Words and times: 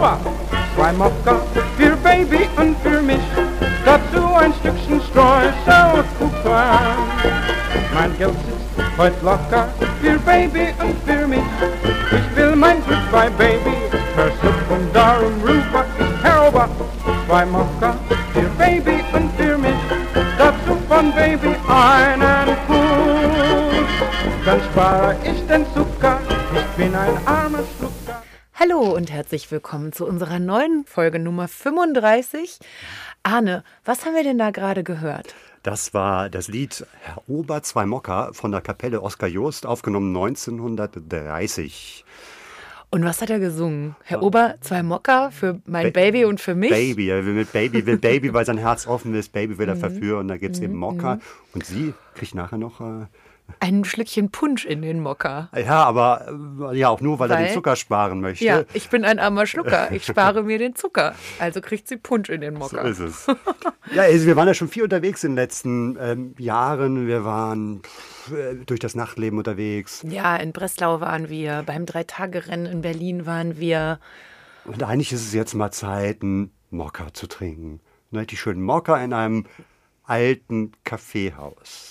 zwei 0.00 0.92
Mokka 0.94 1.42
für 1.76 1.94
Baby 1.96 2.48
und 2.56 2.74
für 2.82 3.02
mich. 3.02 3.20
Dazu 3.84 4.34
ein 4.34 4.52
Stückchen 4.54 5.00
Streu, 5.10 5.42
Sauerkuchen. 5.66 6.40
Mein 7.92 8.16
Geld 8.16 8.32
sitzt 8.46 8.98
heute 8.98 9.22
locker 9.22 9.68
für 10.00 10.18
Baby 10.20 10.68
und 10.80 10.96
für 11.06 11.26
mich. 11.26 11.48
Ich 12.12 12.36
will 12.36 12.56
mein 12.56 12.82
Glück 12.86 13.10
bei 13.12 13.28
Baby 13.30 13.76
versuchen, 14.14 14.88
darum 14.94 15.34
rufe 15.42 15.84
ich 15.98 16.24
Herover, 16.24 16.68
zwei 17.26 17.44
Mokka 17.44 17.94
für 18.32 18.48
Baby 18.56 19.04
und 19.12 19.30
für 19.36 19.58
mich. 19.58 19.80
Dazu 20.38 20.78
von 20.88 21.12
Baby 21.12 21.54
einen 21.68 22.56
Kuss. 22.66 23.90
Dann 24.46 24.60
spare 24.72 25.16
ich 25.24 25.46
den 25.46 25.66
Zucker, 25.74 26.18
ich 26.54 26.82
bin 26.82 26.94
ein 26.94 27.18
armer. 27.26 27.58
Hallo 28.62 28.94
und 28.94 29.10
herzlich 29.10 29.50
willkommen 29.50 29.90
zu 29.92 30.06
unserer 30.06 30.38
neuen 30.38 30.84
Folge 30.84 31.18
Nummer 31.18 31.48
35. 31.48 32.58
Arne, 33.22 33.64
was 33.86 34.04
haben 34.04 34.14
wir 34.14 34.22
denn 34.22 34.36
da 34.36 34.50
gerade 34.50 34.84
gehört? 34.84 35.34
Das 35.62 35.94
war 35.94 36.28
das 36.28 36.48
Lied 36.48 36.86
Herr 37.00 37.22
Ober 37.26 37.62
zwei 37.62 37.86
Mocker 37.86 38.30
von 38.34 38.50
der 38.52 38.60
Kapelle 38.60 39.00
Oskar 39.02 39.30
Jost, 39.30 39.64
aufgenommen 39.64 40.14
1930. 40.14 42.04
Und 42.90 43.02
was 43.04 43.22
hat 43.22 43.30
er 43.30 43.38
gesungen? 43.38 43.96
Herr 44.02 44.22
Ober, 44.22 44.56
zwei 44.60 44.82
Mocker 44.82 45.30
für 45.30 45.60
mein 45.64 45.90
Baby 45.92 46.26
und 46.26 46.38
für 46.40 46.54
mich? 46.54 46.70
Baby, 46.70 47.08
er 47.08 47.24
will 47.24 47.34
mit 47.34 47.52
Baby, 47.52 47.86
will 47.86 47.96
Baby, 47.98 48.34
weil 48.34 48.44
sein 48.44 48.58
Herz 48.58 48.86
offen 48.86 49.14
ist, 49.14 49.32
Baby 49.32 49.56
will 49.58 49.68
er 49.68 49.76
Mhm. 49.76 49.80
verführen, 49.80 50.28
da 50.28 50.36
gibt 50.36 50.56
es 50.56 50.60
eben 50.60 50.74
Mocker. 50.74 51.18
Und 51.54 51.64
sie 51.64 51.94
kriegt 52.14 52.34
nachher 52.34 52.58
noch, 52.58 52.80
äh, 52.80 53.06
Ein 53.58 53.84
Schlückchen 53.84 54.30
Punsch 54.30 54.64
in 54.64 54.82
den 54.82 55.00
Mocker. 55.00 55.48
ja, 55.56 55.82
aber 55.84 56.28
äh, 56.72 56.76
ja 56.78 56.88
auch 56.88 57.00
nur, 57.00 57.18
weil, 57.18 57.30
er 57.30 57.38
Weil- 57.38 57.46
den 57.46 57.54
Zucker 57.54 57.74
sparen 57.76 58.20
möchte. 58.20 58.44
Ja, 58.44 58.62
ich 58.72 58.88
bin 58.88 59.04
ein 59.04 59.18
armer 59.18 59.46
Schlucker. 59.46 59.90
Ich 59.92 60.04
spare 60.06 60.42
mir 60.44 60.58
den 60.58 60.76
Zucker. 60.76 61.14
Also 61.38 61.60
kriegt 61.60 61.88
sie 61.88 61.96
Punsch 61.96 62.28
in 62.30 62.40
den 62.40 62.54
So 62.54 62.60
Mocker. 62.60 62.84
ist 62.84 63.00
es. 63.00 63.26
ja, 63.94 64.02
also 64.02 64.26
wir 64.26 64.36
waren 64.36 64.48
ja 64.48 64.54
schon 64.54 64.68
viel 64.68 64.84
unterwegs 64.84 65.24
in 65.24 65.32
den 65.32 65.36
letzten 65.36 65.98
ähm, 66.00 66.34
Jahren. 66.38 67.06
Wir 67.06 67.24
waren 67.24 67.82
äh, 68.30 68.54
durch 68.66 68.80
das 68.80 68.94
Nachtleben 68.94 69.38
unterwegs. 69.38 70.04
Ja, 70.08 70.36
in 70.36 70.52
Breslau 70.52 71.00
waren 71.00 71.28
wir, 71.28 71.62
beim 71.66 71.86
Drei-Tage-Rennen 71.86 72.66
in 72.66 72.80
Berlin 72.82 73.26
waren 73.26 73.58
wir. 73.58 73.98
Und 74.64 74.82
eigentlich 74.82 75.12
ist 75.12 75.26
es 75.26 75.32
jetzt 75.32 75.54
mal 75.54 75.70
Zeit, 75.72 76.22
einen 76.22 76.52
Mokka 76.70 77.12
zu 77.14 77.26
trinken. 77.26 77.80
Ne, 78.12 78.26
die 78.26 78.36
schönen 78.36 78.62
Mokka 78.62 78.96
in 79.02 79.12
einem 79.12 79.46
alten 80.04 80.72
Kaffeehaus. 80.84 81.89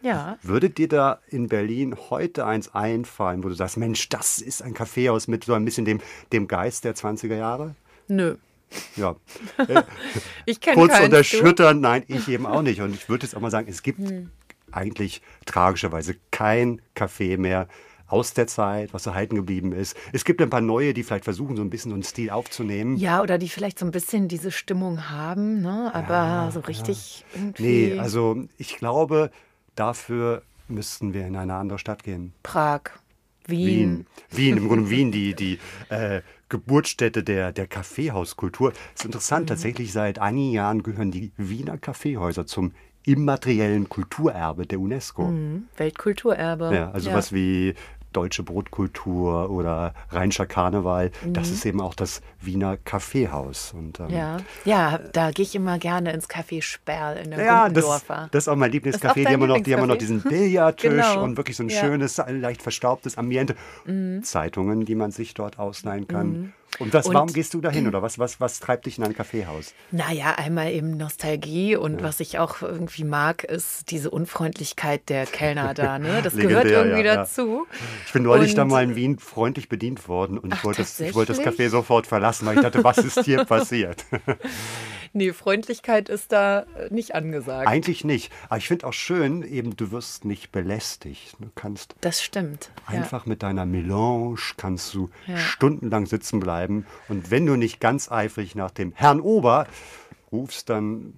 Ja, 0.00 0.38
Würde 0.42 0.70
dir 0.70 0.88
da 0.88 1.20
in 1.28 1.48
Berlin 1.48 1.96
heute 2.10 2.46
eins 2.46 2.74
einfallen, 2.74 3.42
wo 3.42 3.48
du 3.48 3.54
sagst, 3.54 3.76
Mensch, 3.76 4.08
das 4.08 4.38
ist 4.38 4.62
ein 4.62 4.74
Kaffeehaus 4.74 5.26
mit 5.28 5.44
so 5.44 5.54
ein 5.54 5.64
bisschen 5.64 5.84
dem, 5.84 6.00
dem 6.32 6.46
Geist 6.48 6.84
der 6.84 6.94
20er 6.94 7.36
Jahre? 7.36 7.74
nö. 8.08 8.36
Ja. 8.96 9.16
Ich 10.44 10.60
kenne 10.60 10.76
Kurz 10.76 10.92
keins. 10.92 11.06
und 11.06 11.12
erschüttern, 11.14 11.80
nein, 11.80 12.04
ich 12.06 12.28
eben 12.28 12.44
auch 12.44 12.60
nicht. 12.62 12.80
Und 12.82 12.94
ich 12.94 13.08
würde 13.08 13.24
jetzt 13.26 13.34
auch 13.34 13.40
mal 13.40 13.50
sagen, 13.50 13.66
es 13.68 13.82
gibt 13.82 13.98
Hm. 13.98 14.30
eigentlich 14.72 15.22
tragischerweise 15.46 16.16
kein 16.30 16.82
Café 16.94 17.38
mehr 17.38 17.66
aus 18.08 18.34
der 18.34 18.46
Zeit, 18.46 18.92
was 18.94 19.06
erhalten 19.06 19.36
geblieben 19.36 19.72
ist. 19.72 19.96
Es 20.12 20.24
gibt 20.26 20.40
ein 20.42 20.50
paar 20.50 20.60
neue, 20.60 20.92
die 20.94 21.02
vielleicht 21.02 21.24
versuchen, 21.24 21.56
so 21.56 21.62
ein 21.62 21.70
bisschen 21.70 21.90
so 21.90 21.94
einen 21.94 22.02
Stil 22.02 22.28
aufzunehmen. 22.30 22.96
Ja, 22.96 23.22
oder 23.22 23.38
die 23.38 23.48
vielleicht 23.48 23.78
so 23.78 23.86
ein 23.86 23.90
bisschen 23.90 24.28
diese 24.28 24.50
Stimmung 24.50 25.08
haben, 25.10 25.60
ne? 25.62 25.90
aber 25.94 26.50
so 26.52 26.60
richtig 26.60 27.24
irgendwie. 27.34 27.62
Nee, 27.92 27.98
also 27.98 28.36
ich 28.58 28.76
glaube, 28.76 29.30
dafür 29.78 30.42
müssten 30.68 31.14
wir 31.14 31.26
in 31.26 31.36
eine 31.36 31.54
andere 31.54 31.78
Stadt 31.78 32.02
gehen. 32.02 32.32
Prag, 32.42 32.82
Wien. 33.46 33.66
Wien. 33.66 34.06
Wien, 34.30 34.56
im 34.58 34.68
Grunde 34.68 34.90
Wien, 34.90 35.10
die, 35.10 35.34
die 35.34 35.58
äh, 35.88 36.20
Geburtsstätte 36.50 37.22
der, 37.24 37.52
der 37.52 37.66
Kaffeehauskultur. 37.66 38.72
ist 38.94 39.04
interessant, 39.04 39.44
Mhm. 39.44 39.46
tatsächlich 39.48 39.92
seit 39.92 40.18
einigen 40.18 40.52
Jahren 40.52 40.82
gehören 40.82 41.10
die 41.10 41.32
Wiener 41.38 41.78
Kaffeehäuser 41.78 42.46
zum 42.46 42.72
immateriellen 43.06 43.88
Kulturerbe 43.88 44.66
der 44.66 44.80
UNESCO. 44.80 45.28
Mhm. 45.28 45.64
Weltkulturerbe. 45.78 46.70
Ja, 46.74 46.90
also 46.90 47.12
was 47.12 47.32
wie 47.32 47.74
deutsche 48.18 48.42
Brotkultur 48.42 49.48
oder 49.50 49.94
Rheinischer 50.10 50.46
Karneval, 50.46 51.12
das 51.32 51.50
ist 51.50 51.64
eben 51.64 51.80
auch 51.80 51.94
das 51.94 52.20
Wiener 52.40 52.76
Kaffeehaus. 52.76 53.72
Und, 53.74 54.00
ähm, 54.00 54.06
Mhm. 54.06 54.12
Ja, 54.12 54.36
ja 54.64 54.98
da 55.12 55.30
gehe 55.30 55.44
ich 55.44 55.54
immer 55.54 55.78
gerne 55.78 56.12
ins 56.12 56.28
Café 56.28 56.60
Sperl 56.62 57.16
in 57.18 57.30
der 57.30 57.44
Ja, 57.44 57.68
das, 57.68 58.04
das 58.32 58.42
ist 58.44 58.48
auch 58.48 58.56
mein 58.56 58.72
Lieblingscafé. 58.72 59.26
Die 59.26 59.34
haben, 59.34 59.46
noch, 59.46 59.60
die 59.60 59.74
haben 59.74 59.86
noch 59.88 59.96
diesen 59.96 60.20
Billardtisch 60.22 61.12
Genau. 61.14 61.22
und 61.24 61.36
wirklich 61.36 61.56
so 61.56 61.62
ein 61.62 61.68
Ja. 61.68 61.78
schönes, 61.80 62.16
leicht 62.28 62.60
verstaubtes 62.62 63.16
Ambiente. 63.16 63.54
Zeitungen, 64.22 64.84
die 64.84 64.94
man 64.96 65.10
sich 65.12 65.34
dort 65.34 65.58
ausleihen 65.58 66.08
kann. 66.08 66.52
Und, 66.78 66.92
was. 66.94 67.06
Und- 67.06 67.14
warum 67.14 67.32
gehst 67.32 67.54
du 67.54 67.60
da 67.60 67.70
hin 67.70 67.86
oder 67.88 68.02
was, 68.02 68.18
was, 68.18 68.40
was 68.40 68.60
treibt 68.60 68.86
dich 68.86 68.98
in 68.98 69.04
ein 69.04 69.14
Kaffeehaus? 69.14 69.74
Naja, 69.90 70.34
einmal 70.36 70.70
eben 70.72 70.96
Nostalgie 70.96 71.76
und 71.76 72.02
was 72.02 72.20
ich 72.20 72.38
auch 72.38 72.62
irgendwie 72.62 73.04
mag, 73.04 73.42
ist 73.44 73.90
diese 73.90 74.10
Unfreundlichkeit 74.10 75.08
der 75.08 75.26
Kellner 75.26 75.74
da. 75.74 75.98
Ne? 75.98 76.20
Das 76.22 76.36
gehört 76.36 76.66
irgendwie 76.66 77.00
ja, 77.00 77.04
ja. 77.06 77.16
dazu. 77.16 77.66
Ich 78.06 78.12
bin 78.12 78.22
neulich 78.22 78.50
Und- 78.50 78.56
da 78.58 78.64
mal 78.64 78.84
in 78.84 78.94
Wien 78.96 79.18
freundlich 79.18 79.68
bedient 79.68 80.08
worden 80.08 80.38
und 80.38 80.52
ich 80.54 80.62
wollte, 80.64 80.82
das, 80.82 81.00
ich 81.00 81.14
wollte 81.14 81.32
das? 81.32 81.40
Café 81.44 81.68
sofort 81.70 82.06
verlassen, 82.06 82.46
weil 82.46 82.56
ich 82.56 82.62
dachte, 82.62 82.84
was 82.84 82.98
ist 82.98 83.24
hier 83.24 83.44
passiert? 83.46 84.04
Nee, 85.14 85.32
Freundlichkeit 85.32 86.08
ist 86.10 86.32
da 86.32 86.66
nicht 86.90 87.14
angesagt. 87.14 87.66
Eigentlich 87.66 88.04
nicht. 88.04 88.30
Aber 88.48 88.58
ich 88.58 88.68
finde 88.68 88.86
auch 88.86 88.92
schön, 88.92 89.42
eben 89.42 89.74
du 89.74 89.90
wirst 89.90 90.24
nicht 90.26 90.52
belästigt. 90.52 91.34
Du 91.40 91.48
kannst 91.54 91.94
das 92.02 92.22
stimmt. 92.22 92.70
Einfach 92.86 93.24
mit 93.24 93.42
deiner 93.42 93.64
Melange 93.64 94.36
kannst 94.58 94.92
du 94.92 95.08
Ja. 95.26 95.38
stundenlang 95.38 96.04
sitzen 96.06 96.40
bleiben. 96.40 96.57
Und 97.08 97.30
wenn 97.30 97.46
du 97.46 97.56
nicht 97.56 97.80
ganz 97.80 98.10
eifrig 98.10 98.54
nach 98.54 98.70
dem 98.70 98.92
Herrn 98.94 99.20
Ober 99.20 99.66
rufst, 100.30 100.68
dann 100.68 101.14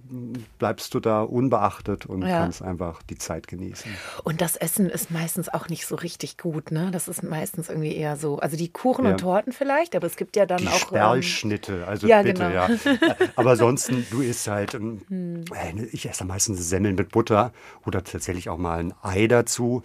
bleibst 0.57 0.93
du 0.93 1.01
da 1.01 1.21
unbeachtet 1.21 2.05
und 2.05 2.21
Ja. 2.21 2.37
kannst 2.37 2.61
einfach 2.61 3.03
die 3.03 3.17
Zeit 3.17 3.45
genießen. 3.49 3.91
Und 4.23 4.39
das 4.39 4.55
Essen 4.55 4.89
ist 4.89 5.11
meistens 5.11 5.49
auch 5.49 5.67
nicht 5.67 5.85
so 5.85 5.95
richtig 5.95 6.37
gut. 6.37 6.71
Ne? 6.71 6.91
Das 6.91 7.09
ist 7.09 7.21
meistens 7.21 7.67
irgendwie 7.67 7.93
eher 7.93 8.15
so. 8.15 8.39
Also 8.39 8.55
die 8.55 8.69
Kuchen 8.71 9.03
Ja. 9.03 9.11
und 9.11 9.17
Torten 9.19 9.51
vielleicht, 9.51 9.97
aber 9.97 10.07
es 10.07 10.15
gibt 10.15 10.37
ja 10.37 10.45
dann 10.45 10.59
Die 10.59 10.67
auch. 10.69 10.71
ähm, 10.73 10.87
Sperlschnitte, 10.87 11.85
also 11.87 12.07
ja, 12.07 12.21
bitte, 12.21 12.43
genau. 12.43 12.53
ja. 12.53 12.69
Aber 13.35 13.51
ansonsten, 13.51 14.07
du 14.11 14.21
isst 14.21 14.47
halt, 14.47 14.75
ähm, 14.75 15.01
Hm. 15.09 15.43
äh, 15.55 15.83
ich 15.91 16.07
esse 16.07 16.23
meistens 16.23 16.69
Semmeln 16.69 16.95
mit 16.95 17.09
Butter 17.11 17.51
oder 17.85 18.05
tatsächlich 18.05 18.47
auch 18.47 18.57
mal 18.57 18.79
ein 18.79 18.93
Ei 19.01 19.27
dazu. 19.27 19.83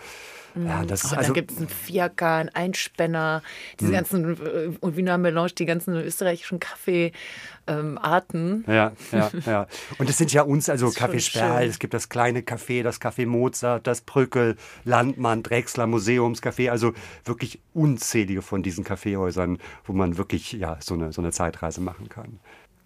Ja, 0.56 0.84
das 0.84 1.04
ist 1.04 1.12
Oh, 1.12 1.16
also, 1.16 1.28
dann 1.28 1.34
gibt 1.34 1.52
es 1.52 1.58
einen 1.58 1.68
Fiaker, 1.68 2.34
einen 2.34 2.48
Einspänner, 2.50 3.42
diese 3.78 3.92
ganzen 3.92 4.36
äh, 4.44 4.70
und 4.80 4.97
Wiener 4.97 5.18
Melange, 5.18 5.50
die 5.50 5.66
ganzen 5.66 5.94
österreichischen 5.94 6.60
Kaffeearten. 6.60 8.64
Ja, 8.66 8.92
ja, 9.12 9.30
ja. 9.44 9.66
Und 9.98 10.08
es 10.08 10.18
sind 10.18 10.32
ja 10.32 10.42
uns, 10.42 10.68
also 10.68 10.88
Café 10.88 11.20
Sperl, 11.20 11.66
es 11.66 11.78
gibt 11.78 11.94
das 11.94 12.08
kleine 12.08 12.41
Café, 12.41 12.82
das 12.82 13.00
Café 13.00 13.26
Mozart, 13.26 13.86
das 13.86 14.00
Brückel, 14.00 14.56
Landmann, 14.84 15.42
Drechsler, 15.42 15.86
Museumscafé, 15.86 16.70
also 16.70 16.92
wirklich 17.24 17.60
unzählige 17.74 18.42
von 18.42 18.62
diesen 18.62 18.84
Kaffeehäusern, 18.84 19.59
wo 19.84 19.92
man 19.92 20.16
wirklich 20.16 20.52
ja, 20.52 20.78
so, 20.80 20.94
eine, 20.94 21.12
so 21.12 21.20
eine 21.20 21.32
Zeitreise 21.32 21.80
machen 21.80 22.09
kann. 22.09 22.38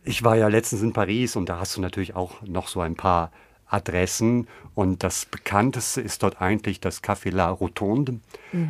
Ich 0.03 0.25
war 0.25 0.37
ja 0.37 0.49
letztens 0.49 0.83
in 0.83 0.93
Paris 0.93 1.37
und 1.37 1.49
da 1.49 1.61
hast 1.61 1.77
du 1.77 1.81
natürlich 1.81 2.17
auch 2.17 2.43
noch 2.43 2.69
so 2.69 2.81
ein 2.81 2.95
paar 2.95 3.31
Adressen. 3.71 4.47
Und 4.75 5.03
das 5.03 5.27
bekannteste 5.27 6.01
ist 6.01 6.23
dort 6.23 6.41
eigentlich 6.41 6.81
das 6.81 7.03
Café 7.03 7.31
La 7.31 7.49
Rotonde, 7.51 8.21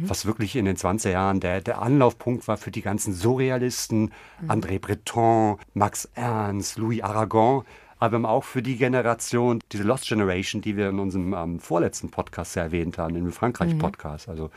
was 0.03 0.27
wirklich 0.27 0.57
in 0.57 0.65
den 0.65 0.77
20er 0.77 1.11
Jahren 1.11 1.41
der, 1.41 1.61
der 1.61 1.83
Anlaufpunkt 1.83 2.47
war 2.49 2.57
für 2.57 2.71
die 2.71 2.83
ganzen 2.83 3.15
Surrealisten, 3.15 4.13
André 4.47 4.79
Breton, 4.79 5.59
Max 5.75 6.09
Ernst, 6.15 6.79
Louis 6.79 7.03
Aragon, 7.03 7.65
aber 7.99 8.27
auch 8.29 8.45
für 8.45 8.63
die 8.63 8.77
Generation, 8.77 9.61
diese 9.73 9.85
Lost 9.85 10.09
Generation, 10.09 10.63
die 10.63 10.77
wir 10.77 10.89
in 10.89 10.99
unserem 10.99 11.35
ähm, 11.35 11.61
vorletzten 11.61 12.11
Podcast 12.11 12.57
erwähnt 12.57 12.97
haben, 12.97 13.15
im 13.15 13.31
Frankreich-Podcast, 13.31 14.29
also 14.29 14.51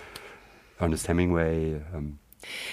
Ernest 0.80 1.08
Hemingway, 1.10 1.82
ähm, 1.94 2.20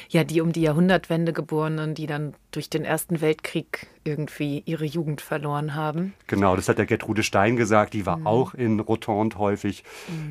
Ja, 0.09 0.25
die 0.25 0.41
um 0.41 0.53
die 0.53 0.63
Jahrhundertwende 0.63 1.33
geborenen, 1.33 1.95
die 1.95 2.07
dann 2.07 2.35
durch 2.51 2.71
den 2.71 2.85
Ersten 2.85 3.21
Weltkrieg 3.21 3.87
irgendwie 4.05 4.63
ihre 4.67 4.85
Jugend 4.85 5.21
verloren 5.21 5.75
haben. 5.75 6.15
Genau, 6.27 6.57
das 6.57 6.69
hat 6.69 6.79
der 6.79 6.87
Gertrude 6.87 7.23
Stein 7.23 7.57
gesagt, 7.57 7.95
die 7.95 8.07
war 8.07 8.21
auch 8.25 8.55
in 8.55 8.81
Rotonde 8.81 9.39
häufig. 9.39 9.85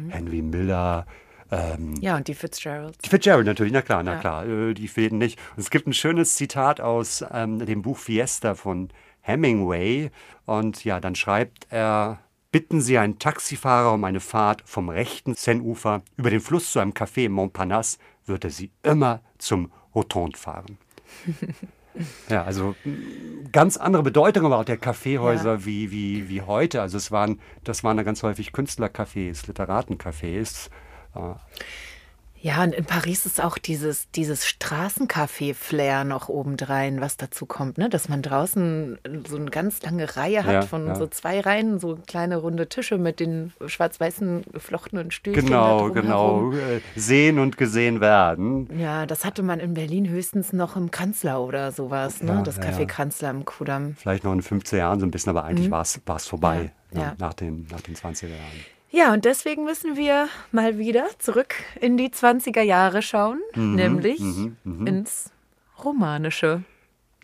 Henry 0.09 0.41
Miller, 0.41 1.05
Ähm, 1.51 1.95
ja, 1.99 2.15
und 2.15 2.27
die 2.27 2.35
Fitzgerald. 2.35 2.95
Die 3.03 3.09
Fitzgerald 3.09 3.47
natürlich, 3.47 3.73
na 3.73 3.81
klar, 3.81 4.03
na 4.03 4.13
Ja. 4.13 4.19
klar, 4.19 4.45
äh, 4.47 4.73
die 4.75 4.87
fehlen 4.87 5.17
nicht. 5.17 5.39
Und 5.55 5.61
es 5.61 5.71
gibt 5.71 5.87
ein 5.87 5.93
schönes 5.93 6.35
Zitat 6.35 6.79
aus 6.79 7.25
ähm, 7.31 7.65
dem 7.65 7.81
Buch 7.81 7.97
Fiesta 7.97 8.53
von 8.53 8.89
Hemingway. 9.21 10.11
Und 10.45 10.83
ja, 10.83 10.99
dann 10.99 11.15
schreibt 11.15 11.65
er, 11.71 12.19
bitten 12.51 12.81
Sie 12.81 12.97
einen 12.99 13.17
Taxifahrer 13.19 13.93
um 13.93 14.03
eine 14.03 14.19
Fahrt 14.19 14.61
vom 14.65 14.89
rechten 14.89 15.33
Seineufer 15.35 16.01
über 16.17 16.29
den 16.29 16.39
Fluss 16.39 16.71
zu 16.71 16.79
einem 16.79 16.91
Café 16.91 17.25
in 17.25 17.31
Montparnasse, 17.31 17.97
wird 18.29 18.43
er 18.45 18.49
Sie 18.51 18.71
immer 18.83 19.21
zum 19.37 19.71
Rotonde 19.93 20.37
fahren. 20.37 20.77
Ja, 22.29 22.43
also 22.43 22.75
mh, 22.85 23.49
ganz 23.51 23.75
andere 23.75 24.03
Bedeutung 24.03 24.45
aber 24.45 24.59
auch 24.59 24.63
der 24.63 24.77
Kaffeehäuser 24.77 25.65
wie, 25.65 25.91
wie, 25.91 26.29
wie 26.29 26.41
heute. 26.41 26.81
Also 26.81 26.97
es 26.97 27.11
waren, 27.11 27.41
das 27.63 27.83
waren 27.83 27.97
da 27.97 28.03
ganz 28.03 28.23
häufig 28.23 28.51
Künstlercafés, 28.51 29.45
Literatencafés. 29.47 30.69
Äh, 31.15 31.33
Ja, 32.41 32.63
und 32.63 32.73
in 32.73 32.85
Paris 32.85 33.25
ist 33.25 33.43
auch 33.43 33.57
dieses, 33.57 34.09
dieses 34.11 34.45
Straßencafé-Flair 34.47 36.03
noch 36.05 36.29
obendrein, 36.29 37.01
was 37.01 37.17
dazu 37.17 37.45
kommt, 37.45 37.77
ne? 37.77 37.89
Dass 37.89 38.07
man 38.09 38.21
draußen 38.21 38.97
so 39.27 39.35
eine 39.35 39.49
ganz 39.49 39.81
lange 39.81 40.15
Reihe 40.15 40.45
hat 40.45 40.53
Ja, 40.53 40.61
von 40.61 40.87
ja. 40.87 40.95
so 40.95 41.07
zwei 41.07 41.39
Reihen, 41.41 41.79
so 41.79 41.97
kleine 42.07 42.37
runde 42.37 42.69
Tische 42.69 42.97
mit 42.97 43.19
den 43.19 43.51
schwarz-weißen 43.65 44.43
geflochtenen 44.53 45.11
Stühlchen. 45.11 45.45
Genau, 45.47 45.89
genau. 45.91 46.51
Äh, 46.53 46.81
Sehen 46.95 47.39
und 47.39 47.57
gesehen 47.57 47.99
werden. 48.01 48.69
Ja, 48.79 49.05
das 49.05 49.25
hatte 49.25 49.43
man 49.43 49.59
in 49.59 49.73
Berlin 49.73 50.07
höchstens 50.07 50.53
noch 50.53 50.75
im 50.75 50.91
Kanzler 50.91 51.41
oder 51.41 51.71
sowas, 51.71 52.21
ne? 52.23 52.33
Ja, 52.33 52.41
das 52.41 52.59
Café. 52.59 52.85
Kanzler 52.85 53.31
im 53.31 53.45
Kudamm. 53.45 53.95
Vielleicht 53.97 54.23
noch 54.23 54.33
in 54.33 54.41
15 54.41 54.79
Jahren 54.79 54.99
so 54.99 55.05
ein 55.05 55.11
bisschen, 55.11 55.31
aber 55.31 55.43
eigentlich 55.43 55.71
war 55.71 55.81
es 55.81 56.27
vorbei 56.27 56.71
Mhm. 56.91 56.99
Ne. 56.99 57.15
Nach, 57.19 57.33
den, 57.35 57.67
nach 57.69 57.81
den 57.81 57.95
20er 57.95 58.29
Jahren. 58.29 58.78
Ja, 58.91 59.13
und 59.13 59.25
deswegen 59.25 59.65
müssen 59.65 59.95
wir 59.95 60.29
mal 60.51 60.77
wieder 60.77 61.07
zurück 61.19 61.53
in 61.79 61.95
die 61.97 62.09
20er 62.09 62.61
Jahre 62.61 63.01
schauen, 63.01 63.39
Mhm, 63.55 63.75
nämlich 63.75 64.19
ins 64.65 65.31
Romanische. 65.83 66.63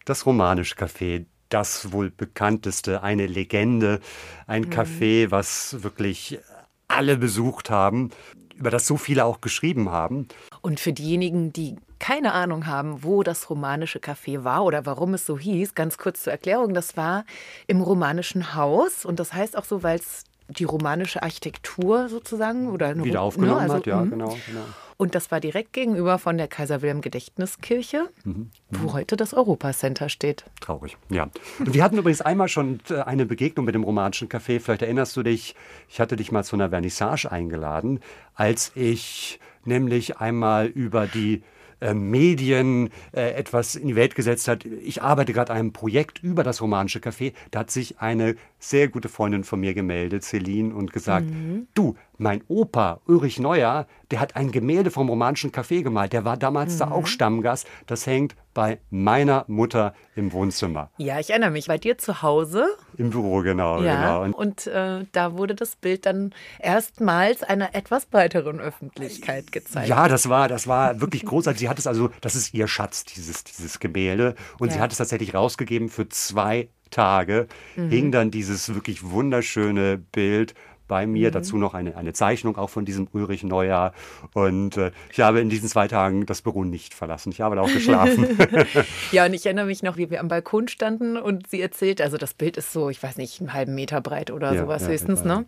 Das 0.06 0.25
romanische 0.27 0.75
Café, 0.75 1.25
das 1.50 1.91
wohl 1.91 2.12
bekannteste, 2.12 3.01
eine 3.01 3.25
Legende, 3.25 4.00
ein 4.45 4.67
Café, 4.69 5.31
was 5.31 5.81
wirklich 5.81 6.39
alle 6.88 7.17
besucht 7.17 7.71
haben, 7.71 8.11
über 8.56 8.69
das 8.69 8.85
so 8.85 8.97
viele 8.97 9.25
auch 9.25 9.41
geschrieben 9.41 9.89
haben. 9.89 10.27
Und 10.61 10.79
für 10.79 10.94
diejenigen, 10.94 11.51
die 11.51 11.75
keine 11.97 12.33
Ahnung 12.33 12.68
haben, 12.68 13.03
wo 13.03 13.23
das 13.23 13.50
romanische 13.50 14.00
Café 14.00 14.44
war 14.44 14.63
oder 14.65 14.85
warum 14.85 15.15
es 15.15 15.25
so 15.25 15.39
hieß, 15.39 15.73
ganz 15.73 15.97
kurz 15.97 16.23
zur 16.23 16.31
Erklärung, 16.33 16.73
das 16.75 16.95
war 16.95 17.25
im 17.68 17.81
romanischen 17.81 18.53
Haus 18.53 19.06
und 19.06 19.19
das 19.19 19.33
heißt 19.33 19.57
auch 19.57 19.65
so, 19.65 19.81
weil 19.81 19.97
es 19.97 20.23
die 20.47 20.63
romanische 20.63 21.24
Architektur 21.24 22.07
sozusagen 22.09 22.69
oder 22.69 22.88
eine 22.88 23.03
Wieder 23.03 23.19
Ro- 23.19 23.27
aufgenommen 23.27 23.56
ne, 23.56 23.62
also, 23.62 23.74
hat, 23.75 23.86
ja, 23.88 24.01
mhm. 24.01 24.09
genau, 24.12 24.38
genau. 24.47 24.62
Und 24.97 25.13
das 25.13 25.30
war 25.30 25.42
direkt 25.42 25.74
gegenüber 25.74 26.18
von 26.19 26.38
der 26.38 26.47
Kaiser 26.47 26.81
Wilhelm 26.81 27.01
Gedächtniskirche, 27.01 28.09
Mhm. 28.24 28.50
wo 28.69 28.94
heute 28.94 29.18
das 29.18 29.33
Europacenter 29.33 30.07
steht. 30.07 30.45
Traurig, 30.62 30.95
ja. 31.09 31.30
Und 31.59 31.74
wir 31.74 31.83
hatten 31.83 31.97
übrigens 31.97 32.21
einmal 32.21 32.47
schon 32.47 32.80
äh, 32.89 33.01
eine 33.01 33.25
Begegnung 33.25 33.65
mit 33.65 33.75
dem 33.75 33.83
romanischen 33.83 34.30
Café. 34.30 34.59
Vielleicht 34.62 34.83
erinnerst 34.83 35.18
du 35.18 35.24
dich, 35.24 35.56
ich 35.89 36.00
hatte 36.00 36.15
dich 36.15 36.31
mal 36.31 36.44
zu 36.44 36.56
einer 36.56 36.69
Vernissage 36.69 37.30
eingeladen, 37.30 38.00
als 38.36 38.71
ich 38.75 39.39
nämlich 39.65 40.18
einmal 40.18 40.68
über 40.68 41.07
die 41.07 41.44
äh, 41.81 41.94
Medien 41.94 42.89
äh, 43.12 43.31
etwas 43.33 43.75
in 43.75 43.88
die 43.89 43.97
Welt 43.97 44.15
gesetzt 44.15 44.47
hat. 44.47 44.63
Ich 44.63 45.01
arbeite 45.01 45.33
gerade 45.33 45.51
an 45.51 45.59
einem 45.59 45.74
Projekt 45.74 46.24
über 46.24 46.44
das 46.44 46.62
romanische 46.62 47.00
Café. 47.00 47.33
Da 47.51 47.59
hat 47.59 47.71
sich 47.71 48.00
eine 48.00 48.36
sehr 48.69 48.88
gute 48.88 49.09
Freundin 49.09 49.44
von 49.44 49.59
mir 49.59 49.73
gemeldet, 49.73 50.23
Celine, 50.23 50.73
und 50.73 50.91
gesagt, 50.94 51.27
du, 51.73 51.95
mein 52.17 52.44
Opa 52.47 53.01
Ulrich 53.07 53.39
Neuer, 53.39 53.88
der 54.12 54.19
hat 54.21 54.35
ein 54.35 54.51
Gemälde 54.51 54.89
vom 54.91 55.09
romanischen 55.09 55.51
Café 55.51 55.83
gemalt. 55.83 56.13
Der 56.13 56.23
war 56.25 56.38
damals 56.38 56.77
da 56.77 56.89
auch 56.91 57.07
Stammgast. 57.07 57.67
Das 57.88 58.07
hängt 58.07 58.35
bei 58.53 58.79
meiner 58.89 59.44
Mutter 59.47 59.94
im 60.15 60.31
Wohnzimmer. 60.31 60.89
Ja, 60.97 61.19
ich 61.19 61.29
erinnere 61.31 61.51
mich, 61.51 61.67
bei 61.67 61.77
dir 61.77 61.97
zu 61.97 62.21
Hause. 62.21 62.65
Im 62.97 63.09
Büro, 63.09 63.41
genau. 63.41 63.81
Ja, 63.81 63.95
genau. 63.95 64.23
Und 64.23 64.33
und 64.33 64.68
äh, 64.68 65.06
da 65.11 65.38
wurde 65.38 65.56
das 65.56 65.75
Bild 65.75 66.06
dann 66.06 66.33
erstmals 66.59 67.44
einer 67.44 67.75
etwas 67.75 68.06
breiteren 68.06 68.59
Öffentlichkeit 68.61 69.51
gezeigt. 69.51 69.89
ja, 69.89 70.07
das 70.07 70.29
war, 70.29 70.47
das 70.47 70.68
war 70.68 71.01
wirklich 71.01 71.25
großartig. 71.25 71.59
Sie 71.59 71.69
hat 71.69 71.79
es 71.79 71.88
also, 71.88 72.09
das 72.21 72.35
ist 72.35 72.53
ihr 72.53 72.68
Schatz, 72.68 73.03
dieses, 73.03 73.44
dieses 73.44 73.79
Gemälde. 73.79 74.35
Und 74.59 74.71
sie 74.71 74.77
Ja. 74.77 74.83
hat 74.83 74.91
es 74.94 74.97
tatsächlich 74.97 75.33
rausgegeben 75.33 75.89
für 75.89 76.07
zwei 76.09 76.69
Tage. 76.91 77.47
Mhm. 77.75 77.89
Hing 77.89 78.11
dann 78.11 78.31
dieses 78.31 78.73
wirklich 78.73 79.03
wunderschöne 79.03 79.97
Bild 79.97 80.53
bei 80.87 81.07
Mhm. 81.07 81.13
mir. 81.13 81.31
Dazu 81.31 81.57
noch 81.57 81.73
eine, 81.73 81.97
eine 81.97 82.13
Zeichnung 82.13 82.57
auch 82.57 82.69
von 82.69 82.85
diesem 82.85 83.07
Ulrich 83.11 83.43
Neuer. 83.43 83.91
Und 84.33 84.77
äh, 84.77 84.91
ich 85.11 85.19
habe 85.19 85.39
in 85.39 85.49
diesen 85.49 85.67
zwei 85.67 85.87
Tagen 85.87 86.27
das 86.27 86.43
Büro 86.43 86.63
nicht 86.63 86.93
verlassen. 86.93 87.31
Ich 87.31 87.41
habe 87.41 87.55
da 87.55 87.63
auch 87.63 87.73
geschlafen. 87.73 88.27
Ja, 89.11 89.25
und 89.25 89.33
ich 89.33 89.45
erinnere 89.45 89.65
mich 89.65 89.81
noch, 89.81 89.97
wie 89.97 90.09
wir 90.11 90.19
am 90.19 90.27
Balkon 90.27 90.67
standen 90.67 91.17
und 91.17 91.47
sie 91.49 91.59
erzählt, 91.61 92.01
also 92.01 92.17
das 92.17 92.33
Bild 92.35 92.55
ist 92.57 92.71
so, 92.71 92.89
ich 92.89 93.01
weiß 93.01 93.17
nicht, 93.17 93.39
einen 93.39 93.53
halben 93.53 93.73
Meter 93.73 93.99
breit 94.01 94.29
oder 94.29 94.53
Ja, 94.53 94.61
sowas 94.61 94.83
ja, 94.83 94.89
höchstens, 94.89 95.21
etwa, 95.21 95.39
ne? 95.39 95.45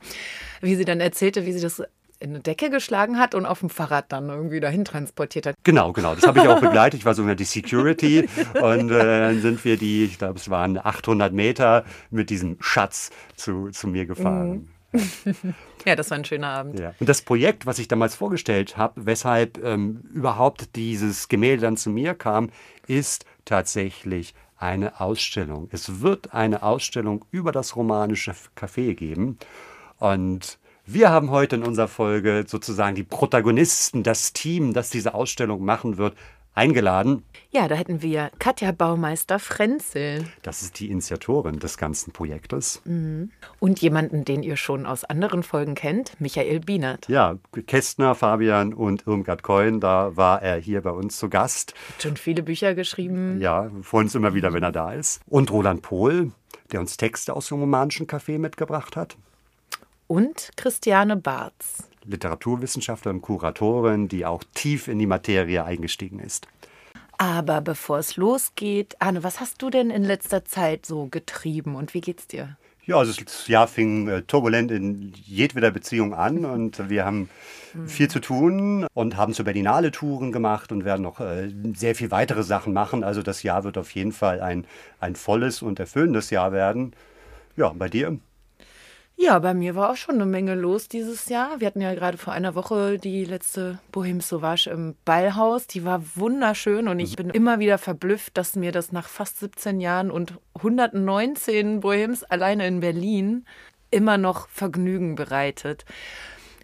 Wie 0.61 0.75
sie 0.75 0.85
dann 0.85 0.99
erzählte, 1.01 1.45
wie 1.45 1.51
sie 1.53 1.61
das 1.61 1.83
in 2.19 2.31
eine 2.31 2.39
Decke 2.39 2.69
geschlagen 2.69 3.19
hat 3.19 3.35
und 3.35 3.45
auf 3.45 3.59
dem 3.59 3.69
Fahrrad 3.69 4.11
dann 4.11 4.29
irgendwie 4.29 4.59
dahin 4.59 4.85
transportiert 4.85 5.45
hat. 5.45 5.55
Genau, 5.63 5.93
genau. 5.93 6.15
Das 6.15 6.25
habe 6.25 6.39
ich 6.39 6.47
auch 6.47 6.59
begleitet. 6.61 6.99
Ich 6.99 7.05
war 7.05 7.13
sogar 7.13 7.35
die 7.35 7.43
Security. 7.43 8.27
Und 8.61 8.91
äh, 8.91 9.19
dann 9.21 9.41
sind 9.41 9.63
wir 9.63 9.77
die, 9.77 10.05
ich 10.05 10.17
glaube, 10.17 10.39
es 10.39 10.49
waren 10.49 10.77
800 10.77 11.33
Meter 11.33 11.85
mit 12.09 12.29
diesem 12.29 12.57
Schatz 12.59 13.11
zu, 13.35 13.69
zu 13.69 13.87
mir 13.87 14.05
gefahren. 14.05 14.69
Ja, 15.85 15.95
das 15.95 16.09
war 16.09 16.17
ein 16.17 16.25
schöner 16.25 16.49
Abend. 16.49 16.79
Ja. 16.79 16.93
Und 16.99 17.07
das 17.07 17.21
Projekt, 17.21 17.65
was 17.65 17.79
ich 17.79 17.87
damals 17.87 18.15
vorgestellt 18.15 18.75
habe, 18.75 19.05
weshalb 19.05 19.63
ähm, 19.63 20.01
überhaupt 20.13 20.75
dieses 20.75 21.29
Gemälde 21.29 21.61
dann 21.61 21.77
zu 21.77 21.89
mir 21.89 22.13
kam, 22.13 22.49
ist 22.87 23.25
tatsächlich 23.45 24.33
eine 24.57 24.99
Ausstellung. 24.99 25.69
Es 25.71 26.01
wird 26.01 26.33
eine 26.33 26.63
Ausstellung 26.63 27.23
über 27.31 27.51
das 27.53 27.75
romanische 27.75 28.33
Café 28.57 28.95
geben. 28.95 29.37
Und 29.99 30.57
wir 30.87 31.09
haben 31.09 31.31
heute 31.31 31.57
in 31.57 31.63
unserer 31.63 31.89
Folge 31.89 32.45
sozusagen 32.47 32.95
die 32.95 33.03
Protagonisten, 33.03 34.03
das 34.03 34.33
Team, 34.33 34.73
das 34.73 34.89
diese 34.89 35.13
Ausstellung 35.13 35.63
machen 35.63 35.97
wird, 35.97 36.15
eingeladen. 36.53 37.23
Ja, 37.51 37.67
da 37.67 37.75
hätten 37.75 38.01
wir 38.01 38.31
Katja 38.39 38.71
Baumeister 38.71 39.37
Frenzel 39.37 40.25
Das 40.41 40.63
ist 40.63 40.79
die 40.79 40.89
Initiatorin 40.89 41.59
des 41.59 41.77
ganzen 41.77 42.11
Projektes. 42.13 42.81
und 42.85 43.79
jemanden, 43.79 44.25
den 44.25 44.41
ihr 44.41 44.57
schon 44.57 44.85
aus 44.85 45.03
anderen 45.03 45.44
Folgen 45.44 45.75
kennt, 45.75 46.19
Michael 46.19 46.61
Bienert. 46.61 47.07
Ja, 47.09 47.37
Kästner, 47.67 48.15
Fabian 48.15 48.73
und 48.73 49.06
Irmgard 49.06 49.44
Keun, 49.44 49.79
da 49.79 50.15
war 50.15 50.41
er 50.41 50.57
hier 50.57 50.81
bei 50.81 50.91
uns 50.91 51.17
zu 51.17 51.29
Gast. 51.29 51.73
Hat 51.94 52.01
schon 52.01 52.17
viele 52.17 52.41
Bücher 52.41 52.73
geschrieben. 52.73 53.39
Ja, 53.39 53.69
freuen 53.83 54.06
uns 54.06 54.15
immer 54.15 54.33
wieder, 54.33 54.53
wenn 54.53 54.63
er 54.63 54.71
da 54.71 54.94
ist. 54.94 55.21
Und 55.27 55.51
Roland 55.51 55.83
Pohl, 55.83 56.31
der 56.71 56.79
uns 56.79 56.97
Texte 56.97 57.35
aus 57.35 57.49
dem 57.49 57.59
romanischen 57.59 58.07
Café 58.07 58.39
mitgebracht 58.39 58.95
hat. 58.95 59.17
Und 60.07 60.52
Christiane 60.56 61.18
Barz. 61.18 61.90
Literaturwissenschaftlerin, 62.06 63.21
Kuratorin, 63.21 64.07
die 64.07 64.26
auch 64.26 64.44
tief 64.54 64.87
in 64.87 64.99
die 64.99 65.06
Materie 65.06 65.64
eingestiegen 65.64 66.19
ist. 66.19 66.47
Aber 67.18 67.61
bevor 67.61 67.97
es 67.97 68.16
losgeht, 68.16 68.95
Arne, 68.99 69.23
was 69.23 69.40
hast 69.40 69.61
du 69.61 69.69
denn 69.69 69.90
in 69.90 70.04
letzter 70.04 70.45
Zeit 70.45 70.85
so 70.85 71.07
getrieben 71.07 71.76
und 71.76 71.94
wie 71.94 72.02
geht's 72.02 72.28
dir? 72.28 72.57
Ja, 72.85 72.97
also 72.97 73.21
das 73.21 73.47
Jahr 73.49 73.68
fing 73.68 74.07
äh, 74.07 74.21
turbulent 74.21 74.71
in 74.71 75.11
jedweder 75.26 75.71
Beziehung 75.71 76.14
an 76.14 76.45
und 76.45 76.90
wir 76.90 77.04
haben 77.04 77.30
viel 77.85 78.09
zu 78.09 78.19
tun 78.19 78.87
und 78.94 79.18
haben 79.18 79.33
zur 79.33 79.45
Berlinale 79.45 79.92
Touren 79.92 80.31
gemacht 80.31 80.71
und 80.71 80.85
werden 80.85 81.02
noch 81.02 81.19
äh, 81.19 81.52
sehr 81.76 81.95
viel 81.95 82.11
weitere 82.11 82.44
Sachen 82.44 82.71
machen. 82.71 83.04
Also 83.04 83.21
das 83.21 83.44
Jahr 83.44 83.66
wird 83.66 83.78
auf 83.78 83.92
jeden 83.92 84.14
Fall 84.14 84.40
ein, 84.42 84.66
ein 84.99 85.16
volles 85.16 85.61
und 85.61 85.80
erfüllendes 85.80 86.30
Jahr 86.30 86.54
werden. 86.54 86.94
Ja, 87.57 87.69
bei 87.69 87.90
dir? 87.90 88.18
Ja, 89.19 89.40
bei 89.40 89.56
mir 89.56 89.76
war 89.76 89.90
auch 89.90 89.95
schon 89.95 90.16
eine 90.16 90.28
Menge 90.28 90.54
los 90.54 90.90
dieses 90.90 91.28
Jahr. 91.28 91.59
Wir 91.59 91.66
hatten 91.68 91.81
ja 91.81 91.95
gerade 91.95 92.19
vor 92.19 92.33
einer 92.33 92.54
Woche 92.54 93.00
die 93.00 93.26
letzte 93.26 93.80
Bohème 93.92 94.21
Sauvage 94.21 94.69
im 94.69 94.95
Ballhaus. 95.06 95.66
Die 95.66 95.83
war 95.83 96.04
wunderschön 96.16 96.88
und 96.88 97.00
ich 97.00 97.16
bin 97.16 97.31
immer 97.31 97.57
wieder 97.57 97.80
verblüfft, 97.80 98.38
dass 98.38 98.56
mir 98.56 98.71
das 98.71 98.92
nach 98.92 99.09
fast 99.09 99.40
17 99.40 99.81
Jahren 99.81 100.12
und 100.12 100.36
119 100.57 101.80
Bohems 101.80 102.24
alleine 102.24 102.68
in 102.68 102.80
Berlin 102.80 103.45
immer 103.90 104.19
noch 104.19 104.50
Vergnügen 104.50 105.16
bereitet. 105.16 105.86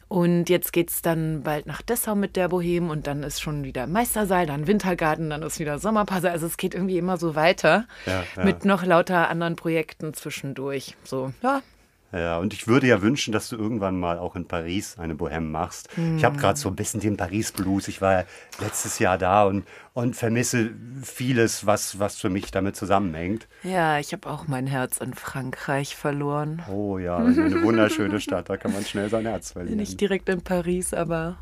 Und 0.08 0.48
jetzt 0.48 0.74
geht 0.74 0.92
es 0.92 1.02
dann 1.02 1.42
bald 1.42 1.66
nach 1.66 1.82
Dessau 1.82 2.14
mit 2.14 2.36
der 2.36 2.50
Bohem 2.50 2.92
und 2.92 3.08
dann 3.08 3.24
ist 3.24 3.42
schon 3.42 3.64
wieder 3.64 3.88
Meistersaal, 3.88 4.46
dann 4.46 4.68
Wintergarten, 4.68 5.32
dann 5.32 5.42
ist 5.42 5.60
wieder 5.60 5.80
Sommerpause. 5.80 6.30
Also 6.30 6.46
es 6.46 6.58
geht 6.58 6.76
irgendwie 6.76 7.00
immer 7.00 7.18
so 7.18 7.34
weiter 7.34 7.88
Ja, 8.06 8.24
ja. 8.38 8.44
mit 8.44 8.64
noch 8.64 8.86
lauter 8.86 9.28
anderen 9.30 9.56
Projekten 9.56 10.14
zwischendurch. 10.14 10.96
So, 11.04 11.34
ja, 11.42 11.64
Ja, 12.14 12.38
und 12.38 12.54
ich 12.54 12.68
würde 12.68 12.86
ja 12.86 13.02
wünschen, 13.02 13.32
dass 13.32 13.50
du 13.50 13.56
irgendwann 13.58 14.00
mal 14.00 14.20
auch 14.20 14.36
in 14.36 14.48
Paris 14.48 15.00
eine 15.00 15.16
Bohème 15.16 15.50
machst. 15.50 15.90
Ich 16.16 16.24
habe 16.24 16.38
gerade 16.38 16.60
so 16.60 16.70
ein 16.70 16.76
bisschen 16.76 17.00
den 17.00 17.18
Paris-Blues. 17.18 17.88
Ich 17.88 18.02
war 18.02 18.14
ja 18.14 18.24
letztes 18.60 19.00
Jahr 19.00 19.18
da 19.18 19.46
und, 19.46 19.66
und 19.94 20.16
vermisse 20.16 20.70
vieles, 21.02 21.66
was, 21.66 21.98
was 21.98 22.18
für 22.18 22.30
mich 22.30 22.52
damit 22.52 22.76
zusammenhängt. 22.76 23.48
Ja, 23.64 23.98
ich 23.98 24.14
habe 24.14 24.30
auch 24.30 24.48
mein 24.48 24.68
Herz 24.68 25.00
in 25.00 25.16
Frankreich 25.16 25.96
verloren. 25.96 26.62
Oh 26.72 27.00
ja, 27.00 27.18
eine 27.18 27.64
wunderschöne 27.64 28.22
Stadt, 28.22 28.48
da 28.48 28.58
kann 28.58 28.74
man 28.74 28.86
schnell 28.86 29.10
sein 29.10 29.26
Herz 29.26 29.52
verlieren. 29.54 29.78
Nicht 29.80 30.00
direkt 30.00 30.30
in 30.30 30.44
Paris, 30.44 30.94
aber 30.94 31.38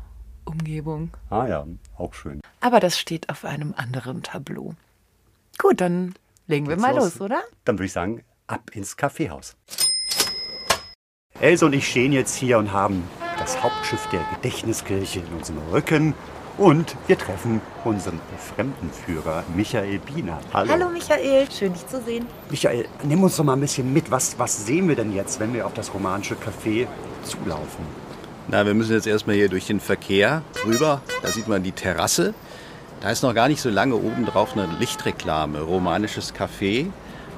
Umgebung. 0.46 1.10
Ah 1.28 1.46
ja, 1.46 1.66
auch 1.98 2.14
schön. 2.14 2.40
Aber 2.60 2.80
das 2.80 2.98
steht 2.98 3.28
auf 3.28 3.44
einem 3.44 3.74
anderen 3.76 4.22
Tableau. 4.22 4.74
Gut, 5.58 5.82
dann 5.82 6.14
legen 6.46 6.66
wir 6.68 6.78
mal 6.78 6.96
los, 6.96 7.20
oder? 7.20 7.42
Dann 7.66 7.76
würde 7.76 7.86
ich 7.86 7.92
sagen, 7.92 8.24
ab 8.46 8.70
ins 8.72 8.96
Kaffeehaus. 8.96 9.54
Else 11.40 11.64
und 11.66 11.72
ich 11.72 11.88
stehen 11.88 12.12
jetzt 12.12 12.36
hier 12.36 12.58
und 12.58 12.72
haben 12.72 13.02
das 13.38 13.62
Hauptschiff 13.62 14.06
der 14.12 14.20
Gedächtniskirche 14.34 15.20
in 15.20 15.36
unserem 15.36 15.58
Rücken. 15.72 16.14
Und 16.58 16.94
wir 17.06 17.16
treffen 17.16 17.62
unseren 17.84 18.20
Fremdenführer 18.54 19.42
Michael 19.56 19.98
Biener. 20.00 20.38
Hallo. 20.52 20.70
Hallo 20.70 20.88
Michael, 20.90 21.50
schön 21.50 21.72
dich 21.72 21.86
zu 21.86 22.00
sehen. 22.02 22.26
Michael, 22.50 22.86
nimm 23.02 23.22
uns 23.22 23.36
doch 23.36 23.44
mal 23.44 23.54
ein 23.54 23.60
bisschen 23.60 23.90
mit. 23.92 24.10
Was, 24.10 24.38
was 24.38 24.66
sehen 24.66 24.86
wir 24.86 24.94
denn 24.94 25.14
jetzt, 25.14 25.40
wenn 25.40 25.54
wir 25.54 25.66
auf 25.66 25.72
das 25.72 25.92
romanische 25.94 26.34
Café 26.34 26.86
zulaufen? 27.24 27.86
Na, 28.48 28.66
wir 28.66 28.74
müssen 28.74 28.92
jetzt 28.92 29.06
erstmal 29.06 29.36
hier 29.36 29.48
durch 29.48 29.66
den 29.66 29.80
Verkehr 29.80 30.42
rüber. 30.66 31.00
Da 31.22 31.28
sieht 31.28 31.48
man 31.48 31.62
die 31.62 31.72
Terrasse. 31.72 32.34
Da 33.00 33.10
ist 33.10 33.22
noch 33.22 33.34
gar 33.34 33.48
nicht 33.48 33.62
so 33.62 33.70
lange 33.70 33.96
oben 33.96 34.26
drauf 34.26 34.52
eine 34.52 34.66
Lichtreklame, 34.78 35.62
romanisches 35.62 36.34
Café. 36.34 36.88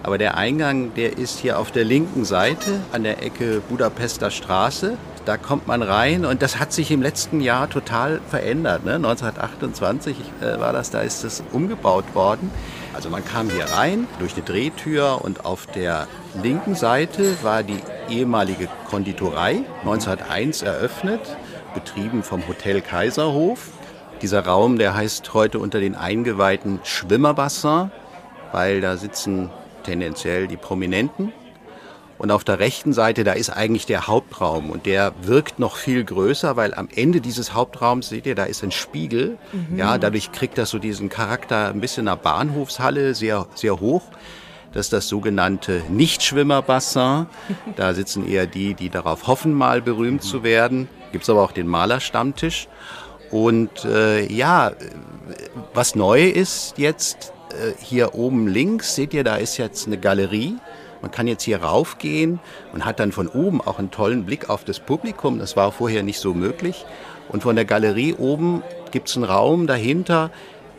Aber 0.04 0.18
der 0.18 0.36
Eingang, 0.36 0.92
der 0.92 1.16
ist 1.16 1.38
hier 1.38 1.58
auf 1.58 1.70
der 1.70 1.82
linken 1.82 2.26
Seite 2.26 2.80
an 2.92 3.04
der 3.04 3.22
Ecke 3.22 3.62
Budapester 3.70 4.30
Straße. 4.30 4.98
Da 5.24 5.38
kommt 5.38 5.66
man 5.66 5.82
rein 5.82 6.26
und 6.26 6.42
das 6.42 6.58
hat 6.58 6.74
sich 6.74 6.90
im 6.90 7.00
letzten 7.00 7.40
Jahr 7.40 7.70
total 7.70 8.20
verändert. 8.28 8.84
Ne? 8.84 8.96
1928 8.96 10.14
äh, 10.42 10.60
war 10.60 10.74
das, 10.74 10.90
da 10.90 11.00
ist 11.00 11.24
das 11.24 11.42
umgebaut 11.52 12.04
worden. 12.14 12.50
Also 12.92 13.08
man 13.08 13.24
kam 13.24 13.48
hier 13.48 13.64
rein 13.64 14.06
durch 14.18 14.34
eine 14.34 14.42
Drehtür 14.42 15.24
und 15.24 15.46
auf 15.46 15.66
der 15.68 16.06
linken 16.42 16.74
Seite 16.74 17.42
war 17.42 17.62
die 17.62 17.80
ehemalige 18.10 18.68
Konditorei, 18.90 19.64
1901 19.80 20.60
eröffnet, 20.60 21.34
betrieben 21.72 22.22
vom 22.22 22.46
Hotel 22.46 22.82
Kaiserhof. 22.82 23.68
Dieser 24.20 24.44
Raum, 24.44 24.76
der 24.76 24.94
heißt 24.94 25.32
heute 25.32 25.58
unter 25.60 25.80
den 25.80 25.94
Eingeweihten 25.94 26.80
Schwimmerbassin, 26.82 27.90
weil 28.52 28.82
da 28.82 28.98
sitzen 28.98 29.48
tendenziell 29.84 30.48
die 30.48 30.56
Prominenten. 30.56 31.32
Und 32.16 32.30
auf 32.30 32.44
der 32.44 32.58
rechten 32.58 32.92
Seite, 32.92 33.24
da 33.24 33.32
ist 33.32 33.50
eigentlich 33.50 33.86
der 33.86 34.06
Hauptraum 34.06 34.70
und 34.70 34.86
der 34.86 35.12
wirkt 35.22 35.58
noch 35.58 35.76
viel 35.76 36.04
größer, 36.04 36.56
weil 36.56 36.72
am 36.72 36.88
Ende 36.94 37.20
dieses 37.20 37.54
Hauptraums, 37.54 38.08
seht 38.08 38.26
ihr, 38.26 38.34
da 38.34 38.44
ist 38.44 38.62
ein 38.62 38.70
Spiegel. 38.70 39.36
Mhm. 39.52 39.78
Ja, 39.78 39.98
dadurch 39.98 40.32
kriegt 40.32 40.56
das 40.56 40.70
so 40.70 40.78
diesen 40.78 41.08
Charakter 41.08 41.68
ein 41.68 41.80
bisschen 41.80 42.08
einer 42.08 42.16
Bahnhofshalle, 42.16 43.14
sehr, 43.14 43.46
sehr 43.54 43.80
hoch. 43.80 44.02
Das 44.72 44.86
ist 44.86 44.92
das 44.92 45.08
sogenannte 45.08 45.82
Nichtschwimmerbassin. 45.90 47.26
Da 47.76 47.94
sitzen 47.94 48.26
eher 48.26 48.46
die, 48.46 48.74
die 48.74 48.90
darauf 48.90 49.26
hoffen, 49.26 49.52
mal 49.52 49.82
berühmt 49.82 50.22
zu 50.22 50.42
werden. 50.42 50.88
Gibt 51.12 51.24
es 51.24 51.30
aber 51.30 51.42
auch 51.42 51.52
den 51.52 51.66
Malerstammtisch. 51.66 52.68
Und 53.30 53.84
äh, 53.84 54.32
ja, 54.32 54.72
was 55.74 55.94
neu 55.94 56.28
ist 56.28 56.74
jetzt, 56.78 57.33
hier 57.78 58.14
oben 58.14 58.46
links, 58.46 58.94
seht 58.94 59.14
ihr, 59.14 59.24
da 59.24 59.36
ist 59.36 59.56
jetzt 59.56 59.86
eine 59.86 59.98
Galerie. 59.98 60.56
Man 61.02 61.10
kann 61.10 61.26
jetzt 61.26 61.42
hier 61.42 61.62
raufgehen 61.62 62.40
und 62.72 62.84
hat 62.86 62.98
dann 62.98 63.12
von 63.12 63.28
oben 63.28 63.60
auch 63.60 63.78
einen 63.78 63.90
tollen 63.90 64.24
Blick 64.24 64.48
auf 64.48 64.64
das 64.64 64.80
Publikum. 64.80 65.38
Das 65.38 65.54
war 65.54 65.70
vorher 65.70 66.02
nicht 66.02 66.18
so 66.18 66.32
möglich. 66.32 66.86
Und 67.28 67.42
von 67.42 67.56
der 67.56 67.66
Galerie 67.66 68.14
oben 68.14 68.62
gibt 68.90 69.08
es 69.08 69.16
einen 69.16 69.24
Raum 69.24 69.66
dahinter, 69.66 70.30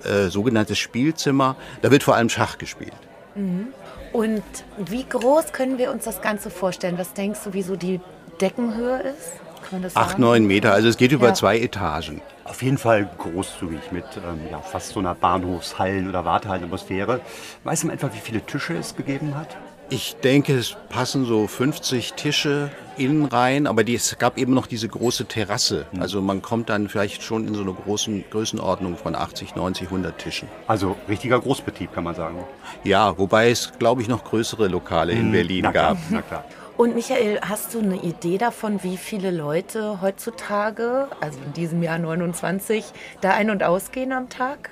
äh, 0.04 0.30
sogenanntes 0.30 0.80
Spielzimmer. 0.80 1.56
Da 1.82 1.92
wird 1.92 2.02
vor 2.02 2.16
allem 2.16 2.30
Schach 2.30 2.58
gespielt. 2.58 2.94
Mhm. 3.36 3.68
Und 4.14 4.44
wie 4.78 5.04
groß 5.04 5.52
können 5.52 5.78
wir 5.78 5.92
uns 5.92 6.06
das 6.06 6.22
Ganze 6.22 6.50
vorstellen? 6.50 6.98
Was 6.98 7.14
denkst 7.14 7.42
du, 7.44 7.54
wie 7.54 7.62
so 7.62 7.76
die 7.76 8.00
Deckenhöhe 8.42 9.02
ist? 9.02 9.45
Acht, 9.94 10.20
neun 10.20 10.46
Meter. 10.46 10.74
Also 10.74 10.88
es 10.88 10.98
geht 10.98 11.12
über 11.12 11.28
ja. 11.28 11.34
zwei 11.34 11.60
Etagen. 11.60 12.22
Auf 12.44 12.62
jeden 12.62 12.78
Fall 12.78 13.10
großzügig 13.18 13.92
mit 13.92 14.06
ähm, 14.18 14.40
ja, 14.52 14.60
fast 14.60 14.90
so 14.90 15.00
einer 15.00 15.16
Bahnhofshallen- 15.16 16.08
oder 16.08 16.26
Wartehallenatmosphäre. 16.26 17.22
Weißt 17.64 17.84
du 17.84 17.90
etwa, 17.90 18.14
wie 18.14 18.20
viele 18.20 18.42
Tische 18.42 18.76
es 18.76 18.96
gegeben 18.96 19.36
hat? 19.36 19.58
Ich 19.90 20.16
denke, 20.16 20.56
es 20.56 20.76
passen 20.90 21.26
so 21.26 21.46
50 21.46 22.14
Tische 22.14 22.72
innen 22.98 23.26
rein, 23.26 23.68
aber 23.68 23.84
die, 23.84 23.94
es 23.94 24.18
gab 24.18 24.38
eben 24.40 24.54
noch 24.54 24.66
diese 24.66 24.88
große 24.88 25.26
Terrasse. 25.26 25.86
Mhm. 25.92 26.02
Also 26.02 26.22
man 26.22 26.42
kommt 26.42 26.70
dann 26.70 26.90
vielleicht 26.90 27.22
schon 27.22 27.48
in 27.48 27.54
so 27.54 27.62
eine 27.62 27.74
großen 27.74 28.24
Größenordnung 28.32 28.98
von 28.98 29.14
80, 29.14 29.56
90, 29.56 29.88
100 29.88 30.18
Tischen. 30.18 30.48
Also 30.66 30.96
richtiger 31.08 31.40
Großbetrieb, 31.40 31.94
kann 31.94 32.04
man 32.04 32.16
sagen. 32.16 32.38
Ja, 32.84 33.16
wobei 33.18 33.52
es, 33.52 33.74
glaube 33.78 34.02
ich, 34.02 34.08
noch 34.08 34.24
größere 34.24 34.68
Lokale 34.68 35.14
in 35.14 35.32
Berlin 35.32 35.64
na 35.64 35.72
klar, 35.72 35.94
gab. 35.94 35.98
Na 36.10 36.22
klar. 36.24 36.46
Und 36.78 36.94
Michael, 36.94 37.40
hast 37.42 37.74
du 37.74 37.80
eine 37.80 38.02
Idee 38.02 38.38
davon, 38.38 38.84
wie 38.84 38.98
viele 38.98 39.32
Leute 39.32 40.02
heutzutage, 40.02 41.08
also 41.22 41.40
in 41.46 41.54
diesem 41.54 41.82
Jahr 41.82 41.98
29, 41.98 42.84
da 43.22 43.32
ein- 43.32 43.50
und 43.50 43.64
ausgehen 43.64 44.12
am 44.12 44.28
Tag? 44.28 44.72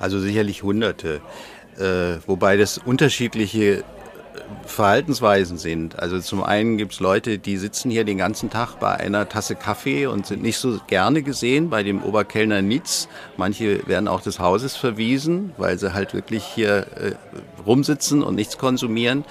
Also 0.00 0.18
sicherlich 0.18 0.64
Hunderte. 0.64 1.20
Äh, 1.78 2.18
wobei 2.26 2.56
das 2.56 2.78
unterschiedliche 2.78 3.84
Verhaltensweisen 4.66 5.56
sind. 5.56 5.98
Also 5.98 6.18
zum 6.18 6.42
einen 6.42 6.76
gibt 6.76 6.94
es 6.94 7.00
Leute, 7.00 7.38
die 7.38 7.56
sitzen 7.56 7.88
hier 7.88 8.04
den 8.04 8.18
ganzen 8.18 8.50
Tag 8.50 8.80
bei 8.80 8.94
einer 8.94 9.28
Tasse 9.28 9.54
Kaffee 9.54 10.06
und 10.06 10.26
sind 10.26 10.42
nicht 10.42 10.58
so 10.58 10.80
gerne 10.88 11.22
gesehen 11.22 11.70
bei 11.70 11.84
dem 11.84 12.02
Oberkellner 12.02 12.62
Nitz. 12.62 13.08
Manche 13.36 13.86
werden 13.86 14.08
auch 14.08 14.20
des 14.20 14.40
Hauses 14.40 14.74
verwiesen, 14.74 15.52
weil 15.56 15.78
sie 15.78 15.94
halt 15.94 16.14
wirklich 16.14 16.44
hier 16.44 16.86
äh, 16.96 17.12
rumsitzen 17.64 18.24
und 18.24 18.34
nichts 18.34 18.58
konsumieren. 18.58 19.24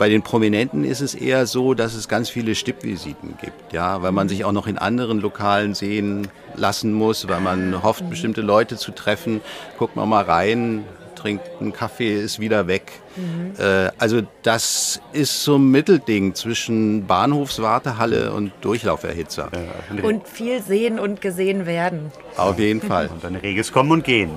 Bei 0.00 0.08
den 0.08 0.22
Prominenten 0.22 0.84
ist 0.84 1.02
es 1.02 1.14
eher 1.14 1.44
so, 1.44 1.74
dass 1.74 1.92
es 1.92 2.08
ganz 2.08 2.30
viele 2.30 2.54
Stippvisiten 2.54 3.34
gibt, 3.38 3.74
ja, 3.74 4.00
weil 4.00 4.12
man 4.12 4.30
sich 4.30 4.46
auch 4.46 4.52
noch 4.52 4.66
in 4.66 4.78
anderen 4.78 5.20
Lokalen 5.20 5.74
sehen 5.74 6.28
lassen 6.56 6.94
muss, 6.94 7.28
weil 7.28 7.42
man 7.42 7.82
hofft, 7.82 8.08
bestimmte 8.08 8.40
Leute 8.40 8.78
zu 8.78 8.92
treffen. 8.92 9.42
Guckt 9.76 9.96
man 9.96 10.08
mal 10.08 10.24
rein, 10.24 10.86
trinkt 11.16 11.44
einen 11.60 11.74
Kaffee, 11.74 12.18
ist 12.18 12.40
wieder 12.40 12.66
weg. 12.66 12.92
Mhm. 13.14 13.52
Äh, 13.62 13.90
also 13.98 14.22
das 14.42 15.02
ist 15.12 15.44
so 15.44 15.56
ein 15.56 15.70
Mittelding 15.70 16.34
zwischen 16.34 17.06
Bahnhofswartehalle 17.06 18.32
und 18.32 18.52
Durchlauferhitzer. 18.62 19.50
Und 20.02 20.26
viel 20.26 20.62
sehen 20.62 20.98
und 20.98 21.20
gesehen 21.20 21.66
werden. 21.66 22.10
Auf 22.38 22.58
jeden 22.58 22.80
Fall. 22.80 23.10
Und 23.12 23.22
ein 23.26 23.36
reges 23.36 23.70
Kommen 23.70 23.90
und 23.92 24.04
Gehen. 24.04 24.30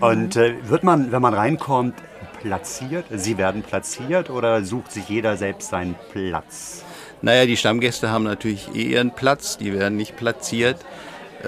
Und 0.00 0.36
äh, 0.36 0.54
wird 0.66 0.82
man, 0.82 1.12
wenn 1.12 1.20
man 1.20 1.34
reinkommt, 1.34 1.94
platziert? 2.40 3.06
Sie 3.10 3.38
werden 3.38 3.62
platziert 3.62 4.30
oder 4.30 4.64
sucht 4.64 4.92
sich 4.92 5.08
jeder 5.08 5.36
selbst 5.36 5.70
seinen 5.70 5.94
Platz? 6.12 6.84
Naja, 7.22 7.46
die 7.46 7.56
Stammgäste 7.56 8.10
haben 8.10 8.24
natürlich 8.24 8.74
eh 8.74 8.92
ihren 8.92 9.14
Platz, 9.14 9.58
die 9.58 9.72
werden 9.72 9.96
nicht 9.96 10.16
platziert. 10.16 10.78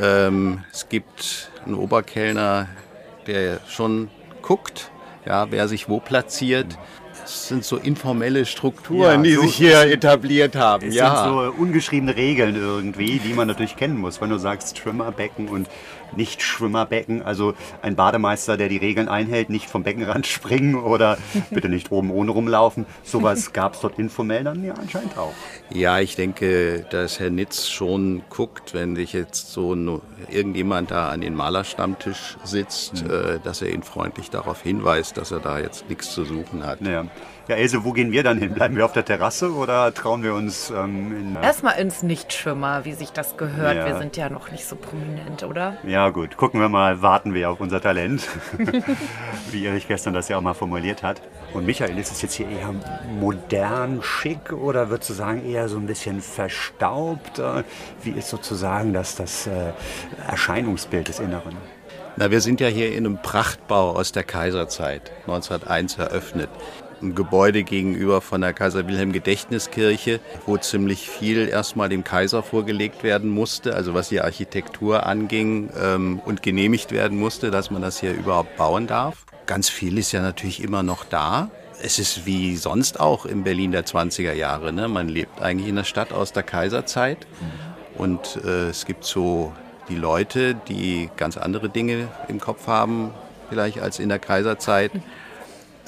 Ähm, 0.01 0.65
es 0.73 0.89
gibt 0.89 1.51
einen 1.65 1.75
Oberkellner, 1.75 2.69
der 3.27 3.61
schon 3.69 4.11
guckt, 4.43 4.91
ja, 5.25 5.51
wer 5.51 5.69
sich 5.69 5.89
wo 5.89 6.01
platziert. 6.01 6.79
Es 7.25 7.49
sind 7.49 7.65
so 7.65 7.77
informelle 7.77 8.45
Strukturen, 8.45 9.23
ja, 9.25 9.31
die 9.31 9.35
so 9.35 9.43
sich 9.43 9.55
hier 9.55 9.83
etabliert 9.83 10.57
haben. 10.57 10.89
Es 10.89 10.95
ja. 10.95 11.25
sind 11.25 11.33
so 11.33 11.63
ungeschriebene 11.63 12.17
Regeln 12.17 12.57
irgendwie, 12.57 13.21
die 13.21 13.33
man 13.33 13.47
natürlich 13.49 13.77
kennen 13.77 13.97
muss. 13.97 14.21
Wenn 14.21 14.31
du 14.31 14.39
sagst 14.39 14.77
Schwimmerbecken 14.79 15.49
und 15.49 15.69
nicht-Schwimmerbecken. 16.17 17.23
Also 17.23 17.55
ein 17.83 17.97
Bademeister, 17.97 18.57
der 18.57 18.69
die 18.69 18.77
Regeln 18.77 19.09
einhält, 19.09 19.51
nicht 19.51 19.69
vom 19.69 19.83
Beckenrand 19.83 20.27
springen 20.27 20.75
oder 20.75 21.19
bitte 21.51 21.69
nicht 21.69 21.91
oben 21.93 22.11
ohne 22.11 22.31
rumlaufen. 22.31 22.87
Sowas 23.03 23.53
gab 23.53 23.75
es 23.75 23.81
dort 23.81 23.99
informell 23.99 24.45
dann 24.45 24.65
ja 24.65 24.75
anscheinend 24.75 25.17
auch. 25.17 25.35
Ja, 25.71 26.01
ich 26.01 26.17
denke, 26.17 26.87
dass 26.91 27.21
Herr 27.21 27.31
Nitz 27.31 27.69
schon 27.69 28.23
guckt, 28.31 28.75
wenn 28.75 28.97
sich 28.97 29.13
jetzt 29.13 29.53
so 29.53 29.73
irgendjemand 30.31 30.91
da 30.91 31.09
an 31.09 31.21
den 31.21 31.35
Malerstammtisch 31.35 32.37
sitzt, 32.45 33.05
mhm. 33.05 33.41
dass 33.45 33.63
er 33.63 33.71
ihn 33.71 33.83
freundlich 33.83 34.31
darauf 34.31 34.63
hinweist, 34.63 35.17
dass 35.17 35.31
er 35.31 35.41
da 35.41 35.59
jetzt 35.59 35.89
nichts 35.89 36.13
zu 36.13 36.25
suchen 36.25 36.65
hat. 36.65 36.81
Ja. 36.83 37.07
Ja, 37.49 37.57
Else, 37.57 37.85
wo 37.85 37.93
gehen 37.93 38.13
wir 38.13 38.23
dann 38.23 38.39
hin? 38.39 38.55
Bleiben 38.55 38.77
wir 38.77 38.85
auf 38.85 38.93
der 38.93 39.05
Terrasse 39.05 39.53
oder 39.53 39.93
trauen 39.93 40.23
wir 40.23 40.33
uns 40.33 40.71
ähm, 40.71 41.13
in. 41.13 41.37
Äh 41.37 41.43
Erstmal 41.43 41.77
ins 41.81 42.05
Nichtschwimmer, 42.05 42.85
wie 42.85 42.93
sich 42.93 43.11
das 43.11 43.37
gehört. 43.37 43.77
Ja. 43.77 43.87
Wir 43.87 43.99
sind 43.99 44.17
ja 44.17 44.31
noch 44.31 44.53
nicht 44.53 44.65
so 44.65 44.77
prominent, 44.77 45.43
oder? 45.43 45.77
Ja, 45.83 46.11
gut. 46.11 46.37
Gucken 46.37 46.61
wir 46.61 46.69
mal, 46.69 47.03
warten 47.03 47.35
wir 47.35 47.51
auf 47.51 47.61
unser 47.61 47.81
Talent. 47.81 48.29
wie 49.51 49.67
Erich 49.67 49.89
gestern 49.89 50.15
das 50.15 50.29
ja 50.29 50.37
auch 50.37 50.41
mal 50.41 50.55
formuliert 50.55 51.03
hat. 51.03 51.21
Und 51.53 51.67
Michael, 51.67 51.99
ist 51.99 52.13
es 52.13 52.23
jetzt 52.23 52.35
hier 52.35 52.49
eher 52.49 52.73
modern, 53.19 54.03
schick 54.03 54.53
oder 54.53 54.89
würdest 54.91 55.11
du 55.11 55.15
sagen 55.15 55.45
eher 55.45 55.69
so 55.69 55.79
ein 55.79 55.87
bisschen 55.87 56.21
verstaubt? 56.21 57.41
Äh, 57.41 57.65
wie 58.05 58.11
ist 58.11 58.29
sozusagen 58.29 58.93
das, 58.93 59.17
das 59.17 59.49
äh, 59.49 59.73
Erscheinungsbild 60.29 61.09
des 61.09 61.19
Inneren? 61.19 61.57
Na, 62.17 62.31
wir 62.31 62.41
sind 62.41 62.61
ja 62.61 62.69
hier 62.69 62.93
in 62.93 63.07
einem 63.07 63.21
Prachtbau 63.21 63.97
aus 63.97 64.13
der 64.13 64.23
Kaiserzeit, 64.23 65.11
1901 65.27 65.99
eröffnet 65.99 66.51
ein 67.03 67.15
Gebäude 67.15 67.65
gegenüber 67.65 68.21
von 68.21 68.41
der 68.41 68.53
Kaiser 68.53 68.87
Wilhelm 68.87 69.13
Gedächtniskirche, 69.13 70.21
wo 70.47 70.57
ziemlich 70.57 71.09
viel 71.09 71.49
erstmal 71.49 71.89
dem 71.89 72.05
Kaiser 72.05 72.43
vorgelegt 72.43 73.03
werden 73.03 73.31
musste, 73.31 73.75
also 73.75 73.95
was 73.95 74.09
die 74.09 74.21
Architektur 74.21 75.07
anging 75.07 75.71
ähm, 75.81 76.21
und 76.25 76.43
genehmigt 76.43 76.93
werden 76.93 77.19
musste, 77.19 77.51
dass 77.51 77.71
man 77.71 77.83
das 77.83 78.01
hier 78.01 78.13
überhaupt 78.13 78.57
bauen 78.57 78.87
darf. 78.87 79.27
Ganz 79.47 79.69
viel 79.69 79.99
ist 79.99 80.13
ja 80.13 80.23
natürlich 80.23 80.63
immer 80.63 80.83
noch 80.83 81.05
da. 81.05 81.51
Es 81.83 81.99
ist 81.99 82.27
wie 82.27 82.57
sonst 82.57 83.01
auch 83.01 83.27
in 83.27 83.43
Berlin 83.43 83.73
der 83.73 83.85
20er 83.85 84.33
Jahre. 84.33 84.73
Ne? 84.73 84.87
Man 84.87 85.09
lebt 85.09 85.43
eigentlich 85.43 85.69
in 85.69 85.77
der 85.77 85.85
Stadt 85.85 86.13
aus 86.13 86.33
der 86.33 86.45
Kaiserzeit 86.45 87.27
und 87.97 88.41
äh, 88.45 88.69
es 88.69 88.85
gibt 88.85 89.05
so 89.05 89.53
die 89.89 89.97
Leute, 89.97 90.55
die 90.55 91.11
ganz 91.17 91.37
andere 91.37 91.69
Dinge 91.69 92.09
im 92.29 92.41
Kopf 92.41 92.67
haben, 92.69 93.11
vielleicht 93.49 93.81
als 93.81 93.99
in 93.99 94.09
der 94.09 94.19
Kaiserzeit. 94.19 94.93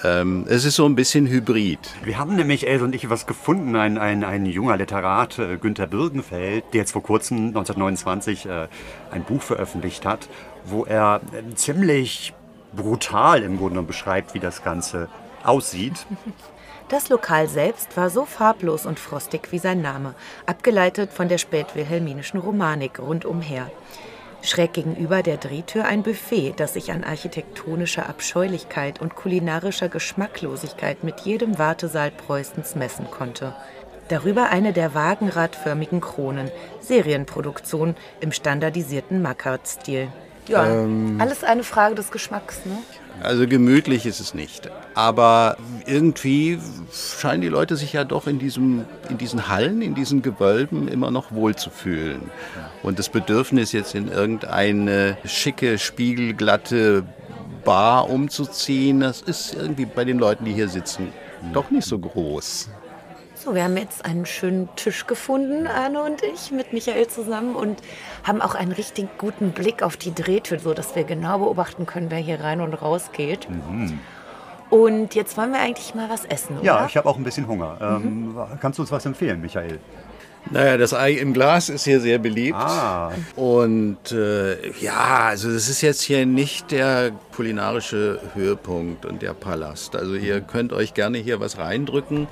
Ähm, 0.04 0.44
es 0.48 0.66
ist 0.66 0.76
so 0.76 0.84
ein 0.84 0.94
bisschen 0.94 1.26
hybrid. 1.26 1.78
Wir 2.02 2.18
haben 2.18 2.36
nämlich, 2.36 2.68
Else 2.68 2.84
und 2.84 2.94
ich, 2.94 3.08
was 3.08 3.26
gefunden. 3.26 3.74
Ein, 3.74 3.96
ein, 3.96 4.22
ein 4.22 4.44
junger 4.44 4.76
Literat, 4.76 5.38
äh, 5.38 5.56
Günther 5.56 5.86
Birgenfeld, 5.86 6.64
der 6.74 6.80
jetzt 6.80 6.92
vor 6.92 7.02
kurzem, 7.02 7.48
1929, 7.48 8.44
äh, 8.44 8.68
ein 9.10 9.24
Buch 9.24 9.40
veröffentlicht 9.40 10.04
hat, 10.04 10.28
wo 10.66 10.84
er 10.84 11.22
äh, 11.32 11.54
ziemlich 11.54 12.34
brutal 12.76 13.42
im 13.42 13.56
Grunde 13.56 13.82
beschreibt, 13.82 14.34
wie 14.34 14.40
das 14.40 14.62
Ganze 14.62 15.08
aussieht. 15.42 16.06
Das 16.90 17.08
Lokal 17.08 17.48
selbst 17.48 17.96
war 17.96 18.10
so 18.10 18.26
farblos 18.26 18.84
und 18.84 19.00
frostig 19.00 19.52
wie 19.52 19.58
sein 19.58 19.80
Name, 19.80 20.14
abgeleitet 20.44 21.14
von 21.14 21.28
der 21.28 21.38
spätwilhelminischen 21.38 22.38
Romanik 22.38 22.98
rundumher. 22.98 23.70
Schräg 24.44 24.74
gegenüber 24.74 25.22
der 25.22 25.38
Drehtür 25.38 25.86
ein 25.86 26.02
Buffet, 26.02 26.52
das 26.56 26.74
sich 26.74 26.92
an 26.92 27.02
architektonischer 27.02 28.08
Abscheulichkeit 28.08 29.00
und 29.00 29.14
kulinarischer 29.14 29.88
Geschmacklosigkeit 29.88 31.02
mit 31.02 31.20
jedem 31.20 31.58
Wartesaal 31.58 32.10
Preußens 32.10 32.74
messen 32.74 33.10
konnte. 33.10 33.54
Darüber 34.08 34.50
eine 34.50 34.74
der 34.74 34.94
wagenradförmigen 34.94 36.02
Kronen, 36.02 36.50
Serienproduktion 36.80 37.96
im 38.20 38.32
standardisierten 38.32 39.22
Mackart-Stil. 39.22 40.08
Ja, 40.46 40.66
ähm, 40.66 41.16
alles 41.18 41.42
eine 41.42 41.64
Frage 41.64 41.94
des 41.94 42.10
Geschmacks, 42.10 42.66
ne? 42.66 42.76
Also 43.22 43.46
gemütlich 43.46 44.06
ist 44.06 44.20
es 44.20 44.34
nicht. 44.34 44.70
Aber 44.94 45.56
irgendwie 45.86 46.58
scheinen 46.92 47.40
die 47.40 47.48
Leute 47.48 47.76
sich 47.76 47.92
ja 47.92 48.04
doch 48.04 48.26
in, 48.26 48.38
diesem, 48.38 48.84
in 49.08 49.18
diesen 49.18 49.48
Hallen, 49.48 49.82
in 49.82 49.94
diesen 49.94 50.22
Gewölben 50.22 50.88
immer 50.88 51.10
noch 51.10 51.32
wohl 51.32 51.54
zu 51.54 51.70
fühlen. 51.70 52.30
Und 52.82 52.98
das 52.98 53.08
Bedürfnis 53.08 53.72
jetzt 53.72 53.94
in 53.94 54.08
irgendeine 54.08 55.16
schicke, 55.24 55.78
spiegelglatte 55.78 57.04
Bar 57.64 58.10
umzuziehen, 58.10 59.00
das 59.00 59.22
ist 59.22 59.54
irgendwie 59.54 59.86
bei 59.86 60.04
den 60.04 60.18
Leuten, 60.18 60.44
die 60.44 60.52
hier 60.52 60.68
sitzen, 60.68 61.08
doch 61.52 61.70
nicht 61.70 61.86
so 61.86 61.98
groß. 61.98 62.68
So, 63.44 63.54
wir 63.54 63.64
haben 63.64 63.76
jetzt 63.76 64.06
einen 64.06 64.24
schönen 64.24 64.70
Tisch 64.74 65.06
gefunden, 65.06 65.66
Arne 65.66 66.02
und 66.02 66.22
ich, 66.22 66.50
mit 66.50 66.72
Michael 66.72 67.08
zusammen 67.08 67.54
und 67.54 67.78
haben 68.22 68.40
auch 68.40 68.54
einen 68.54 68.72
richtig 68.72 69.18
guten 69.18 69.50
Blick 69.50 69.82
auf 69.82 69.98
die 69.98 70.14
Drehtür, 70.14 70.58
sodass 70.58 70.96
wir 70.96 71.04
genau 71.04 71.40
beobachten 71.40 71.84
können, 71.84 72.10
wer 72.10 72.18
hier 72.18 72.40
rein 72.40 72.62
und 72.62 72.72
raus 72.72 73.10
geht. 73.12 73.50
Mhm. 73.50 73.98
Und 74.70 75.14
jetzt 75.14 75.36
wollen 75.36 75.52
wir 75.52 75.60
eigentlich 75.60 75.94
mal 75.94 76.08
was 76.08 76.24
essen, 76.24 76.56
oder? 76.56 76.64
Ja, 76.64 76.86
ich 76.86 76.96
habe 76.96 77.06
auch 77.06 77.18
ein 77.18 77.24
bisschen 77.24 77.46
Hunger. 77.46 77.76
Ähm, 77.82 78.32
mhm. 78.32 78.36
Kannst 78.62 78.78
du 78.78 78.82
uns 78.82 78.90
was 78.90 79.04
empfehlen, 79.04 79.42
Michael? 79.42 79.78
Naja, 80.50 80.78
das 80.78 80.94
Ei 80.94 81.12
im 81.12 81.34
Glas 81.34 81.68
ist 81.68 81.84
hier 81.84 82.00
sehr 82.00 82.18
beliebt. 82.18 82.56
Ah. 82.56 83.12
Und 83.36 84.10
äh, 84.12 84.70
ja, 84.80 85.26
also 85.26 85.52
das 85.52 85.68
ist 85.68 85.82
jetzt 85.82 86.00
hier 86.00 86.24
nicht 86.24 86.70
der 86.70 87.12
kulinarische 87.34 88.20
Höhepunkt 88.32 89.04
und 89.04 89.20
der 89.20 89.34
Palast. 89.34 89.96
Also 89.96 90.14
ihr 90.14 90.40
könnt 90.40 90.72
euch 90.72 90.94
gerne 90.94 91.18
hier 91.18 91.40
was 91.40 91.58
reindrücken. 91.58 92.26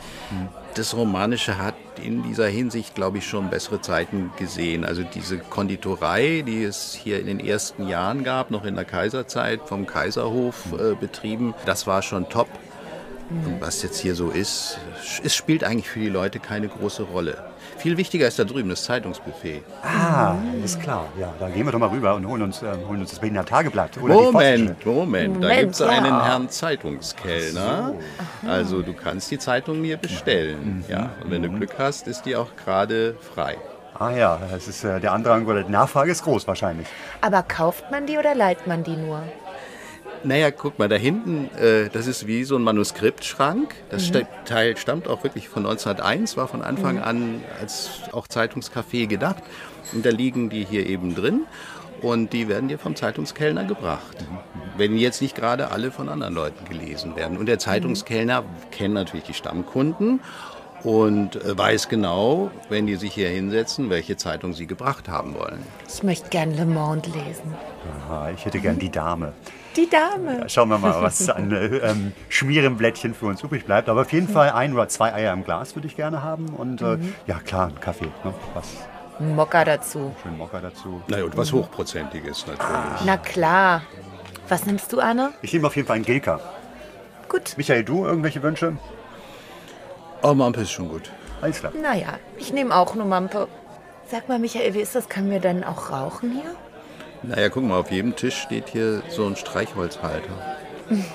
Das 0.74 0.96
Romanische 0.96 1.58
hat 1.58 1.74
in 2.02 2.22
dieser 2.22 2.46
Hinsicht, 2.46 2.94
glaube 2.94 3.18
ich, 3.18 3.26
schon 3.26 3.50
bessere 3.50 3.82
Zeiten 3.82 4.32
gesehen. 4.38 4.86
Also 4.86 5.02
diese 5.02 5.36
Konditorei, 5.36 6.42
die 6.46 6.64
es 6.64 6.94
hier 6.94 7.20
in 7.20 7.26
den 7.26 7.40
ersten 7.40 7.88
Jahren 7.88 8.24
gab, 8.24 8.50
noch 8.50 8.64
in 8.64 8.74
der 8.74 8.86
Kaiserzeit 8.86 9.60
vom 9.66 9.84
Kaiserhof 9.84 10.72
äh, 10.72 10.94
betrieben, 10.94 11.54
das 11.66 11.86
war 11.86 12.00
schon 12.00 12.30
top. 12.30 12.48
Und 13.28 13.60
was 13.60 13.82
jetzt 13.82 13.98
hier 13.98 14.14
so 14.14 14.30
ist, 14.30 14.78
es 15.22 15.34
spielt 15.34 15.62
eigentlich 15.62 15.88
für 15.88 16.00
die 16.00 16.08
Leute 16.08 16.38
keine 16.38 16.68
große 16.68 17.02
Rolle. 17.02 17.51
Viel 17.82 17.96
wichtiger 17.96 18.28
ist 18.28 18.38
da 18.38 18.44
drüben 18.44 18.68
das 18.68 18.84
Zeitungsbuffet. 18.84 19.64
Ah, 19.82 20.36
ist 20.64 20.80
klar. 20.80 21.08
Ja, 21.18 21.34
da 21.40 21.48
gehen 21.48 21.66
wir 21.66 21.72
doch 21.72 21.80
mal 21.80 21.88
rüber 21.88 22.14
und 22.14 22.24
holen 22.28 22.42
uns, 22.42 22.62
äh, 22.62 22.66
holen 22.88 23.00
uns 23.00 23.10
das 23.10 23.18
Berliner 23.18 23.44
Tageblatt. 23.44 23.98
Oder 24.00 24.14
Moment, 24.14 24.86
Moment, 24.86 25.34
Moment. 25.34 25.44
Da 25.44 25.60
gibt 25.60 25.72
es 25.72 25.80
ja. 25.80 25.88
einen 25.88 26.22
Herrn 26.22 26.48
Zeitungskellner. 26.48 27.94
So. 28.40 28.48
Also 28.48 28.82
du 28.82 28.92
kannst 28.92 29.32
die 29.32 29.38
Zeitung 29.38 29.82
hier 29.82 29.96
bestellen. 29.96 30.76
Mhm. 30.76 30.84
Ja, 30.88 31.10
und 31.24 31.32
wenn 31.32 31.42
du 31.42 31.48
mhm. 31.48 31.56
Glück 31.56 31.74
hast, 31.76 32.06
ist 32.06 32.24
die 32.24 32.36
auch 32.36 32.54
gerade 32.64 33.16
frei. 33.34 33.56
Ah 33.98 34.10
ja, 34.12 34.38
das 34.48 34.68
ist, 34.68 34.84
äh, 34.84 35.00
der 35.00 35.12
Andrang 35.12 35.44
oder 35.46 35.64
die 35.64 35.72
Nachfrage 35.72 36.12
ist 36.12 36.22
groß 36.22 36.46
wahrscheinlich. 36.46 36.86
Aber 37.20 37.42
kauft 37.42 37.90
man 37.90 38.06
die 38.06 38.16
oder 38.16 38.36
leiht 38.36 38.64
man 38.68 38.84
die 38.84 38.96
nur? 38.96 39.24
Naja, 40.24 40.50
guck 40.50 40.78
mal, 40.78 40.88
da 40.88 40.96
hinten, 40.96 41.50
äh, 41.56 41.88
das 41.92 42.06
ist 42.06 42.26
wie 42.26 42.44
so 42.44 42.56
ein 42.56 42.62
Manuskriptschrank. 42.62 43.74
Das 43.90 44.10
mhm. 44.10 44.26
Teil 44.44 44.76
stammt 44.76 45.08
auch 45.08 45.24
wirklich 45.24 45.48
von 45.48 45.66
1901, 45.66 46.36
war 46.36 46.48
von 46.48 46.62
Anfang 46.62 46.96
mhm. 46.96 47.02
an 47.02 47.40
als 47.60 47.90
auch 48.12 48.26
Zeitungscafé 48.28 49.06
gedacht. 49.06 49.42
Und 49.92 50.06
da 50.06 50.10
liegen 50.10 50.48
die 50.48 50.64
hier 50.64 50.86
eben 50.86 51.14
drin 51.14 51.42
und 52.00 52.32
die 52.32 52.48
werden 52.48 52.68
dir 52.68 52.78
vom 52.78 52.94
Zeitungskellner 52.96 53.64
gebracht. 53.64 54.20
Mhm. 54.20 54.38
Wenn 54.76 54.96
jetzt 54.96 55.20
nicht 55.20 55.34
gerade 55.34 55.70
alle 55.70 55.90
von 55.90 56.08
anderen 56.08 56.34
Leuten 56.34 56.64
gelesen 56.66 57.16
werden. 57.16 57.36
Und 57.36 57.46
der 57.46 57.58
Zeitungskellner 57.58 58.44
kennt 58.70 58.94
natürlich 58.94 59.26
die 59.26 59.34
Stammkunden 59.34 60.20
und 60.82 61.36
äh, 61.36 61.56
weiß 61.56 61.88
genau, 61.88 62.50
wenn 62.68 62.86
die 62.86 62.96
sich 62.96 63.14
hier 63.14 63.28
hinsetzen, 63.28 63.90
welche 63.90 64.16
Zeitung 64.16 64.52
sie 64.52 64.66
gebracht 64.66 65.08
haben 65.08 65.34
wollen. 65.34 65.62
Ich 65.88 66.02
möchte 66.02 66.28
gern 66.30 66.54
Le 66.56 66.66
Monde 66.66 67.10
lesen. 67.10 67.54
Aha, 68.06 68.30
ich 68.30 68.44
hätte 68.44 68.60
gern 68.60 68.78
die 68.78 68.90
Dame. 68.90 69.32
Die 69.76 69.88
Dame. 69.88 70.40
Ja, 70.40 70.48
schauen 70.48 70.68
wir 70.68 70.78
mal, 70.78 71.02
was 71.02 71.28
an 71.28 71.50
äh, 71.52 71.66
ähm, 71.78 72.12
Schmierenblättchen 72.28 73.14
für 73.14 73.26
uns 73.26 73.42
übrig 73.42 73.64
bleibt. 73.64 73.88
Aber 73.88 74.02
auf 74.02 74.12
jeden 74.12 74.28
Fall 74.28 74.50
ein 74.50 74.74
oder 74.74 74.88
zwei 74.88 75.12
Eier 75.14 75.32
im 75.32 75.44
Glas 75.44 75.74
würde 75.74 75.88
ich 75.88 75.96
gerne 75.96 76.22
haben. 76.22 76.48
Und 76.50 76.82
äh, 76.82 76.96
mhm. 76.96 77.14
ja, 77.26 77.38
klar, 77.38 77.68
ein 77.68 77.80
Kaffee. 77.80 78.10
Ne? 78.24 78.34
Was? 78.54 78.66
Mokka 79.18 79.64
dazu. 79.64 80.14
Schön 80.22 80.36
Mokka 80.36 80.60
dazu. 80.60 81.02
Na 81.08 81.22
und 81.22 81.36
was 81.36 81.52
Hochprozentiges 81.52 82.46
natürlich. 82.46 83.04
Na 83.04 83.16
klar. 83.16 83.82
Was 84.48 84.66
nimmst 84.66 84.92
du, 84.92 85.00
Anne? 85.00 85.32
Ich 85.42 85.52
nehme 85.52 85.66
auf 85.66 85.76
jeden 85.76 85.86
Fall 85.86 85.96
einen 85.96 86.04
Gilka. 86.04 86.40
Gut. 87.28 87.54
Michael, 87.56 87.84
du 87.84 88.04
irgendwelche 88.04 88.42
Wünsche? 88.42 88.76
Oh, 90.22 90.34
Mampe 90.34 90.62
ist 90.62 90.70
schon 90.70 90.88
gut. 90.88 91.10
Alles 91.40 91.60
klar. 91.60 91.72
Naja, 91.80 92.18
ich 92.36 92.52
nehme 92.52 92.74
auch 92.74 92.94
nur 92.94 93.06
Mampe. 93.06 93.48
Sag 94.10 94.28
mal, 94.28 94.38
Michael, 94.38 94.74
wie 94.74 94.80
ist 94.80 94.94
das? 94.94 95.08
Können 95.08 95.30
wir 95.30 95.40
denn 95.40 95.64
auch 95.64 95.90
rauchen 95.90 96.32
hier? 96.32 96.54
Naja, 97.22 97.48
guck 97.48 97.62
mal, 97.64 97.78
auf 97.78 97.90
jedem 97.90 98.16
Tisch 98.16 98.36
steht 98.36 98.68
hier 98.68 99.02
so 99.08 99.26
ein 99.26 99.36
Streichholzhalter. 99.36 100.58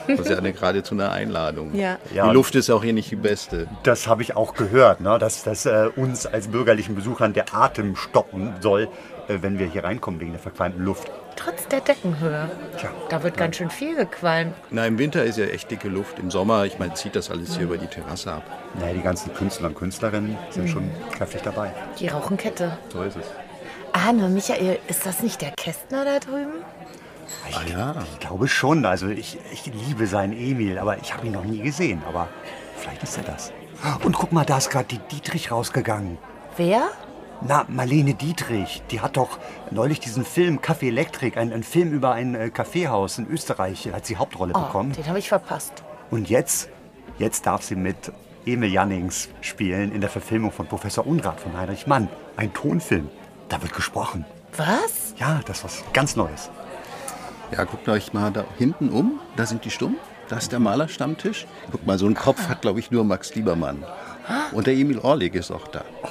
Das 0.08 0.20
ist 0.22 0.30
ja 0.30 0.38
eine, 0.38 0.54
geradezu 0.54 0.96
eine 0.96 1.12
Einladung. 1.12 1.76
Ja. 1.76 1.98
Die 2.12 2.20
Luft 2.34 2.56
ist 2.56 2.70
auch 2.70 2.84
hier 2.84 2.93
nicht 2.93 3.12
die 3.12 3.15
beste. 3.15 3.67
Das 3.84 4.08
habe 4.08 4.22
ich 4.22 4.36
auch 4.36 4.54
gehört, 4.54 5.02
ne? 5.02 5.17
dass, 5.20 5.43
dass 5.43 5.65
äh, 5.65 5.89
uns 5.96 6.26
als 6.26 6.48
bürgerlichen 6.48 6.96
Besuchern 6.96 7.34
der 7.34 7.54
Atem 7.54 7.96
stoppen 7.96 8.54
soll, 8.62 8.89
äh, 9.28 9.39
wenn 9.41 9.60
wir 9.60 9.67
hier 9.67 9.84
reinkommen 9.84 10.20
wegen 10.20 10.32
der 10.32 10.39
verqualmten 10.39 10.84
Luft. 10.84 11.12
Trotz 11.36 11.67
der 11.67 11.82
Deckenhöhe. 11.82 12.50
Tja, 12.80 12.89
da 13.10 13.22
wird 13.22 13.36
ja. 13.36 13.41
ganz 13.41 13.58
schön 13.58 13.70
viel 13.70 13.96
gequalmt. 13.96 14.56
Na, 14.72 14.88
im 14.88 14.98
Winter 14.98 15.24
ist 15.24 15.38
ja 15.38 15.46
echt 15.46 15.70
dicke 15.70 15.88
Luft. 15.88 16.17
Im 16.17 16.32
Sommer, 16.32 16.65
ich 16.65 16.80
meine, 16.80 16.96
zieht 16.96 17.15
das 17.15 17.30
alles 17.30 17.56
hier 17.56 17.65
über 17.65 17.78
die 17.78 17.88
Terrasse 17.88 18.32
ab. 18.34 18.43
Naja, 18.80 18.93
die 18.93 19.02
ganzen 19.02 19.34
Künstler 19.34 19.67
und 19.67 19.76
Künstlerinnen 19.76 20.36
sind 20.50 20.63
mhm. 20.63 20.70
schon 20.70 20.91
kräftig 21.12 21.41
dabei. 21.43 21.72
Die 22.00 22.08
rauchen 22.08 22.38
Kette. 22.38 22.78
So 22.91 23.04
ist 23.04 23.17
es. 23.17 23.26
Arne, 23.93 24.30
Michael, 24.30 24.80
ist 24.88 25.06
das 25.06 25.21
nicht 25.21 25.41
der 25.41 25.52
Kästner 25.52 26.06
da 26.06 26.19
drüben? 26.19 26.63
Ich, 27.50 27.56
ah, 27.56 27.62
ja. 27.69 27.95
ich 28.13 28.19
glaube 28.19 28.47
schon. 28.47 28.86
Also 28.86 29.08
ich, 29.08 29.38
ich 29.52 29.65
liebe 29.65 30.08
seinen 30.08 30.34
Emil, 30.34 30.78
aber 30.78 30.97
ich 30.97 31.13
habe 31.13 31.28
ihn 31.28 31.34
noch 31.34 31.43
nie 31.43 31.60
gesehen. 31.60 32.02
Aber 32.08 32.28
vielleicht 32.78 33.04
ist 33.04 33.17
er 33.17 33.23
das. 33.23 33.52
Und 34.04 34.13
guck 34.13 34.32
mal, 34.32 34.45
da 34.45 34.58
ist 34.58 34.69
gerade 34.69 34.86
die 34.86 35.00
Dietrich 35.00 35.52
rausgegangen. 35.52 36.17
Wer? 36.56 36.89
Na, 37.41 37.65
Marlene 37.67 38.15
Dietrich. 38.15 38.82
Die 38.89 39.02
hat 39.02 39.17
doch 39.17 39.38
neulich 39.69 40.00
diesen 40.00 40.26
Film 40.26 40.60
Café 40.60 40.88
Elektrik, 40.88 41.38
einen, 41.38 41.54
einen 41.54 41.63
Film 41.63 41.91
über 41.91 42.13
ein 42.13 42.34
äh, 42.34 42.50
Kaffeehaus 42.50 43.19
in 43.19 43.28
Österreich, 43.30 43.89
hat 43.93 44.06
sie 44.06 44.17
Hauptrolle 44.17 44.54
oh, 44.56 44.62
bekommen. 44.62 44.93
Den 44.93 45.08
habe 45.08 45.19
ich 45.19 45.30
verpasst. 45.30 45.84
Und 46.10 46.30
jetzt, 46.30 46.69
jetzt 47.19 47.45
darf 47.45 47.62
sie 47.62 47.76
mit 47.76 48.12
Emil 48.45 48.71
Jannings 48.71 49.30
spielen 49.41 49.91
in 49.91 50.02
der 50.02 50.10
Verfilmung 50.10 50.52
von 50.52 50.65
Professor 50.65 51.06
Unrat 51.06 51.39
von 51.39 51.56
Heinrich 51.56 51.86
Mann. 51.86 52.08
Ein 52.38 52.54
Tonfilm. 52.54 53.10
Da 53.50 53.62
wird 53.62 53.74
gesprochen. 53.74 54.26
Was? 54.56 55.14
Ja, 55.18 55.42
das 55.46 55.60
ist 55.60 55.64
was 55.64 55.84
ganz 55.94 56.16
Neues. 56.16 56.50
Ja, 57.52 57.64
guckt 57.64 57.88
euch 57.88 58.14
mal 58.14 58.32
da 58.32 58.44
hinten 58.58 58.90
um. 58.90 59.20
Da 59.36 59.46
sind 59.46 59.64
die 59.64 59.72
stumm. 59.72 59.96
Da 60.28 60.38
ist 60.38 60.52
der 60.52 60.60
Malerstammtisch. 60.60 61.48
Guck 61.72 61.86
mal, 61.86 61.98
so 61.98 62.06
einen 62.06 62.16
Kopf 62.16 62.50
hat, 62.50 62.62
glaube 62.62 62.80
ich, 62.80 62.92
nur 62.92 63.06
Max 63.06 63.34
Liebermann. 63.36 63.86
Und 64.52 64.68
der 64.68 64.74
Emil 64.74 65.00
Orlik 65.00 65.36
ist 65.36 65.52
auch 65.52 65.68
da. 65.70 65.86
Oh, 66.04 66.08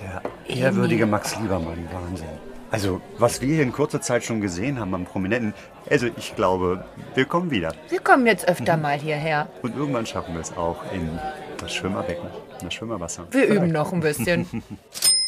der 0.00 0.22
ehrwürdige 0.56 1.04
Max 1.04 1.36
Liebermann, 1.38 1.86
Wahnsinn. 1.92 2.28
Also, 2.70 3.00
was 3.18 3.40
wir 3.40 3.48
hier 3.52 3.64
in 3.64 3.72
kurzer 3.72 4.00
Zeit 4.00 4.24
schon 4.24 4.40
gesehen 4.40 4.78
haben 4.78 4.94
am 4.94 5.04
Prominenten, 5.04 5.54
also 5.90 6.06
ich 6.16 6.36
glaube, 6.36 6.84
wir 7.14 7.24
kommen 7.24 7.50
wieder. 7.50 7.74
Wir 7.88 7.98
kommen 8.00 8.26
jetzt 8.26 8.48
öfter 8.48 8.76
mhm. 8.76 8.82
mal 8.82 8.98
hierher. 8.98 9.48
Und 9.62 9.76
irgendwann 9.76 10.06
schaffen 10.06 10.34
wir 10.34 10.40
es 10.40 10.56
auch 10.56 10.84
in 10.92 11.18
das 11.58 11.74
Schwimmerbecken, 11.74 12.28
in 12.60 12.66
das 12.66 12.74
Schwimmerwasser. 12.74 13.26
Wir 13.32 13.42
Vielleicht. 13.42 13.60
üben 13.60 13.72
noch 13.72 13.92
ein 13.92 14.00
bisschen. 14.00 14.62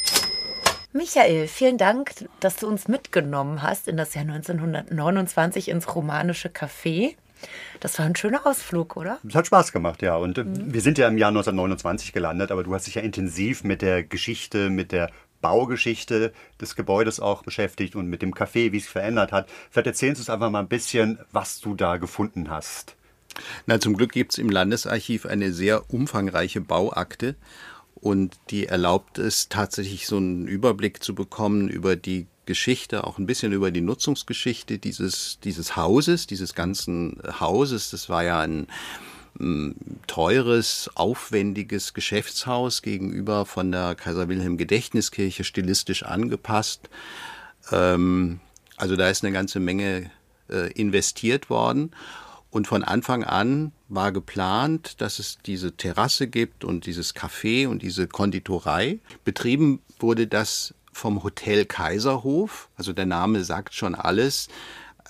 Michael, 0.94 1.48
vielen 1.48 1.78
Dank, 1.78 2.12
dass 2.40 2.56
du 2.56 2.68
uns 2.68 2.86
mitgenommen 2.86 3.62
hast 3.62 3.88
in 3.88 3.96
das 3.96 4.14
Jahr 4.14 4.24
1929 4.24 5.68
ins 5.68 5.94
romanische 5.94 6.50
Café. 6.50 7.14
Das 7.80 7.98
war 7.98 8.04
ein 8.04 8.14
schöner 8.14 8.46
Ausflug, 8.46 8.96
oder? 8.96 9.18
Es 9.26 9.34
hat 9.34 9.46
Spaß 9.46 9.72
gemacht, 9.72 10.02
ja. 10.02 10.16
Und 10.16 10.36
äh, 10.36 10.44
mhm. 10.44 10.74
wir 10.74 10.82
sind 10.82 10.98
ja 10.98 11.08
im 11.08 11.16
Jahr 11.16 11.28
1929 11.28 12.12
gelandet, 12.12 12.52
aber 12.52 12.62
du 12.62 12.74
hast 12.74 12.86
dich 12.86 12.96
ja 12.96 13.02
intensiv 13.02 13.64
mit 13.64 13.80
der 13.80 14.02
Geschichte, 14.02 14.68
mit 14.68 14.92
der 14.92 15.10
Baugeschichte 15.40 16.32
des 16.60 16.76
Gebäudes 16.76 17.20
auch 17.20 17.42
beschäftigt 17.42 17.96
und 17.96 18.08
mit 18.08 18.20
dem 18.20 18.34
Café, 18.34 18.70
wie 18.72 18.76
es 18.76 18.84
sich 18.84 18.92
verändert 18.92 19.32
hat. 19.32 19.48
Vielleicht 19.70 19.86
erzählst 19.86 20.18
du 20.18 20.22
uns 20.22 20.30
einfach 20.30 20.50
mal 20.50 20.60
ein 20.60 20.68
bisschen, 20.68 21.18
was 21.32 21.60
du 21.60 21.74
da 21.74 21.96
gefunden 21.96 22.50
hast. 22.50 22.96
Na, 23.64 23.80
zum 23.80 23.96
Glück 23.96 24.12
gibt 24.12 24.32
es 24.32 24.38
im 24.38 24.50
Landesarchiv 24.50 25.24
eine 25.24 25.52
sehr 25.52 25.90
umfangreiche 25.90 26.60
Bauakte 26.60 27.34
und 28.02 28.36
die 28.50 28.66
erlaubt 28.66 29.18
es 29.18 29.48
tatsächlich 29.48 30.06
so 30.06 30.18
einen 30.18 30.46
Überblick 30.46 31.02
zu 31.02 31.14
bekommen 31.14 31.68
über 31.68 31.96
die 31.96 32.26
Geschichte, 32.44 33.04
auch 33.04 33.18
ein 33.18 33.26
bisschen 33.26 33.52
über 33.52 33.70
die 33.70 33.80
Nutzungsgeschichte 33.80 34.78
dieses, 34.78 35.38
dieses 35.44 35.76
Hauses, 35.76 36.26
dieses 36.26 36.54
ganzen 36.54 37.22
Hauses. 37.40 37.90
Das 37.90 38.08
war 38.08 38.24
ja 38.24 38.40
ein 38.40 38.66
teures, 40.06 40.90
aufwendiges 40.94 41.94
Geschäftshaus 41.94 42.82
gegenüber 42.82 43.46
von 43.46 43.72
der 43.72 43.94
Kaiser 43.94 44.28
Wilhelm 44.28 44.56
Gedächtniskirche 44.58 45.44
stilistisch 45.44 46.02
angepasst. 46.02 46.90
Ähm, 47.70 48.40
also 48.76 48.96
da 48.96 49.08
ist 49.08 49.24
eine 49.24 49.32
ganze 49.32 49.58
Menge 49.58 50.10
äh, 50.50 50.70
investiert 50.72 51.50
worden. 51.50 51.92
Und 52.50 52.66
von 52.66 52.84
Anfang 52.84 53.24
an 53.24 53.72
war 53.94 54.12
geplant, 54.12 55.00
dass 55.00 55.18
es 55.18 55.38
diese 55.44 55.76
Terrasse 55.76 56.26
gibt 56.26 56.64
und 56.64 56.86
dieses 56.86 57.14
Café 57.14 57.68
und 57.68 57.82
diese 57.82 58.06
Konditorei. 58.06 58.98
Betrieben 59.24 59.80
wurde 59.98 60.26
das 60.26 60.74
vom 60.92 61.22
Hotel 61.22 61.64
Kaiserhof. 61.64 62.68
Also 62.76 62.92
der 62.92 63.06
Name 63.06 63.44
sagt 63.44 63.74
schon 63.74 63.94
alles 63.94 64.48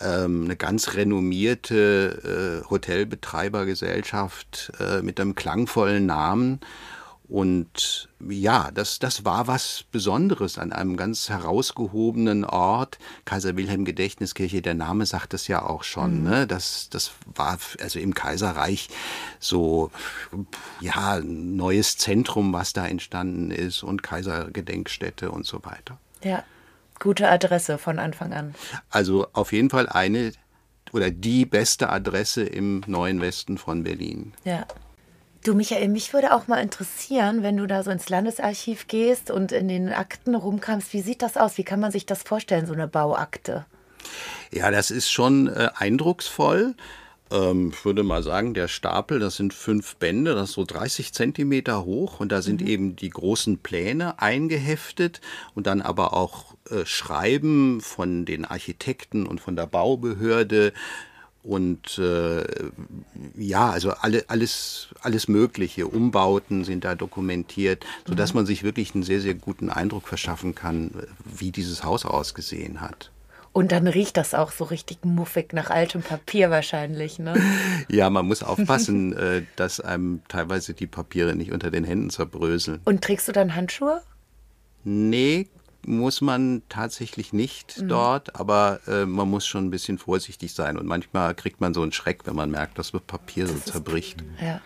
ähm, 0.01 0.45
eine 0.45 0.57
ganz 0.57 0.95
renommierte 0.95 2.62
äh, 2.64 2.71
Hotelbetreibergesellschaft 2.71 4.73
äh, 4.81 5.03
mit 5.03 5.21
einem 5.21 5.35
klangvollen 5.35 6.07
Namen. 6.07 6.61
Und 7.33 8.11
ja, 8.29 8.71
das, 8.75 8.99
das 8.99 9.25
war 9.25 9.47
was 9.47 9.87
Besonderes 9.90 10.59
an 10.59 10.71
einem 10.71 10.99
ganz 10.99 11.31
herausgehobenen 11.31 12.45
Ort. 12.45 12.99
Kaiser 13.25 13.57
Wilhelm 13.57 13.87
Gedächtniskirche, 13.87 14.61
der 14.61 14.75
Name 14.75 15.07
sagt 15.07 15.33
es 15.33 15.49
ja 15.49 15.62
auch 15.62 15.83
schon. 15.83 16.18
Mhm. 16.18 16.29
Ne? 16.29 16.47
Das, 16.47 16.90
das 16.90 17.12
war 17.35 17.59
also 17.81 17.99
im 17.99 18.12
Kaiserreich 18.12 18.90
so, 19.40 19.90
ja, 20.83 21.14
ein 21.14 21.57
neues 21.57 21.97
Zentrum, 21.97 22.53
was 22.53 22.75
da 22.75 22.87
entstanden 22.87 23.51
ist 23.51 23.83
und 23.83 24.03
Kaisergedenkstätte 24.03 25.31
und 25.31 25.47
so 25.47 25.64
weiter. 25.64 25.99
Ja. 26.23 26.45
Gute 27.01 27.31
Adresse 27.31 27.79
von 27.79 27.99
Anfang 27.99 28.35
an. 28.35 28.55
Also 28.90 29.27
auf 29.33 29.55
jeden 29.55 29.71
Fall 29.71 29.88
eine 29.88 30.33
oder 30.92 31.11
die 31.11 31.47
beste 31.47 31.88
Adresse 31.88 32.42
im 32.42 32.83
neuen 32.87 33.23
Westen 33.23 33.57
von 33.57 33.85
Berlin. 33.85 34.35
Ja. 34.45 34.66
Du, 35.45 35.55
Michael, 35.55 35.89
mich 35.89 36.13
würde 36.13 36.35
auch 36.35 36.47
mal 36.47 36.63
interessieren, 36.63 37.43
wenn 37.43 37.57
du 37.57 37.67
da 37.67 37.83
so 37.83 37.91
ins 37.91 38.09
Landesarchiv 38.09 38.87
gehst 38.87 39.31
und 39.31 39.51
in 39.51 39.67
den 39.67 39.89
Akten 39.89 40.35
rumkamst, 40.35 40.93
wie 40.93 41.01
sieht 41.01 41.21
das 41.21 41.37
aus? 41.37 41.59
Wie 41.59 41.65
kann 41.65 41.81
man 41.81 41.91
sich 41.91 42.07
das 42.07 42.23
vorstellen, 42.23 42.67
so 42.67 42.73
eine 42.73 42.87
Bauakte? 42.87 43.67
Ja, 44.53 44.71
das 44.71 44.91
ist 44.91 45.11
schon 45.11 45.49
äh, 45.49 45.71
eindrucksvoll 45.75 46.75
ähm, 47.33 47.73
ich 47.73 47.85
würde 47.85 48.03
mal 48.03 48.23
sagen, 48.23 48.55
der 48.55 48.69
Stapel, 48.69 49.19
das 49.19 49.37
sind 49.37 49.55
fünf 49.55 49.97
Bände, 49.97 50.35
das 50.35 50.51
ist 50.51 50.55
so 50.55 50.65
30 50.65 51.13
Zentimeter 51.13 51.85
hoch 51.85 52.21
und 52.21 52.31
da 52.31 52.43
sind 52.43 52.61
mhm. 52.61 52.67
eben 52.67 52.97
die 52.97 53.11
großen 53.11 53.59
Pläne 53.59 54.21
eingeheftet 54.21 55.21
und 55.55 55.67
dann 55.67 55.81
aber 55.81 56.13
auch 56.13 56.55
äh, 56.71 56.85
Schreiben 56.85 57.81
von 57.81 58.25
den 58.25 58.45
Architekten 58.45 59.27
und 59.27 59.41
von 59.41 59.57
der 59.57 59.67
Baubehörde 59.67 60.73
und 61.43 61.99
äh, 61.99 62.45
ja, 63.37 63.71
also 63.71 63.91
alle, 63.91 64.25
alles, 64.29 64.89
alles 65.01 65.27
Mögliche, 65.27 65.89
Umbauten 65.89 66.65
sind 66.65 66.85
da 66.85 66.95
dokumentiert, 66.95 67.85
sodass 68.07 68.33
mhm. 68.33 68.41
man 68.41 68.47
sich 68.47 68.63
wirklich 68.63 68.95
einen 68.95 69.03
sehr, 69.03 69.21
sehr 69.21 69.35
guten 69.35 69.69
Eindruck 69.69 70.07
verschaffen 70.07 70.55
kann, 70.55 70.93
wie 71.25 71.51
dieses 71.51 71.83
Haus 71.83 72.05
ausgesehen 72.05 72.81
hat. 72.81 73.11
Und 73.53 73.71
dann 73.71 73.87
riecht 73.87 74.17
das 74.17 74.35
auch 74.35 74.51
so 74.51 74.65
richtig 74.65 75.05
muffig 75.05 75.53
nach 75.53 75.69
altem 75.69 76.03
Papier 76.03 76.49
wahrscheinlich, 76.51 77.19
ne? 77.19 77.35
Ja, 77.89 78.09
man 78.09 78.27
muss 78.27 78.43
aufpassen, 78.43 79.13
äh, 79.17 79.43
dass 79.57 79.81
einem 79.81 80.23
teilweise 80.29 80.73
die 80.73 80.87
Papiere 80.87 81.35
nicht 81.35 81.53
unter 81.53 81.71
den 81.71 81.85
Händen 81.85 82.09
zerbröseln. 82.09 82.81
Und 82.85 83.03
trägst 83.03 83.29
du 83.29 83.33
dann 83.33 83.55
Handschuhe? 83.55 84.01
Nee, 84.85 85.49
muss 85.87 86.21
man 86.21 86.62
tatsächlich 86.68 87.33
nicht 87.33 87.81
mhm. 87.81 87.88
dort, 87.88 88.37
aber 88.37 88.81
äh, 88.87 89.05
man 89.07 89.29
muss 89.29 89.47
schon 89.47 89.66
ein 89.66 89.71
bisschen 89.71 89.99
vorsichtig 89.99 90.55
sein. 90.55 90.77
Und 90.77 90.87
manchmal 90.87 91.35
kriegt 91.35 91.61
man 91.61 91.75
so 91.75 91.83
einen 91.83 91.92
Schreck, 91.92 92.27
wenn 92.27 92.37
man 92.37 92.51
merkt, 92.51 92.79
dass 92.79 92.92
das 92.92 93.01
Papier 93.03 93.47
das 93.47 93.64
so 93.64 93.73
zerbricht. 93.73 94.23
Ja. 94.40 94.61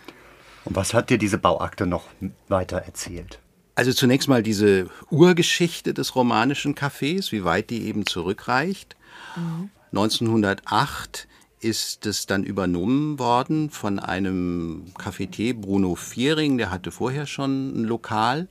Und 0.65 0.77
was 0.77 0.95
hat 0.95 1.11
dir 1.11 1.19
diese 1.19 1.39
Bauakte 1.39 1.87
noch 1.87 2.05
weiter 2.49 2.79
erzählt? 2.79 3.41
Also 3.75 3.93
zunächst 3.93 4.29
mal 4.29 4.43
diese 4.43 4.89
Urgeschichte 5.11 5.95
des 5.95 6.17
romanischen 6.17 6.75
Cafés, 6.75 7.31
wie 7.31 7.45
weit 7.45 7.71
die 7.71 7.87
eben 7.87 8.07
zurückreicht. 8.07 8.97
Mhm. 9.37 9.71
1908 9.93 11.29
ist 11.61 12.07
es 12.07 12.27
dann 12.27 12.45
übernommen 12.45 13.19
worden 13.19 13.71
von 13.71 13.99
einem 13.99 14.93
Cafetier 14.99 15.55
Bruno 15.55 15.95
Viering, 15.95 16.59
der 16.59 16.71
hatte 16.71 16.91
vorher 16.91 17.27
schon 17.27 17.81
ein 17.81 17.85
Lokal. 17.85 18.49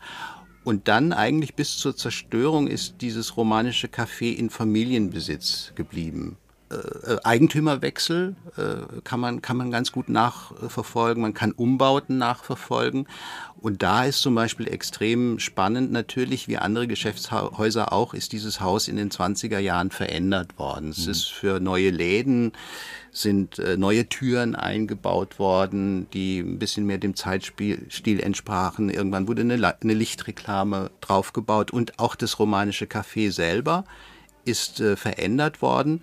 Und 0.66 0.88
dann 0.88 1.14
eigentlich 1.14 1.54
bis 1.54 1.78
zur 1.78 1.96
Zerstörung 1.96 2.66
ist 2.68 2.96
dieses 3.02 3.38
romanische 3.38 3.88
Café 3.88 4.34
in 4.36 4.50
Familienbesitz 4.50 5.74
geblieben. 5.76 6.38
Äh, 6.72 7.12
äh, 7.12 7.18
Eigentümerwechsel 7.24 8.36
äh, 8.58 9.02
kann, 9.04 9.20
man, 9.20 9.44
kann 9.44 9.56
man 9.56 9.70
ganz 9.70 9.92
gut 9.92 10.10
nachverfolgen, 10.10 11.22
man 11.22 11.36
kann 11.36 11.52
Umbauten 11.52 12.18
nachverfolgen. 12.18 13.08
Und 13.62 13.84
da 13.84 14.06
ist 14.06 14.22
zum 14.22 14.34
Beispiel 14.34 14.68
extrem 14.68 15.38
spannend 15.38 15.92
natürlich, 15.92 16.48
wie 16.48 16.58
andere 16.58 16.88
Geschäftshäuser 16.88 17.94
auch, 17.94 18.16
ist 18.16 18.32
dieses 18.32 18.62
Haus 18.62 18.88
in 18.88 18.96
den 18.96 19.12
20er 19.12 19.60
Jahren 19.60 19.92
verändert 19.92 20.58
worden. 20.58 20.90
Es 20.90 21.06
mhm. 21.06 21.12
ist 21.12 21.26
für 21.26 21.60
neue 21.60 21.92
Läden, 21.92 22.54
sind 23.12 23.60
äh, 23.60 23.78
neue 23.78 24.10
Türen 24.10 24.56
eingebaut 24.56 25.38
worden, 25.38 26.08
die 26.14 26.40
ein 26.40 26.58
bisschen 26.58 26.88
mehr 26.88 26.98
dem 26.98 27.16
Zeitstil 27.16 28.20
entsprachen. 28.20 28.90
Irgendwann 28.90 29.28
wurde 29.28 29.42
eine, 29.42 29.54
eine 29.54 29.94
Lichtreklame 29.94 30.90
draufgebaut 31.02 31.70
und 31.70 32.00
auch 32.00 32.16
das 32.16 32.40
romanische 32.40 32.86
Café 32.86 33.32
selber 33.32 33.86
ist 34.46 34.80
äh, 34.80 34.96
verändert 34.96 35.62
worden. 35.62 36.02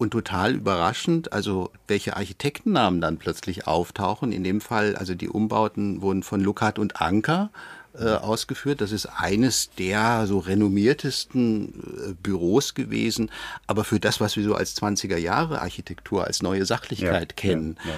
Und 0.00 0.12
total 0.12 0.54
überraschend, 0.54 1.34
also 1.34 1.70
welche 1.86 2.16
Architektennamen 2.16 3.02
dann 3.02 3.18
plötzlich 3.18 3.66
auftauchen. 3.66 4.32
In 4.32 4.42
dem 4.44 4.62
Fall, 4.62 4.96
also 4.96 5.14
die 5.14 5.28
Umbauten 5.28 6.00
wurden 6.00 6.22
von 6.22 6.40
Lukat 6.40 6.78
und 6.78 7.02
Anker 7.02 7.50
äh, 7.92 8.14
ausgeführt. 8.14 8.80
Das 8.80 8.92
ist 8.92 9.04
eines 9.04 9.72
der 9.72 10.26
so 10.26 10.38
renommiertesten 10.38 12.12
äh, 12.12 12.14
Büros 12.14 12.72
gewesen. 12.72 13.30
Aber 13.66 13.84
für 13.84 14.00
das, 14.00 14.22
was 14.22 14.38
wir 14.38 14.44
so 14.44 14.54
als 14.54 14.74
20er 14.80 15.18
Jahre 15.18 15.60
Architektur, 15.60 16.24
als 16.24 16.40
neue 16.40 16.64
Sachlichkeit 16.64 17.32
ja, 17.32 17.36
kennen, 17.36 17.76
ja, 17.84 17.90
ja 17.90 17.96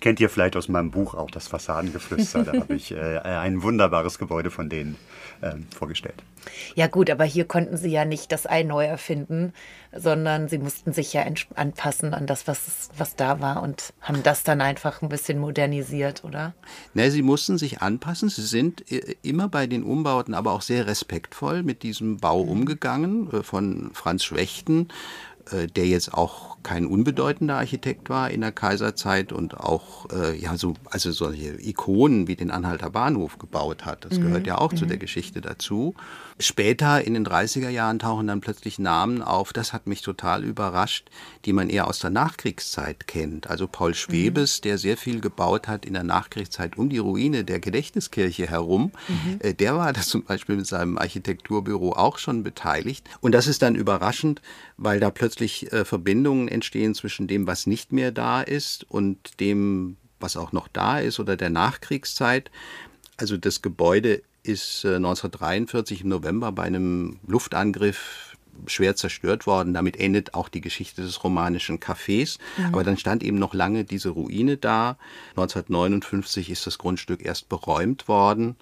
kennt 0.00 0.20
ihr 0.20 0.30
vielleicht 0.30 0.56
aus 0.56 0.68
meinem 0.68 0.90
Buch 0.90 1.14
auch 1.14 1.30
das 1.30 1.48
Fassadengeflüster. 1.48 2.44
Da 2.44 2.52
habe 2.54 2.74
ich 2.76 2.92
äh, 2.92 3.18
ein 3.18 3.62
wunderbares 3.62 4.18
Gebäude 4.18 4.50
von 4.50 4.70
denen 4.70 4.96
äh, 5.42 5.56
vorgestellt. 5.76 6.22
Ja 6.74 6.86
gut, 6.86 7.10
aber 7.10 7.24
hier 7.24 7.44
konnten 7.44 7.76
sie 7.76 7.90
ja 7.90 8.04
nicht 8.04 8.32
das 8.32 8.46
Ei 8.46 8.62
neu 8.62 8.84
erfinden, 8.84 9.52
sondern 9.96 10.48
sie 10.48 10.58
mussten 10.58 10.92
sich 10.92 11.12
ja 11.12 11.24
anpassen 11.54 12.14
an 12.14 12.26
das, 12.26 12.46
was, 12.46 12.90
was 12.96 13.16
da 13.16 13.40
war 13.40 13.62
und 13.62 13.92
haben 14.00 14.22
das 14.22 14.42
dann 14.42 14.60
einfach 14.60 15.02
ein 15.02 15.08
bisschen 15.08 15.38
modernisiert, 15.38 16.24
oder? 16.24 16.54
Ne, 16.94 17.10
sie 17.10 17.22
mussten 17.22 17.58
sich 17.58 17.82
anpassen. 17.82 18.28
Sie 18.28 18.42
sind 18.42 18.90
äh, 18.90 19.16
immer 19.22 19.48
bei 19.48 19.66
den 19.66 19.82
Umbauten 19.84 20.34
aber 20.34 20.52
auch 20.52 20.62
sehr 20.62 20.86
respektvoll 20.86 21.62
mit 21.62 21.82
diesem 21.82 22.18
Bau 22.18 22.42
mhm. 22.42 22.50
umgegangen. 22.50 23.32
Äh, 23.32 23.42
von 23.42 23.90
Franz 23.94 24.24
Schwechten 24.24 24.88
der 25.74 25.86
jetzt 25.86 26.14
auch 26.14 26.54
kein 26.64 26.86
unbedeutender 26.86 27.56
Architekt 27.56 28.08
war 28.08 28.30
in 28.30 28.40
der 28.40 28.50
Kaiserzeit 28.50 29.32
und 29.32 29.60
auch 29.60 30.10
äh, 30.10 30.36
ja 30.36 30.56
so 30.56 30.74
also 30.86 31.12
solche 31.12 31.60
Ikonen 31.60 32.26
wie 32.26 32.34
den 32.36 32.50
Anhalter 32.50 32.90
Bahnhof 32.90 33.38
gebaut 33.38 33.84
hat. 33.84 34.04
Das 34.04 34.18
mhm. 34.18 34.22
gehört 34.22 34.46
ja 34.46 34.58
auch 34.58 34.72
mhm. 34.72 34.76
zu 34.76 34.86
der 34.86 34.96
Geschichte 34.96 35.40
dazu. 35.40 35.94
Später 36.40 37.04
in 37.04 37.14
den 37.14 37.24
30er 37.24 37.68
Jahren 37.68 38.00
tauchen 38.00 38.26
dann 38.26 38.40
plötzlich 38.40 38.80
Namen 38.80 39.22
auf, 39.22 39.52
das 39.52 39.72
hat 39.72 39.86
mich 39.86 40.02
total 40.02 40.42
überrascht, 40.42 41.08
die 41.44 41.52
man 41.52 41.70
eher 41.70 41.86
aus 41.86 42.00
der 42.00 42.10
Nachkriegszeit 42.10 43.06
kennt. 43.06 43.48
Also 43.48 43.68
Paul 43.68 43.94
Schwebes, 43.94 44.58
mhm. 44.58 44.62
der 44.62 44.78
sehr 44.78 44.96
viel 44.96 45.20
gebaut 45.20 45.68
hat 45.68 45.84
in 45.84 45.92
der 45.92 46.02
Nachkriegszeit 46.02 46.76
um 46.76 46.88
die 46.88 46.98
Ruine 46.98 47.44
der 47.44 47.60
Gedächtniskirche 47.60 48.48
herum, 48.48 48.90
mhm. 49.06 49.38
äh, 49.40 49.54
der 49.54 49.76
war 49.76 49.92
da 49.92 50.00
zum 50.00 50.24
Beispiel 50.24 50.56
mit 50.56 50.66
seinem 50.66 50.98
Architekturbüro 50.98 51.92
auch 51.92 52.18
schon 52.18 52.42
beteiligt. 52.42 53.08
Und 53.20 53.32
das 53.32 53.46
ist 53.46 53.62
dann 53.62 53.76
überraschend, 53.76 54.42
weil 54.76 55.00
da 55.00 55.10
plötzlich 55.10 55.72
äh, 55.72 55.84
Verbindungen 55.84 56.48
entstehen 56.48 56.94
zwischen 56.94 57.26
dem, 57.26 57.46
was 57.46 57.66
nicht 57.66 57.92
mehr 57.92 58.12
da 58.12 58.42
ist 58.42 58.84
und 58.90 59.40
dem, 59.40 59.96
was 60.20 60.36
auch 60.36 60.52
noch 60.52 60.68
da 60.68 60.98
ist 60.98 61.20
oder 61.20 61.36
der 61.36 61.50
Nachkriegszeit. 61.50 62.50
Also 63.16 63.36
das 63.36 63.62
Gebäude 63.62 64.22
ist 64.42 64.84
1943 64.84 66.00
äh, 66.00 66.02
im 66.02 66.08
November 66.08 66.52
bei 66.52 66.64
einem 66.64 67.18
Luftangriff 67.26 68.36
schwer 68.66 68.96
zerstört 68.96 69.46
worden. 69.46 69.74
Damit 69.74 69.96
endet 69.96 70.34
auch 70.34 70.48
die 70.48 70.60
Geschichte 70.60 71.02
des 71.02 71.24
romanischen 71.24 71.80
Cafés. 71.80 72.38
Mhm. 72.56 72.66
Aber 72.66 72.84
dann 72.84 72.96
stand 72.96 73.22
eben 73.22 73.38
noch 73.38 73.54
lange 73.54 73.84
diese 73.84 74.10
Ruine 74.10 74.56
da. 74.56 74.96
1959 75.30 76.50
ist 76.50 76.66
das 76.66 76.78
Grundstück 76.78 77.24
erst 77.24 77.48
beräumt 77.48 78.08
worden. 78.08 78.56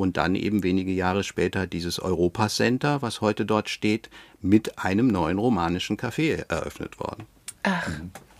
Und 0.00 0.16
dann 0.16 0.34
eben 0.34 0.62
wenige 0.62 0.92
Jahre 0.92 1.22
später 1.22 1.66
dieses 1.66 2.00
Europa 2.00 2.48
Center, 2.48 3.02
was 3.02 3.20
heute 3.20 3.44
dort 3.44 3.68
steht, 3.68 4.08
mit 4.40 4.78
einem 4.78 5.08
neuen 5.08 5.38
romanischen 5.38 5.96
Café 5.96 6.44
eröffnet 6.48 6.98
worden. 6.98 7.26
Ach. 7.62 7.90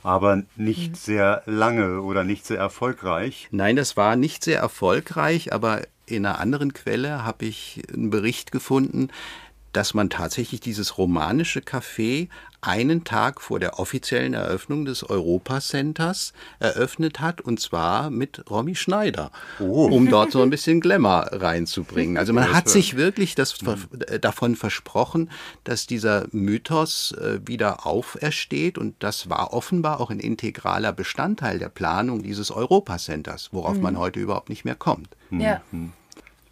Aber 0.03 0.42
nicht 0.57 0.96
sehr 0.96 1.42
lange 1.44 2.01
oder 2.01 2.25
nicht 2.25 2.46
sehr 2.46 2.57
erfolgreich. 2.57 3.49
Nein, 3.51 3.77
das 3.77 3.99
war 3.99 4.16
nicht 4.16 4.42
sehr 4.42 4.59
erfolgreich, 4.59 5.53
aber 5.53 5.83
in 6.07 6.25
einer 6.25 6.40
anderen 6.40 6.73
Quelle 6.73 7.23
habe 7.25 7.44
ich 7.44 7.83
einen 7.92 8.09
Bericht 8.09 8.51
gefunden, 8.51 9.09
dass 9.73 9.92
man 9.92 10.09
tatsächlich 10.09 10.61
dieses 10.61 10.96
romanische 10.96 11.61
Café 11.61 12.29
einen 12.62 13.05
Tag 13.05 13.40
vor 13.40 13.59
der 13.59 13.79
offiziellen 13.79 14.35
Eröffnung 14.35 14.85
des 14.85 15.03
Europa 15.09 15.61
Centers 15.61 16.33
eröffnet 16.59 17.20
hat 17.20 17.40
und 17.40 17.61
zwar 17.61 18.11
mit 18.11 18.44
Romy 18.51 18.75
Schneider, 18.75 19.31
Oh. 19.59 19.87
um 19.87 20.09
dort 20.09 20.33
so 20.33 20.42
ein 20.42 20.51
bisschen 20.51 20.81
Glamour 20.81 21.29
reinzubringen. 21.33 22.16
Also 22.18 22.33
man 22.33 22.53
hat 22.53 22.68
sich 22.68 22.96
wirklich 22.96 23.35
das, 23.35 23.57
äh, 23.62 24.18
davon 24.20 24.57
versprochen, 24.57 25.31
dass 25.64 25.87
dieser 25.87 26.27
Mythos 26.33 27.12
äh, 27.12 27.40
wieder 27.46 27.87
aufersteht 27.87 28.79
und 28.79 28.94
das 28.99 29.31
war 29.31 29.53
offenbar 29.53 30.01
auch 30.01 30.11
ein 30.11 30.20
integraler 30.20 30.92
Bestandteil 30.92 31.59
der 31.59 31.68
Planung 31.68 32.23
dieses 32.23 32.51
Europa 32.51 32.99
Centers, 32.99 33.49
worauf 33.53 33.79
man 33.79 33.99
heute 33.99 34.20
überhaupt 34.20 34.49
nicht 34.51 34.64
mehr 34.64 34.75
kommt. 34.75 35.09
Ja. 35.31 35.62
Und 35.73 35.92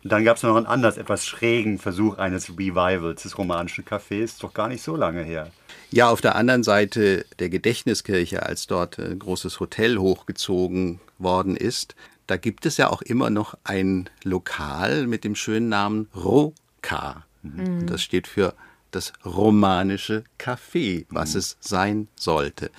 dann 0.05 0.25
gab 0.25 0.37
es 0.37 0.43
noch 0.45 0.57
einen 0.57 0.67
anders, 0.67 0.97
etwas 0.97 1.27
schrägen 1.27 1.79
Versuch 1.79 2.19
eines 2.19 2.51
Revivals 2.51 3.23
des 3.25 3.37
romanischen 3.37 3.85
Cafés, 3.85 4.41
doch 4.41 4.55
gar 4.55 4.69
nicht 4.69 4.83
so 4.83 4.97
lange 4.97 5.23
her. 5.23 5.51
Ja, 5.91 6.11
auf 6.11 6.21
der 6.21 6.37
anderen 6.37 6.63
Seite 6.63 7.25
der 7.39 7.49
Gedächtniskirche, 7.49 8.45
als 8.45 8.67
dort 8.67 8.99
ein 8.99 9.19
großes 9.19 9.59
Hotel 9.61 9.99
hochgezogen 9.99 11.01
worden 11.19 11.57
ist, 11.57 11.95
da 12.27 12.37
gibt 12.37 12.67
es 12.67 12.77
ja 12.77 12.91
auch 12.91 13.01
immer 13.01 13.31
noch 13.31 13.57
ein 13.65 14.11
Lokal 14.23 15.07
mit 15.07 15.25
dem 15.25 15.35
schönen 15.35 15.71
Namen 15.71 16.09
Roka. 16.15 17.25
Und 17.43 17.87
Das 17.87 18.03
steht 18.03 18.27
für 18.27 18.55
das 18.91 19.13
romanische 19.25 20.25
Café, 20.39 21.07
was 21.11 21.35
es 21.35 21.57
sein 21.61 22.09
sollte. 22.17 22.71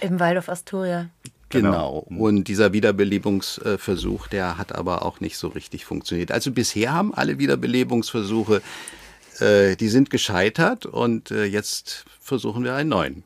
Im 0.00 0.18
Waldorf 0.18 0.48
Astoria. 0.48 1.10
Genau. 1.50 2.06
Und 2.08 2.44
dieser 2.44 2.72
Wiederbelebungsversuch, 2.72 4.26
der 4.28 4.58
hat 4.58 4.74
aber 4.74 5.04
auch 5.04 5.20
nicht 5.20 5.38
so 5.38 5.48
richtig 5.48 5.84
funktioniert. 5.84 6.30
Also 6.30 6.52
bisher 6.52 6.92
haben 6.92 7.14
alle 7.14 7.38
Wiederbelebungsversuche, 7.38 8.62
äh, 9.40 9.76
die 9.76 9.88
sind 9.88 10.10
gescheitert 10.10 10.86
und 10.86 11.30
äh, 11.30 11.44
jetzt 11.44 12.04
versuchen 12.20 12.64
wir 12.64 12.74
einen 12.74 12.88
neuen. 12.90 13.22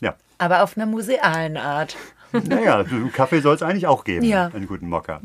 Ja. 0.00 0.14
Aber 0.38 0.62
auf 0.62 0.76
einer 0.76 0.86
musealen 0.86 1.56
Art. 1.56 1.96
Naja, 2.32 2.80
einen 2.80 3.12
Kaffee 3.12 3.40
soll 3.40 3.54
es 3.54 3.62
eigentlich 3.62 3.86
auch 3.86 4.04
geben, 4.04 4.26
Ja. 4.26 4.48
einen 4.48 4.66
guten 4.66 4.88
Mocker. 4.88 5.22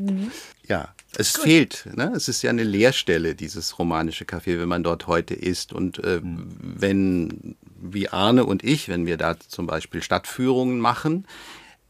Ja, 0.66 0.94
es 1.16 1.36
fehlt. 1.36 1.84
Ne? 1.94 2.12
Es 2.16 2.28
ist 2.28 2.40
ja 2.42 2.48
eine 2.48 2.62
Leerstelle, 2.62 3.34
dieses 3.34 3.78
romanische 3.78 4.24
Café, 4.24 4.58
wenn 4.58 4.68
man 4.68 4.82
dort 4.82 5.08
heute 5.08 5.34
ist. 5.34 5.72
Und 5.74 5.98
äh, 5.98 6.20
wenn, 6.22 7.56
wie 7.78 8.08
Arne 8.08 8.46
und 8.46 8.64
ich, 8.64 8.88
wenn 8.88 9.04
wir 9.04 9.18
da 9.18 9.38
zum 9.38 9.66
Beispiel 9.66 10.02
Stadtführungen 10.02 10.78
machen, 10.78 11.26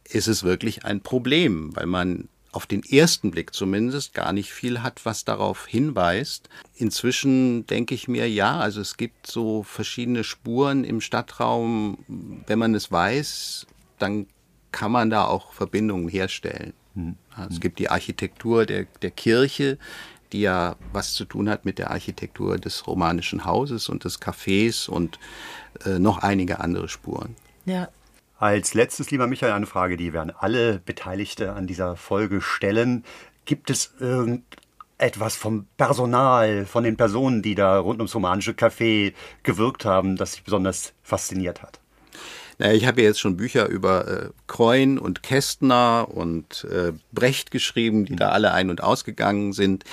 ist 0.09 0.27
es 0.27 0.43
wirklich 0.43 0.85
ein 0.85 1.03
Problem, 1.03 1.77
weil 1.77 1.87
man 1.87 2.29
auf 2.53 2.67
den 2.67 2.83
ersten 2.83 3.31
Blick 3.31 3.55
zumindest 3.55 4.13
gar 4.15 4.33
nicht 4.33 4.53
viel 4.53 4.83
hat, 4.83 5.05
was 5.05 5.25
darauf 5.25 5.67
hinweist. 5.67 6.51
Inzwischen 6.75 7.67
denke 7.67 7.95
ich 7.95 8.09
mir, 8.09 8.29
ja, 8.31 8.59
also 8.59 8.81
es 8.81 8.99
gibt 8.99 9.27
so 9.27 9.63
verschiedene 9.63 10.23
Spuren 10.23 10.85
im 10.85 11.01
Stadtraum. 11.01 11.99
Wenn 12.47 12.59
man 12.59 12.75
es 12.75 12.93
weiß, 12.93 13.67
dann 13.99 14.27
kann 14.71 14.93
man 14.93 15.09
da 15.11 15.25
auch 15.25 15.53
Verbindungen 15.53 16.09
herstellen. 16.09 16.75
Ja, 16.95 17.47
Es 17.51 17.61
gibt 17.61 17.79
die 17.79 17.89
Architektur 17.89 18.67
der, 18.67 18.85
der 19.01 19.11
Kirche, 19.11 19.79
die 20.33 20.43
ja 20.43 20.77
was 20.93 21.15
zu 21.15 21.25
tun 21.25 21.49
hat 21.49 21.65
mit 21.65 21.79
der 21.79 21.91
Architektur 21.91 22.59
des 22.59 22.87
romanischen 22.87 23.47
Hauses 23.47 23.89
und 23.89 24.05
des 24.05 24.21
Cafés 24.21 24.89
und 24.89 25.19
äh, 25.87 25.99
noch 25.99 26.19
einige 26.19 26.61
andere 26.61 26.89
Spuren. 26.89 27.35
Ja. 27.65 27.89
Als 28.43 28.75
letztes, 28.75 29.13
lieber 29.13 29.29
Michael, 29.29 29.53
eine 29.53 29.67
Frage, 29.67 29.97
die 29.97 30.13
werden 30.13 30.33
alle 30.37 30.81
Beteiligte 30.85 31.53
an 31.53 31.69
dieser 31.69 31.95
Folge 31.95 32.41
stellen. 32.41 33.05
Gibt 33.45 33.71
es 33.71 33.95
irgendetwas 34.01 35.37
vom 35.37 35.67
Personal, 35.77 36.67
von 36.67 36.83
den 36.83 36.97
Personen, 36.97 37.43
die 37.43 37.55
da 37.55 37.79
rund 37.79 38.01
ums 38.01 38.17
romanische 38.17 38.51
Café 38.51 39.13
gewirkt 39.45 39.85
haben, 39.85 40.17
das 40.17 40.33
sich 40.33 40.43
besonders 40.43 40.93
fasziniert 41.05 41.63
hat? 41.63 41.79
Naja, 42.59 42.73
ich 42.73 42.85
habe 42.85 43.03
ja 43.03 43.07
jetzt 43.07 43.21
schon 43.21 43.37
Bücher 43.37 43.69
über 43.69 44.09
äh, 44.09 44.31
Kreun 44.49 44.99
und 44.99 45.23
Kästner 45.23 46.09
und 46.13 46.65
äh, 46.65 46.95
Brecht 47.13 47.53
geschrieben, 47.53 48.07
die 48.07 48.17
da 48.17 48.31
alle 48.31 48.53
ein- 48.53 48.71
und 48.71 48.83
ausgegangen 48.83 49.53
sind. 49.53 49.85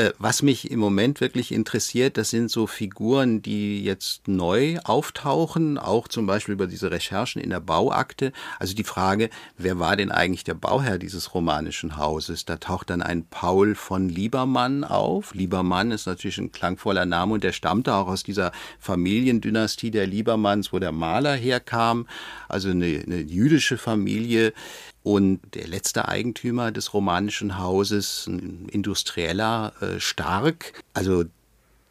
Äh, 0.00 0.12
was 0.18 0.40
mich 0.40 0.70
im 0.70 0.78
Moment 0.78 1.20
wirklich 1.20 1.52
interessiert, 1.52 2.16
das 2.16 2.30
sind 2.30 2.50
so 2.50 2.66
Figuren, 2.66 3.42
die 3.42 3.84
jetzt 3.84 4.28
neu 4.28 4.78
auftauchen, 4.82 5.76
auch 5.76 6.08
zum 6.08 6.26
Beispiel 6.26 6.54
über 6.54 6.66
diese 6.66 6.90
Recherchen 6.90 7.42
in 7.42 7.50
der 7.50 7.60
Bauakte. 7.60 8.32
Also 8.58 8.74
die 8.74 8.84
Frage, 8.84 9.28
wer 9.58 9.78
war 9.78 9.96
denn 9.96 10.10
eigentlich 10.10 10.42
der 10.44 10.54
Bauherr 10.54 10.96
dieses 10.96 11.34
romanischen 11.34 11.98
Hauses? 11.98 12.46
Da 12.46 12.56
taucht 12.56 12.88
dann 12.88 13.02
ein 13.02 13.26
Paul 13.26 13.74
von 13.74 14.08
Liebermann 14.08 14.84
auf. 14.84 15.34
Liebermann 15.34 15.90
ist 15.90 16.06
natürlich 16.06 16.38
ein 16.38 16.50
klangvoller 16.50 17.04
Name 17.04 17.34
und 17.34 17.44
der 17.44 17.52
stammte 17.52 17.92
auch 17.94 18.08
aus 18.08 18.22
dieser 18.22 18.52
Familiendynastie 18.78 19.90
der 19.90 20.06
Liebermanns, 20.06 20.72
wo 20.72 20.78
der 20.78 20.92
Maler 20.92 21.34
herkam. 21.34 22.06
Also 22.48 22.70
eine, 22.70 23.02
eine 23.04 23.20
jüdische 23.20 23.76
Familie. 23.76 24.54
Und 25.02 25.40
der 25.54 25.66
letzte 25.66 26.08
Eigentümer 26.08 26.72
des 26.72 26.92
romanischen 26.92 27.58
Hauses, 27.58 28.26
ein 28.26 28.68
Industrieller, 28.70 29.72
äh, 29.80 29.98
Stark. 29.98 30.82
Also 30.92 31.24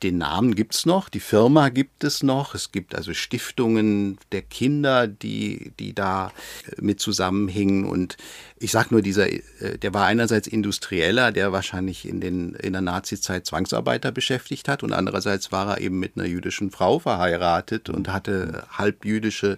den 0.03 0.17
Namen 0.17 0.55
gibt's 0.55 0.85
noch, 0.85 1.09
die 1.09 1.19
Firma 1.19 1.69
gibt 1.69 2.03
es 2.03 2.23
noch. 2.23 2.55
Es 2.55 2.71
gibt 2.71 2.95
also 2.95 3.13
Stiftungen 3.13 4.17
der 4.31 4.41
Kinder, 4.43 5.07
die, 5.07 5.73
die 5.79 5.93
da 5.93 6.31
äh, 6.67 6.81
mit 6.81 6.99
zusammenhingen. 6.99 7.85
Und 7.85 8.15
ich 8.59 8.71
sag 8.71 8.91
nur, 8.91 9.01
dieser, 9.01 9.29
äh, 9.29 9.77
der 9.81 9.93
war 9.93 10.05
einerseits 10.05 10.47
Industrieller, 10.47 11.31
der 11.31 11.51
wahrscheinlich 11.51 12.07
in, 12.07 12.21
den, 12.21 12.53
in 12.55 12.73
der 12.73 12.81
Nazizeit 12.81 13.45
Zwangsarbeiter 13.45 14.11
beschäftigt 14.11 14.67
hat. 14.69 14.83
Und 14.83 14.93
andererseits 14.93 15.51
war 15.51 15.67
er 15.67 15.81
eben 15.81 15.99
mit 15.99 16.15
einer 16.15 16.27
jüdischen 16.27 16.71
Frau 16.71 16.99
verheiratet 16.99 17.89
und 17.89 18.07
hatte 18.07 18.65
halbjüdische 18.71 19.57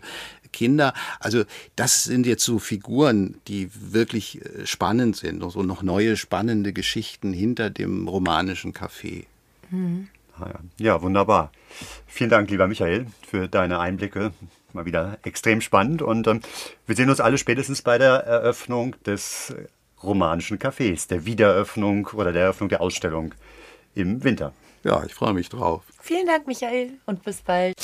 Kinder. 0.51 0.93
Also 1.19 1.43
das 1.75 2.03
sind 2.03 2.25
jetzt 2.25 2.43
so 2.43 2.59
Figuren, 2.59 3.35
die 3.47 3.69
wirklich 3.73 4.43
äh, 4.43 4.65
spannend 4.65 5.15
sind, 5.15 5.41
so 5.51 5.63
noch 5.63 5.83
neue 5.83 6.17
spannende 6.17 6.73
Geschichten 6.73 7.33
hinter 7.33 7.69
dem 7.69 8.07
romanischen 8.07 8.73
Café. 8.73 9.25
Ah 10.39 10.47
ja. 10.47 10.59
ja, 10.77 11.01
wunderbar. 11.01 11.51
Vielen 12.07 12.29
Dank, 12.29 12.49
lieber 12.49 12.67
Michael, 12.67 13.07
für 13.25 13.47
deine 13.47 13.79
Einblicke. 13.79 14.31
Mal 14.73 14.85
wieder 14.85 15.17
extrem 15.23 15.61
spannend. 15.61 16.01
Und 16.01 16.27
ähm, 16.27 16.41
wir 16.87 16.95
sehen 16.95 17.09
uns 17.09 17.19
alle 17.19 17.37
spätestens 17.37 17.81
bei 17.81 17.97
der 17.97 18.23
Eröffnung 18.23 18.95
des 19.05 19.53
romanischen 20.03 20.57
Cafés, 20.57 21.07
der 21.07 21.25
Wiedereröffnung 21.25 22.07
oder 22.13 22.31
der 22.31 22.43
Eröffnung 22.43 22.69
der 22.69 22.81
Ausstellung 22.81 23.33
im 23.93 24.23
Winter. 24.23 24.53
Ja, 24.83 25.03
ich 25.05 25.13
freue 25.13 25.33
mich 25.33 25.49
drauf. 25.49 25.83
Vielen 25.99 26.25
Dank, 26.25 26.47
Michael, 26.47 26.93
und 27.05 27.23
bis 27.23 27.41
bald. 27.41 27.75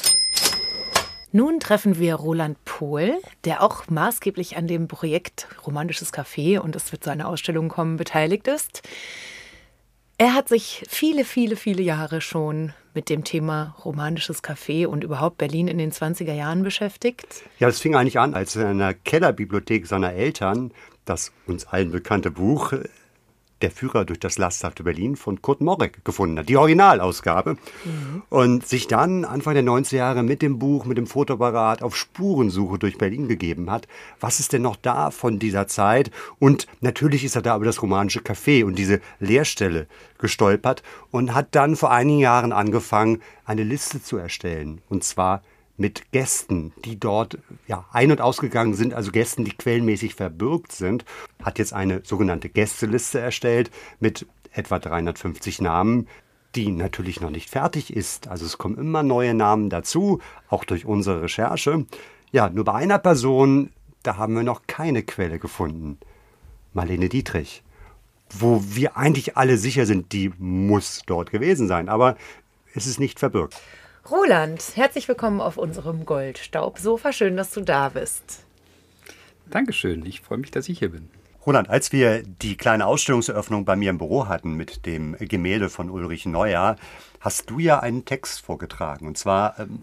Nun 1.37 1.59
treffen 1.59 1.99
wir 1.99 2.15
Roland 2.15 2.57
Pohl, 2.65 3.13
der 3.43 3.61
auch 3.61 3.87
maßgeblich 3.91 4.57
an 4.57 4.65
dem 4.65 4.87
Projekt 4.87 5.47
Romantisches 5.67 6.11
Café 6.11 6.57
und 6.57 6.75
es 6.75 6.91
wird 6.91 7.03
zu 7.03 7.11
einer 7.11 7.27
Ausstellung 7.27 7.69
kommen 7.69 7.95
beteiligt 7.95 8.47
ist. 8.47 8.81
Er 10.17 10.33
hat 10.33 10.49
sich 10.49 10.83
viele, 10.89 11.25
viele, 11.25 11.55
viele 11.55 11.83
Jahre 11.83 12.21
schon 12.21 12.73
mit 12.95 13.07
dem 13.07 13.23
Thema 13.23 13.75
romanisches 13.85 14.43
Café 14.43 14.87
und 14.87 15.03
überhaupt 15.03 15.37
Berlin 15.37 15.67
in 15.67 15.77
den 15.77 15.91
20er 15.91 16.33
Jahren 16.33 16.63
beschäftigt. 16.63 17.43
Ja, 17.59 17.67
es 17.67 17.79
fing 17.79 17.93
eigentlich 17.93 18.17
an, 18.17 18.33
als 18.33 18.55
in 18.55 18.79
der 18.79 18.95
Kellerbibliothek 18.95 19.85
seiner 19.85 20.13
Eltern 20.13 20.71
das 21.05 21.31
uns 21.45 21.67
allen 21.67 21.91
bekannte 21.91 22.31
Buch 22.31 22.73
Der 23.61 23.71
Führer 23.71 24.05
durch 24.05 24.19
das 24.19 24.37
lasthafte 24.37 24.83
Berlin 24.83 25.15
von 25.15 25.41
Kurt 25.41 25.61
Morek 25.61 26.05
gefunden 26.05 26.37
hat, 26.37 26.49
die 26.49 26.57
Originalausgabe. 26.57 27.57
Und 28.29 28.67
sich 28.67 28.87
dann 28.87 29.25
Anfang 29.25 29.55
der 29.55 29.63
90er 29.63 29.95
Jahre 29.95 30.23
mit 30.23 30.41
dem 30.41 30.59
Buch, 30.59 30.85
mit 30.85 30.97
dem 30.97 31.07
Fotoapparat 31.07 31.81
auf 31.81 31.95
Spurensuche 31.95 32.77
durch 32.77 32.97
Berlin 32.97 33.27
gegeben 33.27 33.71
hat. 33.71 33.87
Was 34.19 34.39
ist 34.39 34.53
denn 34.53 34.61
noch 34.61 34.75
da 34.75 35.09
von 35.09 35.39
dieser 35.39 35.67
Zeit? 35.67 36.11
Und 36.39 36.67
natürlich 36.81 37.23
ist 37.23 37.35
er 37.35 37.41
da 37.41 37.55
über 37.55 37.65
das 37.65 37.81
romanische 37.81 38.19
Café 38.19 38.63
und 38.63 38.77
diese 38.77 39.01
Leerstelle 39.19 39.87
gestolpert 40.19 40.83
und 41.11 41.33
hat 41.33 41.55
dann 41.55 41.75
vor 41.75 41.91
einigen 41.91 42.19
Jahren 42.19 42.51
angefangen, 42.51 43.21
eine 43.45 43.63
Liste 43.63 44.01
zu 44.03 44.17
erstellen. 44.17 44.81
Und 44.89 45.03
zwar 45.03 45.41
mit 45.77 46.11
Gästen, 46.11 46.73
die 46.83 46.99
dort 46.99 47.37
ja, 47.67 47.85
ein- 47.91 48.11
und 48.11 48.21
ausgegangen 48.21 48.73
sind, 48.73 48.93
also 48.93 49.11
Gästen, 49.11 49.45
die 49.45 49.51
quellenmäßig 49.51 50.15
verbürgt 50.15 50.71
sind, 50.71 51.05
hat 51.43 51.59
jetzt 51.59 51.73
eine 51.73 52.01
sogenannte 52.03 52.49
Gästeliste 52.49 53.19
erstellt 53.19 53.71
mit 53.99 54.25
etwa 54.51 54.79
350 54.79 55.61
Namen, 55.61 56.07
die 56.55 56.71
natürlich 56.71 57.21
noch 57.21 57.29
nicht 57.29 57.49
fertig 57.49 57.95
ist. 57.95 58.27
Also 58.27 58.45
es 58.45 58.57
kommen 58.57 58.77
immer 58.77 59.03
neue 59.03 59.33
Namen 59.33 59.69
dazu, 59.69 60.19
auch 60.49 60.63
durch 60.65 60.85
unsere 60.85 61.21
Recherche. 61.21 61.85
Ja, 62.31 62.49
nur 62.49 62.65
bei 62.65 62.73
einer 62.73 62.97
Person, 62.97 63.69
da 64.03 64.17
haben 64.17 64.35
wir 64.35 64.43
noch 64.43 64.63
keine 64.65 65.03
Quelle 65.03 65.39
gefunden. 65.39 65.97
Marlene 66.73 67.09
Dietrich. 67.09 67.63
wo 68.29 68.61
wir 68.65 68.97
eigentlich 68.97 69.37
alle 69.37 69.57
sicher 69.57 69.85
sind, 69.85 70.11
die 70.11 70.31
muss 70.37 71.01
dort 71.05 71.31
gewesen 71.31 71.67
sein. 71.67 71.89
Aber 71.89 72.17
es 72.73 72.87
ist 72.87 72.99
nicht 72.99 73.19
verbirgt. 73.19 73.59
Roland, 74.09 74.63
herzlich 74.75 75.09
willkommen 75.09 75.41
auf 75.41 75.57
unserem 75.57 76.05
Goldstaubsofa. 76.05 77.11
Schön, 77.11 77.35
dass 77.35 77.51
du 77.51 77.59
da 77.59 77.89
bist. 77.89 78.45
Dankeschön, 79.49 80.05
ich 80.05 80.21
freue 80.21 80.37
mich, 80.37 80.49
dass 80.49 80.69
ich 80.69 80.79
hier 80.79 80.91
bin. 80.91 81.09
Roland, 81.47 81.69
als 81.69 81.93
wir 81.93 82.23
die 82.23 82.57
kleine 82.57 82.85
Ausstellungseröffnung 82.85 83.63
bei 83.63 83.77
mir 83.77 83.89
im 83.89 83.97
Büro 83.97 84.27
hatten 84.27 84.55
mit 84.55 84.85
dem 84.85 85.15
Gemälde 85.17 85.69
von 85.69 85.89
Ulrich 85.89 86.25
Neuer, 86.25 86.75
hast 87.21 87.49
du 87.49 87.57
ja 87.57 87.79
einen 87.79 88.03
Text 88.03 88.41
vorgetragen. 88.41 89.07
Und 89.07 89.17
zwar 89.17 89.57
ähm, 89.57 89.81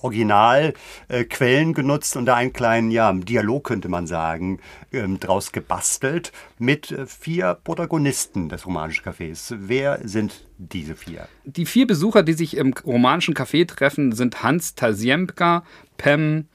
original 0.00 0.74
äh, 1.08 1.24
Quellen 1.24 1.72
genutzt 1.72 2.18
und 2.18 2.26
da 2.26 2.34
einen 2.34 2.52
kleinen 2.52 2.90
ja, 2.90 3.10
Dialog, 3.14 3.64
könnte 3.64 3.88
man 3.88 4.06
sagen, 4.06 4.60
ähm, 4.92 5.18
draus 5.18 5.52
gebastelt 5.52 6.32
mit 6.58 6.90
äh, 6.90 7.06
vier 7.06 7.56
Protagonisten 7.64 8.50
des 8.50 8.66
romanischen 8.66 9.02
Cafés. 9.02 9.56
Wer 9.58 10.00
sind 10.04 10.44
diese 10.58 10.96
vier? 10.96 11.28
Die 11.44 11.64
vier 11.64 11.86
Besucher, 11.86 12.24
die 12.24 12.34
sich 12.34 12.58
im 12.58 12.74
romanischen 12.84 13.34
Café 13.34 13.66
treffen, 13.66 14.12
sind 14.12 14.42
Hans 14.42 14.74
Tasiemka, 14.74 15.64
Pem, 15.96 16.46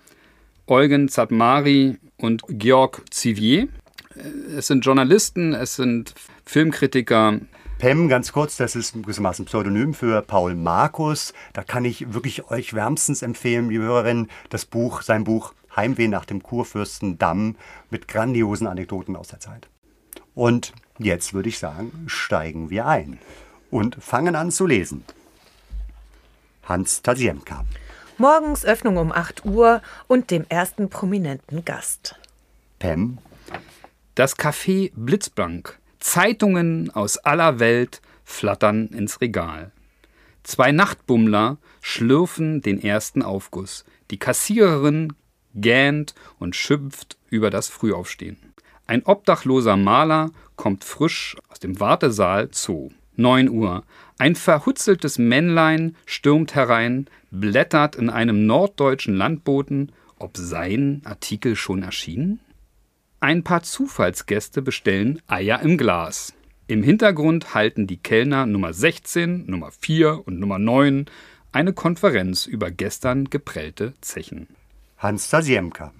Eugen 0.67 1.10
Zadmari 1.10 1.97
und 2.17 2.43
Georg 2.47 3.04
Zivier. 3.10 3.67
Es 4.56 4.67
sind 4.67 4.86
Journalisten, 4.86 5.54
es 5.54 5.76
sind 5.76 6.13
Filmkritiker. 6.45 7.39
Pem, 7.78 8.10
ganz 8.10 8.32
kurz, 8.32 8.58
das 8.58 8.76
ist 8.76 8.93
gewissermaßen 8.93 9.43
ein 9.43 9.47
Pseudonym 9.47 9.93
für 9.93 10.21
Paul 10.21 10.56
Markus. 10.56 11.34
Da 11.54 11.63
kann 11.63 11.84
ich 11.84 12.13
wirklich 12.13 12.50
euch 12.52 12.74
wärmstens 12.74 13.21
empfehlen, 13.21 13.69
liebe 13.69 13.86
Hörerinnen, 13.86 14.30
das 14.50 14.65
Buch, 14.65 15.02
sein 15.02 15.24
Buch 15.24 15.54
Heimweh 15.76 16.08
nach 16.08 16.26
dem 16.26 16.43
Kurfürstendamm 16.43 17.56
mit 17.89 18.08
grandiosen 18.08 18.67
Anekdoten 18.67 19.15
aus 19.15 19.30
der 19.30 19.39
Zeit. 19.39 19.67
Und 20.36 20.74
jetzt 21.00 21.34
würde 21.34 21.50
ich 21.50 21.60
sagen, 21.60 22.04
steigen 22.08 22.69
wir 22.69 22.86
ein 22.86 23.17
und 23.71 23.95
fangen 23.95 24.36
an 24.36 24.52
zu 24.52 24.67
lesen. 24.67 25.04
Hans 26.63 27.02
Tasiemka. 27.02 27.65
Morgens 28.17 28.63
Öffnung 28.65 28.97
um 28.97 29.12
8 29.12 29.45
Uhr 29.45 29.82
und 30.08 30.30
dem 30.30 30.45
ersten 30.50 30.89
prominenten 30.89 31.65
Gast. 31.65 32.15
Pem. 32.78 33.17
Das 34.15 34.38
Café 34.38 34.91
blitzblank. 34.95 35.80
Zeitungen 36.00 36.89
aus 36.89 37.17
aller 37.17 37.60
Welt 37.60 38.02
flattern 38.26 38.88
ins 38.88 39.21
Regal. 39.21 39.71
Zwei 40.43 40.74
Nachtbummler 40.74 41.58
schlürfen 41.82 42.62
den 42.62 42.82
ersten 42.82 43.21
Aufguss. 43.21 43.86
Die 44.10 44.17
Kassiererin 44.17 45.13
gähnt 45.56 46.13
und 46.39 46.58
schimpft 46.58 47.17
über 47.30 47.50
das 47.50 47.69
Frühaufstehen. 47.69 48.38
Ein 48.86 49.06
obdachloser 49.06 49.78
Maler 49.78 50.32
kommt 50.58 50.84
frisch 50.84 51.38
aus 51.47 51.60
dem 51.60 51.80
Wartesaal 51.80 52.50
Zoo. 52.52 52.89
9 53.15 53.50
Uhr. 53.50 53.84
Ein 54.17 54.36
verhutzeltes 54.36 55.19
Männlein 55.19 55.95
stürmt 56.06 56.56
herein, 56.56 57.08
blättert 57.30 57.95
in 57.95 58.10
einem 58.10 58.45
norddeutschen 58.45 59.15
Landboten, 59.15 59.91
ob 60.19 60.36
sein 60.36 61.02
Artikel 61.06 61.56
schon 61.56 61.84
erschienen? 61.84 62.41
Ein 63.24 63.44
paar 63.44 63.62
Zufallsgäste 63.62 64.64
bestellen 64.64 65.22
Eier 65.28 65.62
im 65.62 65.78
Glas. 65.78 66.34
Im 66.66 66.82
Hintergrund 66.82 67.54
halten 67.54 67.86
die 67.86 67.98
Kellner 67.98 68.48
Nummer 68.48 68.74
16, 68.74 69.46
Nummer 69.46 69.70
4 69.80 70.26
und 70.26 70.40
Nummer 70.40 70.58
9 70.58 71.06
eine 71.52 71.74
Konferenz 71.74 72.48
über 72.48 72.72
gestern 72.72 73.26
geprellte 73.30 73.94
Zechen. 74.02 74.48
Hans 74.98 75.30
Tasiemka. 75.30 75.94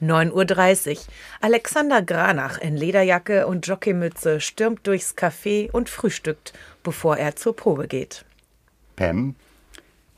9.30 0.00 0.92
Uhr. 0.92 0.96
Alexander 1.42 2.00
Granach 2.00 2.56
in 2.56 2.78
Lederjacke 2.78 3.46
und 3.46 3.66
Jockeymütze 3.66 4.40
stürmt 4.40 4.86
durchs 4.86 5.14
Café 5.14 5.70
und 5.70 5.90
frühstückt, 5.90 6.54
bevor 6.82 7.18
er 7.18 7.36
zur 7.36 7.54
Probe 7.54 7.88
geht. 7.88 8.24
Pem. 8.96 9.34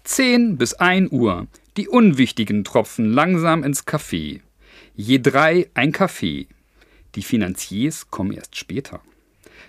10 0.04 0.58
bis 0.58 0.74
1 0.74 1.10
Uhr. 1.10 1.48
Die 1.76 1.88
unwichtigen 1.88 2.62
tropfen 2.62 3.12
langsam 3.12 3.64
ins 3.64 3.84
Café. 3.84 4.43
Je 4.96 5.18
drei 5.18 5.68
ein 5.74 5.90
Kaffee. 5.90 6.46
Die 7.16 7.22
Finanziers 7.22 8.10
kommen 8.10 8.30
erst 8.30 8.56
später. 8.56 9.00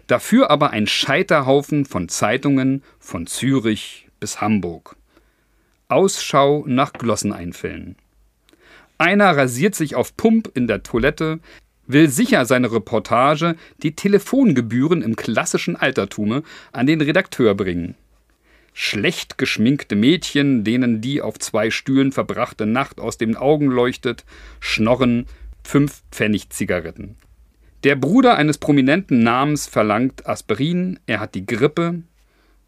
Dafür 0.06 0.52
aber 0.52 0.70
ein 0.70 0.86
Scheiterhaufen 0.86 1.86
von 1.86 2.10
Zeitungen 2.10 2.84
von 3.00 3.26
Zürich 3.26 4.08
bis 4.20 4.40
Hamburg. 4.40 4.96
Ausschau 5.88 6.64
nach 6.68 6.94
Glosseneinfällen. 6.94 7.96
Einer 9.00 9.36
rasiert 9.36 9.74
sich 9.74 9.96
auf 9.96 10.16
Pump 10.16 10.52
in 10.54 10.68
der 10.68 10.84
Toilette, 10.84 11.40
will 11.88 12.08
sicher 12.08 12.46
seine 12.46 12.72
Reportage 12.72 13.56
die 13.82 13.96
Telefongebühren 13.96 15.02
im 15.02 15.16
klassischen 15.16 15.76
Altertume 15.76 16.44
an 16.72 16.86
den 16.86 17.02
Redakteur 17.02 17.56
bringen. 17.56 17.96
Schlecht 18.78 19.38
geschminkte 19.38 19.96
Mädchen, 19.96 20.66
denen 20.66 21.00
die 21.00 21.22
auf 21.22 21.40
zwei 21.40 21.72
Stühlen 21.72 22.12
verbrachte 22.12 22.66
Nacht 22.66 23.00
aus 23.00 23.18
den 23.18 23.38
Augen 23.38 23.68
leuchtet, 23.68 24.26
schnorren 24.60 25.28
fünf 25.64 26.04
Pfennig 26.12 26.50
Zigaretten. 26.50 27.16
Der 27.86 27.96
Bruder 27.96 28.36
eines 28.36 28.58
prominenten 28.58 29.24
Namens 29.24 29.66
verlangt 29.66 30.28
Aspirin, 30.28 31.00
er 31.06 31.22
hat 31.22 31.36
die 31.36 31.46
Grippe, 31.46 32.04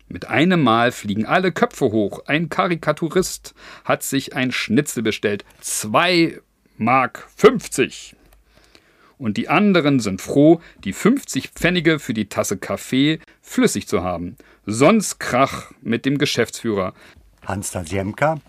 mit 0.08 0.30
einem 0.30 0.63
Mal 0.63 0.93
fliegen 0.93 1.26
alle 1.26 1.52
Köpfe 1.52 1.91
hoch. 1.91 2.22
Ein 2.26 2.48
Karikaturist 2.48 3.54
hat 3.84 4.02
sich 4.02 4.34
ein 4.34 4.54
Schnitzel 4.54 5.04
bestellt. 5.04 5.43
Zwei 5.60 6.39
Mark 6.78 7.28
50. 7.36 8.15
Und 9.17 9.36
die 9.36 9.50
anderen 9.50 10.00
sind 10.00 10.22
froh, 10.22 10.62
die 10.86 10.93
50 10.93 11.50
Pfennige 11.50 12.00
für 12.00 12.13
die 12.13 12.30
Tasse 12.30 12.58
Kaffee 12.58 13.20
flüssig 13.48 13.88
zu 13.88 14.04
haben. 14.04 14.36
Sonst 14.66 15.20
Krach 15.20 15.72
mit 15.82 16.06
dem 16.06 16.18
Geschäftsführer. 16.18 16.94
Hans 17.46 17.72
Tasiemka. 17.72 18.40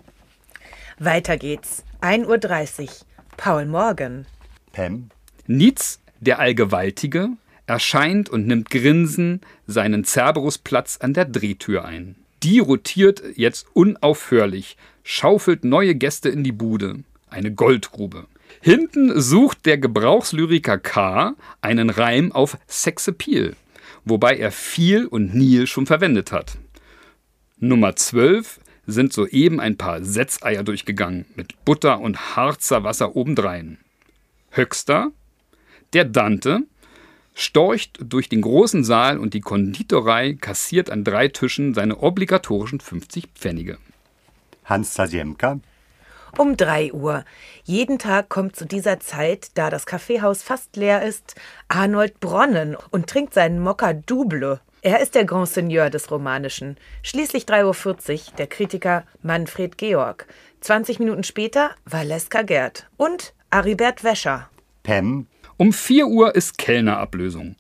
Weiter 0.99 1.37
geht's. 1.37 1.85
1.30 2.03 2.83
Uhr. 2.83 2.89
Paul 3.37 3.67
Morgan. 3.67 4.27
Pem. 4.73 5.11
Nietz, 5.47 6.01
der 6.21 6.41
Allgewaltige, 6.41 7.31
erscheint 7.67 8.29
und 8.29 8.47
nimmt 8.47 8.71
grinsend 8.71 9.45
seinen 9.67 10.05
Cerberusplatz 10.05 10.99
an 11.01 11.15
der 11.15 11.25
Drehtür 11.25 11.85
ein. 11.85 12.17
Die 12.43 12.59
rotiert 12.59 13.23
jetzt 13.37 13.67
unaufhörlich, 13.75 14.77
schaufelt 15.05 15.65
neue 15.65 15.95
Gäste 15.95 16.29
in 16.29 16.45
die 16.45 16.53
Bude. 16.53 17.05
Eine 17.31 17.53
Goldgrube. 17.53 18.27
Hinten 18.61 19.21
sucht 19.21 19.67
der 19.67 19.79
Gebrauchslyriker 19.79 20.79
K. 20.79 21.35
einen 21.61 21.91
Reim 21.91 22.33
auf 22.33 22.59
Sexappeal, 22.69 23.55
wobei 24.09 24.37
er 24.37 24.53
viel 24.53 25.07
und 25.07 25.35
Nil 25.35 25.67
schon 25.67 25.87
verwendet 25.87 26.33
hat. 26.33 26.59
Nummer 27.59 27.97
12 27.97 28.61
sind 28.87 29.13
soeben 29.13 29.61
ein 29.61 29.77
paar 29.77 30.03
Setzeier 30.03 30.63
durchgegangen, 30.63 31.27
mit 31.35 31.65
Butter 31.65 32.01
und 32.01 32.37
Harzer 32.37 32.85
Wasser 32.85 33.17
obendrein. 33.17 33.79
Höchster, 34.51 35.13
der 35.93 36.05
Dante, 36.05 36.63
storcht 37.35 37.99
durch 38.01 38.29
den 38.29 38.41
großen 38.41 38.83
Saal 38.83 39.19
und 39.19 39.35
die 39.35 39.41
Konditorei 39.41 40.35
kassiert 40.35 40.91
an 40.91 41.05
drei 41.05 41.29
Tischen 41.29 41.75
seine 41.75 41.99
obligatorischen 41.99 42.81
50 42.81 43.29
Pfennige. 43.35 43.79
Hans 44.65 44.95
Tasiemka. 44.95 45.61
Um 46.37 46.57
3 46.57 46.93
Uhr. 46.93 47.25
Jeden 47.65 47.99
Tag 47.99 48.29
kommt 48.29 48.57
zu 48.57 48.67
dieser 48.67 49.01
Zeit, 49.01 49.51
da 49.55 49.71
das 49.71 49.87
Kaffeehaus 49.87 50.43
fast 50.43 50.77
leer 50.77 51.03
ist, 51.03 51.35
Arnold 51.69 52.21
Bronnen 52.21 52.77
und 52.91 53.07
trinkt 53.09 53.35
seinen 53.35 53.61
Mokka 53.61 53.93
Double. 53.93 54.61
Er 54.83 55.01
ist 55.01 55.15
der 55.15 55.25
Grand 55.25 55.49
Seigneur 55.49 55.91
des 55.91 56.11
Romanischen. 56.11 56.77
Schließlich 57.03 57.45
3.40 57.45 58.13
Uhr 58.13 58.37
der 58.37 58.47
Kritiker 58.47 59.05
Manfred 59.23 59.77
Georg. 59.79 60.27
20 60.61 60.99
Minuten 60.99 61.25
später 61.25 61.71
Valeska 61.85 62.43
Gerd 62.43 62.89
und 62.97 63.35
Aribert 63.51 64.05
Wäscher. 64.05 64.49
Pem. 64.83 65.27
Um 65.57 65.73
4 65.73 66.07
Uhr 66.07 66.35
ist 66.37 66.59
Kellnerablösung. 66.59 67.57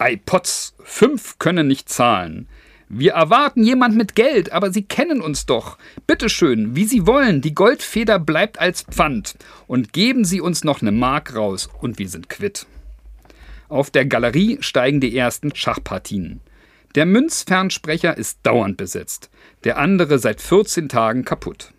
iPods, 0.00 0.74
fünf 0.82 1.38
können 1.38 1.68
nicht 1.68 1.88
zahlen. 1.88 2.48
Wir 2.90 3.12
erwarten 3.12 3.62
jemand 3.62 3.96
mit 3.96 4.14
Geld, 4.14 4.52
aber 4.52 4.72
Sie 4.72 4.82
kennen 4.82 5.20
uns 5.20 5.44
doch. 5.44 5.76
Bitteschön, 6.06 6.74
wie 6.74 6.84
Sie 6.84 7.06
wollen, 7.06 7.42
die 7.42 7.54
Goldfeder 7.54 8.18
bleibt 8.18 8.58
als 8.58 8.82
Pfand. 8.82 9.36
Und 9.66 9.92
geben 9.92 10.24
Sie 10.24 10.40
uns 10.40 10.64
noch 10.64 10.80
eine 10.80 10.92
Mark 10.92 11.34
raus 11.34 11.68
und 11.80 11.98
wir 11.98 12.08
sind 12.08 12.30
quitt. 12.30 12.66
Auf 13.68 13.90
der 13.90 14.06
Galerie 14.06 14.58
steigen 14.60 15.00
die 15.00 15.14
ersten 15.14 15.54
Schachpartien. 15.54 16.40
Der 16.94 17.04
Münzfernsprecher 17.04 18.16
ist 18.16 18.38
dauernd 18.42 18.78
besetzt, 18.78 19.28
der 19.64 19.76
andere 19.76 20.18
seit 20.18 20.40
14 20.40 20.88
Tagen 20.88 21.26
kaputt. 21.26 21.74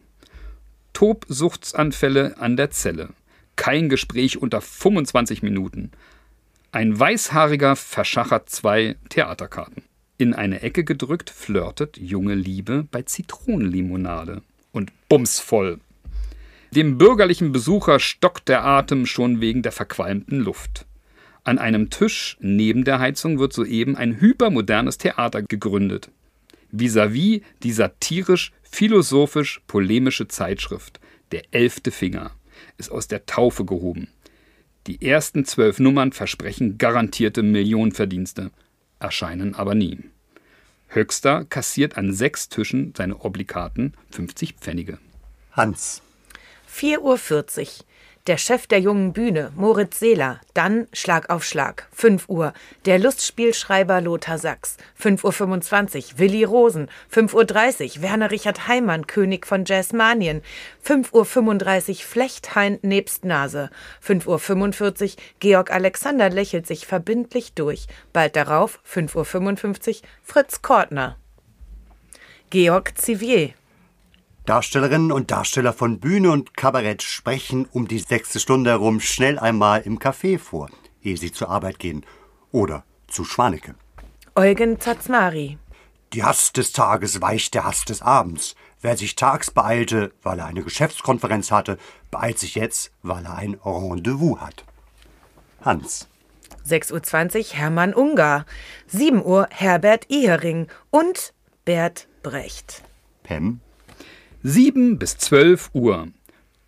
Tobsuchtsanfälle 0.93 2.37
an 2.37 2.55
der 2.55 2.69
Zelle. 2.69 3.09
Kein 3.55 3.89
Gespräch 3.89 4.37
unter 4.37 4.61
25 4.61 5.41
Minuten. 5.41 5.91
Ein 6.71 6.97
Weißhaariger 6.99 7.75
verschachert 7.75 8.49
zwei 8.49 8.95
Theaterkarten. 9.09 9.88
In 10.19 10.33
eine 10.33 10.61
Ecke 10.61 10.83
gedrückt 10.83 11.29
flirtet 11.29 11.97
junge 11.97 12.35
Liebe 12.35 12.85
bei 12.91 13.03
Zitronenlimonade. 13.03 14.41
Und 14.73 14.91
bumsvoll. 15.07 15.79
Dem 16.71 16.97
bürgerlichen 16.97 17.53
Besucher 17.53 17.99
stockt 17.99 18.49
der 18.49 18.65
Atem 18.65 19.05
schon 19.05 19.39
wegen 19.39 19.61
der 19.61 19.71
verqualmten 19.71 20.41
Luft. 20.41 20.85
An 21.45 21.57
einem 21.57 21.89
Tisch 21.89 22.35
neben 22.41 22.83
der 22.83 22.99
Heizung 22.99 23.39
wird 23.39 23.53
soeben 23.53 23.95
ein 23.95 24.19
hypermodernes 24.19 24.97
Theater 24.97 25.41
gegründet. 25.41 26.11
Vis-à-vis 26.73 27.41
die 27.63 27.71
satirisch-philosophisch-polemische 27.71 30.27
Zeitschrift 30.27 30.99
Der 31.31 31.43
elfte 31.51 31.91
Finger 31.91 32.31
ist 32.77 32.91
aus 32.91 33.07
der 33.07 33.25
Taufe 33.25 33.63
gehoben. 33.63 34.09
Die 34.85 35.01
ersten 35.01 35.45
zwölf 35.45 35.79
Nummern 35.79 36.11
versprechen 36.11 36.77
garantierte 36.77 37.41
Millionenverdienste, 37.41 38.51
erscheinen 38.99 39.55
aber 39.55 39.75
nie. 39.75 39.99
Höxter 40.87 41.45
kassiert 41.45 41.97
an 41.97 42.13
sechs 42.13 42.49
Tischen 42.49 42.93
seine 42.97 43.19
obligaten 43.23 43.93
50 44.11 44.55
Pfennige. 44.55 44.97
Hans. 45.51 46.01
4.40 46.73 46.99
Uhr. 46.99 47.85
Der 48.29 48.37
Chef 48.37 48.67
der 48.67 48.79
jungen 48.79 49.11
Bühne, 49.11 49.51
Moritz 49.55 49.97
Seeler. 49.97 50.39
Dann 50.53 50.87
Schlag 50.93 51.31
auf 51.31 51.43
Schlag. 51.43 51.87
5 51.93 52.29
Uhr. 52.29 52.53
Der 52.85 52.99
Lustspielschreiber 52.99 54.01
Lothar 54.01 54.37
Sachs. 54.37 54.77
5.25 55.01 55.95
Uhr. 56.13 56.19
Willi 56.19 56.43
Rosen. 56.43 56.91
5.30 57.11 57.95
Uhr. 57.95 58.01
Werner 58.03 58.29
Richard 58.29 58.67
Heimann, 58.67 59.07
König 59.07 59.47
von 59.47 59.65
Jazzmanien. 59.65 60.43
5.35 60.85 61.89
Uhr. 61.89 61.95
Flechthain 61.95 62.77
nebst 62.83 63.25
Nase. 63.25 63.71
5.45 64.05 65.03
Uhr. 65.03 65.15
Georg 65.39 65.71
Alexander 65.71 66.29
lächelt 66.29 66.67
sich 66.67 66.85
verbindlich 66.85 67.53
durch. 67.53 67.87
Bald 68.13 68.35
darauf, 68.35 68.79
5.55 68.87 69.87
Uhr. 69.87 69.95
Fritz 70.21 70.61
Kortner. 70.61 71.17
Georg 72.51 72.95
Zivier. 72.95 73.55
Darstellerinnen 74.49 75.11
und 75.11 75.29
Darsteller 75.29 75.73
von 75.73 75.99
Bühne 75.99 76.31
und 76.31 76.57
Kabarett 76.57 77.03
sprechen 77.03 77.67
um 77.71 77.87
die 77.87 77.99
sechste 77.99 78.39
Stunde 78.39 78.71
herum 78.71 78.99
schnell 78.99 79.37
einmal 79.37 79.81
im 79.81 79.99
Café 79.99 80.39
vor, 80.39 80.71
ehe 81.03 81.17
sie 81.17 81.31
zur 81.31 81.51
Arbeit 81.51 81.77
gehen. 81.77 82.03
Oder 82.51 82.83
zu 83.07 83.25
Schwanecke. 83.25 83.75
Eugen 84.33 84.79
Zatzmari. 84.79 85.59
Die 86.13 86.23
Hass 86.23 86.51
des 86.51 86.71
Tages 86.71 87.21
weicht 87.21 87.53
der 87.53 87.65
Hass 87.65 87.85
des 87.85 88.01
Abends. 88.01 88.55
Wer 88.81 88.97
sich 88.97 89.15
tags 89.15 89.51
beeilte, 89.51 90.13
weil 90.23 90.39
er 90.39 90.47
eine 90.47 90.63
Geschäftskonferenz 90.63 91.51
hatte, 91.51 91.77
beeilt 92.09 92.39
sich 92.39 92.55
jetzt, 92.55 92.91
weil 93.03 93.25
er 93.25 93.35
ein 93.35 93.53
Rendezvous 93.63 94.39
hat. 94.39 94.65
Hans. 95.61 96.07
6.20 96.67 97.37
Uhr 97.37 97.59
Hermann 97.59 97.93
Ungar. 97.93 98.47
7 98.87 99.23
Uhr 99.23 99.47
Herbert 99.51 100.09
Ihering 100.09 100.65
und 100.89 101.35
Bert 101.65 102.07
Brecht. 102.23 102.81
Pem. 103.21 103.61
7 104.41 104.97
bis 104.97 105.17
12 105.17 105.71
Uhr. 105.73 106.07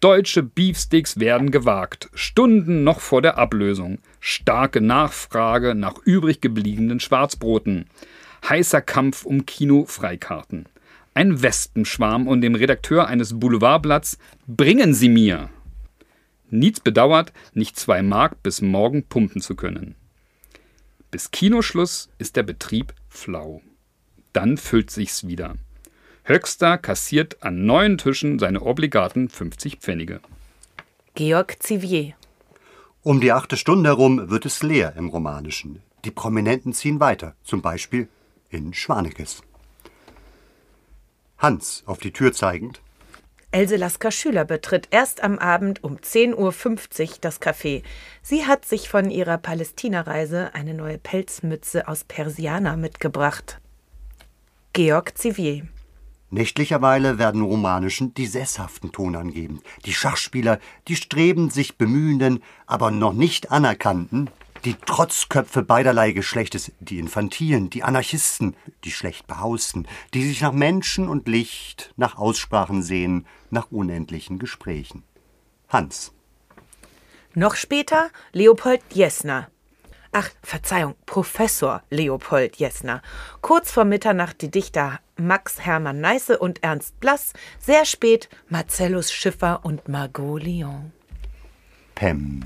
Deutsche 0.01 0.43
Beefsteaks 0.43 1.21
werden 1.21 1.51
gewagt, 1.51 2.09
Stunden 2.13 2.83
noch 2.83 2.99
vor 2.99 3.21
der 3.21 3.37
Ablösung. 3.37 3.99
Starke 4.19 4.81
Nachfrage 4.81 5.73
nach 5.73 5.95
übrig 6.03 6.41
gebliebenen 6.41 6.99
Schwarzbroten. 6.99 7.85
Heißer 8.49 8.81
Kampf 8.81 9.25
um 9.25 9.45
Kinofreikarten. 9.45 10.65
Ein 11.13 11.41
Wespenschwarm 11.41 12.27
und 12.27 12.41
dem 12.41 12.55
Redakteur 12.55 13.07
eines 13.07 13.39
Boulevardblatts 13.39 14.17
Bringen 14.47 14.93
Sie 14.93 15.07
mir! 15.07 15.49
Nietz 16.49 16.81
bedauert, 16.81 17.31
nicht 17.53 17.79
zwei 17.79 18.01
Mark 18.01 18.43
bis 18.43 18.61
morgen 18.61 19.03
pumpen 19.03 19.41
zu 19.41 19.55
können. 19.55 19.95
Bis 21.09 21.31
Kinoschluss 21.31 22.09
ist 22.17 22.35
der 22.35 22.43
Betrieb 22.43 22.93
flau. 23.07 23.61
Dann 24.33 24.57
füllt 24.57 24.91
sich's 24.91 25.25
wieder. 25.25 25.55
Höxter 26.23 26.77
kassiert 26.77 27.41
an 27.41 27.65
neun 27.65 27.97
Tischen 27.97 28.37
seine 28.37 28.61
obligaten 28.61 29.27
50 29.27 29.77
Pfennige. 29.77 30.21
Georg 31.15 31.61
Zivier. 31.61 32.13
Um 33.01 33.19
die 33.19 33.31
achte 33.31 33.57
Stunde 33.57 33.89
herum 33.89 34.29
wird 34.29 34.45
es 34.45 34.61
leer 34.61 34.93
im 34.95 35.09
Romanischen. 35.09 35.81
Die 36.05 36.11
Prominenten 36.11 36.73
ziehen 36.73 36.99
weiter, 36.99 37.33
zum 37.43 37.61
Beispiel 37.61 38.07
in 38.49 38.73
Schwanekes. 38.73 39.41
Hans 41.39 41.83
auf 41.87 41.97
die 41.97 42.11
Tür 42.11 42.31
zeigend. 42.33 42.81
Else 43.49 43.75
Lasker 43.75 44.11
Schüler 44.11 44.45
betritt 44.45 44.87
erst 44.91 45.23
am 45.23 45.39
Abend 45.39 45.83
um 45.83 45.97
10.50 45.97 46.35
Uhr 46.37 47.17
das 47.19 47.41
Café. 47.41 47.83
Sie 48.21 48.45
hat 48.45 48.63
sich 48.63 48.87
von 48.87 49.09
ihrer 49.09 49.39
Palästina-Reise 49.39 50.53
eine 50.53 50.73
neue 50.75 50.99
Pelzmütze 50.99 51.87
aus 51.87 52.03
Persiana 52.03 52.77
mitgebracht. 52.77 53.59
Georg 54.73 55.17
Zivier. 55.17 55.63
Nächtlicherweile 56.33 57.17
werden 57.17 57.41
Romanischen 57.41 58.13
die 58.13 58.25
sesshaften 58.25 58.93
Ton 58.93 59.17
angeben. 59.17 59.61
Die 59.85 59.93
Schachspieler, 59.93 60.59
die 60.87 60.95
streben 60.95 61.49
sich 61.49 61.77
bemühenden, 61.77 62.41
aber 62.65 62.89
noch 62.89 63.11
nicht 63.11 63.51
anerkannten, 63.51 64.29
die 64.63 64.75
Trotzköpfe 64.75 65.61
beiderlei 65.61 66.13
Geschlechtes, 66.13 66.71
die 66.79 66.99
Infantilen, 66.99 67.69
die 67.69 67.83
Anarchisten, 67.83 68.55
die 68.85 68.91
schlecht 68.91 69.27
behausten, 69.27 69.87
die 70.13 70.25
sich 70.25 70.39
nach 70.41 70.53
Menschen 70.53 71.09
und 71.09 71.27
Licht, 71.27 71.93
nach 71.97 72.17
Aussprachen 72.17 72.81
sehen, 72.81 73.25
nach 73.49 73.69
unendlichen 73.69 74.39
Gesprächen. 74.39 75.03
Hans. 75.67 76.13
Noch 77.33 77.55
später 77.55 78.09
Leopold 78.31 78.81
Jessner. 78.93 79.49
Ach, 80.13 80.29
Verzeihung, 80.43 80.95
Professor 81.05 81.83
Leopold 81.89 82.57
Jessner. 82.57 83.01
Kurz 83.39 83.71
vor 83.71 83.85
Mitternacht 83.85 84.41
die 84.41 84.51
Dichter 84.51 84.99
Max 85.15 85.61
Hermann 85.61 86.01
Neiße 86.01 86.37
und 86.37 86.61
Ernst 86.63 86.99
Blass. 86.99 87.31
Sehr 87.59 87.85
spät 87.85 88.27
Marcellus 88.49 89.13
Schiffer 89.13 89.61
und 89.63 89.87
Margot 89.87 90.43
Lyon. 90.43 90.91
Pem. 91.95 92.41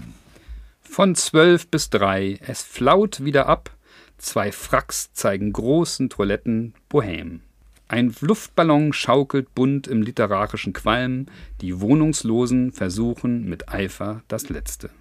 Von 0.83 1.15
zwölf 1.15 1.67
bis 1.67 1.89
drei. 1.89 2.37
Es 2.45 2.61
flaut 2.61 3.25
wieder 3.25 3.47
ab. 3.47 3.71
Zwei 4.19 4.51
Fracks 4.51 5.11
zeigen 5.13 5.51
großen 5.51 6.09
Toiletten 6.09 6.75
Bohem. 6.87 7.41
Ein 7.87 8.15
Luftballon 8.19 8.93
schaukelt 8.93 9.55
bunt 9.55 9.87
im 9.87 10.03
literarischen 10.03 10.73
Qualm. 10.73 11.25
Die 11.61 11.81
Wohnungslosen 11.81 12.73
versuchen 12.73 13.49
mit 13.49 13.69
Eifer 13.69 14.21
das 14.27 14.49
Letzte. 14.49 14.91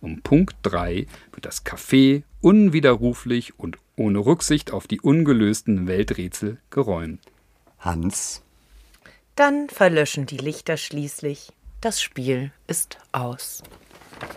Um 0.00 0.22
Punkt 0.22 0.56
3 0.62 1.06
wird 1.32 1.44
das 1.44 1.64
Café 1.66 2.22
unwiderruflich 2.40 3.58
und 3.58 3.76
ohne 3.96 4.20
Rücksicht 4.20 4.72
auf 4.72 4.86
die 4.86 5.00
ungelösten 5.00 5.86
Welträtsel 5.86 6.58
geräumt. 6.70 7.20
Hans. 7.78 8.42
Dann 9.36 9.68
verlöschen 9.68 10.26
die 10.26 10.38
Lichter 10.38 10.76
schließlich. 10.76 11.52
Das 11.82 12.00
Spiel 12.00 12.50
ist 12.66 12.98
aus. 13.12 13.62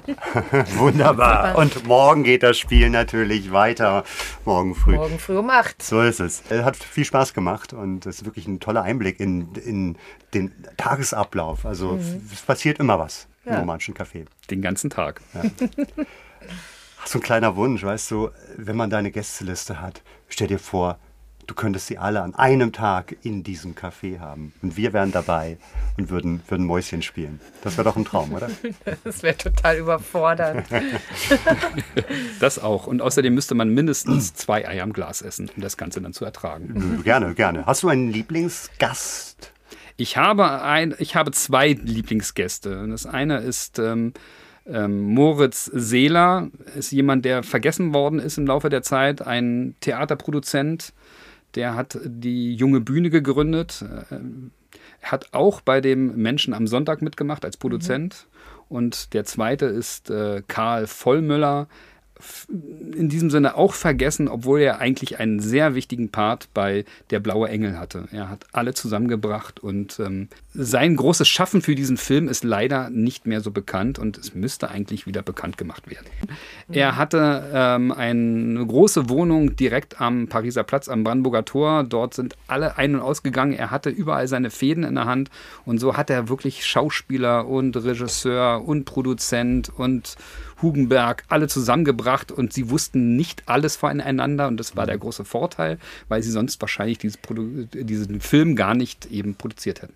Wunderbar. 0.77 1.57
Und 1.57 1.85
morgen 1.85 2.23
geht 2.23 2.43
das 2.43 2.57
Spiel 2.57 2.89
natürlich 2.89 3.51
weiter. 3.51 4.03
Morgen 4.45 4.75
früh. 4.75 4.95
Morgen 4.95 5.19
früh 5.19 5.37
um 5.37 5.49
8. 5.49 5.81
So 5.81 6.01
ist 6.01 6.19
es. 6.19 6.43
Es 6.49 6.63
hat 6.63 6.77
viel 6.77 7.03
Spaß 7.03 7.33
gemacht 7.33 7.73
und 7.73 8.05
es 8.05 8.17
ist 8.17 8.25
wirklich 8.25 8.47
ein 8.47 8.59
toller 8.59 8.83
Einblick 8.83 9.19
in, 9.19 9.53
in 9.55 9.97
den 10.33 10.53
Tagesablauf. 10.77 11.65
Also 11.65 11.99
es 12.31 12.41
passiert 12.41 12.79
immer 12.79 12.99
was 12.99 13.27
im 13.45 13.51
Ja. 13.53 13.59
romanischen 13.59 13.93
Café. 13.93 14.25
Den 14.49 14.61
ganzen 14.61 14.89
Tag. 14.89 15.21
Ach, 15.33 15.43
so 17.07 17.19
ein 17.19 17.21
kleiner 17.21 17.55
Wunsch, 17.55 17.83
weißt 17.83 18.09
du, 18.11 18.29
wenn 18.57 18.75
man 18.77 18.89
deine 18.89 19.11
Gästeliste 19.11 19.81
hat, 19.81 20.01
stell 20.29 20.47
dir 20.47 20.59
vor, 20.59 20.97
du 21.45 21.53
könntest 21.55 21.87
sie 21.87 21.97
alle 21.97 22.21
an 22.21 22.33
einem 22.35 22.71
Tag 22.71 23.17
in 23.23 23.43
diesem 23.43 23.75
Café 23.75 24.19
haben. 24.19 24.53
Und 24.61 24.77
wir 24.77 24.93
wären 24.93 25.11
dabei 25.11 25.57
und 25.97 26.09
würden, 26.09 26.41
würden 26.47 26.65
Mäuschen 26.65 27.01
spielen. 27.01 27.41
Das 27.63 27.75
wäre 27.75 27.83
doch 27.83 27.97
ein 27.97 28.05
Traum, 28.05 28.31
oder? 28.33 28.49
Das 29.03 29.23
wäre 29.23 29.35
total 29.37 29.77
überfordernd. 29.77 30.65
Das 32.39 32.59
auch. 32.59 32.87
Und 32.87 33.01
außerdem 33.01 33.33
müsste 33.33 33.55
man 33.55 33.69
mindestens 33.69 34.33
zwei 34.33 34.67
Eier 34.67 34.83
im 34.83 34.93
Glas 34.93 35.21
essen, 35.21 35.49
um 35.55 35.61
das 35.61 35.77
Ganze 35.77 36.01
dann 36.01 36.13
zu 36.13 36.25
ertragen. 36.25 37.01
gerne, 37.03 37.33
gerne. 37.35 37.65
Hast 37.65 37.83
du 37.83 37.89
einen 37.89 38.09
Lieblingsgast? 38.09 39.52
Ich 39.97 40.17
habe, 40.17 40.61
ein, 40.61 40.95
ich 40.97 41.15
habe 41.15 41.31
zwei 41.31 41.73
Lieblingsgäste. 41.73 42.87
Das 42.89 43.05
eine 43.05 43.37
ist 43.39 43.79
ähm, 43.79 44.13
ähm, 44.65 45.13
Moritz 45.13 45.65
Seeler, 45.65 46.49
ist 46.75 46.91
jemand, 46.91 47.25
der 47.25 47.43
vergessen 47.43 47.93
worden 47.93 48.19
ist 48.19 48.37
im 48.37 48.47
Laufe 48.47 48.69
der 48.69 48.81
Zeit, 48.81 49.21
ein 49.21 49.75
Theaterproduzent, 49.81 50.93
der 51.55 51.75
hat 51.75 51.99
die 52.03 52.55
junge 52.55 52.81
Bühne 52.81 53.09
gegründet. 53.09 53.85
Ähm, 54.11 54.51
Er 55.01 55.11
hat 55.11 55.33
auch 55.33 55.61
bei 55.61 55.81
dem 55.81 56.15
Menschen 56.15 56.53
am 56.53 56.65
Sonntag 56.65 57.01
mitgemacht 57.01 57.45
als 57.45 57.57
Produzent. 57.57 58.27
Und 58.69 59.13
der 59.13 59.25
zweite 59.25 59.65
ist 59.65 60.09
äh, 60.09 60.41
Karl 60.47 60.87
Vollmüller. 60.87 61.67
In 62.49 63.09
diesem 63.09 63.29
Sinne 63.29 63.55
auch 63.55 63.73
vergessen, 63.73 64.27
obwohl 64.27 64.61
er 64.61 64.79
eigentlich 64.79 65.19
einen 65.19 65.39
sehr 65.39 65.75
wichtigen 65.75 66.09
Part 66.09 66.49
bei 66.53 66.85
Der 67.09 67.19
Blaue 67.19 67.49
Engel 67.49 67.77
hatte. 67.77 68.07
Er 68.11 68.29
hat 68.29 68.45
alle 68.51 68.73
zusammengebracht 68.73 69.59
und 69.59 69.99
ähm, 69.99 70.29
sein 70.53 70.95
großes 70.95 71.27
Schaffen 71.27 71.61
für 71.61 71.75
diesen 71.75 71.97
Film 71.97 72.27
ist 72.27 72.43
leider 72.43 72.89
nicht 72.89 73.25
mehr 73.25 73.41
so 73.41 73.51
bekannt 73.51 73.99
und 73.99 74.17
es 74.17 74.35
müsste 74.35 74.69
eigentlich 74.69 75.07
wieder 75.07 75.21
bekannt 75.21 75.57
gemacht 75.57 75.89
werden. 75.89 76.05
Er 76.69 76.95
hatte 76.97 77.49
ähm, 77.53 77.91
eine 77.91 78.65
große 78.65 79.09
Wohnung 79.09 79.55
direkt 79.55 79.99
am 79.99 80.27
Pariser 80.27 80.63
Platz, 80.63 80.89
am 80.89 81.03
Brandenburger 81.03 81.45
Tor. 81.45 81.83
Dort 81.83 82.13
sind 82.13 82.35
alle 82.47 82.77
ein- 82.77 82.95
und 82.95 83.01
ausgegangen. 83.01 83.53
Er 83.53 83.71
hatte 83.71 83.89
überall 83.89 84.27
seine 84.27 84.49
Fäden 84.49 84.83
in 84.83 84.95
der 84.95 85.05
Hand 85.05 85.29
und 85.65 85.79
so 85.79 85.97
hat 85.97 86.09
er 86.09 86.29
wirklich 86.29 86.65
Schauspieler 86.65 87.47
und 87.47 87.75
Regisseur 87.75 88.63
und 88.65 88.85
Produzent 88.85 89.69
und 89.69 90.15
Hugenberg, 90.63 91.23
alle 91.27 91.47
zusammengebracht 91.47 92.31
und 92.31 92.53
sie 92.53 92.71
wussten 92.71 93.15
nicht 93.15 93.43
alles 93.47 93.75
voneinander 93.75 94.47
und 94.47 94.57
das 94.57 94.75
war 94.75 94.87
der 94.87 94.97
große 94.97 95.25
Vorteil, 95.25 95.77
weil 96.07 96.23
sie 96.23 96.31
sonst 96.31 96.59
wahrscheinlich 96.61 96.97
diesen 96.97 98.21
Film 98.21 98.55
gar 98.55 98.73
nicht 98.73 99.05
eben 99.11 99.35
produziert 99.35 99.83
hätten. 99.83 99.93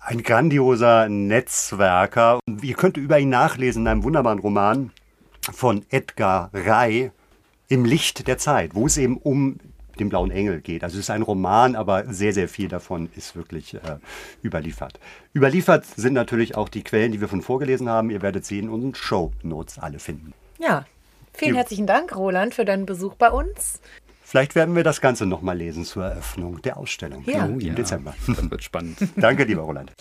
Ein 0.00 0.22
grandioser 0.22 1.08
Netzwerker. 1.10 2.40
Ihr 2.62 2.74
könnt 2.74 2.96
über 2.96 3.18
ihn 3.18 3.28
nachlesen 3.28 3.82
in 3.82 3.88
einem 3.88 4.04
wunderbaren 4.04 4.38
Roman 4.38 4.90
von 5.52 5.84
Edgar 5.90 6.50
Ray, 6.54 7.10
Im 7.68 7.84
Licht 7.84 8.26
der 8.26 8.38
Zeit, 8.38 8.74
wo 8.74 8.86
es 8.86 8.96
eben 8.96 9.18
um 9.18 9.58
den 10.00 10.08
Blauen 10.08 10.30
Engel 10.30 10.60
geht. 10.60 10.84
Also 10.84 10.96
es 10.96 11.04
ist 11.04 11.10
ein 11.10 11.22
Roman, 11.22 11.76
aber 11.76 12.12
sehr, 12.12 12.32
sehr 12.32 12.48
viel 12.48 12.68
davon 12.68 13.08
ist 13.16 13.36
wirklich 13.36 13.74
äh, 13.74 13.98
überliefert. 14.42 14.98
Überliefert 15.34 15.84
sind 15.84 16.14
natürlich 16.14 16.56
auch 16.56 16.68
die 16.68 16.82
Quellen, 16.82 17.12
die 17.12 17.20
wir 17.20 17.28
von 17.28 17.42
vorgelesen 17.42 17.88
haben. 17.88 18.10
Ihr 18.10 18.22
werdet 18.22 18.44
sie 18.44 18.58
in 18.58 18.68
unseren 18.68 18.94
Show 18.94 19.32
Notes 19.42 19.78
alle 19.78 19.98
finden. 19.98 20.32
Ja, 20.58 20.86
vielen 21.32 21.54
herzlichen 21.54 21.86
Dank, 21.86 22.16
Roland, 22.16 22.54
für 22.54 22.64
deinen 22.64 22.86
Besuch 22.86 23.14
bei 23.14 23.30
uns. 23.30 23.80
Vielleicht 24.22 24.54
werden 24.54 24.76
wir 24.76 24.84
das 24.84 25.00
Ganze 25.00 25.24
nochmal 25.24 25.56
lesen 25.56 25.84
zur 25.84 26.04
Eröffnung 26.04 26.60
der 26.60 26.76
Ausstellung 26.76 27.24
ja. 27.24 27.46
im 27.46 27.60
ja, 27.60 27.72
Dezember. 27.72 28.14
Das 28.26 28.50
wird 28.50 28.62
spannend. 28.62 28.98
Danke, 29.16 29.44
lieber 29.44 29.62
Roland. 29.62 29.92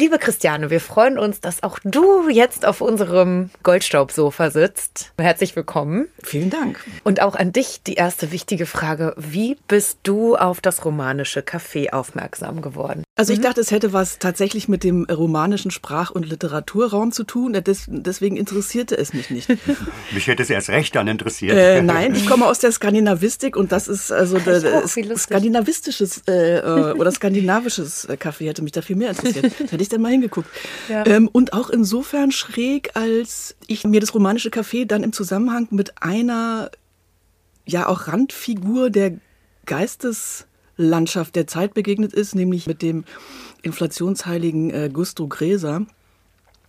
Liebe 0.00 0.20
Christiane, 0.20 0.70
wir 0.70 0.80
freuen 0.80 1.18
uns, 1.18 1.40
dass 1.40 1.64
auch 1.64 1.80
du 1.82 2.28
jetzt 2.28 2.64
auf 2.64 2.80
unserem 2.82 3.50
Goldstaubsofa 3.64 4.52
sitzt. 4.52 5.12
Herzlich 5.18 5.56
willkommen. 5.56 6.06
Vielen 6.22 6.50
Dank. 6.50 6.78
Und 7.02 7.20
auch 7.20 7.34
an 7.34 7.50
dich 7.50 7.82
die 7.82 7.94
erste 7.94 8.30
wichtige 8.30 8.66
Frage. 8.66 9.12
Wie 9.16 9.56
bist 9.66 9.98
du 10.04 10.36
auf 10.36 10.60
das 10.60 10.84
romanische 10.84 11.40
Café 11.40 11.90
aufmerksam 11.92 12.62
geworden? 12.62 13.02
Also 13.18 13.32
ich 13.32 13.40
dachte, 13.40 13.60
es 13.60 13.72
hätte 13.72 13.92
was 13.92 14.20
tatsächlich 14.20 14.68
mit 14.68 14.84
dem 14.84 15.04
romanischen 15.04 15.72
Sprach- 15.72 16.12
und 16.12 16.24
Literaturraum 16.24 17.10
zu 17.10 17.24
tun. 17.24 17.52
deswegen 17.88 18.36
interessierte 18.36 18.96
es 18.96 19.12
mich 19.12 19.30
nicht. 19.30 19.48
mich 20.12 20.28
hätte 20.28 20.44
es 20.44 20.50
erst 20.50 20.70
recht 20.70 20.94
dann 20.94 21.08
interessiert. 21.08 21.56
Äh, 21.56 21.82
nein, 21.82 22.14
ich 22.14 22.28
komme 22.28 22.46
aus 22.46 22.60
der 22.60 22.70
Skandinavistik 22.70 23.56
und 23.56 23.72
das 23.72 23.88
ist 23.88 24.12
also 24.12 24.38
der, 24.38 24.86
skandinavistisches 24.86 26.22
äh, 26.28 26.58
äh, 26.58 26.92
oder 26.92 27.10
skandinavisches 27.10 28.08
Café 28.08 28.46
hätte 28.46 28.62
mich 28.62 28.70
da 28.70 28.82
viel 28.82 28.94
mehr 28.94 29.10
interessiert. 29.10 29.46
hätte 29.58 29.82
ich 29.82 29.88
denn 29.88 30.00
mal 30.00 30.12
hingeguckt. 30.12 30.48
Ja. 30.88 31.04
Ähm, 31.04 31.26
und 31.26 31.54
auch 31.54 31.70
insofern 31.70 32.30
schräg, 32.30 32.90
als 32.94 33.56
ich 33.66 33.82
mir 33.82 34.00
das 34.00 34.14
romanische 34.14 34.50
Café 34.50 34.86
dann 34.86 35.02
im 35.02 35.12
Zusammenhang 35.12 35.66
mit 35.72 36.00
einer 36.00 36.70
ja 37.66 37.88
auch 37.88 38.06
Randfigur 38.06 38.90
der 38.90 39.14
Geistes 39.66 40.46
Landschaft 40.78 41.36
der 41.36 41.46
Zeit 41.46 41.74
begegnet 41.74 42.14
ist, 42.14 42.34
nämlich 42.34 42.66
mit 42.66 42.80
dem 42.80 43.04
inflationsheiligen 43.62 44.70
äh, 44.70 44.90
Gusto 44.90 45.28
Gräser 45.28 45.84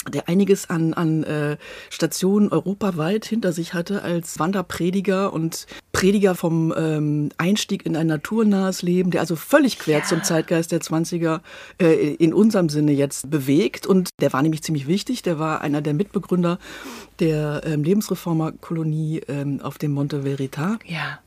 der 0.07 0.29
einiges 0.29 0.69
an, 0.69 0.93
an 0.93 1.23
äh, 1.23 1.57
Stationen 1.89 2.51
europaweit 2.51 3.25
hinter 3.25 3.51
sich 3.51 3.73
hatte 3.73 4.01
als 4.01 4.39
Wanderprediger 4.39 5.33
und 5.33 5.67
Prediger 5.91 6.35
vom 6.35 6.73
ähm, 6.75 7.29
Einstieg 7.37 7.85
in 7.85 7.97
ein 7.97 8.07
naturnahes 8.07 8.81
Leben, 8.81 9.11
der 9.11 9.19
also 9.19 9.35
völlig 9.35 9.77
quer 9.77 9.99
ja. 9.99 10.05
zum 10.05 10.23
Zeitgeist 10.23 10.71
der 10.71 10.79
20er 10.79 11.41
äh, 11.81 12.13
in 12.13 12.33
unserem 12.33 12.69
Sinne 12.69 12.93
jetzt 12.93 13.29
bewegt. 13.29 13.85
Und 13.85 14.09
der 14.21 14.31
war 14.31 14.41
nämlich 14.41 14.63
ziemlich 14.63 14.87
wichtig. 14.87 15.21
Der 15.21 15.37
war 15.37 15.61
einer 15.61 15.81
der 15.81 15.93
Mitbegründer 15.93 16.59
der 17.19 17.63
ähm, 17.65 17.83
Lebensreformerkolonie 17.83 19.21
ähm, 19.27 19.59
auf 19.61 19.77
dem 19.77 19.91
Monte 19.91 20.23
Verita. 20.23 20.79
Ja. 20.85 21.19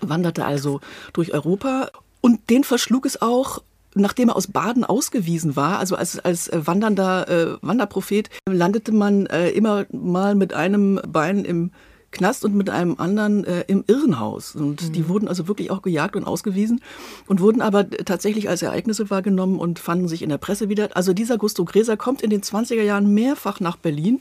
Wanderte 0.00 0.44
also 0.44 0.80
durch 1.12 1.32
Europa 1.34 1.90
und 2.26 2.50
den 2.50 2.64
verschlug 2.64 3.06
es 3.06 3.22
auch 3.22 3.62
nachdem 3.98 4.28
er 4.28 4.36
aus 4.36 4.48
Baden 4.48 4.84
ausgewiesen 4.84 5.56
war, 5.56 5.78
also 5.78 5.96
als, 5.96 6.18
als 6.18 6.50
wandernder 6.52 7.28
äh, 7.30 7.56
Wanderprophet, 7.62 8.28
landete 8.46 8.92
man 8.92 9.24
äh, 9.24 9.48
immer 9.50 9.86
mal 9.90 10.34
mit 10.34 10.52
einem 10.52 11.00
Bein 11.08 11.46
im 11.46 11.70
Knast 12.10 12.44
und 12.44 12.54
mit 12.54 12.68
einem 12.68 12.96
anderen 12.98 13.44
äh, 13.44 13.64
im 13.68 13.84
Irrenhaus. 13.86 14.54
Und 14.54 14.82
mhm. 14.82 14.92
die 14.92 15.08
wurden 15.08 15.28
also 15.28 15.48
wirklich 15.48 15.70
auch 15.70 15.80
gejagt 15.80 16.14
und 16.14 16.24
ausgewiesen 16.24 16.82
und 17.26 17.40
wurden 17.40 17.62
aber 17.62 17.88
tatsächlich 17.88 18.50
als 18.50 18.60
Ereignisse 18.60 19.08
wahrgenommen 19.08 19.58
und 19.58 19.78
fanden 19.78 20.08
sich 20.08 20.20
in 20.20 20.28
der 20.28 20.36
Presse 20.36 20.68
wieder. 20.68 20.90
Also 20.94 21.14
dieser 21.14 21.38
Gusto 21.38 21.64
Gräser 21.64 21.96
kommt 21.96 22.20
in 22.20 22.28
den 22.28 22.42
20er 22.42 22.82
Jahren 22.82 23.14
mehrfach 23.14 23.60
nach 23.60 23.76
Berlin 23.76 24.20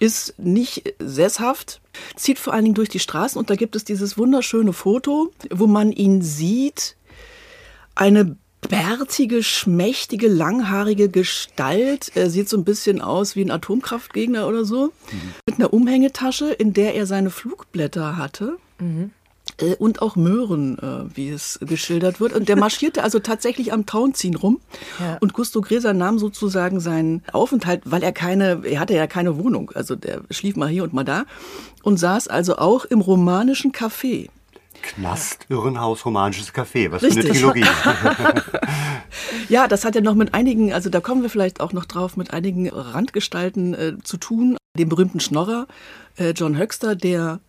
ist 0.00 0.38
nicht 0.38 0.94
sesshaft, 0.98 1.80
zieht 2.16 2.38
vor 2.38 2.52
allen 2.52 2.64
Dingen 2.64 2.74
durch 2.74 2.88
die 2.88 2.98
Straßen 2.98 3.38
und 3.38 3.50
da 3.50 3.54
gibt 3.54 3.76
es 3.76 3.84
dieses 3.84 4.18
wunderschöne 4.18 4.72
Foto, 4.72 5.30
wo 5.50 5.66
man 5.66 5.92
ihn 5.92 6.22
sieht, 6.22 6.96
eine 7.94 8.36
bärtige, 8.68 9.42
schmächtige, 9.42 10.28
langhaarige 10.28 11.08
Gestalt. 11.08 12.12
Er 12.14 12.30
sieht 12.30 12.48
so 12.48 12.56
ein 12.56 12.64
bisschen 12.64 13.00
aus 13.00 13.36
wie 13.36 13.42
ein 13.44 13.50
Atomkraftgegner 13.50 14.46
oder 14.46 14.64
so. 14.64 14.86
Mhm. 14.86 15.20
Mit 15.46 15.58
einer 15.58 15.72
Umhängetasche, 15.72 16.50
in 16.50 16.72
der 16.72 16.94
er 16.94 17.06
seine 17.06 17.30
Flugblätter 17.30 18.16
hatte. 18.16 18.56
Mhm. 18.78 19.10
Und 19.78 20.02
auch 20.02 20.16
Möhren, 20.16 20.78
äh, 20.78 21.16
wie 21.16 21.28
es 21.28 21.60
geschildert 21.60 22.18
wird. 22.18 22.32
Und 22.32 22.48
der 22.48 22.56
marschierte 22.56 23.04
also 23.04 23.20
tatsächlich 23.20 23.72
am 23.72 23.86
Tauenziehen 23.86 24.34
rum. 24.34 24.58
Ja. 24.98 25.18
Und 25.20 25.32
Gusto 25.32 25.60
Gräser 25.60 25.92
nahm 25.92 26.18
sozusagen 26.18 26.80
seinen 26.80 27.22
Aufenthalt, 27.32 27.82
weil 27.84 28.02
er 28.02 28.12
keine, 28.12 28.62
er 28.64 28.80
hatte 28.80 28.94
ja 28.94 29.06
keine 29.06 29.38
Wohnung. 29.38 29.70
Also 29.74 29.94
der 29.94 30.22
schlief 30.30 30.56
mal 30.56 30.68
hier 30.68 30.82
und 30.82 30.92
mal 30.92 31.04
da. 31.04 31.24
Und 31.82 31.98
saß 31.98 32.26
also 32.28 32.56
auch 32.56 32.84
im 32.86 33.00
romanischen 33.00 33.70
Café. 33.70 34.28
Knast, 34.84 35.46
Irrenhaus, 35.48 36.04
romanisches 36.04 36.52
Café. 36.52 36.90
Was 36.90 37.02
Richtig. 37.02 37.24
für 37.24 37.30
eine 37.30 37.38
Trilogie. 37.38 37.64
ja, 39.48 39.66
das 39.66 39.84
hat 39.84 39.94
ja 39.94 40.02
noch 40.02 40.14
mit 40.14 40.34
einigen, 40.34 40.72
also 40.72 40.90
da 40.90 41.00
kommen 41.00 41.22
wir 41.22 41.30
vielleicht 41.30 41.60
auch 41.60 41.72
noch 41.72 41.86
drauf, 41.86 42.16
mit 42.16 42.32
einigen 42.32 42.68
Randgestalten 42.68 43.74
äh, 43.74 43.94
zu 44.02 44.18
tun. 44.18 44.56
Dem 44.78 44.88
berühmten 44.88 45.20
Schnorrer 45.20 45.66
äh, 46.16 46.30
John 46.30 46.58
Höxter, 46.58 46.96
der 46.96 47.40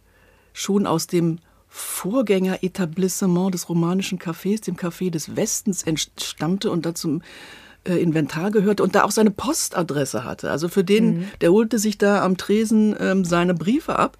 schon 0.53 0.87
aus 0.87 1.07
dem 1.07 1.39
Vorgängeretablissement 1.67 3.53
des 3.53 3.67
romanischen 3.67 4.17
Cafés, 4.17 4.63
dem 4.63 4.77
Café 4.77 5.11
des 5.11 5.35
Westens, 5.35 5.83
entstammte 5.83 6.71
und 6.71 6.85
dazu 6.85 7.19
äh, 7.83 7.95
Inventar 7.95 8.49
gehörte 8.51 8.81
und 8.81 8.95
da 8.95 9.03
auch 9.03 9.11
seine 9.11 9.31
Postadresse 9.31 10.23
hatte. 10.23 10.51
Also 10.51 10.69
für 10.69 10.85
den, 10.85 11.17
mhm. 11.17 11.27
der 11.41 11.51
holte 11.51 11.79
sich 11.79 11.97
da 11.97 12.23
am 12.23 12.37
Tresen 12.37 12.95
ähm, 12.97 13.25
seine 13.25 13.53
Briefe 13.53 13.99
ab 13.99 14.17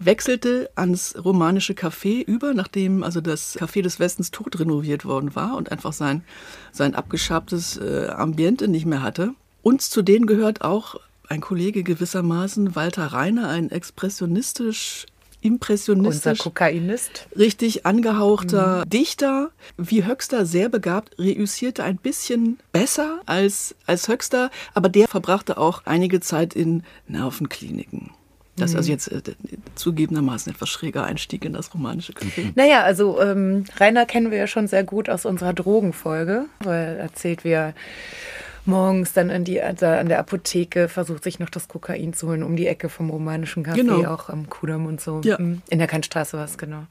wechselte 0.00 0.70
ans 0.74 1.14
romanische 1.22 1.74
Café 1.74 2.24
über, 2.24 2.54
nachdem 2.54 3.02
also 3.02 3.20
das 3.20 3.56
Café 3.56 3.82
des 3.82 3.98
Westens 3.98 4.30
tot 4.30 4.58
renoviert 4.58 5.04
worden 5.04 5.34
war 5.34 5.56
und 5.56 5.70
einfach 5.70 5.92
sein, 5.92 6.24
sein 6.72 6.94
abgeschabtes 6.94 7.76
äh, 7.76 8.08
Ambiente 8.08 8.68
nicht 8.68 8.86
mehr 8.86 9.02
hatte. 9.02 9.34
Uns 9.62 9.90
zu 9.90 10.02
denen 10.02 10.26
gehört 10.26 10.62
auch 10.62 10.96
ein 11.28 11.40
Kollege 11.40 11.82
gewissermaßen, 11.82 12.76
Walter 12.76 13.06
Reiner, 13.06 13.48
ein 13.48 13.70
expressionistisch 13.70 15.06
impressionistisch. 15.44 16.30
Unser 16.30 16.42
Kokainist. 16.42 17.28
Richtig 17.36 17.84
angehauchter 17.84 18.84
mhm. 18.84 18.90
Dichter. 18.90 19.50
Wie 19.76 20.04
Höxter 20.04 20.46
sehr 20.46 20.70
begabt, 20.70 21.18
reüssierte 21.18 21.84
ein 21.84 21.98
bisschen 21.98 22.58
besser 22.72 23.20
als, 23.26 23.74
als 23.86 24.08
Höxter, 24.08 24.50
aber 24.72 24.88
der 24.88 25.06
verbrachte 25.06 25.58
auch 25.58 25.82
einige 25.84 26.20
Zeit 26.20 26.54
in 26.54 26.82
Nervenkliniken. 27.06 28.10
Das 28.56 28.70
ist 28.70 28.76
also 28.76 28.88
mhm. 28.88 28.92
jetzt 28.92 29.08
äh, 29.08 29.34
zugegebenermaßen 29.74 30.52
etwas 30.52 30.68
schräger 30.68 31.04
Einstieg 31.04 31.44
in 31.44 31.52
das 31.52 31.74
romanische 31.74 32.12
Café. 32.12 32.52
Naja, 32.54 32.82
also 32.82 33.20
ähm, 33.20 33.64
Rainer 33.78 34.06
kennen 34.06 34.30
wir 34.30 34.38
ja 34.38 34.46
schon 34.46 34.68
sehr 34.68 34.84
gut 34.84 35.10
aus 35.10 35.24
unserer 35.26 35.52
Drogenfolge, 35.52 36.46
weil 36.60 36.84
er 36.84 36.98
erzählt, 36.98 37.44
wie 37.44 37.50
er 37.50 37.74
morgens 38.64 39.12
dann 39.12 39.30
in 39.30 39.44
die, 39.44 39.60
also 39.60 39.86
an 39.86 40.08
der 40.08 40.18
Apotheke 40.18 40.88
versucht, 40.88 41.24
sich 41.24 41.38
noch 41.38 41.50
das 41.50 41.68
Kokain 41.68 42.14
zu 42.14 42.28
holen, 42.28 42.42
um 42.42 42.56
die 42.56 42.66
Ecke 42.66 42.88
vom 42.88 43.10
romanischen 43.10 43.64
Café, 43.64 43.76
genau. 43.76 44.04
auch 44.06 44.28
am 44.28 44.48
Kudamm 44.48 44.86
und 44.86 45.00
so. 45.00 45.20
Ja. 45.24 45.38
Mhm. 45.38 45.62
In 45.68 45.78
der 45.78 45.88
Kantstraße 45.88 46.36
war 46.36 46.44
es, 46.44 46.56
genau. 46.56 46.86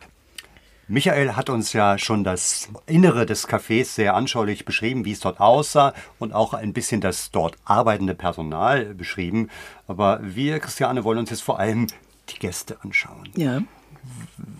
Michael 0.93 1.35
hat 1.35 1.49
uns 1.49 1.73
ja 1.73 1.97
schon 1.97 2.23
das 2.23 2.69
Innere 2.85 3.25
des 3.25 3.49
Cafés 3.49 3.85
sehr 3.85 4.13
anschaulich 4.13 4.63
beschrieben, 4.63 5.05
wie 5.05 5.13
es 5.13 5.21
dort 5.21 5.39
aussah 5.39 5.95
und 6.19 6.33
auch 6.33 6.53
ein 6.53 6.71
bisschen 6.71 7.01
das 7.01 7.31
dort 7.31 7.55
arbeitende 7.65 8.13
Personal 8.13 8.93
beschrieben. 8.93 9.49
Aber 9.87 10.19
wir, 10.21 10.59
Christiane, 10.59 11.03
wollen 11.03 11.17
uns 11.17 11.31
jetzt 11.31 11.41
vor 11.41 11.57
allem 11.57 11.87
die 12.29 12.37
Gäste 12.37 12.77
anschauen. 12.83 13.27
Ja. 13.35 13.63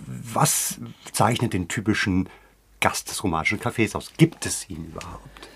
Was 0.07 0.79
zeichnet 1.11 1.53
den 1.53 1.67
typischen 1.67 2.27
Gast 2.79 3.11
des 3.11 3.23
romanischen 3.23 3.59
Cafés 3.59 3.95
aus? 3.95 4.11
Gibt 4.17 4.47
es 4.47 4.67
ihn 4.71 4.86
überhaupt? 4.86 5.49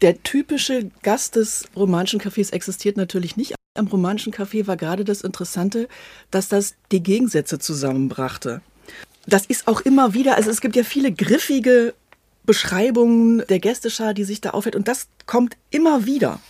Der 0.00 0.22
typische 0.22 0.90
Gast 1.02 1.36
des 1.36 1.68
romanischen 1.76 2.18
Cafés 2.18 2.50
existiert 2.54 2.96
natürlich 2.96 3.36
nicht. 3.36 3.54
Am 3.74 3.88
romanischen 3.88 4.32
Café 4.32 4.66
war 4.66 4.78
gerade 4.78 5.04
das 5.04 5.20
Interessante, 5.20 5.86
dass 6.30 6.48
das 6.48 6.76
die 6.92 7.02
Gegensätze 7.02 7.58
zusammenbrachte 7.58 8.62
das 9.28 9.44
ist 9.46 9.68
auch 9.68 9.80
immer 9.82 10.14
wieder, 10.14 10.36
also 10.36 10.50
es 10.50 10.60
gibt 10.60 10.74
ja 10.74 10.84
viele 10.84 11.12
griffige 11.12 11.94
Beschreibungen 12.44 13.44
der 13.48 13.58
Gästeschar, 13.58 14.14
die 14.14 14.24
sich 14.24 14.40
da 14.40 14.50
aufhält 14.50 14.74
und 14.74 14.88
das 14.88 15.08
kommt 15.26 15.56
immer 15.70 16.06
wieder. 16.06 16.40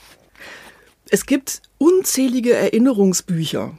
Es 1.11 1.27
gibt 1.27 1.63
unzählige 1.79 2.55
Erinnerungsbücher 2.55 3.77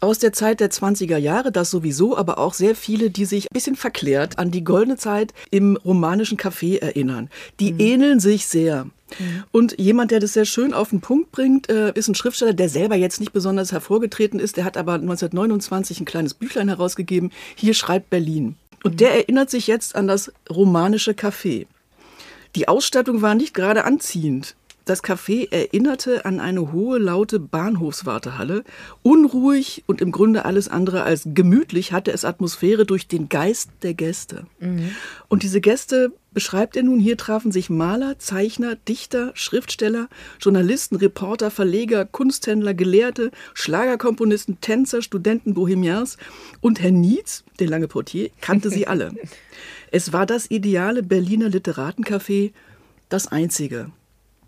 aus 0.00 0.18
der 0.18 0.32
Zeit 0.32 0.60
der 0.60 0.70
20er 0.70 1.16
Jahre, 1.16 1.50
das 1.50 1.70
sowieso, 1.70 2.16
aber 2.16 2.38
auch 2.38 2.54
sehr 2.54 2.74
viele, 2.74 3.10
die 3.10 3.24
sich 3.24 3.46
ein 3.46 3.54
bisschen 3.54 3.76
verklärt 3.76 4.38
an 4.38 4.50
die 4.50 4.64
goldene 4.64 4.96
Zeit 4.96 5.32
im 5.50 5.76
romanischen 5.76 6.38
Café 6.38 6.80
erinnern. 6.80 7.30
Die 7.60 7.72
mhm. 7.72 7.80
ähneln 7.80 8.20
sich 8.20 8.46
sehr. 8.46 8.84
Mhm. 8.84 9.44
Und 9.52 9.78
jemand, 9.78 10.10
der 10.10 10.20
das 10.20 10.32
sehr 10.32 10.44
schön 10.44 10.74
auf 10.74 10.90
den 10.90 11.00
Punkt 11.00 11.32
bringt, 11.32 11.68
äh, 11.70 11.92
ist 11.94 12.08
ein 12.08 12.14
Schriftsteller, 12.14 12.52
der 12.52 12.68
selber 12.68 12.96
jetzt 12.96 13.20
nicht 13.20 13.32
besonders 13.32 13.72
hervorgetreten 13.72 14.40
ist. 14.40 14.56
Der 14.56 14.64
hat 14.64 14.76
aber 14.76 14.94
1929 14.94 16.00
ein 16.00 16.04
kleines 16.04 16.34
Büchlein 16.34 16.68
herausgegeben. 16.68 17.30
Hier 17.54 17.74
schreibt 17.74 18.10
Berlin. 18.10 18.56
Und 18.82 19.00
der 19.00 19.14
erinnert 19.14 19.50
sich 19.50 19.66
jetzt 19.66 19.96
an 19.96 20.06
das 20.06 20.32
romanische 20.50 21.12
Café. 21.12 21.66
Die 22.54 22.68
Ausstattung 22.68 23.22
war 23.22 23.34
nicht 23.34 23.54
gerade 23.54 23.84
anziehend. 23.84 24.54
Das 24.84 25.02
Café 25.02 25.50
erinnerte 25.50 26.26
an 26.26 26.40
eine 26.40 26.72
hohe, 26.72 26.98
laute 26.98 27.40
Bahnhofswartehalle. 27.40 28.64
Unruhig 29.02 29.82
und 29.86 30.02
im 30.02 30.12
Grunde 30.12 30.44
alles 30.44 30.68
andere 30.68 31.04
als 31.04 31.22
gemütlich 31.32 31.92
hatte 31.92 32.12
es 32.12 32.26
Atmosphäre 32.26 32.84
durch 32.84 33.08
den 33.08 33.30
Geist 33.30 33.70
der 33.82 33.94
Gäste. 33.94 34.46
Mhm. 34.60 34.90
Und 35.28 35.42
diese 35.42 35.62
Gäste 35.62 36.12
beschreibt 36.32 36.76
er 36.76 36.82
nun. 36.82 37.00
Hier 37.00 37.16
trafen 37.16 37.50
sich 37.50 37.70
Maler, 37.70 38.18
Zeichner, 38.18 38.76
Dichter, 38.76 39.30
Schriftsteller, 39.34 40.08
Journalisten, 40.38 40.96
Reporter, 40.96 41.50
Verleger, 41.50 42.04
Kunsthändler, 42.04 42.74
Gelehrte, 42.74 43.30
Schlagerkomponisten, 43.54 44.60
Tänzer, 44.60 45.00
Studenten, 45.00 45.54
Bohemians. 45.54 46.18
Und 46.60 46.82
Herr 46.82 46.90
Nietz, 46.90 47.42
der 47.58 47.68
lange 47.68 47.88
Portier, 47.88 48.28
kannte 48.42 48.68
sie 48.68 48.86
alle. 48.86 49.12
es 49.90 50.12
war 50.12 50.26
das 50.26 50.50
ideale 50.50 51.02
Berliner 51.02 51.48
Literatencafé, 51.48 52.52
das 53.08 53.28
einzige. 53.28 53.90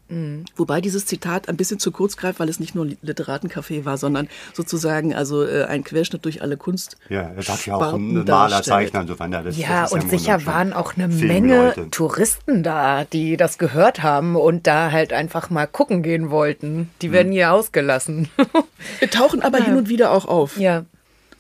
Mhm. 0.09 0.45
Wobei 0.57 0.81
dieses 0.81 1.07
Zitat 1.07 1.49
ein 1.49 1.57
bisschen 1.57 1.79
zu 1.79 1.91
kurz 1.91 2.17
greift, 2.17 2.39
weil 2.39 2.49
es 2.49 2.61
nicht 2.61 2.75
nur 2.75 2.87
Literatencafé 2.87 3.85
war, 3.85 3.99
sondern 3.99 4.29
sozusagen 4.55 5.15
also 5.15 5.45
äh, 5.45 5.65
ein 5.65 5.85
Querschnitt 5.85 6.25
durch 6.25 6.43
alle 6.43 6.57
Kunst. 6.57 6.97
Ja, 7.09 7.23
er 7.23 7.43
darf 7.43 7.67
ja 7.67 7.75
auch 7.75 7.95
einen 7.95 8.25
Maler, 8.25 8.63
Zeichner 8.63 9.01
und 9.01 9.09
so 9.09 9.19
weiter. 9.19 9.43
Das, 9.43 9.57
ja, 9.57 9.83
das 9.83 9.93
und 9.93 10.05
ja 10.05 10.09
sicher 10.09 10.47
waren 10.47 10.73
auch 10.73 10.97
eine 10.97 11.09
Menge 11.09 11.75
Touristen 11.91 12.63
da, 12.63 13.05
die 13.05 13.37
das 13.37 13.59
gehört 13.59 14.03
haben 14.03 14.37
und 14.37 14.67
da 14.67 14.93
halt 14.93 15.13
einfach 15.13 15.51
mal 15.51 15.67
gucken 15.67 16.03
gehen 16.03 16.31
wollten. 16.31 16.91
Die 17.03 17.13
werden 17.13 17.29
mhm. 17.29 17.33
hier 17.33 17.53
ausgelassen. 17.53 18.29
Wir 18.99 19.11
tauchen 19.11 19.43
aber 19.43 19.59
ja. 19.59 19.65
hin 19.65 19.77
und 19.77 19.89
wieder 19.89 20.13
auch 20.13 20.27
auf. 20.27 20.59
Ja. 20.59 20.85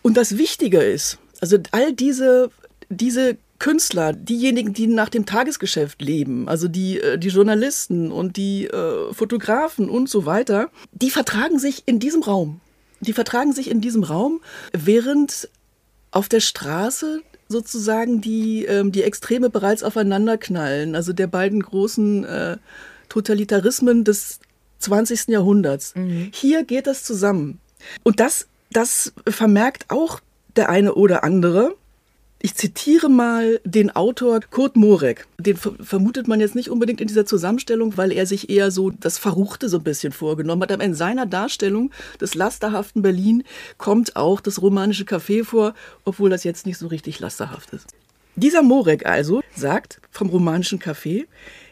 Und 0.02 0.16
das 0.16 0.38
Wichtige 0.38 0.78
ist, 0.78 1.18
also 1.40 1.58
all 1.72 1.92
diese 1.92 2.50
diese 2.88 3.36
Künstler, 3.58 4.12
diejenigen, 4.12 4.72
die 4.72 4.86
nach 4.86 5.08
dem 5.08 5.26
Tagesgeschäft 5.26 6.02
leben, 6.02 6.48
also 6.48 6.68
die, 6.68 7.00
äh, 7.00 7.18
die 7.18 7.28
Journalisten 7.28 8.12
und 8.12 8.36
die 8.36 8.66
äh, 8.66 9.12
Fotografen 9.12 9.88
und 9.88 10.08
so 10.08 10.26
weiter, 10.26 10.70
die 10.92 11.10
vertragen 11.10 11.58
sich 11.58 11.82
in 11.86 11.98
diesem 11.98 12.22
Raum. 12.22 12.60
Die 13.00 13.12
vertragen 13.12 13.52
sich 13.52 13.70
in 13.70 13.80
diesem 13.80 14.04
Raum, 14.04 14.40
während 14.72 15.48
auf 16.10 16.28
der 16.28 16.40
Straße 16.40 17.22
sozusagen 17.48 18.20
die, 18.20 18.64
ähm, 18.64 18.92
die 18.92 19.02
Extreme 19.02 19.50
bereits 19.50 19.82
aufeinanderknallen, 19.82 20.94
also 20.94 21.12
der 21.12 21.26
beiden 21.26 21.62
großen 21.62 22.24
äh, 22.24 22.56
Totalitarismen 23.08 24.04
des 24.04 24.40
20. 24.78 25.28
Jahrhunderts. 25.28 25.94
Mhm. 25.94 26.30
Hier 26.32 26.64
geht 26.64 26.86
das 26.86 27.04
zusammen. 27.04 27.60
Und 28.02 28.20
das, 28.20 28.48
das 28.70 29.12
vermerkt 29.28 29.86
auch 29.88 30.20
der 30.56 30.68
eine 30.68 30.94
oder 30.94 31.24
andere. 31.24 31.74
Ich 32.38 32.54
zitiere 32.54 33.08
mal 33.08 33.60
den 33.64 33.90
Autor 33.96 34.40
Kurt 34.50 34.76
Morek. 34.76 35.26
Den 35.38 35.56
vermutet 35.56 36.28
man 36.28 36.38
jetzt 36.38 36.54
nicht 36.54 36.68
unbedingt 36.68 37.00
in 37.00 37.08
dieser 37.08 37.24
Zusammenstellung, 37.24 37.96
weil 37.96 38.12
er 38.12 38.26
sich 38.26 38.50
eher 38.50 38.70
so 38.70 38.90
das 38.90 39.16
Verruchte 39.16 39.68
so 39.68 39.78
ein 39.78 39.84
bisschen 39.84 40.12
vorgenommen 40.12 40.62
hat. 40.62 40.72
Aber 40.72 40.84
in 40.84 40.94
seiner 40.94 41.24
Darstellung 41.24 41.90
des 42.20 42.34
lasterhaften 42.34 43.00
Berlin 43.00 43.42
kommt 43.78 44.16
auch 44.16 44.40
das 44.40 44.60
romanische 44.60 45.04
Café 45.04 45.44
vor, 45.44 45.74
obwohl 46.04 46.28
das 46.28 46.44
jetzt 46.44 46.66
nicht 46.66 46.78
so 46.78 46.88
richtig 46.88 47.20
lasterhaft 47.20 47.72
ist. 47.72 47.86
Dieser 48.36 48.62
Morek 48.62 49.06
also 49.06 49.40
sagt 49.54 50.02
vom 50.10 50.28
romanischen 50.28 50.78
Café, 50.78 51.24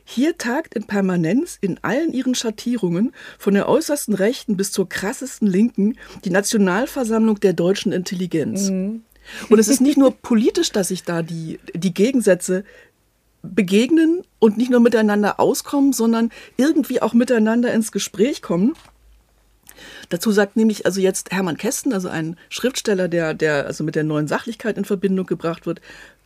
hier 0.02 0.38
tagt 0.38 0.74
in 0.74 0.86
Permanenz 0.86 1.58
in 1.60 1.78
allen 1.82 2.12
ihren 2.12 2.34
Schattierungen, 2.34 3.12
von 3.38 3.52
der 3.52 3.68
äußersten 3.68 4.14
Rechten 4.14 4.56
bis 4.56 4.72
zur 4.72 4.88
krassesten 4.88 5.46
Linken, 5.46 5.96
die 6.24 6.30
Nationalversammlung 6.30 7.38
der 7.40 7.52
deutschen 7.52 7.92
Intelligenz. 7.92 8.70
Mhm. 8.70 9.02
Und 9.48 9.58
es 9.58 9.68
ist 9.68 9.80
nicht 9.80 9.96
nur 9.96 10.12
politisch, 10.12 10.70
dass 10.70 10.88
sich 10.88 11.04
da 11.04 11.22
die, 11.22 11.58
die 11.74 11.94
Gegensätze 11.94 12.64
begegnen 13.42 14.22
und 14.38 14.56
nicht 14.56 14.70
nur 14.70 14.80
miteinander 14.80 15.38
auskommen, 15.38 15.92
sondern 15.92 16.30
irgendwie 16.56 17.02
auch 17.02 17.14
miteinander 17.14 17.72
ins 17.72 17.92
Gespräch 17.92 18.42
kommen. 18.42 18.74
Dazu 20.08 20.30
sagt 20.30 20.56
nämlich 20.56 20.86
also 20.86 21.00
jetzt 21.00 21.30
Hermann 21.32 21.56
Kästen, 21.56 21.92
also 21.92 22.08
ein 22.08 22.36
Schriftsteller, 22.48 23.08
der, 23.08 23.34
der 23.34 23.66
also 23.66 23.84
mit 23.84 23.96
der 23.96 24.04
neuen 24.04 24.28
Sachlichkeit 24.28 24.78
in 24.78 24.84
Verbindung 24.84 25.26
gebracht 25.26 25.66
wird, 25.66 25.80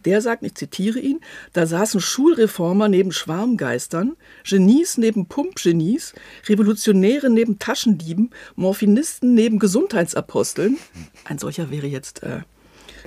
der 0.04 0.20
sagt, 0.20 0.44
ich 0.44 0.54
zitiere 0.54 1.00
ihn, 1.00 1.20
da 1.52 1.66
saßen 1.66 2.00
Schulreformer 2.00 2.88
neben 2.88 3.10
Schwarmgeistern, 3.10 4.16
Genies 4.44 4.96
neben 4.96 5.26
Pumpgenies, 5.26 6.14
Revolutionäre 6.46 7.30
neben 7.30 7.58
Taschendieben, 7.58 8.30
Morphinisten 8.54 9.34
neben 9.34 9.58
Gesundheitsaposteln. 9.58 10.78
Ein 11.24 11.38
solcher 11.38 11.70
wäre 11.70 11.86
jetzt 11.86 12.22
äh, 12.22 12.40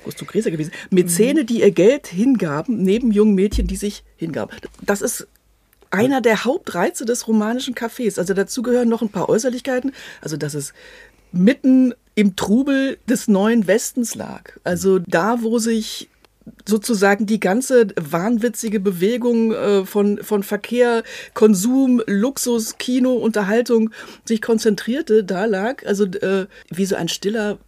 Gusto 0.04 0.24
Gräser 0.24 0.50
gewesen. 0.50 0.72
Mäzene, 0.90 1.44
die 1.44 1.60
ihr 1.60 1.70
Geld 1.70 2.06
hingaben, 2.06 2.82
neben 2.82 3.12
jungen 3.12 3.34
Mädchen, 3.34 3.66
die 3.66 3.76
sich 3.76 4.04
hingaben. 4.16 4.54
Das 4.80 5.02
ist 5.02 5.26
einer 5.90 6.20
der 6.20 6.44
Hauptreize 6.44 7.04
des 7.04 7.28
romanischen 7.28 7.74
Cafés. 7.74 8.18
Also 8.18 8.34
dazu 8.34 8.62
gehören 8.62 8.88
noch 8.88 9.02
ein 9.02 9.10
paar 9.10 9.28
Äußerlichkeiten. 9.28 9.92
Also, 10.20 10.36
dass 10.36 10.54
es 10.54 10.72
mitten 11.32 11.94
im 12.14 12.36
Trubel 12.36 12.98
des 13.08 13.28
neuen 13.28 13.66
Westens 13.66 14.14
lag. 14.14 14.52
Also 14.64 14.98
da, 14.98 15.42
wo 15.42 15.58
sich 15.58 16.08
sozusagen 16.66 17.26
die 17.26 17.40
ganze 17.40 17.88
wahnwitzige 17.96 18.80
Bewegung 18.80 19.52
äh, 19.52 19.86
von, 19.86 20.18
von 20.22 20.42
Verkehr, 20.42 21.04
Konsum, 21.34 22.02
Luxus, 22.06 22.78
Kino, 22.78 23.14
Unterhaltung 23.14 23.90
sich 24.24 24.42
konzentrierte, 24.42 25.24
da 25.24 25.44
lag 25.44 25.86
also 25.86 26.04
äh, 26.04 26.46
wie 26.70 26.84
so 26.84 26.96
ein 26.96 27.08
stiller 27.08 27.58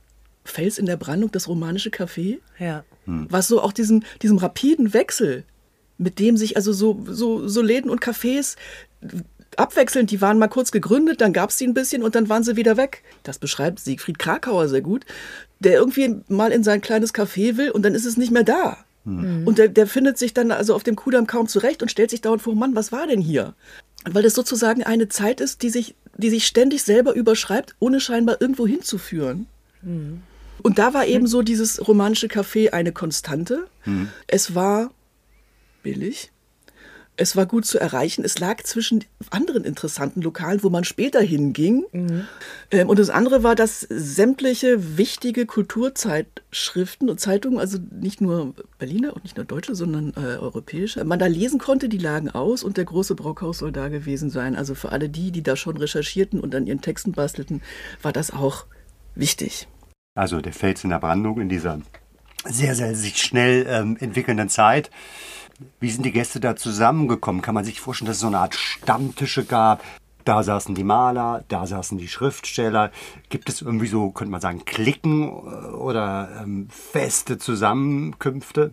Fels 0.45 0.79
in 0.79 0.87
der 0.87 0.97
Brandung, 0.97 1.33
das 1.33 1.49
romanische 1.49 1.91
Café. 1.91 2.39
Ja. 2.59 2.85
Hm. 3.07 3.27
Was 3.31 3.49
so 3.49 3.61
auch 3.61 3.73
diesem, 3.73 4.03
diesem 4.23 4.39
rapiden 4.39 4.93
Wechsel, 4.93 5.45
mit 5.99 6.19
dem 6.19 6.37
sich 6.37 6.57
also 6.57 6.73
so, 6.73 7.05
so, 7.07 7.47
so 7.49 7.63
Läden 7.63 7.91
und 7.91 8.03
Cafés 8.03 8.57
abwechselnd, 9.57 10.11
die 10.11 10.21
waren 10.21 10.39
mal 10.39 10.49
kurz 10.49 10.73
gegründet, 10.73 11.21
dann 11.21 11.33
gab 11.33 11.51
es 11.51 11.57
die 11.57 11.67
ein 11.67 11.75
bisschen 11.75 12.03
und 12.03 12.15
dann 12.15 12.29
waren 12.29 12.43
sie 12.43 12.57
wieder 12.57 12.77
weg. 12.77 13.03
Das 13.23 13.39
beschreibt 13.39 13.81
Siegfried 13.81 14.19
Krakauer 14.19 14.69
sehr 14.69 14.81
gut, 14.81 15.05
der 15.61 15.75
irgendwie 15.75 16.17
mal 16.29 16.53
in 16.53 16.65
sein 16.65 16.81
kleines 16.81 17.15
Café 17.15 17.57
will 17.57 17.71
und 17.71 17.83
dann 17.83 17.95
ist 17.95 18.05
es 18.05 18.17
nicht 18.17 18.33
mehr 18.33 18.43
da. 18.43 18.79
Mhm. 19.05 19.47
Und 19.47 19.59
der, 19.59 19.69
der 19.69 19.87
findet 19.87 20.19
sich 20.19 20.35
dann 20.35 20.51
also 20.51 20.75
auf 20.75 20.83
dem 20.83 20.97
Kudamm 20.97 21.27
kaum 21.27 21.47
zurecht 21.47 21.83
und 21.83 21.91
stellt 21.91 22.11
sich 22.11 22.21
dauernd 22.21 22.43
vor, 22.43 22.55
Mann, 22.55 22.75
was 22.75 22.91
war 22.91 23.07
denn 23.07 23.21
hier? 23.21 23.55
Weil 24.05 24.23
das 24.23 24.35
sozusagen 24.35 24.83
eine 24.83 25.09
Zeit 25.09 25.41
ist, 25.41 25.63
die 25.63 25.71
sich, 25.71 25.95
die 26.17 26.31
sich 26.31 26.47
ständig 26.47 26.83
selber 26.83 27.15
überschreibt, 27.15 27.77
ohne 27.79 28.01
scheinbar 28.01 28.41
irgendwo 28.41 28.67
hinzuführen. 28.67 29.47
Mhm. 29.83 30.23
Und 30.65 30.79
da 30.79 30.95
war 30.95 31.07
eben 31.07 31.27
so 31.27 31.43
dieses 31.43 31.87
romanische 31.87 32.27
Café 32.27 32.71
eine 32.71 32.91
Konstante. 32.91 33.67
Mhm. 33.85 34.09
Es 34.27 34.55
war 34.55 34.93
billig. 35.83 36.33
Es 37.19 37.37
war 37.37 37.45
gut 37.45 37.67
zu 37.67 37.79
erreichen. 37.79 38.25
Es 38.25 38.39
lag 38.39 38.63
zwischen 38.63 39.05
anderen 39.29 39.63
interessanten 39.63 40.23
Lokalen, 40.23 40.63
wo 40.63 40.71
man 40.71 40.85
später 40.85 41.21
hinging. 41.21 41.85
Mhm. 41.93 42.25
Ähm, 42.71 42.89
und 42.89 42.99
das 42.99 43.11
andere 43.11 43.43
war, 43.43 43.55
dass 43.55 43.81
sämtliche 43.91 44.97
wichtige 44.97 45.45
Kulturzeitschriften 45.45 47.11
und 47.11 47.21
Zeitungen, 47.21 47.59
also 47.59 47.77
nicht 48.01 48.23
nur 48.23 48.55
Berliner 48.79 49.15
und 49.15 49.25
nicht 49.25 49.37
nur 49.37 49.45
deutsche, 49.45 49.75
sondern 49.75 50.15
äh, 50.17 50.39
europäische, 50.39 51.05
man 51.05 51.19
da 51.19 51.27
lesen 51.27 51.59
konnte, 51.59 51.91
die 51.91 51.99
lagen 51.99 52.31
aus 52.31 52.65
und 52.65 52.79
der 52.79 52.87
große 52.87 53.15
Brockhaus 53.15 53.59
soll 53.59 53.71
da 53.71 53.89
gewesen 53.89 54.31
sein. 54.31 54.57
Also 54.57 54.75
für 54.75 54.93
alle 54.93 55.11
die, 55.11 55.31
die 55.31 55.43
da 55.43 55.57
schon 55.57 55.77
recherchierten 55.77 56.41
und 56.41 56.55
an 56.55 56.67
ihren 56.67 56.81
Texten 56.81 57.13
bastelten, 57.13 57.61
war 58.01 58.15
das 58.15 58.31
auch 58.31 58.65
wichtig 59.15 59.69
also 60.15 60.41
der 60.41 60.53
Fels 60.53 60.85
in 60.85 60.91
der 60.91 60.99
Brandung 60.99 61.41
in 61.41 61.49
dieser 61.49 61.81
sehr, 62.47 62.75
sehr 62.75 62.95
sich 62.95 63.23
schnell 63.23 63.67
ähm, 63.69 63.97
entwickelnden 64.01 64.49
Zeit. 64.49 64.91
Wie 65.81 65.91
sind 65.91 66.05
die 66.05 66.13
Gäste 66.13 66.41
da 66.41 66.57
zusammengekommen? 66.57 67.43
Kann 67.43 67.55
man 67.55 67.65
sich 67.65 67.81
vorstellen, 67.81 68.07
dass 68.07 68.17
es 68.17 68.21
so 68.21 68.27
eine 68.27 68.39
Art 68.39 68.55
Stammtische 68.55 69.45
gab? 69.45 69.83
Da 70.25 70.43
saßen 70.43 70.75
die 70.75 70.85
Maler, 70.85 71.45
da 71.49 71.67
saßen 71.67 71.99
die 71.99 72.09
Schriftsteller. 72.09 72.91
Gibt 73.29 73.49
es 73.49 73.63
irgendwie 73.63 73.87
so, 73.87 74.11
könnte 74.11 74.31
man 74.31 74.41
sagen, 74.41 74.65
Klicken 74.65 75.31
oder 75.31 76.41
ähm, 76.43 76.69
feste 76.71 77.39
Zusammenkünfte? 77.39 78.73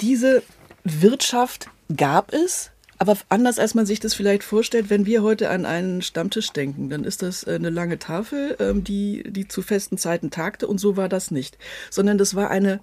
Diese 0.00 0.42
Wirtschaft 0.84 1.70
gab 1.94 2.32
es, 2.32 2.70
aber 2.98 3.16
anders 3.28 3.58
als 3.58 3.74
man 3.74 3.86
sich 3.86 4.00
das 4.00 4.14
vielleicht 4.14 4.42
vorstellt, 4.42 4.90
wenn 4.90 5.06
wir 5.06 5.22
heute 5.22 5.50
an 5.50 5.64
einen 5.64 6.02
Stammtisch 6.02 6.50
denken, 6.50 6.90
dann 6.90 7.04
ist 7.04 7.22
das 7.22 7.44
äh, 7.44 7.54
eine 7.54 7.70
lange 7.70 7.98
Tafel, 7.98 8.56
ähm, 8.58 8.82
die, 8.84 9.24
die 9.26 9.46
zu 9.46 9.62
festen 9.62 9.98
Zeiten 9.98 10.30
tagte 10.30 10.66
und 10.66 10.78
so 10.78 10.96
war 10.96 11.08
das 11.08 11.30
nicht. 11.30 11.58
Sondern 11.90 12.18
das 12.18 12.34
war 12.34 12.50
eine, 12.50 12.80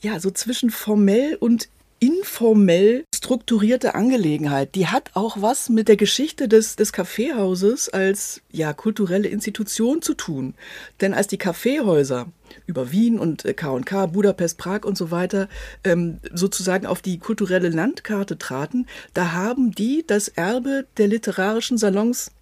ja, 0.00 0.18
so 0.18 0.30
zwischen 0.30 0.70
formell 0.70 1.36
und 1.36 1.68
informell 2.00 3.04
strukturierte 3.14 3.94
Angelegenheit. 3.94 4.74
Die 4.74 4.88
hat 4.88 5.10
auch 5.14 5.36
was 5.40 5.68
mit 5.68 5.86
der 5.86 5.96
Geschichte 5.96 6.48
des, 6.48 6.74
des 6.74 6.92
Kaffeehauses 6.92 7.90
als 7.90 8.40
ja, 8.50 8.72
kulturelle 8.72 9.28
Institution 9.28 10.00
zu 10.02 10.14
tun. 10.14 10.54
Denn 11.00 11.14
als 11.14 11.28
die 11.28 11.38
Kaffeehäuser 11.38 12.26
über 12.66 12.92
Wien 12.92 13.18
und 13.18 13.44
K&K, 13.44 14.06
Budapest, 14.06 14.58
Prag 14.58 14.84
und 14.84 14.96
so 14.96 15.10
weiter 15.10 15.48
ähm, 15.84 16.18
sozusagen 16.32 16.86
auf 16.86 17.02
die 17.02 17.18
kulturelle 17.18 17.68
Landkarte 17.68 18.38
traten, 18.38 18.86
da 19.14 19.32
haben 19.32 19.72
die 19.72 20.04
das 20.06 20.28
Erbe 20.28 20.86
der 20.96 21.08
literarischen 21.08 21.78
Salons 21.78 22.32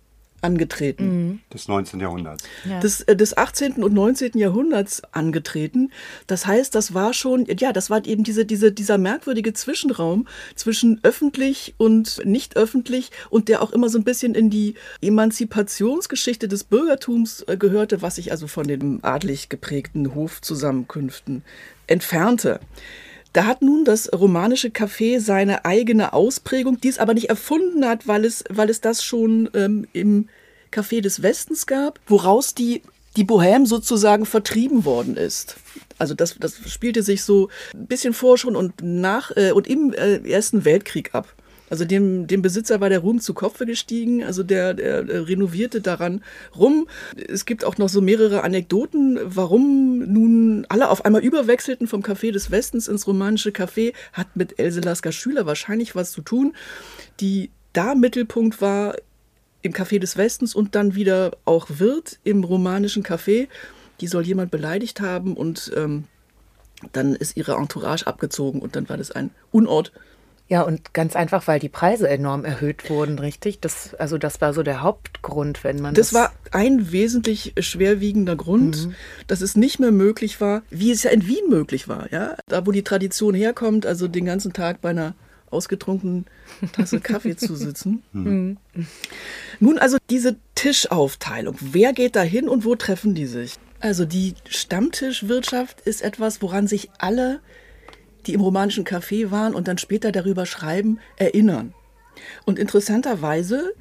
angetreten. 0.41 1.05
Mhm. 1.05 1.41
Des 1.53 1.68
19. 1.68 2.01
Jahrhunderts. 2.01 2.45
Ja. 2.64 2.80
Des, 2.80 3.03
äh, 3.03 3.16
des 3.16 3.36
18. 3.36 3.82
und 3.82 3.93
19. 3.93 4.39
Jahrhunderts 4.39 5.03
angetreten. 5.12 5.91
Das 6.26 6.47
heißt, 6.47 6.74
das 6.74 6.95
war 6.95 7.12
schon, 7.12 7.47
ja, 7.59 7.72
das 7.72 7.91
war 7.91 8.05
eben 8.07 8.24
diese, 8.24 8.45
diese, 8.45 8.72
dieser 8.72 8.99
merkwürdige 8.99 9.53
Zwischenraum 9.53 10.26
zwischen 10.55 11.01
öffentlich 11.03 11.74
und 11.78 12.24
nicht 12.24 12.57
öffentlich 12.57 13.11
und 13.30 13.49
der 13.49 13.62
auch 13.62 13.72
immer 13.72 13.89
so 13.89 13.99
ein 13.99 14.05
bisschen 14.05 14.34
in 14.34 14.51
die 14.51 14.74
Emanzipationsgeschichte 15.01 16.49
des 16.49 16.64
Bürgertums 16.64 17.43
äh, 17.47 17.57
gehörte, 17.57 18.03
was 18.03 18.16
sich 18.16 18.30
also 18.30 18.47
von 18.47 18.66
den 18.66 19.03
adlig 19.03 19.49
geprägten 19.49 20.14
Hofzusammenkünften 20.14 21.43
entfernte. 21.86 22.61
Da 23.39 23.47
hat 23.47 23.62
nun 23.62 23.84
das 23.84 24.12
romanische 24.12 24.70
Café 24.70 25.20
seine 25.20 25.64
eigene 25.64 26.12
Ausprägung, 26.12 26.80
die 26.80 26.89
es 26.89 26.99
aber 26.99 27.14
nicht 27.14 27.28
erfunden 27.28 27.86
hat, 27.86 28.09
weil 28.09 28.24
es, 28.24 28.43
weil 28.51 28.68
es 28.68 28.80
das 28.80 29.05
schon 29.05 29.49
ähm, 29.55 29.86
im 29.93 30.28
Café 30.72 31.01
des 31.01 31.22
Westens 31.22 31.68
gab, 31.68 32.01
woraus 32.09 32.57
die, 32.57 32.82
die 33.16 33.24
Bohème 33.24 33.64
sozusagen 33.64 34.26
vertrieben 34.26 34.84
worden 34.84 35.16
ist. 35.16 35.55
Also 35.99 36.14
das, 36.14 36.34
das 36.41 36.57
spielte 36.66 37.05
sich 37.05 37.22
so 37.22 37.49
ein 37.74 37.86
bisschen 37.86 38.12
vor 38.12 38.39
schon 38.39 38.57
und 38.57 38.82
nach 38.82 39.30
äh, 39.36 39.53
und 39.53 39.68
im 39.68 39.93
äh, 39.93 40.16
Ersten 40.28 40.64
Weltkrieg 40.64 41.14
ab. 41.14 41.32
Also 41.71 41.85
dem, 41.85 42.27
dem 42.27 42.43
Besitzer 42.43 42.81
war 42.81 42.89
der 42.89 43.01
Ruhm 43.01 43.21
zu 43.21 43.35
Kopfe 43.35 43.66
gestiegen, 43.66 44.25
also 44.25 44.43
der, 44.43 44.75
der, 44.75 45.29
renovierte 45.29 45.81
daran 45.81 46.23
rum. 46.57 46.89
Es 47.29 47.45
gibt 47.45 47.64
auch 47.64 47.79
noch 47.79 47.89
so 47.89 48.01
mehrere 48.01 48.43
Anekdoten, 48.43 49.19
warum 49.23 49.99
nun 49.99 50.66
alle 50.69 50.89
auf 50.89 51.05
einmal 51.05 51.23
überwechselten 51.23 51.87
vom 51.87 52.03
Café 52.03 52.33
des 52.33 52.51
Westens 52.51 52.89
ins 52.89 53.07
romanische 53.07 53.51
Café, 53.51 53.93
hat 54.12 54.35
mit 54.35 54.59
Else 54.59 54.81
Lasker 54.81 55.12
Schüler 55.12 55.47
wahrscheinlich 55.47 55.95
was 55.95 56.12
zu 56.12 56.23
tun, 56.23 56.55
die 57.21 57.51
da 57.73 57.95
Mittelpunkt 57.95 58.61
war 58.61 58.97
im 59.62 59.73
Café 59.73 59.99
des 59.99 60.16
Westens 60.16 60.55
und 60.55 60.75
dann 60.75 60.95
wieder 60.95 61.37
auch 61.45 61.66
wird 61.69 62.19
im 62.25 62.45
romanischen 62.45 63.03
Café. 63.03 63.49
Die 64.01 64.07
soll 64.07 64.27
jemand 64.27 64.51
beleidigt 64.51 65.01
haben 65.01 65.37
und 65.37 65.73
ähm, 65.77 66.05
dann 66.93 67.14
ist 67.14 67.37
ihre 67.37 67.57
Entourage 67.57 68.07
abgezogen 68.07 68.61
und 68.62 68.77
dann 68.77 68.89
war 68.89 68.97
das 68.97 69.11
ein 69.11 69.31
Unort 69.51 69.93
ja, 70.51 70.62
und 70.62 70.94
ganz 70.94 71.14
einfach, 71.14 71.46
weil 71.46 71.61
die 71.61 71.68
Preise 71.68 72.09
enorm 72.09 72.46
erhöht 72.46 72.88
wurden, 72.88 73.18
richtig? 73.18 73.61
Das, 73.61 73.94
also 73.94 74.16
das 74.16 74.40
war 74.40 74.55
so 74.55 74.62
der 74.62 74.80
Hauptgrund, 74.82 75.62
wenn 75.62 75.80
man. 75.80 75.94
Das, 75.94 76.09
das 76.11 76.14
war 76.14 76.32
ein 76.53 76.90
wesentlich 76.90 77.53
schwerwiegender 77.59 78.34
Grund, 78.34 78.86
mhm. 78.86 78.94
dass 79.26 79.42
es 79.42 79.57
nicht 79.57 79.78
mehr 79.78 79.90
möglich 79.90 80.40
war, 80.40 80.62
wie 80.70 80.90
es 80.90 81.03
ja 81.03 81.11
in 81.11 81.26
Wien 81.26 81.51
möglich 81.51 81.86
war, 81.86 82.11
ja. 82.12 82.34
Da, 82.46 82.66
wo 82.66 82.72
die 82.72 82.82
Tradition 82.82 83.34
herkommt, 83.34 83.84
also 83.84 84.09
den 84.09 84.24
ganzen 84.24 84.55
Tag 84.55 84.80
bei 84.80 84.90
einer 84.90 85.14
ausgetrunkenen 85.51 86.24
Tasse 86.72 87.01
Kaffee 87.03 87.36
zu 87.36 87.55
sitzen. 87.55 88.03
Mhm. 88.12 88.57
Nun 89.61 89.78
also 89.78 89.99
diese 90.09 90.36
Tischaufteilung. 90.55 91.57
Wer 91.61 91.92
geht 91.92 92.16
da 92.16 92.22
hin 92.22 92.49
und 92.49 92.64
wo 92.64 92.74
treffen 92.74 93.14
die 93.14 93.26
sich? 93.26 93.55
Also 93.80 94.07
die 94.07 94.34
Stammtischwirtschaft 94.49 95.82
ist 95.82 96.03
etwas, 96.03 96.40
woran 96.40 96.66
sich 96.66 96.90
alle 96.99 97.40
die 98.29 98.35
im 98.35 98.41
romanischen 98.41 98.85
Café 98.85 99.31
waren 99.31 99.55
und 99.55 99.66
dann 99.66 99.79
später 99.79 100.12
darüber 100.12 100.47
schreiben, 100.47 101.01
erinnern. 101.16 101.74
Und 102.45 102.59
interessanterweise 102.59 103.72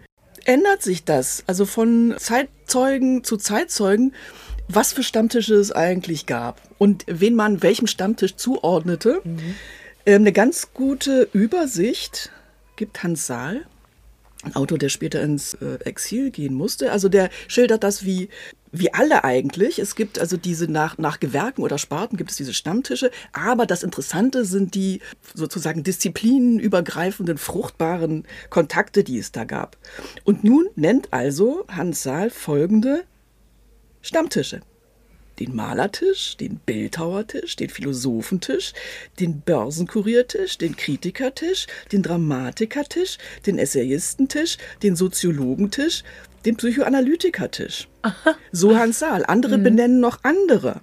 ändert 0.45 0.81
sich 0.81 1.03
das, 1.03 1.43
also 1.47 1.65
von 1.65 2.15
Zeitzeugen 2.17 3.23
zu 3.23 3.37
Zeitzeugen, 3.37 4.13
was 4.69 4.93
für 4.93 5.03
Stammtische 5.03 5.55
es 5.55 5.71
eigentlich 5.71 6.25
gab 6.25 6.61
und 6.77 7.03
wen 7.07 7.35
man 7.35 7.61
welchem 7.61 7.87
Stammtisch 7.87 8.35
zuordnete. 8.35 9.21
Mhm. 9.23 9.55
Ähm, 10.05 10.21
eine 10.21 10.31
ganz 10.31 10.69
gute 10.73 11.27
Übersicht 11.33 12.31
gibt 12.77 13.03
Hans 13.03 13.27
Saal, 13.27 13.65
ein 14.43 14.55
Autor, 14.55 14.77
der 14.77 14.89
später 14.89 15.21
ins 15.21 15.55
äh, 15.55 15.79
Exil 15.83 16.31
gehen 16.31 16.53
musste. 16.53 16.91
Also 16.91 17.09
der 17.09 17.29
schildert 17.47 17.83
das 17.83 18.05
wie 18.05 18.29
wie 18.71 18.93
alle 18.93 19.23
eigentlich. 19.23 19.79
Es 19.79 19.95
gibt 19.95 20.19
also 20.19 20.37
diese 20.37 20.71
nach, 20.71 20.97
nach 20.97 21.19
Gewerken 21.19 21.61
oder 21.61 21.77
Sparten 21.77 22.17
gibt 22.17 22.31
es 22.31 22.37
diese 22.37 22.53
Stammtische. 22.53 23.11
Aber 23.33 23.65
das 23.65 23.83
Interessante 23.83 24.45
sind 24.45 24.75
die 24.75 25.01
sozusagen 25.33 25.83
disziplinenübergreifenden, 25.83 27.37
fruchtbaren 27.37 28.25
Kontakte, 28.49 29.03
die 29.03 29.17
es 29.17 29.31
da 29.31 29.43
gab. 29.43 29.77
Und 30.23 30.43
nun 30.43 30.67
nennt 30.75 31.13
also 31.13 31.65
Hans 31.67 32.03
Saal 32.03 32.29
folgende 32.29 33.03
Stammtische 34.01 34.61
den 35.39 35.55
Malertisch, 35.55 36.35
den 36.37 36.57
Bildhauertisch, 36.57 37.55
den 37.55 37.69
Philosophentisch, 37.69 38.73
den 39.19 39.41
Börsenkuriertisch, 39.41 40.57
den 40.57 40.75
Kritikertisch, 40.75 41.67
den 41.91 42.03
Dramatikertisch, 42.03 43.17
den 43.45 43.59
Essayistentisch, 43.59 44.57
den 44.81 44.95
Soziologentisch, 44.95 46.03
den 46.45 46.57
Psychoanalytikertisch. 46.57 47.87
So 48.51 48.77
Hans 48.77 48.99
Saal. 48.99 49.25
Andere 49.25 49.57
mhm. 49.57 49.63
benennen 49.63 49.99
noch 49.99 50.19
andere. 50.23 50.81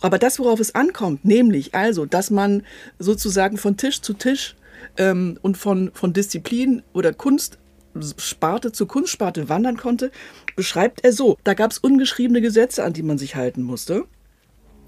Aber 0.00 0.18
das, 0.18 0.38
worauf 0.38 0.60
es 0.60 0.74
ankommt, 0.74 1.24
nämlich 1.24 1.74
also, 1.74 2.06
dass 2.06 2.30
man 2.30 2.64
sozusagen 2.98 3.56
von 3.56 3.76
Tisch 3.76 4.00
zu 4.00 4.14
Tisch 4.14 4.56
ähm, 4.96 5.38
und 5.42 5.56
von, 5.56 5.90
von 5.94 6.12
Disziplin 6.12 6.82
oder 6.92 7.12
Kunstsparte 7.12 8.72
zu 8.72 8.86
Kunstsparte 8.86 9.48
wandern 9.48 9.76
konnte, 9.76 10.10
beschreibt 10.56 11.04
er 11.04 11.12
so. 11.12 11.38
Da 11.44 11.54
gab 11.54 11.70
es 11.70 11.78
ungeschriebene 11.78 12.40
Gesetze, 12.40 12.84
an 12.84 12.92
die 12.92 13.02
man 13.02 13.18
sich 13.18 13.36
halten 13.36 13.62
musste. 13.62 14.04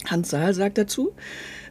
Hans 0.07 0.31
Saal 0.31 0.53
sagt 0.53 0.77
dazu, 0.77 1.15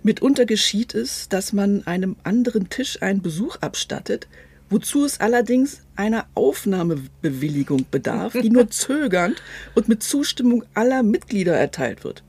mitunter 0.02 0.46
geschieht 0.46 0.96
es, 0.96 1.30
dass 1.30 1.54
man 1.54 1.86
einem 1.86 2.16
anderen 2.24 2.70
Tisch 2.70 3.02
einen 3.02 3.22
Besuch 3.22 3.58
abstattet, 3.58 4.28
wozu 4.74 5.06
es 5.06 5.20
allerdings 5.20 5.82
einer 5.96 6.26
Aufnahmebewilligung 6.34 7.86
bedarf, 7.90 8.34
die 8.34 8.50
nur 8.50 8.70
zögernd 8.72 9.42
und 9.76 9.88
mit 9.88 10.04
Zustimmung 10.04 10.64
aller 10.74 11.04
Mitglieder 11.04 11.56
erteilt 11.56 12.04
wird. 12.04 12.24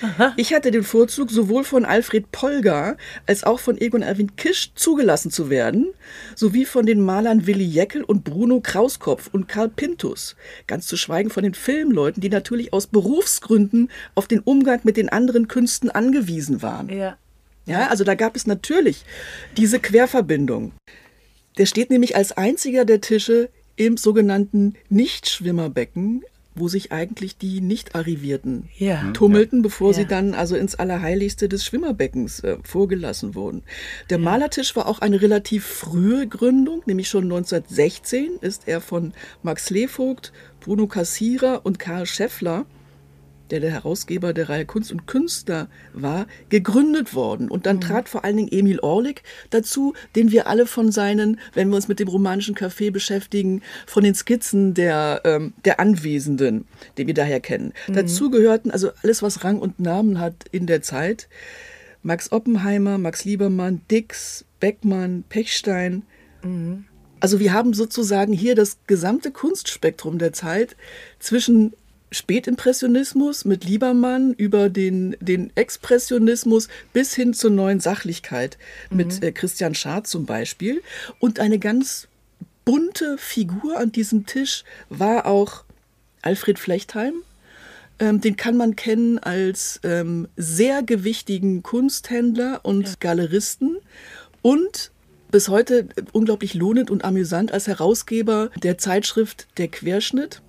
Aha. 0.00 0.32
Ich 0.36 0.54
hatte 0.54 0.70
den 0.70 0.82
Vorzug, 0.82 1.30
sowohl 1.30 1.62
von 1.62 1.84
Alfred 1.84 2.32
Polgar 2.32 2.96
als 3.26 3.44
auch 3.44 3.60
von 3.60 3.78
Egon 3.78 4.02
Erwin 4.02 4.34
Kisch 4.34 4.72
zugelassen 4.74 5.30
zu 5.30 5.50
werden, 5.50 5.92
sowie 6.34 6.64
von 6.64 6.86
den 6.86 7.00
Malern 7.00 7.46
Willi 7.46 7.64
Jeckel 7.64 8.02
und 8.02 8.24
Bruno 8.24 8.60
Krauskopf 8.60 9.28
und 9.32 9.46
Karl 9.46 9.68
Pintus, 9.68 10.36
ganz 10.66 10.86
zu 10.86 10.96
schweigen 10.96 11.30
von 11.30 11.44
den 11.44 11.54
Filmleuten, 11.54 12.20
die 12.20 12.30
natürlich 12.30 12.72
aus 12.72 12.86
Berufsgründen 12.86 13.90
auf 14.14 14.26
den 14.26 14.40
Umgang 14.40 14.80
mit 14.84 14.96
den 14.96 15.10
anderen 15.10 15.48
Künsten 15.48 15.90
angewiesen 15.90 16.62
waren. 16.62 16.88
Ja. 16.88 17.16
Ja, 17.66 17.86
also 17.86 18.04
da 18.04 18.14
gab 18.14 18.36
es 18.36 18.46
natürlich 18.46 19.04
diese 19.56 19.80
Querverbindung. 19.80 20.72
Der 21.58 21.66
steht 21.66 21.90
nämlich 21.90 22.16
als 22.16 22.32
einziger 22.32 22.84
der 22.84 23.00
Tische 23.00 23.48
im 23.76 23.96
sogenannten 23.96 24.74
Nichtschwimmerbecken, 24.88 26.22
wo 26.54 26.68
sich 26.68 26.92
eigentlich 26.92 27.36
die 27.36 27.60
Nicht-Arrivierten 27.60 28.68
ja. 28.78 29.02
Hm, 29.02 29.14
tummelten, 29.14 29.62
bevor 29.62 29.90
ja. 29.90 29.94
sie 29.94 30.06
dann 30.06 30.34
also 30.34 30.56
ins 30.56 30.76
Allerheiligste 30.76 31.48
des 31.48 31.64
Schwimmerbeckens 31.64 32.40
äh, 32.40 32.58
vorgelassen 32.62 33.34
wurden. 33.34 33.62
Der 34.10 34.18
ja. 34.18 34.24
Malertisch 34.24 34.76
war 34.76 34.86
auch 34.86 35.00
eine 35.00 35.20
relativ 35.20 35.64
frühe 35.64 36.28
Gründung, 36.28 36.82
nämlich 36.86 37.08
schon 37.08 37.24
1916 37.24 38.38
ist 38.40 38.68
er 38.68 38.80
von 38.80 39.12
Max 39.42 39.70
Levogt, 39.70 40.32
Bruno 40.60 40.86
Cassira 40.86 41.56
und 41.56 41.78
Karl 41.78 42.06
Scheffler 42.06 42.66
der 43.54 43.60
der 43.60 43.70
Herausgeber 43.70 44.32
der 44.32 44.48
Reihe 44.48 44.66
Kunst 44.66 44.90
und 44.90 45.06
Künstler 45.06 45.68
war, 45.92 46.26
gegründet 46.48 47.14
worden. 47.14 47.48
Und 47.48 47.66
dann 47.66 47.76
mhm. 47.76 47.82
trat 47.82 48.08
vor 48.08 48.24
allen 48.24 48.36
Dingen 48.36 48.48
Emil 48.50 48.80
Orlik 48.80 49.22
dazu, 49.50 49.94
den 50.16 50.32
wir 50.32 50.48
alle 50.48 50.66
von 50.66 50.90
seinen, 50.90 51.38
wenn 51.52 51.68
wir 51.68 51.76
uns 51.76 51.86
mit 51.86 52.00
dem 52.00 52.08
romanischen 52.08 52.56
Café 52.56 52.90
beschäftigen, 52.90 53.62
von 53.86 54.02
den 54.02 54.14
Skizzen 54.14 54.74
der, 54.74 55.20
ähm, 55.24 55.52
der 55.64 55.78
Anwesenden, 55.78 56.66
den 56.98 57.06
wir 57.06 57.14
daher 57.14 57.40
kennen. 57.40 57.72
Mhm. 57.86 57.94
Dazu 57.94 58.30
gehörten 58.30 58.70
also 58.70 58.90
alles, 59.02 59.22
was 59.22 59.44
Rang 59.44 59.60
und 59.60 59.78
Namen 59.78 60.18
hat 60.18 60.34
in 60.50 60.66
der 60.66 60.82
Zeit. 60.82 61.28
Max 62.02 62.32
Oppenheimer, 62.32 62.98
Max 62.98 63.24
Liebermann, 63.24 63.82
Dix, 63.90 64.44
Beckmann, 64.58 65.24
Pechstein. 65.28 66.02
Mhm. 66.42 66.86
Also 67.20 67.40
wir 67.40 67.54
haben 67.54 67.72
sozusagen 67.72 68.34
hier 68.34 68.54
das 68.54 68.78
gesamte 68.86 69.30
Kunstspektrum 69.30 70.18
der 70.18 70.34
Zeit 70.34 70.76
zwischen 71.18 71.72
Spätimpressionismus 72.14 73.44
mit 73.44 73.64
Liebermann 73.64 74.32
über 74.32 74.70
den, 74.70 75.16
den 75.20 75.50
Expressionismus 75.56 76.68
bis 76.92 77.14
hin 77.14 77.34
zur 77.34 77.50
neuen 77.50 77.80
Sachlichkeit 77.80 78.58
mit 78.90 79.20
mhm. 79.20 79.28
äh, 79.28 79.32
Christian 79.32 79.74
Schad 79.74 80.06
zum 80.06 80.24
Beispiel. 80.24 80.82
Und 81.18 81.40
eine 81.40 81.58
ganz 81.58 82.08
bunte 82.64 83.18
Figur 83.18 83.78
an 83.78 83.92
diesem 83.92 84.26
Tisch 84.26 84.64
war 84.88 85.26
auch 85.26 85.64
Alfred 86.22 86.58
Flechtheim. 86.58 87.14
Ähm, 87.98 88.20
den 88.20 88.36
kann 88.36 88.56
man 88.56 88.74
kennen 88.74 89.18
als 89.18 89.80
ähm, 89.84 90.26
sehr 90.36 90.82
gewichtigen 90.82 91.62
Kunsthändler 91.62 92.60
und 92.64 92.88
ja. 92.88 92.94
Galeristen 92.98 93.78
und 94.42 94.90
bis 95.30 95.48
heute 95.48 95.88
unglaublich 96.12 96.54
lohnend 96.54 96.90
und 96.90 97.04
amüsant 97.04 97.52
als 97.52 97.66
Herausgeber 97.66 98.50
der 98.62 98.78
Zeitschrift 98.78 99.48
Der 99.58 99.68
Querschnitt. 99.68 100.42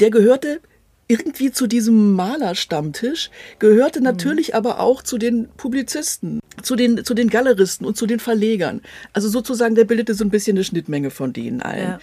Der 0.00 0.10
gehörte 0.10 0.60
irgendwie 1.08 1.50
zu 1.50 1.66
diesem 1.66 2.12
Malerstammtisch, 2.12 3.30
gehörte 3.58 4.02
natürlich 4.02 4.54
aber 4.54 4.78
auch 4.78 5.02
zu 5.02 5.16
den 5.16 5.48
Publizisten, 5.56 6.40
zu 6.62 6.76
den, 6.76 7.04
zu 7.04 7.14
den 7.14 7.30
Galeristen 7.30 7.86
und 7.86 7.96
zu 7.96 8.06
den 8.06 8.20
Verlegern. 8.20 8.82
Also 9.14 9.28
sozusagen, 9.28 9.74
der 9.74 9.84
bildete 9.84 10.14
so 10.14 10.24
ein 10.24 10.30
bisschen 10.30 10.56
eine 10.56 10.64
Schnittmenge 10.64 11.10
von 11.10 11.32
denen 11.32 11.62
allen. 11.62 11.82
Ja. 11.82 12.00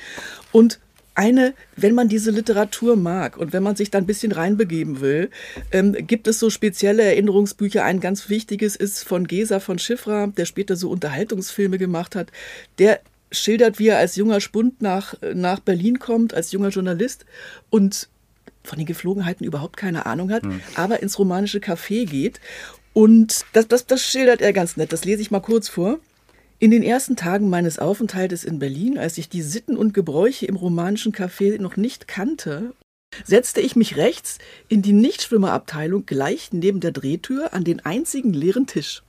Und 0.52 0.80
eine, 1.14 1.54
wenn 1.78 1.96
man 1.96 2.10
diese 2.10 2.32
Literatur 2.32 2.98
mag 2.98 3.38
und 3.38 3.54
wenn 3.54 3.64
man 3.64 3.76
sich 3.76 3.90
da 3.90 4.00
ein 4.00 4.06
bisschen 4.06 4.34
reinbegeben 4.34 5.00
will, 5.00 5.30
ähm, 5.72 5.94
gibt 5.94 6.28
es 6.28 6.40
so 6.40 6.50
spezielle 6.50 7.04
Erinnerungsbücher. 7.04 7.86
Ein 7.86 8.02
ganz 8.02 8.28
wichtiges 8.30 8.76
ist 8.76 9.04
von 9.04 9.26
Gesa 9.26 9.62
von 9.62 9.80
Schiffra, 9.80 10.28
der 10.28 10.46
später 10.46 10.76
so 10.76 10.90
Unterhaltungsfilme 10.90 11.78
gemacht 11.78 12.16
hat. 12.16 12.32
Der 12.80 13.00
schildert, 13.40 13.80
wie 13.80 13.88
er 13.90 13.98
als 13.98 14.16
junger 14.16 14.42
Spund 14.42 14.82
nach, 14.82 15.16
nach 15.34 15.60
Berlin 15.60 16.00
kommt, 16.00 16.34
als 16.34 16.52
junger 16.52 16.70
Journalist 16.70 17.26
und 17.70 18.10
von 18.64 18.78
den 18.78 18.88
Geflogenheiten 18.88 19.46
überhaupt 19.46 19.78
keine 19.78 20.06
Ahnung 20.06 20.32
hat, 20.32 20.44
aber 20.76 21.02
ins 21.02 21.20
romanische 21.20 21.60
Café 21.60 22.06
geht. 22.06 22.40
Und 22.94 23.46
das, 23.54 23.68
das, 23.68 23.86
das 23.86 24.02
schildert 24.02 24.42
er 24.42 24.54
ganz 24.54 24.78
nett. 24.78 24.94
Das 24.94 25.06
lese 25.06 25.22
ich 25.22 25.32
mal 25.32 25.42
kurz 25.42 25.70
vor. 25.70 26.00
In 26.58 26.72
den 26.72 26.84
ersten 26.84 27.16
Tagen 27.16 27.50
meines 27.50 27.80
Aufenthaltes 27.80 28.44
in 28.44 28.60
Berlin, 28.60 28.98
als 28.98 29.18
ich 29.18 29.28
die 29.28 29.42
Sitten 29.42 29.76
und 29.76 29.94
Gebräuche 29.94 30.46
im 30.46 30.56
romanischen 30.56 31.12
Café 31.12 31.62
noch 31.62 31.76
nicht 31.76 32.08
kannte, 32.08 32.74
setzte 33.24 33.62
ich 33.62 33.76
mich 33.76 33.98
rechts 33.98 34.40
in 34.68 34.82
die 34.82 34.94
Nichtschwimmerabteilung 34.94 36.06
gleich 36.06 36.50
neben 36.54 36.80
der 36.80 36.92
Drehtür 36.92 37.54
an 37.54 37.64
den 37.64 37.86
einzigen 37.86 38.34
leeren 38.34 38.68
Tisch. 38.68 39.04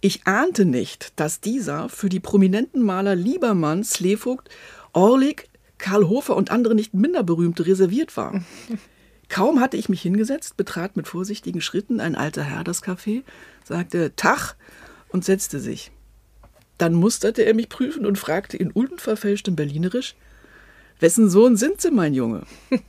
Ich 0.00 0.26
ahnte 0.26 0.64
nicht, 0.64 1.12
dass 1.16 1.40
dieser 1.40 1.88
für 1.88 2.08
die 2.08 2.20
prominenten 2.20 2.82
Maler 2.82 3.16
Liebermann, 3.16 3.82
Slevogt, 3.82 4.48
Orlik, 4.92 5.48
Karl 5.78 6.08
Hofer 6.08 6.36
und 6.36 6.50
andere 6.52 6.74
nicht 6.74 6.94
minder 6.94 7.24
berühmte 7.24 7.66
reserviert 7.66 8.16
war. 8.16 8.42
Kaum 9.28 9.60
hatte 9.60 9.76
ich 9.76 9.88
mich 9.88 10.00
hingesetzt, 10.00 10.56
betrat 10.56 10.96
mit 10.96 11.08
vorsichtigen 11.08 11.60
Schritten 11.60 12.00
ein 12.00 12.14
alter 12.14 12.42
Herr 12.42 12.64
das 12.64 12.82
Café, 12.82 13.22
sagte 13.64 14.12
Tach 14.16 14.54
und 15.08 15.24
setzte 15.24 15.60
sich. 15.60 15.90
Dann 16.78 16.94
musterte 16.94 17.42
er 17.42 17.54
mich 17.54 17.68
prüfen 17.68 18.06
und 18.06 18.18
fragte 18.18 18.56
in 18.56 18.70
unverfälschtem 18.70 19.56
Berlinerisch, 19.56 20.14
Wessen 21.00 21.28
Sohn 21.28 21.56
sind 21.56 21.80
Sie, 21.80 21.90
mein 21.90 22.14
Junge? 22.14 22.44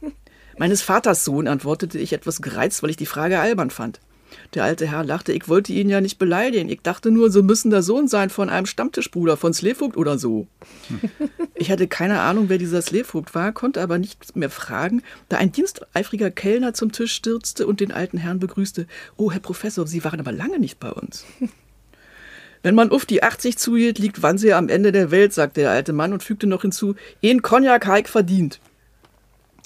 Meines 0.58 0.82
Vaters 0.82 1.26
Sohn, 1.26 1.48
antwortete 1.48 1.98
ich 2.00 2.14
etwas 2.14 2.42
gereizt, 2.42 2.82
weil 2.82 2.90
ich 2.90 2.98
die 2.98 3.06
Frage 3.06 3.40
albern 3.40 3.70
fand. 3.70 4.00
Der 4.56 4.64
alte 4.64 4.88
Herr 4.88 5.04
lachte, 5.04 5.32
ich 5.32 5.48
wollte 5.48 5.74
ihn 5.74 5.90
ja 5.90 6.02
nicht 6.02 6.18
beleidigen. 6.18 6.70
Ich 6.70 6.82
dachte 6.82 7.12
nur, 7.12 7.30
Sie 7.30 7.44
müssen 7.44 7.70
der 7.70 7.84
Sohn 7.84 8.08
sein 8.08 8.32
von 8.32 8.50
einem 8.50 8.66
Stammtischbruder 8.66 9.38
von 9.38 9.54
Slevogt 9.54 9.96
oder 9.96 10.18
so. 10.18 10.48
Ich 11.54 11.70
hatte 11.70 11.88
keine 11.88 12.22
Ahnung, 12.22 12.50
wer 12.50 12.58
dieser 12.58 12.82
Slevogt 12.82 13.36
war, 13.36 13.52
konnte 13.52 13.82
aber 13.82 14.00
nicht 14.00 14.36
mehr 14.36 14.50
fragen, 14.50 15.04
da 15.28 15.38
ein 15.38 15.52
diensteifriger 15.52 16.32
Kellner 16.32 16.74
zum 16.74 16.92
Tisch 16.92 17.14
stürzte 17.14 17.68
und 17.68 17.80
den 17.80 17.92
alten 17.92 18.18
Herrn 18.18 18.40
begrüßte. 18.40 18.88
Oh, 19.18 19.32
Herr 19.32 19.40
Professor, 19.40 19.86
Sie 19.86 20.04
waren 20.04 20.20
aber 20.20 20.32
lange 20.32 20.58
nicht 20.58 20.80
bei 20.80 20.92
uns. 20.92 21.26
Wenn 22.64 22.76
man 22.76 22.92
auf 22.92 23.06
die 23.06 23.24
80 23.24 23.58
zuhielt, 23.58 24.00
liegt 24.00 24.22
Wannsee 24.22 24.54
am 24.54 24.68
Ende 24.68 24.92
der 24.92 25.12
Welt, 25.12 25.32
sagte 25.32 25.62
der 25.62 25.72
alte 25.72 25.94
Mann 25.94 26.12
und 26.12 26.24
fügte 26.24 26.48
noch 26.48 26.64
hinzu, 26.64 26.96
ein 27.24 27.42
Cognac 27.42 27.86
Haik 27.86 28.10
verdient. 28.10 28.60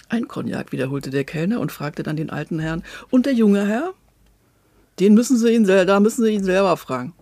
Ein 0.10 0.28
Cognac, 0.28 0.72
wiederholte 0.72 1.10
der 1.10 1.24
Kellner 1.24 1.60
und 1.60 1.72
fragte 1.72 2.04
dann 2.04 2.18
den 2.18 2.30
alten 2.30 2.60
Herrn, 2.60 2.84
und 3.10 3.26
der 3.26 3.34
junge 3.34 3.66
Herr? 3.66 3.94
Den 5.00 5.14
müssen 5.14 5.38
Sie 5.38 5.54
ihn, 5.54 5.66
da 5.66 6.00
müssen 6.00 6.24
Sie 6.24 6.34
ihn 6.34 6.44
selber 6.44 6.78
fragen. 6.78 7.14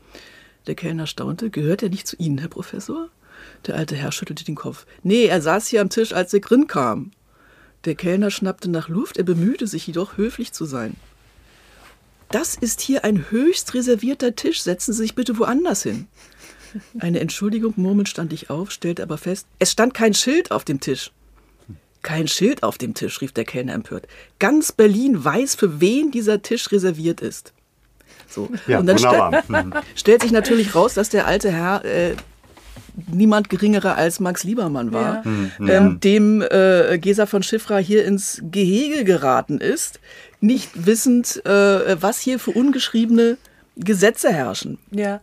Der 0.68 0.76
Kellner 0.76 1.08
staunte, 1.08 1.50
gehört 1.50 1.84
er 1.84 1.90
nicht 1.90 2.08
zu 2.08 2.16
Ihnen, 2.18 2.38
Herr 2.38 2.50
Professor? 2.50 3.10
Der 3.66 3.76
alte 3.76 3.96
Herr 3.96 4.12
schüttelte 4.12 4.44
den 4.44 4.56
Kopf. 4.56 4.86
Nee, 5.04 5.26
er 5.26 5.42
saß 5.42 5.68
hier 5.68 5.82
am 5.82 5.90
Tisch, 5.90 6.14
als 6.14 6.32
der 6.32 6.40
Grin 6.40 6.68
kam. 6.68 7.12
Der 7.86 7.96
Kellner 7.96 8.30
schnappte 8.30 8.70
nach 8.70 8.90
Luft, 8.90 9.18
er 9.18 9.24
bemühte 9.24 9.66
sich 9.66 9.88
jedoch 9.88 10.18
höflich 10.18 10.52
zu 10.52 10.66
sein. 10.66 10.96
Das 12.30 12.56
ist 12.56 12.80
hier 12.80 13.04
ein 13.04 13.30
höchst 13.30 13.74
reservierter 13.74 14.36
Tisch. 14.36 14.62
Setzen 14.62 14.94
Sie 14.94 15.02
sich 15.02 15.16
bitte 15.16 15.38
woanders 15.38 15.84
hin. 15.84 16.08
Eine 17.00 17.20
Entschuldigung 17.20 17.74
murmelnd 17.76 18.08
stand 18.08 18.32
ich 18.32 18.50
auf, 18.50 18.72
stellte 18.72 19.04
aber 19.04 19.18
fest, 19.18 19.48
es 19.60 19.72
stand 19.72 19.94
kein 19.94 20.14
Schild 20.14 20.52
auf 20.52 20.64
dem 20.64 20.80
Tisch. 20.80 21.12
Kein 22.02 22.28
Schild 22.28 22.64
auf 22.64 22.78
dem 22.78 22.94
Tisch, 22.94 23.20
rief 23.22 23.34
der 23.34 23.44
Kellner 23.44 23.74
empört. 23.74 24.08
Ganz 24.40 24.72
Berlin 24.72 25.24
weiß, 25.24 25.56
für 25.56 25.82
wen 25.82 26.12
dieser 26.12 26.42
Tisch 26.42 26.72
reserviert 26.72 27.20
ist. 27.20 27.54
So. 28.32 28.50
Ja, 28.68 28.80
Und 28.80 28.88
dann 28.88 28.98
wunderbar. 28.98 29.44
stell- 29.44 29.64
Mhm. 29.66 29.74
stellt 29.96 30.22
sich 30.22 30.32
natürlich 30.32 30.74
raus, 30.76 30.94
dass 30.94 31.10
der 31.10 31.28
alte 31.28 31.52
Herr 31.52 31.84
äh, 31.86 32.16
niemand 33.12 33.50
geringerer 33.50 33.96
als 33.96 34.20
Max 34.20 34.44
Liebermann 34.44 34.92
war, 34.92 35.24
Ja. 35.60 35.68
ähm, 35.68 36.00
dem 36.02 36.42
äh, 36.42 36.98
Gesa 37.00 37.26
von 37.26 37.42
Schiffra 37.44 37.78
hier 37.78 38.04
ins 38.06 38.42
Gehege 38.52 39.04
geraten 39.06 39.60
ist, 39.60 40.00
nicht 40.42 40.86
wissend, 40.86 41.42
äh, 41.46 42.02
was 42.02 42.20
hier 42.20 42.38
für 42.40 42.52
ungeschriebene 42.52 43.38
Gesetze 43.76 44.32
herrschen. 44.32 44.78
Ja. 44.92 45.22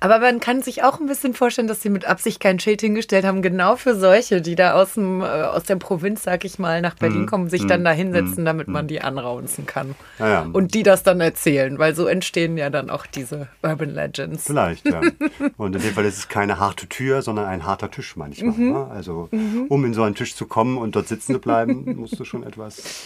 Aber 0.00 0.18
man 0.18 0.40
kann 0.40 0.62
sich 0.62 0.82
auch 0.82 1.00
ein 1.00 1.06
bisschen 1.06 1.34
vorstellen, 1.34 1.68
dass 1.68 1.82
sie 1.82 1.90
mit 1.90 2.04
Absicht 2.04 2.40
kein 2.40 2.58
Schild 2.58 2.80
hingestellt 2.80 3.24
haben, 3.24 3.42
genau 3.42 3.76
für 3.76 3.94
solche, 3.94 4.40
die 4.40 4.54
da 4.54 4.74
aus, 4.74 4.94
dem, 4.94 5.20
äh, 5.20 5.24
aus 5.24 5.64
der 5.64 5.76
Provinz, 5.76 6.22
sag 6.22 6.44
ich 6.44 6.58
mal, 6.58 6.80
nach 6.80 6.94
Berlin 6.94 7.26
kommen, 7.26 7.48
sich 7.48 7.66
dann 7.66 7.84
da 7.84 7.90
hinsetzen, 7.90 8.44
damit 8.44 8.68
man 8.68 8.86
die 8.86 9.00
anraunzen 9.02 9.66
kann. 9.66 9.94
Ja, 10.18 10.28
ja. 10.28 10.46
Und 10.52 10.74
die 10.74 10.82
das 10.82 11.02
dann 11.02 11.20
erzählen, 11.20 11.78
weil 11.78 11.94
so 11.94 12.06
entstehen 12.06 12.56
ja 12.56 12.70
dann 12.70 12.90
auch 12.90 13.06
diese 13.06 13.48
Urban 13.62 13.94
Legends. 13.94 14.44
Vielleicht, 14.46 14.86
ja. 14.86 15.00
Und 15.56 15.76
in 15.76 15.82
dem 15.82 15.92
Fall 15.92 16.04
ist 16.04 16.18
es 16.18 16.28
keine 16.28 16.58
harte 16.58 16.88
Tür, 16.88 17.22
sondern 17.22 17.46
ein 17.46 17.66
harter 17.66 17.90
Tisch 17.90 18.16
manchmal. 18.16 18.52
Mhm. 18.52 18.72
Ne? 18.72 18.86
Also, 18.90 19.28
um 19.68 19.84
in 19.84 19.94
so 19.94 20.02
einen 20.02 20.14
Tisch 20.14 20.34
zu 20.34 20.46
kommen 20.46 20.78
und 20.78 20.96
dort 20.96 21.08
sitzen 21.08 21.34
zu 21.34 21.40
bleiben, 21.40 21.96
musst 21.96 22.18
du 22.18 22.24
schon 22.24 22.42
etwas 22.42 23.04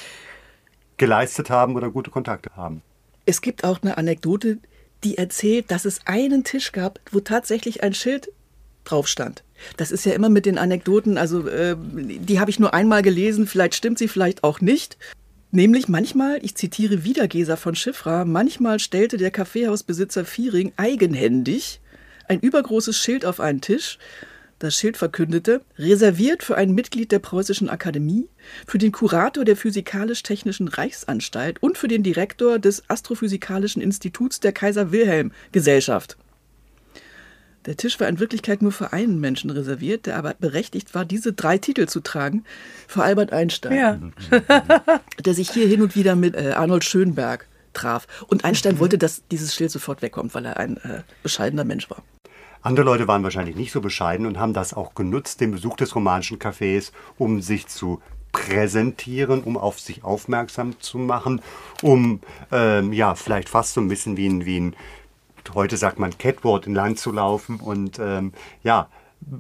geleistet 0.97 1.51
haben 1.51 1.77
oder 1.77 1.91
gute 1.91 2.11
Kontakte 2.11 2.51
haben. 2.57 2.83
Es 3.25 3.41
gibt 3.41 3.65
auch 3.65 3.81
eine 3.83 3.99
Anekdote, 3.99 4.59
die 5.05 5.19
erzählt, 5.19 5.71
dass 5.71 5.85
es 5.85 6.01
einen 6.07 6.45
Tisch 6.45 6.73
gab, 6.73 7.01
wo 7.11 7.21
tatsächlich 7.21 7.83
ein 7.83 7.95
Schild 7.95 8.31
drauf 8.85 9.09
stand. 9.09 9.43
Das 9.77 9.93
ist 9.93 10.05
ja 10.05 10.13
immer 10.13 10.29
mit 10.29 10.47
den 10.47 10.59
Anekdoten, 10.59 11.19
also 11.19 11.47
äh, 11.47 11.77
die 11.79 12.41
habe 12.41 12.51
ich 12.51 12.59
nur 12.59 12.75
einmal 12.75 13.03
gelesen, 13.03 13.47
vielleicht 13.47 13.75
stimmt 13.75 13.99
sie, 13.99 14.09
vielleicht 14.09 14.43
auch 14.43 14.61
nicht. 14.61 14.99
Nämlich 15.51 15.89
manchmal, 15.89 16.39
ich 16.43 16.55
zitiere 16.55 17.05
wieder 17.05 17.29
Gesa 17.29 17.57
von 17.57 17.75
Schiffra, 17.75 18.25
manchmal 18.25 18.81
stellte 18.81 19.19
der 19.19 19.31
Kaffeehausbesitzer 19.31 20.25
Viering 20.25 20.73
eigenhändig 20.77 21.81
ein 22.27 22.41
übergroßes 22.41 22.97
Schild 22.97 23.25
auf 23.25 23.41
einen 23.41 23.61
Tisch. 23.61 23.99
Das 24.63 24.77
Schild 24.77 24.97
verkündete, 24.97 25.63
reserviert 25.77 26.45
für 26.45 26.57
ein 26.57 26.71
Mitglied 26.71 27.11
der 27.11 27.19
Preußischen 27.19 27.69
Akademie, 27.69 28.29
für 28.65 28.79
den 28.79 28.93
Kurator 28.93 29.45
der 29.45 29.57
Physikalisch-Technischen 29.57 30.69
Reichsanstalt 30.69 31.61
und 31.61 31.79
für 31.79 31.89
den 31.89 32.05
Direktor 32.05 32.61
des 32.61 32.89
Astrophysikalischen 32.89 33.83
Instituts 33.83 34.39
der 34.39 34.53
Kaiser 34.53 34.93
Wilhelm 34.93 35.33
Gesellschaft. 35.51 36.17
Der 37.67 37.77
Tisch 37.77 37.99
war 37.99 38.07
in 38.07 38.21
Wirklichkeit 38.21 38.63
nur 38.63 38.71
für 38.71 38.93
einen 38.93 39.19
Menschen 39.19 39.51
reserviert, 39.51 40.07
der 40.07 40.17
aber 40.17 40.35
berechtigt 40.35 40.95
war, 40.95 41.05
diese 41.05 41.33
drei 41.33 41.59
Titel 41.59 41.89
zu 41.89 41.99
tragen, 41.99 42.45
für 42.87 43.03
Albert 43.03 43.33
Einstein 43.33 43.77
Ja. 43.77 43.99
der 45.25 45.35
sich 45.35 45.51
hier 45.51 45.67
hin 45.67 45.83
und 45.83 45.97
wieder 45.97 46.15
mit 46.15 46.37
äh, 46.37 46.53
Arnold 46.53 46.85
Schönberg 46.85 47.49
traf. 47.73 48.07
Und 48.29 48.45
Einstein 48.45 48.79
wollte, 48.79 48.97
dass 48.97 49.27
dieses 49.29 49.57
Schild 49.57 49.73
sofort 49.73 50.03
wegkommt, 50.03 50.37
weil 50.37 50.45
er 50.45 50.59
ein 50.59 50.77
äh, 50.77 51.03
bescheidener 51.25 51.65
Mensch 51.65 51.91
war. 51.91 52.05
Andere 52.63 52.87
Leute 52.87 53.09
waren 53.09 53.25
wahrscheinlich 53.25 53.57
nicht 53.57 53.73
so 53.73 53.81
bescheiden 53.81 54.25
und 54.25 54.39
haben 54.39 54.53
das 54.53 54.73
auch 54.73 54.95
genutzt, 54.95 55.41
den 55.41 55.51
Besuch 55.51 55.77
des 55.77 55.95
romanischen 55.97 56.39
Cafés, 56.39 56.93
um 57.19 57.41
sich 57.41 57.67
zu 57.67 58.01
präsentieren, 58.31 59.43
um 59.43 59.57
auf 59.57 59.81
sich 59.81 60.05
aufmerksam 60.05 60.81
zu 60.81 60.99
machen, 60.99 61.43
um 61.83 62.21
ähm, 62.51 62.93
ja 62.93 63.15
vielleicht 63.15 63.49
fast 63.49 63.75
so 63.75 63.81
ein 63.81 63.89
bisschen 63.89 64.17
wie 64.17 64.29
ein, 64.29 64.47
wie 64.47 64.61
ein 64.61 64.77
heute 65.55 65.77
sagt 65.77 65.99
man 65.99 66.17
Catwalk 66.17 66.67
in 66.67 66.75
Land 66.75 66.99
zu 67.01 67.11
laufen 67.11 67.59
und 67.59 67.99
ähm, 67.99 68.33
ja 68.63 68.89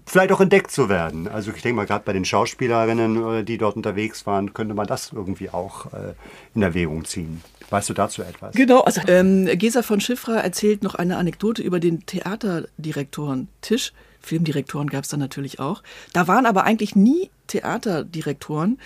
vielleicht 0.06 0.32
auch 0.32 0.40
entdeckt 0.40 0.70
zu 0.70 0.88
werden. 0.88 1.28
Also 1.28 1.52
ich 1.52 1.62
denke 1.62 1.76
mal 1.76 1.86
gerade 1.86 2.04
bei 2.04 2.12
den 2.12 2.24
Schauspielerinnen, 2.24 3.40
äh, 3.40 3.44
die 3.44 3.58
dort 3.58 3.76
unterwegs 3.76 4.26
waren, 4.26 4.52
könnte 4.54 4.74
man 4.74 4.86
das 4.86 5.12
irgendwie 5.12 5.50
auch 5.50 5.86
äh, 5.92 6.14
in 6.54 6.62
Erwägung 6.62 7.04
ziehen. 7.04 7.42
Weißt 7.70 7.88
du 7.88 7.94
dazu 7.94 8.22
etwas? 8.22 8.54
Genau, 8.54 8.80
also 8.80 9.00
ähm, 9.06 9.46
Gesa 9.54 9.82
von 9.82 10.00
Schiffra 10.00 10.36
erzählt 10.36 10.82
noch 10.82 10.94
eine 10.94 11.16
Anekdote 11.16 11.62
über 11.62 11.80
den 11.80 12.04
Theaterdirektoren 12.04 13.48
Tisch. 13.62 13.92
Filmdirektoren 14.20 14.88
gab 14.88 15.04
es 15.04 15.10
da 15.10 15.16
natürlich 15.16 15.58
auch. 15.58 15.82
Da 16.12 16.28
waren 16.28 16.46
aber 16.46 16.64
eigentlich 16.64 16.94
nie 16.94 17.30
Theaterdirektoren, 17.48 18.78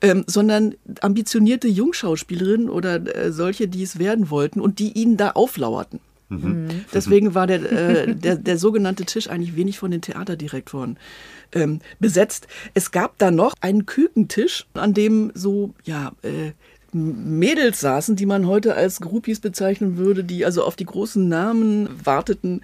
ähm, 0.00 0.24
sondern 0.26 0.74
ambitionierte 1.00 1.68
Jungschauspielerinnen 1.68 2.70
oder 2.70 3.16
äh, 3.16 3.32
solche, 3.32 3.66
die 3.66 3.82
es 3.82 3.98
werden 3.98 4.30
wollten 4.30 4.60
und 4.60 4.78
die 4.78 4.92
ihnen 4.92 5.16
da 5.16 5.30
auflauerten. 5.30 6.00
Deswegen 6.92 7.34
war 7.34 7.46
der, 7.46 7.70
äh, 7.70 8.14
der, 8.14 8.36
der 8.36 8.58
sogenannte 8.58 9.04
Tisch 9.04 9.28
eigentlich 9.28 9.56
wenig 9.56 9.78
von 9.78 9.90
den 9.90 10.00
Theaterdirektoren 10.00 10.98
ähm, 11.52 11.80
besetzt. 12.00 12.48
Es 12.72 12.90
gab 12.90 13.18
da 13.18 13.30
noch 13.30 13.54
einen 13.60 13.86
Kükentisch, 13.86 14.66
an 14.74 14.94
dem 14.94 15.32
so, 15.34 15.74
ja, 15.84 16.12
äh, 16.22 16.52
Mädels 16.94 17.80
saßen, 17.80 18.14
die 18.14 18.24
man 18.24 18.46
heute 18.46 18.76
als 18.76 19.00
Groupies 19.00 19.40
bezeichnen 19.40 19.96
würde, 19.96 20.22
die 20.22 20.44
also 20.44 20.62
auf 20.62 20.76
die 20.76 20.86
großen 20.86 21.28
Namen 21.28 21.88
warteten, 22.04 22.62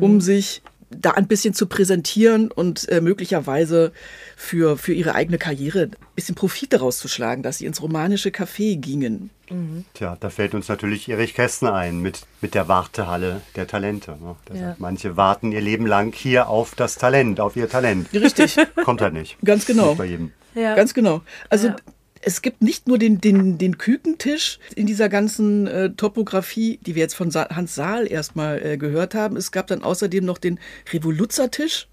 um 0.00 0.20
sich 0.20 0.62
da 1.00 1.12
ein 1.12 1.26
bisschen 1.26 1.54
zu 1.54 1.66
präsentieren 1.66 2.50
und 2.50 2.88
äh, 2.88 3.00
möglicherweise 3.00 3.92
für, 4.36 4.76
für 4.76 4.92
ihre 4.92 5.14
eigene 5.14 5.38
Karriere 5.38 5.82
ein 5.82 6.14
bisschen 6.14 6.34
Profit 6.34 6.72
daraus 6.72 6.98
zu 6.98 7.08
schlagen, 7.08 7.42
dass 7.42 7.58
sie 7.58 7.66
ins 7.66 7.82
romanische 7.82 8.30
Café 8.30 8.76
gingen. 8.76 9.30
Mhm. 9.50 9.84
Tja, 9.94 10.16
da 10.18 10.30
fällt 10.30 10.54
uns 10.54 10.68
natürlich 10.68 11.08
Erich 11.08 11.34
Kästner 11.34 11.74
ein 11.74 12.00
mit, 12.00 12.22
mit 12.40 12.54
der 12.54 12.68
Wartehalle 12.68 13.42
der 13.56 13.66
Talente. 13.66 14.16
Ne? 14.20 14.36
Ja. 14.58 14.76
Manche 14.78 15.16
warten 15.16 15.52
ihr 15.52 15.60
Leben 15.60 15.86
lang 15.86 16.14
hier 16.14 16.48
auf 16.48 16.74
das 16.74 16.96
Talent, 16.96 17.40
auf 17.40 17.56
ihr 17.56 17.68
Talent. 17.68 18.12
Richtig. 18.12 18.56
Kommt 18.84 19.00
halt 19.00 19.14
nicht. 19.14 19.36
Ganz 19.44 19.66
genau. 19.66 19.88
Nicht 19.88 19.98
bei 19.98 20.06
jedem. 20.06 20.32
Ja. 20.54 20.74
Ganz 20.74 20.94
genau. 20.94 21.22
Also 21.50 21.68
ja 21.68 21.76
es 22.24 22.42
gibt 22.42 22.62
nicht 22.62 22.88
nur 22.88 22.98
den, 22.98 23.20
den, 23.20 23.58
den 23.58 23.78
Kükentisch 23.78 24.58
in 24.74 24.86
dieser 24.86 25.08
ganzen 25.08 25.66
äh, 25.66 25.90
Topografie, 25.90 26.78
die 26.82 26.94
wir 26.94 27.02
jetzt 27.02 27.14
von 27.14 27.30
Sa 27.30 27.48
Hans 27.50 27.74
Saal 27.74 28.10
erstmal 28.10 28.64
äh, 28.64 28.76
gehört 28.76 29.14
haben. 29.14 29.36
Es 29.36 29.52
gab 29.52 29.66
dann 29.66 29.82
außerdem 29.82 30.24
noch 30.24 30.38
den 30.38 30.58
Revoluzertisch, 30.92 31.88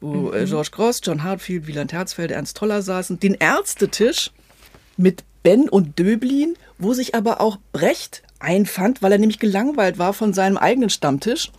wo 0.00 0.32
äh, 0.32 0.38
mhm. 0.38 0.44
äh, 0.44 0.44
George 0.46 0.70
Gross, 0.72 1.00
John 1.02 1.22
Hartfield, 1.22 1.66
Wieland 1.66 1.92
Herzfeld, 1.92 2.30
Ernst 2.30 2.56
Toller 2.56 2.82
saßen. 2.82 3.20
Den 3.20 3.34
Ärztetisch 3.34 4.32
mit 4.96 5.24
Ben 5.42 5.68
und 5.68 5.98
Döblin, 5.98 6.54
wo 6.78 6.92
sich 6.92 7.14
aber 7.14 7.40
auch 7.40 7.58
Brecht 7.72 8.22
einfand, 8.38 9.02
weil 9.02 9.12
er 9.12 9.18
nämlich 9.18 9.38
gelangweilt 9.38 9.98
war 9.98 10.12
von 10.12 10.32
seinem 10.32 10.56
eigenen 10.56 10.90
Stammtisch 10.90 11.50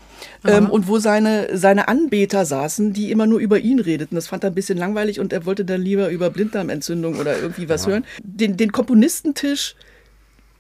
ähm, 0.45 0.69
und 0.69 0.88
wo 0.88 0.99
seine, 0.99 1.57
seine 1.57 1.88
Anbeter 1.88 2.45
saßen, 2.45 2.93
die 2.93 3.11
immer 3.11 3.25
nur 3.25 3.39
über 3.39 3.59
ihn 3.59 3.80
redeten. 3.80 4.15
Das 4.15 4.28
fand 4.28 4.43
er 4.43 4.51
ein 4.51 4.55
bisschen 4.55 4.78
langweilig 4.78 5.19
und 5.19 5.34
er 5.34 5.45
wollte 5.45 5.65
dann 5.65 5.82
lieber 5.82 6.09
über 6.09 6.30
Blinddarmentzündung 6.30 7.15
oder 7.15 7.38
irgendwie 7.39 7.69
was 7.69 7.86
ja. 7.86 7.91
hören. 7.91 8.05
Den, 8.23 8.57
den 8.57 8.71
Komponistentisch 8.71 9.75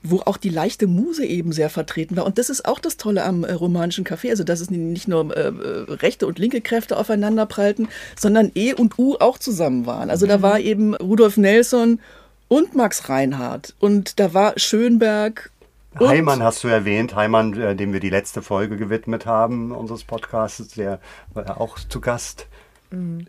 wo 0.03 0.19
auch 0.19 0.37
die 0.37 0.49
leichte 0.49 0.87
Muse 0.87 1.25
eben 1.25 1.51
sehr 1.51 1.69
vertreten 1.69 2.15
war. 2.15 2.25
Und 2.25 2.37
das 2.37 2.49
ist 2.49 2.65
auch 2.65 2.79
das 2.79 2.97
Tolle 2.97 3.23
am 3.23 3.43
äh, 3.43 3.51
romanischen 3.51 4.05
Café, 4.05 4.29
also 4.29 4.43
dass 4.43 4.61
es 4.61 4.69
nicht 4.69 5.07
nur 5.07 5.35
äh, 5.35 5.47
äh, 5.47 5.93
rechte 5.95 6.27
und 6.27 6.39
linke 6.39 6.61
Kräfte 6.61 6.97
aufeinander 6.97 7.45
prallten, 7.45 7.87
sondern 8.17 8.51
E 8.55 8.73
und 8.73 8.97
U 8.99 9.15
auch 9.19 9.37
zusammen 9.37 9.85
waren. 9.85 10.09
Also 10.09 10.25
mhm. 10.25 10.29
da 10.29 10.41
war 10.41 10.59
eben 10.59 10.95
Rudolf 10.95 11.37
Nelson 11.37 11.99
und 12.47 12.75
Max 12.75 13.09
Reinhardt 13.09 13.73
und 13.79 14.19
da 14.19 14.33
war 14.33 14.53
Schönberg 14.57 15.51
und 15.99 16.09
Heimann 16.09 16.43
hast 16.43 16.63
du 16.63 16.67
erwähnt, 16.67 17.15
Heimann, 17.15 17.59
äh, 17.59 17.75
dem 17.75 17.93
wir 17.93 17.99
die 17.99 18.09
letzte 18.09 18.41
Folge 18.41 18.77
gewidmet 18.77 19.25
haben, 19.25 19.71
unseres 19.71 20.03
Podcasts, 20.03 20.67
der 20.69 20.99
war 21.33 21.59
auch 21.59 21.77
zu 21.79 22.01
Gast. 22.01 22.47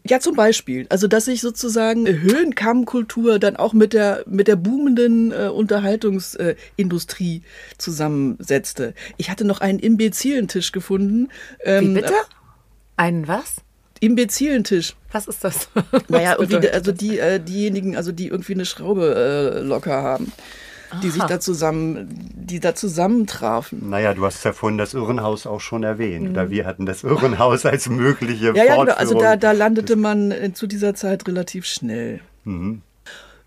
Ja, 0.07 0.21
zum 0.21 0.37
Beispiel. 0.37 0.87
Also, 0.89 1.09
dass 1.09 1.25
sich 1.25 1.41
sozusagen 1.41 2.07
Höhenkammkultur 2.07 3.41
dann 3.41 3.57
auch 3.57 3.73
mit 3.73 3.93
der, 3.93 4.23
mit 4.27 4.47
der 4.47 4.55
boomenden 4.55 5.33
äh, 5.33 5.49
Unterhaltungsindustrie 5.49 7.37
äh, 7.39 7.77
zusammensetzte. 7.77 8.95
Ich 9.16 9.31
hatte 9.31 9.45
noch 9.45 9.61
einen 9.61 9.81
Imbezilentisch 9.81 10.71
gefunden. 10.71 11.29
Ähm, 11.64 11.91
Wie 11.91 11.95
bitte? 12.01 12.14
Einen 12.97 13.27
was? 13.27 13.57
Imbezilentisch. 13.99 14.95
Was 15.11 15.27
ist 15.27 15.43
das? 15.43 15.69
naja, 16.09 16.37
irgendwie, 16.39 16.71
also 16.71 16.93
die, 16.93 17.19
äh, 17.19 17.41
diejenigen, 17.41 17.97
also 17.97 18.12
die 18.12 18.29
irgendwie 18.29 18.55
eine 18.55 18.64
Schraube 18.64 19.57
äh, 19.57 19.61
locker 19.61 20.03
haben 20.03 20.33
die 21.03 21.11
sich 21.11 21.22
da 21.22 21.41
zusammen, 21.41 22.09
die 22.34 22.61
da 22.61 22.74
zusammentrafen. 22.74 23.91
Naja, 23.91 24.14
du 24.14 24.24
hast 24.24 24.45
ja 24.45 24.53
vorhin 24.53 24.78
das 24.78 24.95
Irrenhaus 24.95 25.47
auch 25.47 25.61
schon 25.61 25.82
erwähnt. 25.82 26.24
Mhm. 26.26 26.30
Oder 26.30 26.51
wir 26.51 26.66
hatten 26.66 26.86
das 26.86 27.05
Irrenhaus 27.05 27.66
als 27.66 27.89
mögliche 27.89 28.53
ja, 28.55 28.64
ja, 28.64 28.76
genau. 28.76 28.93
Also 28.95 29.18
da, 29.18 29.36
da 29.36 29.53
landete 29.53 29.97
man 29.97 30.30
äh, 30.30 30.53
zu 30.53 30.66
dieser 30.66 30.95
Zeit 30.95 31.26
relativ 31.28 31.66
schnell. 31.66 32.20
Mhm. 32.45 32.82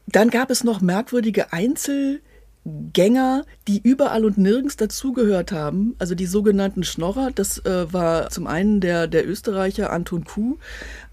Dann 0.07 0.29
gab 0.29 0.49
es 0.49 0.63
noch 0.63 0.81
merkwürdige 0.81 1.53
Einzelgänger, 1.53 3.45
die 3.67 3.79
überall 3.81 4.25
und 4.25 4.37
nirgends 4.37 4.75
dazugehört 4.77 5.51
haben. 5.51 5.95
Also 5.99 6.15
die 6.15 6.25
sogenannten 6.25 6.83
Schnorrer. 6.83 7.31
Das 7.33 7.59
äh, 7.65 7.91
war 7.91 8.29
zum 8.29 8.47
einen 8.47 8.81
der, 8.81 9.07
der 9.07 9.27
Österreicher 9.27 9.91
Anton 9.91 10.25
Kuh, 10.25 10.57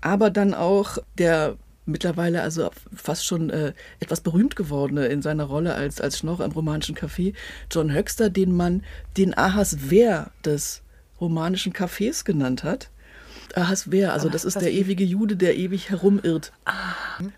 aber 0.01 0.31
dann 0.31 0.55
auch 0.55 0.99
der 1.17 1.57
mittlerweile 1.89 2.43
also 2.43 2.71
fast 2.95 3.27
schon 3.27 3.51
äh, 3.51 3.73
etwas 4.01 4.21
berühmt 4.21 4.57
gewordene 4.57 5.07
in 5.07 5.23
seiner 5.23 5.45
Rolle 5.45 5.75
als, 5.75 6.01
als 6.01 6.19
Schnorrer 6.19 6.45
im 6.45 6.53
romanischen 6.53 6.97
Café, 6.97 7.35
John 7.71 7.93
Höxter, 7.93 8.31
den 8.31 8.53
man 8.53 8.83
den 9.17 9.37
Ahasver 9.37 10.31
des 10.45 10.83
romanischen 11.21 11.73
Cafés 11.73 12.25
genannt 12.25 12.65
hat. 12.65 12.91
Ahasver, 13.55 14.13
also 14.13 14.29
das 14.29 14.45
ist 14.45 14.61
der 14.61 14.73
ewige 14.73 15.05
Jude, 15.05 15.37
der 15.37 15.57
ewig 15.57 15.91
herumirrt. 15.91 16.53
Ah. 16.65 16.95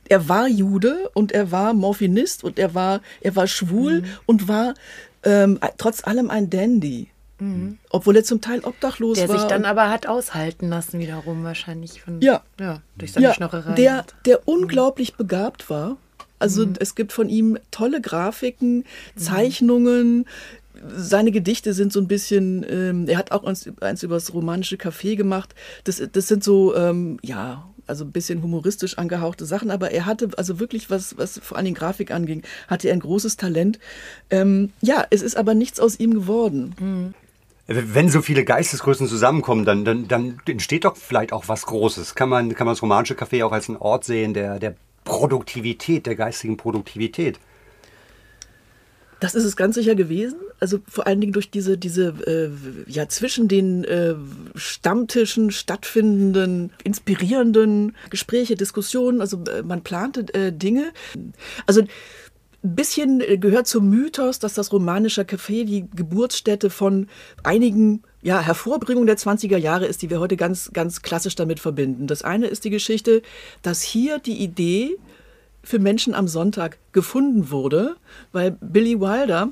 Er 0.09 0.29
war 0.29 0.49
Jude 0.49 1.09
und 1.15 1.33
er 1.33 1.53
war 1.53 1.73
Morphinist 1.73 2.45
und 2.45 2.59
er 2.59 2.75
war, 2.75 3.01
er 3.21 3.37
war 3.37 3.47
schwul 3.47 4.03
mhm. 4.03 4.07
und 4.27 4.49
war 4.49 4.75
ähm, 5.23 5.59
trotz 5.79 6.05
allem 6.05 6.29
ein 6.29 6.51
Dandy. 6.51 7.09
Mhm. 7.41 7.79
Obwohl 7.91 8.17
er 8.17 8.25
zum 8.25 8.41
Teil 8.41 8.61
obdachlos 8.61 9.19
der 9.19 9.29
war. 9.29 9.37
Der 9.37 9.41
sich 9.41 9.49
dann 9.49 9.65
aber 9.65 9.91
hat 9.91 10.07
aushalten 10.07 10.69
lassen 10.69 11.01
wiederum 11.01 11.43
wahrscheinlich. 11.45 12.03
Von, 12.03 12.21
ja. 12.21 12.43
ja. 12.59 12.83
Durch 12.97 13.13
seine 13.13 13.27
ja, 13.27 13.35
Schnorrerei. 13.35 13.75
Der, 13.75 14.05
der 14.27 14.39
mhm. 14.39 14.43
unglaublich 14.45 15.15
begabt 15.15 15.71
war. 15.71 15.97
Also 16.39 16.67
mhm. 16.67 16.75
es 16.79 16.95
gibt 16.95 17.13
von 17.13 17.29
ihm 17.29 17.59
tolle 17.71 18.01
Grafiken, 18.01 18.79
mhm. 18.79 18.85
Zeichnungen. 19.17 20.27
Seine 20.97 21.31
Gedichte 21.31 21.75
sind 21.75 21.93
so 21.93 22.01
ein 22.01 22.09
bisschen, 22.09 22.65
ähm, 22.69 23.07
er 23.07 23.19
hat 23.19 23.33
auch 23.33 23.45
eins, 23.45 23.69
eins 23.81 24.03
über 24.03 24.15
das 24.15 24.33
romanische 24.33 24.77
Café 24.77 25.17
gemacht. 25.17 25.55
Das, 25.85 26.03
das 26.13 26.29
sind 26.29 26.43
so, 26.43 26.75
ähm, 26.75 27.19
ja, 27.23 27.71
also 27.91 28.05
ein 28.05 28.13
bisschen 28.13 28.43
humoristisch 28.43 28.97
angehauchte 28.97 29.45
Sachen, 29.45 29.71
aber 29.71 29.91
er 29.91 30.07
hatte 30.07 30.31
also 30.37 30.61
wirklich 30.61 30.89
was, 30.89 31.19
was 31.19 31.39
vor 31.39 31.59
allem 31.59 31.75
Grafik 31.75 32.13
anging, 32.13 32.43
hatte 32.69 32.89
er 32.89 32.95
ein 32.95 33.01
großes 33.01 33.37
Talent. 33.37 33.79
Ähm, 34.31 34.71
ja, 34.81 35.05
es 35.11 35.21
ist 35.21 35.37
aber 35.37 35.55
nichts 35.55 35.81
aus 35.81 35.99
ihm 35.99 36.15
geworden. 36.15 36.75
Mhm. 36.81 37.15
Wenn 37.73 38.09
so 38.09 38.21
viele 38.21 38.45
Geistesgrößen 38.45 39.07
zusammenkommen, 39.07 39.65
dann, 39.65 39.85
dann, 39.85 40.09
dann 40.09 40.41
entsteht 40.49 40.85
doch 40.85 40.97
vielleicht 40.97 41.33
auch 41.33 41.47
was 41.47 41.67
Großes. 41.67 42.17
Kann 42.17 42.29
man, 42.29 42.53
kann 42.57 42.67
man 42.67 42.75
das 42.75 42.83
romanische 42.83 43.15
Café 43.15 43.45
auch 43.47 43.53
als 43.53 43.69
einen 43.69 43.79
Ort 43.79 44.05
sehen 44.05 44.35
der, 44.35 44.59
der 44.59 44.75
Produktivität, 45.05 46.07
der 46.07 46.17
geistigen 46.17 46.57
Produktivität? 46.57 47.39
Das 49.21 49.37
ist 49.37 49.45
es 49.45 49.55
ganz 49.55 49.77
sicher 49.77 49.95
gewesen. 49.95 50.39
Also 50.59 50.81
vor 50.89 51.07
allen 51.07 51.21
Dingen 51.21 51.33
durch 51.33 51.51
diese, 51.51 51.79
diese 51.79 52.09
äh, 52.27 52.51
ja 52.91 53.07
zwischen 53.09 53.47
den 53.47 53.85
äh, 53.85 54.15
Stammtischen 54.57 55.53
stattfindenden, 55.53 56.73
inspirierenden 56.83 57.95
Gespräche, 58.09 58.57
Diskussionen. 58.57 59.21
Also 59.21 59.45
äh, 59.45 59.63
man 59.63 59.83
plante 59.83 60.27
äh, 60.35 60.53
Dinge. 60.53 60.93
Also 61.67 61.83
ein 62.63 62.75
bisschen 62.75 63.21
äh, 63.21 63.39
gehört 63.39 63.67
zum 63.67 63.89
Mythos, 63.89 64.39
dass 64.39 64.55
das 64.55 64.73
romanische 64.73 65.23
Café 65.23 65.65
die 65.65 65.87
Geburtsstätte 65.95 66.71
von 66.71 67.09
einigen 67.43 68.03
ja, 68.23 68.41
Hervorbringungen 68.41 69.07
der 69.07 69.17
20er 69.17 69.57
Jahre 69.57 69.87
ist, 69.87 70.03
die 70.03 70.11
wir 70.11 70.21
heute 70.21 70.37
ganz, 70.37 70.71
ganz 70.73 71.03
klassisch 71.03 71.35
damit 71.35 71.61
verbinden. 71.61 72.07
Das 72.07 72.23
eine 72.23 72.49
ist 72.49 72.65
die 72.65 72.71
Geschichte, 72.71 73.23
dass 73.63 73.83
hier 73.83 74.19
die 74.19 74.43
Idee 74.43 74.97
für 75.63 75.79
Menschen 75.79 76.15
am 76.15 76.29
Sonntag 76.29 76.79
gefunden 76.93 77.51
wurde, 77.51 77.97
weil 78.33 78.53
Billy 78.61 79.01
Wilder 79.01 79.51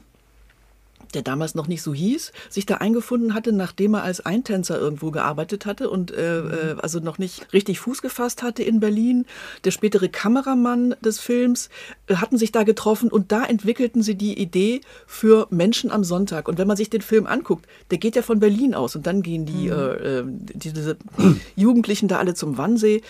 der 1.14 1.22
damals 1.22 1.54
noch 1.54 1.68
nicht 1.68 1.82
so 1.82 1.94
hieß, 1.94 2.32
sich 2.48 2.66
da 2.66 2.76
eingefunden 2.76 3.34
hatte, 3.34 3.52
nachdem 3.52 3.94
er 3.94 4.02
als 4.02 4.24
Eintänzer 4.24 4.78
irgendwo 4.78 5.10
gearbeitet 5.10 5.66
hatte 5.66 5.90
und 5.90 6.10
äh, 6.10 6.40
mhm. 6.40 6.50
äh, 6.50 6.80
also 6.80 7.00
noch 7.00 7.18
nicht 7.18 7.52
richtig 7.52 7.80
Fuß 7.80 8.02
gefasst 8.02 8.42
hatte 8.42 8.62
in 8.62 8.80
Berlin. 8.80 9.26
Der 9.64 9.70
spätere 9.70 10.08
Kameramann 10.08 10.94
des 11.00 11.18
Films 11.18 11.70
äh, 12.06 12.16
hatten 12.16 12.38
sich 12.38 12.52
da 12.52 12.62
getroffen 12.62 13.10
und 13.10 13.32
da 13.32 13.44
entwickelten 13.44 14.02
sie 14.02 14.14
die 14.14 14.38
Idee 14.38 14.80
für 15.06 15.46
Menschen 15.50 15.90
am 15.90 16.04
Sonntag. 16.04 16.48
Und 16.48 16.58
wenn 16.58 16.68
man 16.68 16.76
sich 16.76 16.90
den 16.90 17.02
Film 17.02 17.26
anguckt, 17.26 17.66
der 17.90 17.98
geht 17.98 18.16
ja 18.16 18.22
von 18.22 18.40
Berlin 18.40 18.74
aus 18.74 18.96
und 18.96 19.06
dann 19.06 19.22
gehen 19.22 19.46
die, 19.46 19.68
mhm. 19.68 19.72
äh, 19.72 20.18
äh 20.18 20.24
diese 20.26 20.96
Jugendlichen 21.56 22.08
da 22.08 22.18
alle 22.18 22.34
zum 22.34 22.58
Wannsee 22.58 23.02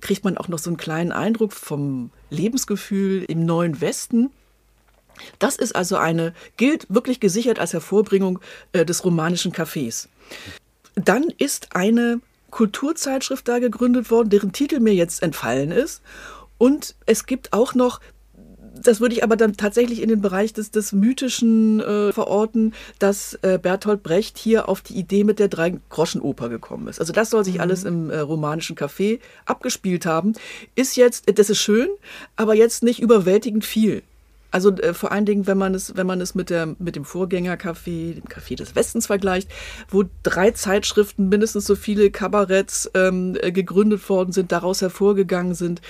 kriegt 0.00 0.24
man 0.24 0.36
auch 0.38 0.48
noch 0.48 0.58
so 0.58 0.70
einen 0.70 0.76
kleinen 0.76 1.12
Eindruck 1.12 1.52
vom 1.52 2.10
Lebensgefühl 2.30 3.24
im 3.24 3.44
neuen 3.44 3.80
Westen. 3.80 4.30
Das 5.38 5.56
ist 5.56 5.74
also 5.74 5.96
eine, 5.96 6.34
gilt 6.56 6.86
wirklich 6.88 7.20
gesichert 7.20 7.58
als 7.58 7.72
Hervorbringung 7.72 8.40
äh, 8.72 8.84
des 8.84 9.04
romanischen 9.04 9.52
Cafés. 9.52 10.08
Dann 10.94 11.24
ist 11.38 11.74
eine 11.74 12.20
Kulturzeitschrift 12.50 13.46
da 13.46 13.58
gegründet 13.58 14.10
worden, 14.10 14.30
deren 14.30 14.52
Titel 14.52 14.80
mir 14.80 14.94
jetzt 14.94 15.22
entfallen 15.22 15.70
ist. 15.70 16.02
Und 16.58 16.94
es 17.06 17.26
gibt 17.26 17.52
auch 17.52 17.74
noch 17.74 18.00
das 18.82 19.00
würde 19.00 19.14
ich 19.14 19.24
aber 19.24 19.36
dann 19.36 19.56
tatsächlich 19.56 20.02
in 20.02 20.08
den 20.08 20.20
Bereich 20.20 20.52
des, 20.52 20.70
des 20.70 20.92
Mythischen 20.92 21.80
äh, 21.80 22.12
verorten, 22.12 22.74
dass 22.98 23.34
äh, 23.42 23.58
Bertolt 23.60 24.02
Brecht 24.02 24.38
hier 24.38 24.68
auf 24.68 24.80
die 24.80 24.94
Idee 24.94 25.24
mit 25.24 25.38
der 25.38 25.48
Drei-Groschen-Oper 25.48 26.48
gekommen 26.48 26.88
ist. 26.88 27.00
Also 27.00 27.12
das 27.12 27.30
soll 27.30 27.44
sich 27.44 27.56
mhm. 27.56 27.60
alles 27.60 27.84
im 27.84 28.10
äh, 28.10 28.18
romanischen 28.18 28.76
Café 28.76 29.20
abgespielt 29.44 30.06
haben. 30.06 30.34
Ist 30.74 30.96
jetzt, 30.96 31.38
das 31.38 31.50
ist 31.50 31.58
schön, 31.58 31.88
aber 32.36 32.54
jetzt 32.54 32.82
nicht 32.82 33.00
überwältigend 33.00 33.64
viel. 33.64 34.02
Also 34.50 34.70
äh, 34.70 34.94
vor 34.94 35.12
allen 35.12 35.26
Dingen, 35.26 35.46
wenn 35.46 35.58
man 35.58 35.74
es, 35.74 35.96
wenn 35.96 36.06
man 36.06 36.20
es 36.20 36.34
mit, 36.34 36.50
der, 36.50 36.74
mit 36.78 36.96
dem 36.96 37.04
Vorgängercafé, 37.04 38.14
dem 38.14 38.24
Café 38.24 38.56
des 38.56 38.74
Westens 38.74 39.06
vergleicht, 39.06 39.48
wo 39.88 40.04
drei 40.22 40.50
Zeitschriften, 40.50 41.28
mindestens 41.28 41.66
so 41.66 41.76
viele 41.76 42.10
Kabaretts 42.10 42.90
ähm, 42.94 43.36
äh, 43.40 43.52
gegründet 43.52 44.08
worden 44.08 44.32
sind, 44.32 44.52
daraus 44.52 44.80
hervorgegangen 44.80 45.54
sind 45.54 45.80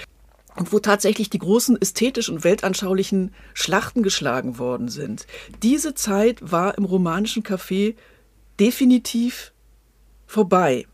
und 0.57 0.73
wo 0.73 0.79
tatsächlich 0.79 1.31
die 1.31 1.39
großen 1.39 1.81
ästhetischen 1.81 2.37
und 2.37 2.45
weltanschaulichen 2.45 3.33
Schlachten 3.55 4.03
geschlagen 4.03 4.59
worden 4.59 4.89
sind. 4.89 5.27
Diese 5.63 5.95
Zeit 5.95 6.39
war 6.41 6.77
im 6.77 6.85
romanischen 6.85 7.43
Café 7.43 7.95
definitiv 8.59 9.53
vorbei. 10.27 10.87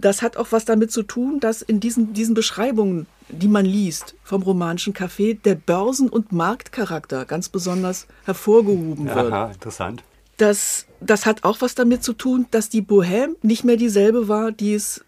Das 0.00 0.22
hat 0.22 0.36
auch 0.36 0.48
was 0.50 0.64
damit 0.64 0.90
zu 0.92 1.02
tun, 1.02 1.40
dass 1.40 1.62
in 1.62 1.80
diesen, 1.80 2.12
diesen 2.12 2.34
Beschreibungen, 2.34 3.06
die 3.28 3.48
man 3.48 3.64
liest 3.64 4.14
vom 4.24 4.42
romanischen 4.42 4.94
Café, 4.94 5.40
der 5.40 5.54
Börsen- 5.54 6.08
und 6.08 6.32
Marktcharakter 6.32 7.24
ganz 7.24 7.48
besonders 7.48 8.06
hervorgehoben 8.24 9.06
wird. 9.06 9.32
Aha, 9.32 9.50
interessant. 9.52 10.02
Das, 10.36 10.86
das 11.00 11.26
hat 11.26 11.44
auch 11.44 11.60
was 11.60 11.74
damit 11.74 12.02
zu 12.02 12.14
tun, 12.14 12.46
dass 12.50 12.68
die 12.68 12.82
Bohème 12.82 13.34
nicht 13.42 13.64
mehr 13.64 13.76
dieselbe 13.76 14.28
war, 14.28 14.52
die 14.52 14.74
es 14.74 15.04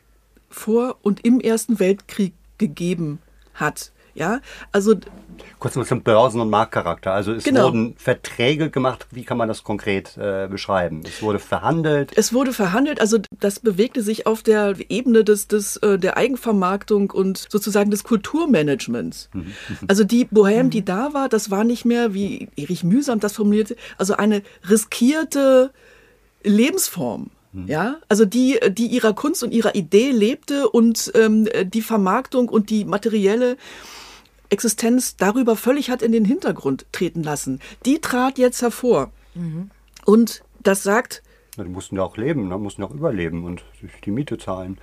vor 0.50 0.98
und 1.02 1.24
im 1.24 1.40
Ersten 1.40 1.80
Weltkrieg 1.80 2.34
gegeben 2.58 3.18
hat. 3.54 3.92
Ja, 4.14 4.40
also 4.72 4.94
Kurz 5.58 5.76
noch 5.76 5.86
zum 5.86 6.02
Börsen- 6.02 6.40
und 6.40 6.50
Marktcharakter. 6.50 7.12
Also 7.12 7.32
es 7.32 7.44
Genau. 7.44 7.64
wurden 7.64 7.94
Verträge 7.96 8.70
gemacht. 8.70 9.06
Wie 9.10 9.24
kann 9.24 9.38
man 9.38 9.48
das 9.48 9.62
konkret 9.64 10.16
äh, 10.16 10.48
beschreiben? 10.48 11.02
Es 11.04 11.22
wurde 11.22 11.38
verhandelt. 11.38 12.12
Es 12.16 12.32
wurde 12.32 12.52
verhandelt, 12.52 13.00
also 13.00 13.18
das 13.40 13.60
bewegte 13.60 14.02
sich 14.02 14.26
auf 14.26 14.42
der 14.42 14.74
Ebene 14.88 15.24
des, 15.24 15.48
des, 15.48 15.76
äh, 15.78 15.98
der 15.98 16.16
Eigenvermarktung 16.16 17.10
und 17.10 17.46
sozusagen 17.48 17.90
des 17.90 18.04
Kulturmanagements. 18.04 19.30
Also 19.88 20.04
die 20.04 20.26
Bohème, 20.26 20.68
die 20.70 20.84
da 20.84 21.12
war, 21.14 21.28
das 21.28 21.50
war 21.50 21.64
nicht 21.64 21.84
mehr, 21.84 22.14
wie 22.14 22.48
Erich 22.56 22.84
Mühsam 22.84 23.20
das 23.20 23.34
formulierte, 23.34 23.76
also 23.98 24.14
eine 24.14 24.42
riskierte 24.68 25.70
Lebensform. 26.42 27.30
Ja, 27.66 27.96
also 28.08 28.24
die, 28.24 28.58
die 28.70 28.86
ihrer 28.86 29.12
Kunst 29.12 29.42
und 29.42 29.52
ihrer 29.52 29.74
Idee 29.74 30.10
lebte 30.10 30.70
und 30.70 31.12
ähm, 31.14 31.46
die 31.64 31.82
Vermarktung 31.82 32.48
und 32.48 32.70
die 32.70 32.86
materielle 32.86 33.58
Existenz 34.52 35.16
darüber 35.16 35.56
völlig 35.56 35.90
hat 35.90 36.02
in 36.02 36.12
den 36.12 36.24
Hintergrund 36.24 36.86
treten 36.92 37.22
lassen. 37.22 37.60
Die 37.86 38.00
trat 38.00 38.38
jetzt 38.38 38.62
hervor. 38.62 39.10
Und 40.04 40.42
das 40.62 40.82
sagt, 40.82 41.22
Die 41.56 41.64
mussten 41.64 41.96
ja 41.96 42.02
auch 42.02 42.16
leben, 42.16 42.48
ne? 42.48 42.58
mussten 42.58 42.82
ja 42.82 42.88
auch 42.88 42.94
überleben 42.94 43.44
und 43.44 43.64
sich 43.80 43.90
die 44.04 44.10
Miete 44.10 44.38
zahlen. 44.38 44.78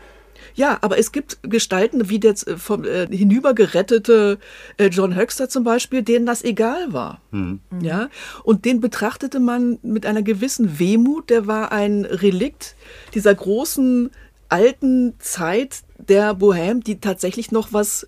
Ja, 0.55 0.77
aber 0.81 0.97
es 0.97 1.11
gibt 1.11 1.39
Gestalten, 1.43 2.09
wie 2.09 2.19
der 2.19 2.31
äh, 2.31 2.57
vom 2.57 2.83
äh, 2.83 3.07
hinübergerettete 3.07 4.39
äh, 4.77 4.87
John 4.87 5.15
Höxter 5.15 5.49
zum 5.49 5.63
Beispiel, 5.63 6.01
denen 6.01 6.25
das 6.25 6.43
egal 6.43 6.93
war. 6.93 7.21
Ja, 7.81 8.09
und 8.43 8.65
den 8.65 8.79
betrachtete 8.79 9.39
man 9.39 9.79
mit 9.81 10.05
einer 10.05 10.21
gewissen 10.21 10.79
Wehmut. 10.79 11.29
Der 11.29 11.47
war 11.47 11.71
ein 11.71 12.05
Relikt 12.05 12.75
dieser 13.13 13.35
großen 13.35 14.11
alten 14.47 15.13
Zeit 15.19 15.83
der 15.97 16.33
Bohème, 16.33 16.83
die 16.83 16.99
tatsächlich 16.99 17.51
noch 17.51 17.73
was 17.73 18.07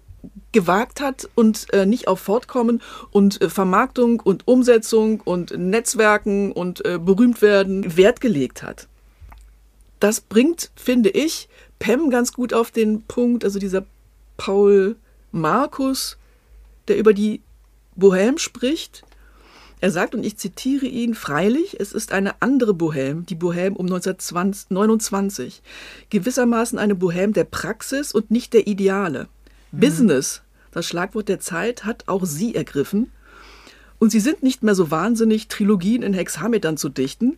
gewagt 0.51 1.01
hat 1.01 1.30
und 1.36 1.74
äh, 1.74 1.86
nicht 1.86 2.07
auf 2.07 2.19
Fortkommen 2.19 2.82
und 3.11 3.41
äh, 3.41 3.49
Vermarktung 3.49 4.19
und 4.19 4.47
Umsetzung 4.47 5.22
und 5.22 5.57
Netzwerken 5.57 6.51
und 6.51 6.86
äh, 6.86 6.99
berühmt 6.99 7.41
werden 7.41 7.97
Wert 7.97 8.22
gelegt 8.22 8.63
hat 8.63 8.88
das 10.01 10.19
bringt, 10.19 10.72
finde 10.76 11.09
ich, 11.09 11.47
Pem 11.80 12.09
ganz 12.09 12.34
gut 12.34 12.53
auf 12.53 12.72
den 12.72 13.03
Punkt. 13.03 13.45
Also 13.45 13.59
dieser 13.59 13.86
Paul 14.36 14.97
Markus, 15.32 16.17
der 16.88 16.97
über 16.97 17.13
die 17.13 17.41
Bohème 17.97 18.38
spricht. 18.38 19.03
Er 19.80 19.89
sagt, 19.89 20.13
und 20.13 20.24
ich 20.24 20.38
zitiere 20.38 20.86
ihn, 20.86 21.15
freilich, 21.15 21.80
es 21.80 21.91
ist 21.91 22.11
eine 22.11 22.39
andere 22.41 22.72
Bohème, 22.74 23.26
die 23.26 23.36
Bohème 23.36 23.74
um 23.74 23.86
1929. 23.88 25.61
Gewissermaßen 26.09 26.78
eine 26.78 26.93
Bohème 26.93 27.34
der 27.34 27.45
Praxis 27.45 28.11
und 28.11 28.30
nicht 28.30 28.53
der 28.53 28.67
Ideale. 28.67 29.28
Business, 29.72 30.41
das 30.72 30.86
Schlagwort 30.86 31.30
der 31.30 31.39
Zeit, 31.39 31.86
hat 31.86 32.07
auch 32.07 32.26
sie 32.26 32.55
ergriffen. 32.55 33.11
Und 33.99 34.11
sie 34.11 34.19
sind 34.19 34.43
nicht 34.43 34.63
mehr 34.63 34.76
so 34.76 34.91
wahnsinnig, 34.91 35.47
Trilogien 35.47 36.01
in 36.01 36.13
Hexametern 36.13 36.78
zu 36.78 36.89
dichten, 36.89 37.38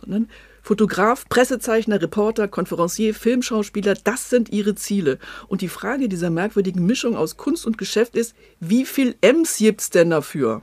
sondern 0.00 0.28
Fotograf, 0.62 1.28
Pressezeichner, 1.28 2.02
Reporter, 2.02 2.48
Konferencier, 2.48 3.14
Filmschauspieler, 3.14 3.94
das 4.02 4.30
sind 4.30 4.48
ihre 4.50 4.74
Ziele. 4.74 5.18
Und 5.48 5.60
die 5.60 5.68
Frage 5.68 6.08
dieser 6.08 6.30
merkwürdigen 6.30 6.84
Mischung 6.84 7.16
aus 7.16 7.36
Kunst 7.36 7.66
und 7.66 7.78
Geschäft 7.78 8.16
ist, 8.16 8.34
wie 8.58 8.84
viel 8.84 9.14
M's 9.20 9.58
gibt's 9.58 9.90
denn 9.90 10.10
dafür? 10.10 10.62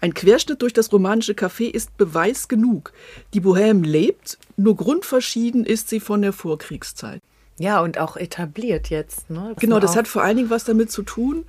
Ein 0.00 0.14
Querschnitt 0.14 0.62
durch 0.62 0.72
das 0.72 0.92
romanische 0.92 1.32
Café 1.32 1.68
ist 1.68 1.96
Beweis 1.96 2.46
genug. 2.46 2.92
Die 3.34 3.40
Bohème 3.40 3.84
lebt, 3.84 4.38
nur 4.56 4.76
grundverschieden 4.76 5.64
ist 5.64 5.88
sie 5.88 5.98
von 5.98 6.22
der 6.22 6.32
Vorkriegszeit. 6.32 7.20
Ja, 7.58 7.80
und 7.80 7.98
auch 7.98 8.16
etabliert 8.16 8.88
jetzt. 8.90 9.30
Ne? 9.30 9.54
Genau, 9.58 9.76
sind 9.76 9.84
das 9.84 9.96
hat 9.96 10.08
vor 10.08 10.22
allen 10.22 10.36
Dingen 10.36 10.50
was 10.50 10.64
damit 10.64 10.90
zu 10.90 11.02
tun, 11.02 11.44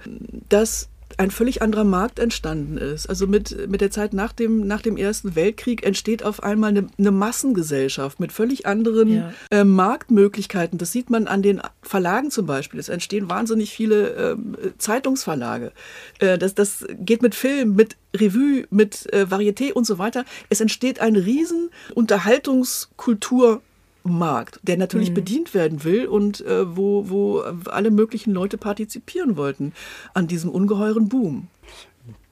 dass 0.50 0.90
ein 1.18 1.32
völlig 1.32 1.62
anderer 1.62 1.84
Markt 1.84 2.20
entstanden 2.20 2.78
ist. 2.78 3.08
Also 3.08 3.28
mit, 3.28 3.68
mit 3.70 3.82
der 3.82 3.92
Zeit 3.92 4.14
nach 4.14 4.32
dem, 4.32 4.66
nach 4.68 4.82
dem 4.82 4.96
Ersten 4.96 5.36
Weltkrieg 5.36 5.86
entsteht 5.86 6.24
auf 6.24 6.44
einmal 6.44 6.70
eine, 6.70 6.88
eine 6.98 7.12
Massengesellschaft 7.12 8.20
mit 8.20 8.32
völlig 8.32 8.66
anderen 8.66 9.10
Ja. 9.12 9.34
äh, 9.52 9.64
Marktmöglichkeiten. 9.64 10.78
Das 10.78 10.92
sieht 10.92 11.10
man 11.10 11.28
an 11.28 11.42
den 11.42 11.62
Verlagen 11.82 12.32
zum 12.32 12.46
Beispiel. 12.46 12.80
Es 12.80 12.90
entstehen 12.90 13.30
wahnsinnig 13.30 13.72
viele 13.72 14.10
ähm, 14.12 14.56
Zeitungsverlage. 14.78 15.72
Äh, 16.20 16.38
das, 16.38 16.56
das 16.56 16.86
geht 17.00 17.22
mit 17.22 17.36
Film, 17.36 17.76
mit 17.76 17.98
Revue, 18.16 18.66
mit 18.70 19.12
äh, 19.12 19.26
Varieté 19.30 19.74
und 19.74 19.86
so 19.86 19.98
weiter. 19.98 20.26
Es 20.50 20.62
entsteht 20.62 21.02
ein 21.02 21.16
riesen 21.16 21.70
Unterhaltungskultur 21.96 23.62
Markt, 24.04 24.60
der 24.64 24.78
natürlich 24.78 25.14
bedient 25.14 25.54
werden 25.54 25.84
will 25.84 26.08
und 26.08 26.42
äh, 26.42 26.76
wo, 26.76 27.10
wo 27.10 27.40
alle 27.40 27.92
möglichen 27.92 28.34
Leute 28.34 28.58
partizipieren 28.58 29.38
wollten 29.38 29.74
an 30.14 30.28
diesem 30.28 30.50
ungeheuren 30.50 31.10
Boom. 31.10 31.48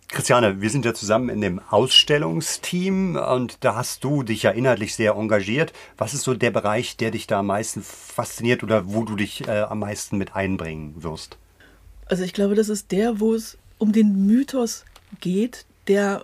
Christiane, 0.10 0.62
wir 0.62 0.70
sind 0.70 0.86
ja 0.86 0.94
zusammen 0.94 1.28
in 1.28 1.42
dem 1.42 1.60
Ausstellungsteam 1.60 3.18
und 3.18 3.58
da 3.66 3.76
hast 3.76 4.06
du 4.06 4.24
dich 4.24 4.44
ja 4.44 4.52
inhaltlich 4.52 4.96
sehr 4.96 5.16
engagiert. 5.16 5.74
Was 5.98 6.14
ist 6.14 6.24
so 6.24 6.34
der 6.34 6.52
Bereich, 6.52 6.96
der 6.96 7.12
dich 7.12 7.28
da 7.28 7.40
am 7.40 7.48
meisten 7.48 7.84
fasziniert 7.84 8.64
oder 8.64 8.94
wo 8.94 9.04
du 9.04 9.18
dich 9.18 9.46
äh, 9.48 9.62
am 9.62 9.80
meisten 9.80 10.18
mit 10.18 10.34
einbringen 10.34 11.04
wirst? 11.04 11.38
Also 12.06 12.24
ich 12.24 12.34
glaube, 12.34 12.56
das 12.56 12.70
ist 12.70 12.94
der, 12.94 13.20
wo 13.20 13.34
es 13.34 13.58
um 13.80 13.92
den 13.92 14.26
Mythos 14.26 14.86
geht, 15.20 15.66
der 15.88 16.24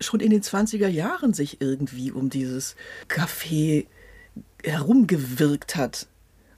schon 0.00 0.20
in 0.20 0.30
den 0.30 0.42
20er 0.42 0.88
Jahren 0.88 1.32
sich 1.32 1.62
irgendwie 1.62 2.12
um 2.12 2.28
dieses 2.28 2.76
Café 3.08 3.86
herumgewirkt 4.64 5.76
hat 5.76 6.06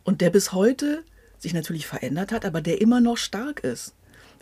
und 0.05 0.21
der 0.21 0.31
bis 0.31 0.53
heute 0.53 1.03
sich 1.39 1.55
natürlich 1.55 1.87
verändert 1.87 2.33
hat, 2.33 2.45
aber 2.45 2.61
der 2.61 2.81
immer 2.81 3.01
noch 3.01 3.17
stark 3.17 3.61
ist. 3.61 3.95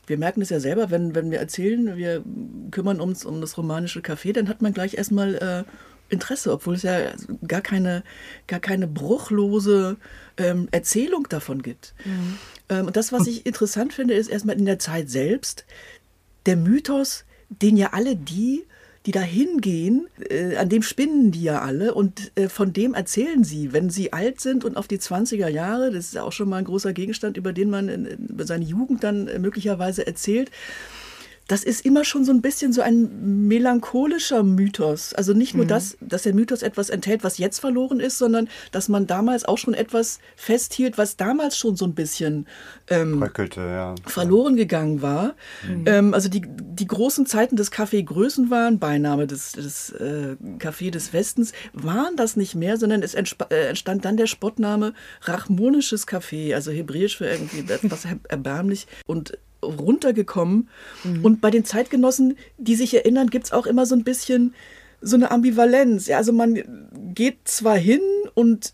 Wir 0.06 0.18
merken 0.18 0.42
es 0.42 0.50
ja 0.50 0.60
selber, 0.60 0.90
wenn, 0.90 1.14
wenn 1.14 1.30
wir 1.30 1.38
erzählen, 1.38 1.96
wir 1.96 2.22
kümmern 2.70 3.00
uns 3.00 3.24
um 3.24 3.40
das 3.40 3.56
romanische 3.56 4.00
Café, 4.00 4.32
dann 4.32 4.48
hat 4.48 4.60
man 4.60 4.72
gleich 4.74 4.94
erstmal 4.94 5.34
äh, 5.36 5.64
Interesse, 6.10 6.52
obwohl 6.52 6.74
es 6.74 6.82
ja 6.82 7.12
gar 7.46 7.62
keine, 7.62 8.04
gar 8.46 8.60
keine 8.60 8.86
bruchlose 8.86 9.96
ähm, 10.36 10.68
Erzählung 10.70 11.26
davon 11.28 11.62
gibt. 11.62 11.94
Ähm, 12.68 12.86
und 12.86 12.96
das, 12.96 13.12
was 13.12 13.26
ich 13.26 13.46
interessant 13.46 13.94
finde, 13.94 14.14
ist 14.14 14.28
erstmal 14.28 14.58
in 14.58 14.66
der 14.66 14.78
Zeit 14.78 15.08
selbst 15.08 15.64
der 16.46 16.56
Mythos, 16.56 17.24
den 17.48 17.76
ja 17.76 17.92
alle 17.92 18.16
die, 18.16 18.64
die 19.06 19.12
da 19.12 19.20
hingehen, 19.20 20.06
äh, 20.30 20.56
an 20.56 20.68
dem 20.68 20.82
spinnen 20.82 21.30
die 21.30 21.42
ja 21.42 21.60
alle 21.60 21.94
und 21.94 22.32
äh, 22.36 22.48
von 22.48 22.72
dem 22.72 22.94
erzählen 22.94 23.44
sie, 23.44 23.72
wenn 23.72 23.90
sie 23.90 24.12
alt 24.12 24.40
sind 24.40 24.64
und 24.64 24.76
auf 24.76 24.88
die 24.88 24.98
20er 24.98 25.48
Jahre, 25.48 25.90
das 25.90 26.06
ist 26.06 26.14
ja 26.14 26.22
auch 26.22 26.32
schon 26.32 26.48
mal 26.48 26.56
ein 26.56 26.64
großer 26.64 26.94
Gegenstand, 26.94 27.36
über 27.36 27.52
den 27.52 27.68
man 27.68 27.88
in, 27.88 28.06
in, 28.06 28.26
über 28.28 28.46
seine 28.46 28.64
Jugend 28.64 29.04
dann 29.04 29.28
äh, 29.28 29.38
möglicherweise 29.38 30.06
erzählt. 30.06 30.50
Das 31.46 31.62
ist 31.62 31.84
immer 31.84 32.04
schon 32.04 32.24
so 32.24 32.32
ein 32.32 32.40
bisschen 32.40 32.72
so 32.72 32.80
ein 32.80 33.46
melancholischer 33.48 34.42
Mythos. 34.42 35.12
Also 35.14 35.34
nicht 35.34 35.54
nur 35.54 35.66
das, 35.66 35.96
dass 36.00 36.22
der 36.22 36.34
Mythos 36.34 36.62
etwas 36.62 36.88
enthält, 36.88 37.22
was 37.22 37.38
jetzt 37.38 37.58
verloren 37.58 38.00
ist, 38.00 38.18
sondern 38.18 38.48
dass 38.72 38.88
man 38.88 39.06
damals 39.06 39.44
auch 39.44 39.58
schon 39.58 39.74
etwas 39.74 40.20
festhielt, 40.36 40.96
was 40.96 41.16
damals 41.16 41.58
schon 41.58 41.76
so 41.76 41.84
ein 41.84 41.94
bisschen 41.94 42.46
ähm, 42.88 43.20
Bröckelte, 43.20 43.60
ja. 43.60 43.94
verloren 44.06 44.56
gegangen 44.56 45.02
war. 45.02 45.34
Ähm, 45.86 46.14
also 46.14 46.28
die, 46.28 46.42
die 46.46 46.86
großen 46.86 47.26
Zeiten 47.26 47.56
des 47.56 47.70
Café 47.70 48.02
Größenwahn, 48.02 48.78
Beiname 48.78 49.26
des, 49.26 49.52
des 49.52 49.90
äh, 49.90 50.36
Café 50.58 50.90
des 50.90 51.12
Westens, 51.12 51.52
waren 51.72 52.16
das 52.16 52.36
nicht 52.36 52.54
mehr, 52.54 52.78
sondern 52.78 53.02
es 53.02 53.14
äh, 53.14 53.24
entstand 53.68 54.04
dann 54.04 54.16
der 54.16 54.26
Spottname 54.26 54.94
Rachmonisches 55.22 56.06
Café, 56.08 56.54
also 56.54 56.70
hebräisch 56.70 57.16
für 57.16 57.26
irgendwie 57.26 57.70
etwas 57.70 58.06
erbärmlich 58.28 58.86
und 59.06 59.38
runtergekommen. 59.64 60.68
Und 61.22 61.40
bei 61.40 61.50
den 61.50 61.64
Zeitgenossen, 61.64 62.36
die 62.58 62.74
sich 62.76 62.94
erinnern, 62.94 63.28
gibt 63.30 63.46
es 63.46 63.52
auch 63.52 63.66
immer 63.66 63.86
so 63.86 63.94
ein 63.94 64.04
bisschen 64.04 64.54
so 65.00 65.16
eine 65.16 65.30
Ambivalenz. 65.30 66.06
Ja, 66.06 66.16
also 66.18 66.32
man 66.32 66.62
geht 67.14 67.38
zwar 67.44 67.76
hin 67.76 68.00
und 68.34 68.72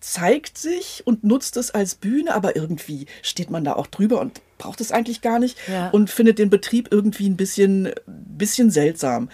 zeigt 0.00 0.58
sich 0.58 1.02
und 1.06 1.24
nutzt 1.24 1.56
es 1.56 1.72
als 1.72 1.96
Bühne, 1.96 2.34
aber 2.34 2.54
irgendwie 2.56 3.06
steht 3.22 3.50
man 3.50 3.64
da 3.64 3.72
auch 3.74 3.86
drüber 3.88 4.20
und 4.20 4.40
braucht 4.58 4.80
es 4.80 4.92
eigentlich 4.92 5.22
gar 5.22 5.38
nicht 5.38 5.56
Ja. 5.68 5.90
und 5.90 6.10
findet 6.10 6.38
den 6.38 6.50
Betrieb 6.50 6.88
irgendwie 6.90 7.28
ein 7.28 7.36
bisschen, 7.36 7.90
bisschen 8.06 8.70
seltsam. 8.70 9.28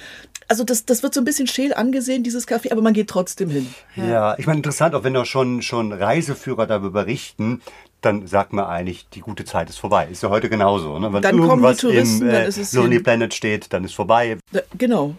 Also 0.49 0.65
das, 0.65 0.85
das 0.85 1.03
wird 1.03 1.15
so 1.15 1.21
ein 1.21 1.25
bisschen 1.25 1.47
scheel 1.47 1.73
angesehen, 1.75 2.23
dieses 2.23 2.47
Café, 2.47 2.71
aber 2.73 2.83
man 2.83 2.93
geht 2.93 3.09
trotzdem 3.09 3.51
hin. 3.51 3.67
Ja, 3.97 4.37
ich 4.39 4.47
meine, 4.47 4.59
interessant, 4.59 4.95
auch 4.95 5.05
wenn 5.05 5.15
doch 5.15 5.27
schon, 5.27 5.63
schon 5.63 5.93
Reiseführer 5.93 6.67
darüber 6.67 6.91
berichten, 7.05 7.63
dann 8.01 8.27
sagt 8.27 8.53
man 8.53 8.67
eigentlich, 8.67 9.09
die 9.15 9.21
gute 9.21 9.45
Zeit 9.45 9.71
ist 9.71 9.79
vorbei. 9.79 10.09
Ist 10.11 10.23
ja 10.23 10.29
heute 10.29 10.51
genauso. 10.51 10.99
Ne? 10.99 11.13
Wenn 11.13 11.23
Dann 11.23 11.37
kommen 11.39 11.43
die 11.45 11.49
irgendwas 11.49 11.77
Touristen, 11.79 12.23
im 12.23 12.29
dann 12.33 12.43
äh, 12.43 12.49
ist 12.49 12.59
es 12.59 12.73
Lonely 12.75 12.97
hin. 12.97 13.03
Planet 13.03 13.33
steht, 13.35 13.73
dann 13.73 13.85
ist 13.85 13.95
vorbei. 13.95 14.39
Da- 14.53 14.61
Genau. 14.77 15.15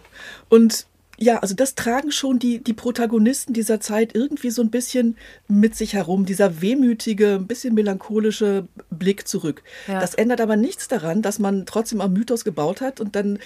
Und 0.48 0.86
ja, 1.18 1.38
also 1.38 1.54
das 1.54 1.74
tragen 1.74 2.12
schon 2.12 2.38
die, 2.38 2.62
die 2.62 2.74
Protagonisten 2.74 3.54
dieser 3.54 3.80
Zeit 3.80 4.14
irgendwie 4.14 4.50
so 4.50 4.60
ein 4.60 4.70
bisschen 4.70 5.16
mit 5.48 5.74
sich 5.74 5.94
herum, 5.94 6.26
dieser 6.26 6.60
wehmütige, 6.60 7.36
ein 7.36 7.46
bisschen 7.46 7.72
melancholische 7.74 8.68
Blick 8.90 9.26
zurück. 9.26 9.62
Ja. 9.88 9.98
Das 9.98 10.14
ändert 10.14 10.42
aber 10.42 10.56
nichts 10.56 10.88
daran, 10.88 11.22
dass 11.22 11.38
man 11.38 11.64
trotzdem 11.64 12.02
am 12.02 12.12
Mythos 12.12 12.44
gebaut 12.44 12.82
hat 12.82 13.00
und 13.00 13.16
dann 13.16 13.38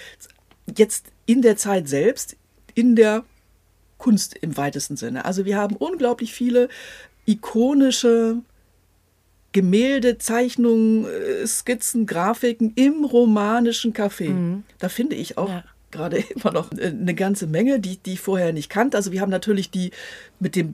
jetzt 0.77 1.07
in 1.25 1.41
der 1.41 1.57
Zeit 1.57 1.87
selbst, 1.87 2.35
in 2.73 2.95
der 2.95 3.23
Kunst 3.97 4.35
im 4.35 4.57
weitesten 4.57 4.97
Sinne. 4.97 5.25
Also 5.25 5.45
wir 5.45 5.57
haben 5.57 5.75
unglaublich 5.75 6.33
viele 6.33 6.69
ikonische 7.25 8.37
Gemälde, 9.53 10.17
Zeichnungen, 10.17 11.05
äh, 11.05 11.45
Skizzen, 11.45 12.05
Grafiken 12.05 12.71
im 12.75 13.03
romanischen 13.03 13.93
Café. 13.93 14.61
Da 14.79 14.87
finde 14.89 15.15
ich 15.17 15.37
auch 15.37 15.49
Ja. 15.49 15.63
gerade 15.91 16.17
immer 16.35 16.51
noch 16.53 16.71
äh, 16.71 16.85
eine 16.87 17.13
ganze 17.13 17.47
Menge, 17.47 17.79
die, 17.79 17.97
die 17.97 18.13
ich 18.13 18.21
vorher 18.21 18.53
nicht 18.53 18.69
kannte. 18.69 18.95
Also 18.97 19.11
wir 19.11 19.19
haben 19.21 19.29
natürlich 19.29 19.69
die 19.69 19.91
mit 20.39 20.55
dem 20.55 20.73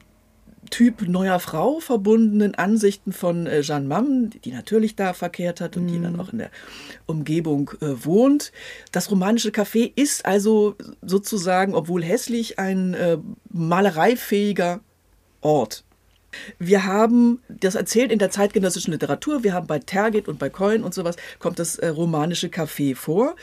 Typ 0.69 1.07
neuer 1.07 1.39
Frau 1.39 1.79
verbundenen 1.79 2.55
Ansichten 2.55 3.13
von 3.13 3.47
äh, 3.47 3.61
Jeanne 3.61 3.87
Mamm, 3.87 4.29
die 4.43 4.51
natürlich 4.51 4.95
da 4.95 5.13
verkehrt 5.13 5.61
hat 5.61 5.77
und 5.77 5.87
die 5.87 6.01
dann 6.01 6.19
auch 6.19 6.33
in 6.33 6.39
der 6.39 6.51
Umgebung 7.05 7.71
äh, 7.81 8.03
wohnt. 8.05 8.51
Das 8.91 9.09
romanische 9.09 9.49
Café 9.49 9.91
ist 9.95 10.25
also 10.25 10.75
sozusagen, 11.01 11.73
obwohl 11.73 12.03
hässlich, 12.03 12.59
ein 12.59 12.93
äh, 12.95 13.17
malereifähiger 13.49 14.81
Ort. 15.41 15.83
Wir 16.59 16.85
haben 16.85 17.41
das 17.47 17.75
erzählt 17.75 18.11
in 18.11 18.19
der 18.19 18.31
zeitgenössischen 18.31 18.91
Literatur. 18.91 19.43
Wir 19.43 19.53
haben 19.53 19.67
bei 19.67 19.79
Tergit 19.79 20.27
und 20.27 20.39
bei 20.39 20.49
Coin 20.49 20.83
und 20.83 20.93
sowas 20.93 21.15
kommt 21.39 21.59
das 21.59 21.77
äh, 21.77 21.87
romanische 21.87 22.47
Café 22.47 22.95
vor. 22.95 23.35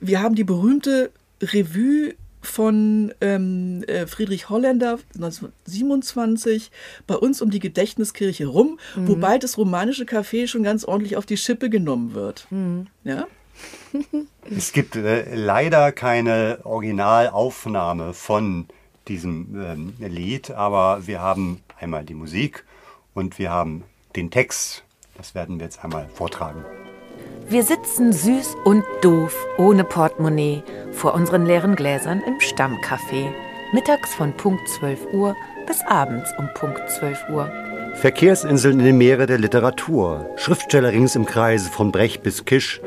Wir 0.00 0.22
haben 0.22 0.34
die 0.34 0.44
berühmte 0.44 1.10
Revue 1.42 2.14
von 2.40 3.12
ähm, 3.20 3.84
äh, 3.86 4.06
Friedrich 4.06 4.48
Holländer 4.48 4.98
1927 5.14 6.70
bei 7.06 7.16
uns 7.16 7.42
um 7.42 7.50
die 7.50 7.58
Gedächtniskirche 7.58 8.46
rum, 8.46 8.78
wobei 8.96 9.38
das 9.38 9.58
romanische 9.58 10.04
Café 10.04 10.46
schon 10.46 10.62
ganz 10.62 10.84
ordentlich 10.84 11.16
auf 11.16 11.26
die 11.26 11.36
Schippe 11.36 11.70
genommen 11.70 12.14
wird. 12.14 12.46
Ja? 13.04 13.26
Es 14.56 14.72
gibt 14.72 14.96
äh, 14.96 15.34
leider 15.34 15.92
keine 15.92 16.60
Originalaufnahme 16.64 18.14
von 18.14 18.66
diesem 19.06 19.60
ähm, 19.60 19.94
Lied, 19.98 20.50
aber 20.50 21.06
wir 21.06 21.20
haben 21.20 21.60
einmal 21.78 22.04
die 22.04 22.14
Musik 22.14 22.64
und 23.14 23.38
wir 23.38 23.50
haben 23.50 23.84
den 24.16 24.30
Text. 24.30 24.84
Das 25.16 25.34
werden 25.34 25.58
wir 25.58 25.66
jetzt 25.66 25.84
einmal 25.84 26.08
vortragen. 26.08 26.64
Wir 27.50 27.64
sitzen 27.64 28.12
süß 28.12 28.58
und 28.62 28.84
doof, 29.02 29.34
ohne 29.58 29.82
Portemonnaie, 29.82 30.62
vor 30.92 31.14
unseren 31.14 31.44
leeren 31.44 31.74
Gläsern 31.74 32.22
im 32.24 32.38
Stammcafé. 32.38 33.26
Mittags 33.72 34.14
von 34.14 34.32
Punkt 34.36 34.68
12 34.68 35.12
Uhr 35.12 35.34
bis 35.66 35.80
abends 35.84 36.30
um 36.38 36.48
Punkt 36.54 36.80
12 36.88 37.18
Uhr. 37.28 37.50
Verkehrsinseln 37.94 38.78
in 38.78 38.84
den 38.84 38.98
Meere 38.98 39.26
der 39.26 39.38
Literatur, 39.38 40.30
Schriftsteller 40.36 40.92
rings 40.92 41.16
im 41.16 41.26
Kreise 41.26 41.68
von 41.70 41.90
Brecht 41.90 42.22
bis 42.22 42.44
Kisch. 42.44 42.80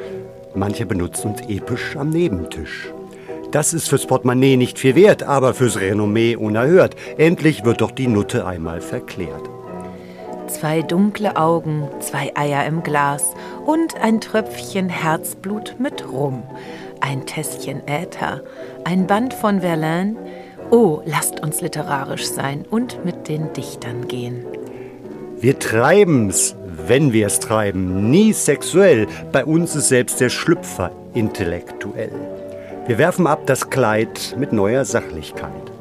Manche 0.55 0.85
benutzen 0.85 1.31
uns 1.31 1.41
episch 1.49 1.97
am 1.97 2.11
Nebentisch. 2.11 2.89
Das 3.51 3.73
ist 3.73 3.89
fürs 3.89 4.07
Portemonnaie 4.07 4.55
nicht 4.55 4.79
viel 4.79 4.95
wert, 4.95 5.23
aber 5.23 5.53
fürs 5.53 5.77
Renommee 5.77 6.37
unerhört. 6.37 6.95
Endlich 7.17 7.65
wird 7.65 7.81
doch 7.81 7.91
die 7.91 8.07
Nutte 8.07 8.47
einmal 8.47 8.79
verklärt. 8.79 9.49
Zwei 10.47 10.81
dunkle 10.81 11.35
Augen, 11.35 11.89
zwei 11.99 12.31
Eier 12.35 12.65
im 12.65 12.83
Glas 12.83 13.33
und 13.65 13.99
ein 14.01 14.21
Tröpfchen 14.21 14.89
Herzblut 14.89 15.75
mit 15.79 16.11
Rum. 16.11 16.43
Ein 17.01 17.25
Tässchen 17.25 17.87
Äther, 17.87 18.41
ein 18.83 19.07
Band 19.07 19.33
von 19.33 19.61
Verlaine. 19.61 20.15
Oh, 20.71 21.01
lasst 21.05 21.41
uns 21.41 21.61
literarisch 21.61 22.25
sein 22.25 22.65
und 22.69 23.03
mit 23.05 23.27
den 23.27 23.51
Dichtern 23.53 24.07
gehen. 24.07 24.45
Wir 25.39 25.59
treiben's, 25.59 26.55
wenn 26.87 27.11
wir's 27.11 27.39
treiben, 27.39 28.09
nie 28.09 28.31
sexuell. 28.33 29.07
Bei 29.31 29.43
uns 29.43 29.75
ist 29.75 29.89
selbst 29.89 30.21
der 30.21 30.29
Schlüpfer 30.29 30.91
intellektuell. 31.13 32.13
Wir 32.87 32.97
werfen 32.97 33.27
ab 33.27 33.41
das 33.45 33.69
Kleid 33.69 34.35
mit 34.37 34.53
neuer 34.53 34.85
Sachlichkeit. 34.85 35.72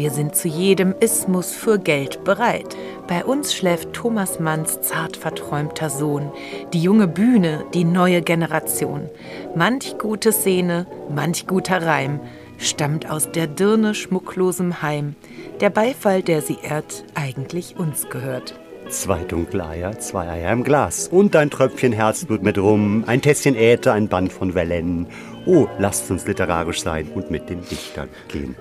Wir 0.00 0.10
sind 0.10 0.34
zu 0.34 0.48
jedem 0.48 0.94
Ismus 0.98 1.52
für 1.52 1.78
Geld 1.78 2.24
bereit. 2.24 2.74
Bei 3.06 3.22
uns 3.22 3.52
schläft 3.52 3.92
Thomas 3.92 4.40
Manns 4.40 4.80
zart 4.80 5.14
verträumter 5.14 5.90
Sohn. 5.90 6.32
Die 6.72 6.82
junge 6.82 7.06
Bühne, 7.06 7.66
die 7.74 7.84
neue 7.84 8.22
Generation. 8.22 9.10
Manch 9.54 9.98
gute 9.98 10.32
Szene, 10.32 10.86
manch 11.14 11.46
guter 11.46 11.82
Reim 11.82 12.18
stammt 12.56 13.10
aus 13.10 13.30
der 13.30 13.46
Dirne 13.46 13.94
schmucklosem 13.94 14.80
Heim. 14.80 15.16
Der 15.60 15.68
Beifall, 15.68 16.22
der 16.22 16.40
sie 16.40 16.56
ehrt, 16.62 17.04
eigentlich 17.14 17.76
uns 17.76 18.08
gehört. 18.08 18.58
Zwei 18.88 19.22
dunkle 19.24 19.66
Eier, 19.66 19.98
zwei 19.98 20.30
Eier 20.30 20.52
im 20.54 20.64
Glas 20.64 21.08
und 21.08 21.36
ein 21.36 21.50
Tröpfchen 21.50 21.92
Herzblut 21.92 22.42
mit 22.42 22.56
Rum, 22.56 23.04
ein 23.06 23.20
Tässchen 23.20 23.54
Äther, 23.54 23.92
ein 23.92 24.08
Band 24.08 24.32
von 24.32 24.52
Verlaine. 24.52 25.08
Oh, 25.44 25.68
lasst 25.78 26.10
uns 26.10 26.26
literarisch 26.26 26.80
sein 26.80 27.06
und 27.14 27.30
mit 27.30 27.50
den 27.50 27.60
Dichtern 27.60 28.08
gehen. 28.28 28.56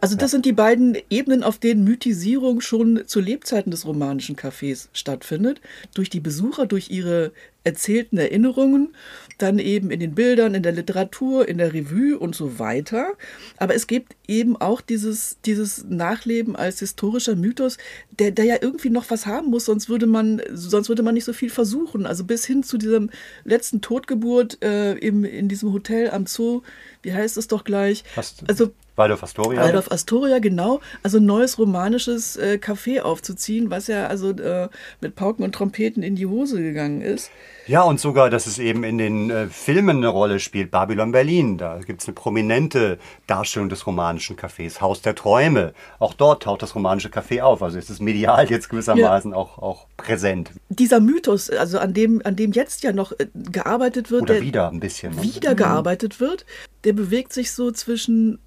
Also 0.00 0.16
das 0.16 0.30
sind 0.30 0.46
die 0.46 0.52
beiden 0.52 0.96
Ebenen, 1.10 1.42
auf 1.42 1.58
denen 1.58 1.84
Mythisierung 1.84 2.60
schon 2.60 3.02
zu 3.06 3.20
Lebzeiten 3.20 3.70
des 3.70 3.86
romanischen 3.86 4.36
Cafés 4.36 4.88
stattfindet. 4.92 5.60
Durch 5.94 6.08
die 6.10 6.20
Besucher, 6.20 6.66
durch 6.66 6.90
ihre 6.90 7.32
erzählten 7.62 8.16
Erinnerungen, 8.16 8.94
dann 9.36 9.58
eben 9.58 9.90
in 9.90 10.00
den 10.00 10.14
Bildern, 10.14 10.54
in 10.54 10.62
der 10.62 10.72
Literatur, 10.72 11.46
in 11.46 11.58
der 11.58 11.74
Revue 11.74 12.18
und 12.18 12.34
so 12.34 12.58
weiter. 12.58 13.12
Aber 13.58 13.74
es 13.74 13.86
gibt 13.86 14.16
eben 14.26 14.56
auch 14.56 14.80
dieses, 14.80 15.36
dieses 15.44 15.84
Nachleben 15.86 16.56
als 16.56 16.78
historischer 16.78 17.36
Mythos, 17.36 17.76
der, 18.18 18.30
der 18.30 18.46
ja 18.46 18.56
irgendwie 18.62 18.88
noch 18.88 19.10
was 19.10 19.26
haben 19.26 19.48
muss, 19.50 19.66
sonst 19.66 19.90
würde 19.90 20.06
man, 20.06 20.40
sonst 20.54 20.88
würde 20.88 21.02
man 21.02 21.12
nicht 21.12 21.24
so 21.26 21.34
viel 21.34 21.50
versuchen. 21.50 22.06
Also 22.06 22.24
bis 22.24 22.46
hin 22.46 22.62
zu 22.62 22.78
diesem 22.78 23.10
letzten 23.44 23.82
Totgeburt 23.82 24.62
äh, 24.64 24.94
im, 24.94 25.24
in 25.24 25.48
diesem 25.48 25.72
Hotel 25.74 26.10
am 26.10 26.26
Zoo, 26.26 26.62
wie 27.02 27.12
heißt 27.12 27.36
es 27.36 27.46
doch 27.48 27.64
gleich? 27.64 28.04
Hast- 28.16 28.42
Also 28.48 28.72
Waldorf 29.00 29.22
Astoria. 29.22 29.62
Waldorf 29.62 29.90
Astoria, 29.90 30.38
genau. 30.38 30.80
Also 31.02 31.18
ein 31.18 31.26
neues 31.26 31.58
romanisches 31.58 32.36
äh, 32.36 32.58
Café 32.62 33.00
aufzuziehen, 33.00 33.70
was 33.70 33.86
ja 33.86 34.06
also 34.06 34.30
äh, 34.30 34.68
mit 35.00 35.16
Pauken 35.16 35.42
und 35.42 35.54
Trompeten 35.54 36.02
in 36.02 36.16
die 36.16 36.26
Hose 36.26 36.62
gegangen 36.62 37.00
ist. 37.00 37.30
Ja, 37.66 37.82
und 37.82 38.00
sogar, 38.00 38.30
dass 38.30 38.46
es 38.46 38.58
eben 38.58 38.84
in 38.84 38.98
den 38.98 39.30
äh, 39.30 39.46
Filmen 39.46 39.98
eine 39.98 40.08
Rolle 40.08 40.40
spielt. 40.40 40.70
Babylon 40.70 41.12
Berlin, 41.12 41.56
da 41.56 41.78
gibt 41.78 42.02
es 42.02 42.08
eine 42.08 42.14
prominente 42.14 42.98
Darstellung 43.26 43.68
des 43.68 43.86
romanischen 43.86 44.36
Cafés. 44.36 44.80
Haus 44.80 45.02
der 45.02 45.14
Träume, 45.14 45.72
auch 45.98 46.14
dort 46.14 46.42
taucht 46.42 46.62
das 46.62 46.74
romanische 46.74 47.08
Café 47.08 47.42
auf. 47.42 47.62
Also 47.62 47.78
ist 47.78 47.88
es 47.88 48.00
medial 48.00 48.50
jetzt 48.50 48.68
gewissermaßen 48.68 49.32
auch, 49.32 49.58
auch 49.58 49.86
präsent. 49.96 50.50
Dieser 50.68 51.00
Mythos, 51.00 51.48
also 51.48 51.78
an 51.78 51.94
dem, 51.94 52.20
an 52.24 52.36
dem 52.36 52.52
jetzt 52.52 52.82
ja 52.82 52.92
noch 52.92 53.12
äh, 53.12 53.28
gearbeitet 53.34 54.10
wird, 54.10 54.22
Oder 54.22 54.34
der 54.34 54.42
wieder 54.42 54.68
ein 54.68 54.80
bisschen. 54.80 55.14
ne? 55.14 55.22
wieder 55.22 55.54
gearbeitet 55.54 56.20
wird, 56.20 56.44
der 56.84 56.92
bewegt 56.92 57.32
sich 57.32 57.52
so 57.52 57.70
zwischen 57.70 58.40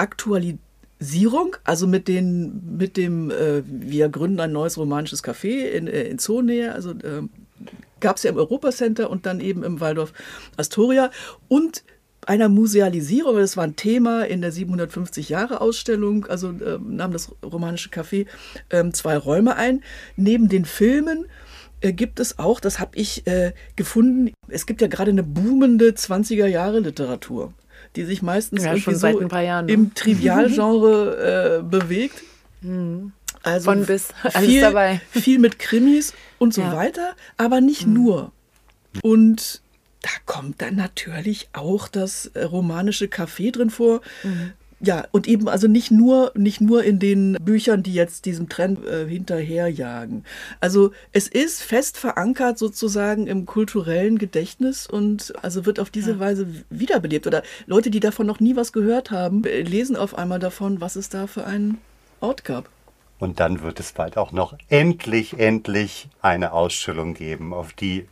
Aktualisierung, 0.00 1.56
also 1.64 1.86
mit, 1.86 2.08
den, 2.08 2.76
mit 2.76 2.96
dem, 2.96 3.30
äh, 3.30 3.62
wir 3.64 4.08
gründen 4.08 4.40
ein 4.40 4.52
neues 4.52 4.78
romanisches 4.78 5.22
Café 5.22 5.66
in, 5.68 5.86
äh, 5.86 6.04
in 6.04 6.18
Zoonähe, 6.18 6.72
also 6.72 6.90
äh, 6.90 7.22
gab 8.00 8.16
es 8.16 8.22
ja 8.22 8.30
im 8.30 8.36
Europacenter 8.36 9.10
und 9.10 9.26
dann 9.26 9.40
eben 9.40 9.62
im 9.62 9.80
Waldorf 9.80 10.12
Astoria 10.56 11.10
und 11.48 11.84
einer 12.26 12.48
Musealisierung, 12.48 13.36
das 13.36 13.56
war 13.56 13.64
ein 13.64 13.76
Thema 13.76 14.24
in 14.24 14.40
der 14.40 14.52
750 14.52 15.28
Jahre 15.28 15.60
Ausstellung, 15.60 16.26
also 16.26 16.50
äh, 16.50 16.78
nahm 16.82 17.12
das 17.12 17.32
romanische 17.42 17.88
Café 17.88 18.26
ähm, 18.70 18.92
zwei 18.92 19.16
Räume 19.16 19.56
ein. 19.56 19.82
Neben 20.16 20.48
den 20.48 20.64
Filmen 20.64 21.26
äh, 21.80 21.92
gibt 21.92 22.20
es 22.20 22.38
auch, 22.38 22.60
das 22.60 22.78
habe 22.78 22.96
ich 22.96 23.26
äh, 23.26 23.52
gefunden, 23.76 24.32
es 24.48 24.66
gibt 24.66 24.80
ja 24.80 24.88
gerade 24.88 25.10
eine 25.10 25.22
boomende 25.22 25.90
20er 25.90 26.46
Jahre 26.46 26.80
Literatur, 26.80 27.54
die 27.96 28.04
sich 28.04 28.22
meistens 28.22 28.64
Ja, 28.64 28.76
schon 28.76 28.94
seit 28.94 29.14
so 29.14 29.20
ein 29.20 29.28
paar 29.28 29.42
Jahren, 29.42 29.66
ne? 29.66 29.72
im 29.72 29.94
Trivialgenre 29.94 31.60
äh, 31.60 31.62
bewegt. 31.62 32.22
Also 33.42 33.64
Von 33.70 33.86
bis, 33.86 34.08
alles 34.22 34.48
viel, 34.48 34.60
dabei. 34.60 35.00
viel 35.10 35.38
mit 35.38 35.58
Krimis 35.58 36.12
und 36.38 36.52
so 36.54 36.60
Ja. 36.62 36.72
weiter, 36.76 37.14
aber 37.36 37.60
nicht 37.60 37.86
nur. 37.86 38.32
Und 39.02 39.62
da 40.02 40.10
kommt 40.26 40.60
dann 40.62 40.76
natürlich 40.76 41.48
auch 41.52 41.88
das 41.88 42.26
äh, 42.34 42.42
romanische 42.44 43.06
Café 43.06 43.52
drin 43.52 43.70
vor. 43.70 44.00
Ja, 44.82 45.04
und 45.12 45.28
eben 45.28 45.46
also 45.46 45.68
nicht 45.68 45.90
nur, 45.90 46.32
nicht 46.34 46.62
nur 46.62 46.82
in 46.84 46.98
den 46.98 47.36
Büchern, 47.42 47.82
die 47.82 47.92
jetzt 47.92 48.24
diesem 48.24 48.48
Trend 48.48 48.84
äh, 48.86 49.06
hinterherjagen. 49.06 50.24
Also 50.60 50.92
es 51.12 51.28
ist 51.28 51.62
fest 51.62 51.98
verankert 51.98 52.58
sozusagen 52.58 53.26
im 53.26 53.44
kulturellen 53.44 54.16
Gedächtnis 54.16 54.86
und 54.86 55.34
also 55.42 55.66
wird 55.66 55.80
auf 55.80 55.90
diese 55.90 56.18
Weise 56.18 56.46
wiederbelebt. 56.70 57.26
Oder 57.26 57.42
Leute, 57.66 57.90
die 57.90 58.00
davon 58.00 58.26
noch 58.26 58.40
nie 58.40 58.56
was 58.56 58.72
gehört 58.72 59.10
haben, 59.10 59.42
lesen 59.42 59.96
auf 59.96 60.16
einmal 60.16 60.38
davon, 60.38 60.80
was 60.80 60.96
es 60.96 61.10
da 61.10 61.26
für 61.26 61.44
einen 61.44 61.76
Ort 62.20 62.44
gab. 62.44 62.70
Und 63.18 63.38
dann 63.38 63.60
wird 63.60 63.80
es 63.80 63.92
bald 63.92 64.16
auch 64.16 64.32
noch 64.32 64.56
endlich, 64.70 65.38
endlich 65.38 66.08
eine 66.22 66.52
Ausstellung 66.52 67.12
geben, 67.12 67.52
auf 67.52 67.74
die 67.74 68.08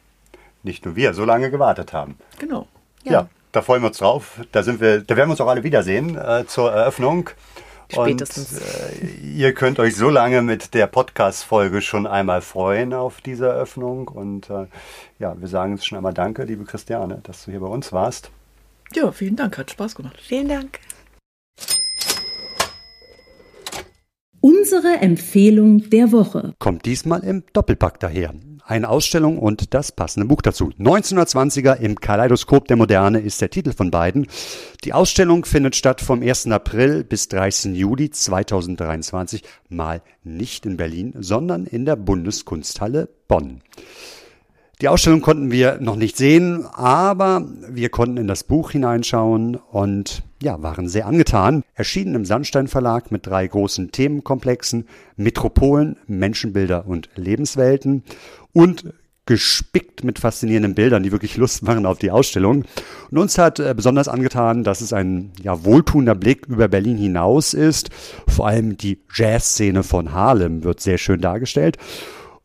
nicht 0.63 0.85
nur 0.85 0.97
wir 0.97 1.15
so 1.15 1.25
lange 1.25 1.51
gewartet 1.51 1.95
haben. 1.95 2.19
Genau. 2.39 2.69
Ja, 3.05 3.31
da 3.59 3.63
freuen 3.63 3.83
wir 3.83 3.89
uns 3.89 3.99
drauf. 3.99 4.41
Da 4.53 4.63
sind 4.63 4.81
wir, 4.81 5.01
da 5.01 5.17
werden 5.17 5.29
wir 5.29 5.33
uns 5.33 5.41
auch 5.41 5.49
alle 5.49 5.65
wiedersehen 5.65 6.17
äh, 6.17 6.45
zur 6.47 6.71
Eröffnung. 6.71 7.31
Spätestens. 7.91 8.53
Und 8.53 9.09
äh, 9.09 9.17
ihr 9.35 9.53
könnt 9.53 9.81
euch 9.81 9.97
so 9.97 10.11
lange 10.11 10.43
mit 10.43 10.75
der 10.75 10.87
Podcast-Folge 10.87 11.83
schon 11.83 12.07
einmal 12.07 12.41
freuen 12.41 12.95
auf 12.95 13.21
diese 13.21 13.47
Eröffnung. 13.47 14.07
Und 14.07 14.49
äh, 14.49 14.67
ja, 15.19 15.35
wir 15.41 15.49
sagen 15.49 15.75
jetzt 15.75 15.89
schon 15.89 15.99
einmal 15.99 16.15
Danke, 16.15 16.45
liebe 16.45 16.65
Christiane, 16.65 17.19
dass 17.25 17.47
du 17.47 17.51
hier 17.51 17.59
bei 17.59 17.67
uns 17.67 17.93
warst. 17.93 18.31
Ja, 18.95 19.11
vielen 19.11 19.35
Dank, 19.35 19.59
hat 19.59 19.73
Spaß 19.73 19.97
gemacht. 19.97 20.21
Vielen 20.23 20.47
Dank. 20.47 20.79
Unsere 24.41 24.99
Empfehlung 25.01 25.91
der 25.91 26.13
Woche. 26.13 26.55
Kommt 26.61 26.85
diesmal 26.87 27.25
im 27.25 27.43
Doppelpack 27.53 27.99
daher. 27.99 28.33
Eine 28.69 28.91
Ausstellung 28.91 29.39
und 29.39 29.73
das 29.73 29.93
passende 29.93 30.27
Buch 30.27 30.43
dazu. 30.43 30.73
1920er 30.79 31.77
im 31.77 31.99
Kaleidoskop 31.99 32.69
der 32.69 32.77
Moderne 32.77 33.19
ist 33.19 33.41
der 33.41 33.49
Titel 33.49 33.73
von 33.73 33.91
beiden. 33.91 34.27
Die 34.85 34.93
Ausstellung 34.93 35.47
findet 35.47 35.75
statt 35.75 36.03
vom 36.03 36.21
1. 36.21 36.49
April 36.49 37.03
bis 37.03 37.29
30. 37.29 37.75
Juli 37.75 38.11
2023, 38.11 39.43
mal 39.71 40.03
nicht 40.23 40.67
in 40.67 40.77
Berlin, 40.77 41.15
sondern 41.19 41.65
in 41.65 41.87
der 41.87 41.97
Bundeskunsthalle 41.97 43.09
Bonn. 43.27 43.63
Die 44.81 44.87
Ausstellung 44.87 45.23
konnten 45.23 45.51
wir 45.51 45.79
noch 45.81 45.97
nicht 45.97 46.17
sehen, 46.17 46.65
aber 46.73 47.45
wir 47.69 47.89
konnten 47.89 48.17
in 48.17 48.29
das 48.29 48.45
Buch 48.45 48.71
hineinschauen 48.71 49.57
und 49.57 50.23
ja, 50.41 50.63
waren 50.63 50.89
sehr 50.89 51.07
angetan. 51.07 51.65
Erschienen 51.75 52.15
im 52.15 52.25
Sandstein 52.25 52.69
Verlag 52.69 53.11
mit 53.11 53.27
drei 53.27 53.45
großen 53.49 53.91
Themenkomplexen, 53.91 54.87
Metropolen, 55.17 55.97
Menschenbilder 56.07 56.87
und 56.87 57.09
Lebenswelten 57.17 58.05
und 58.53 58.95
gespickt 59.27 60.05
mit 60.05 60.21
faszinierenden 60.21 60.77
Bildern, 60.77 61.03
die 61.03 61.11
wirklich 61.11 61.37
Lust 61.37 61.65
machen 61.65 61.85
auf 61.85 61.99
die 61.99 62.13
Ausstellung. 62.13 62.65
Und 63.11 63.19
uns 63.19 63.37
hat 63.37 63.59
äh, 63.59 63.75
besonders 63.77 64.07
angetan, 64.07 64.63
dass 64.63 64.81
es 64.81 64.93
ein 64.93 65.33
ja, 65.43 65.65
wohltuender 65.65 66.15
Blick 66.15 66.47
über 66.47 66.69
Berlin 66.69 66.97
hinaus 66.97 67.53
ist. 67.53 67.91
Vor 68.29 68.47
allem 68.47 68.77
die 68.77 69.01
Jazzszene 69.13 69.83
von 69.83 70.13
Harlem 70.13 70.63
wird 70.63 70.81
sehr 70.81 70.99
schön 70.99 71.21
dargestellt. 71.21 71.79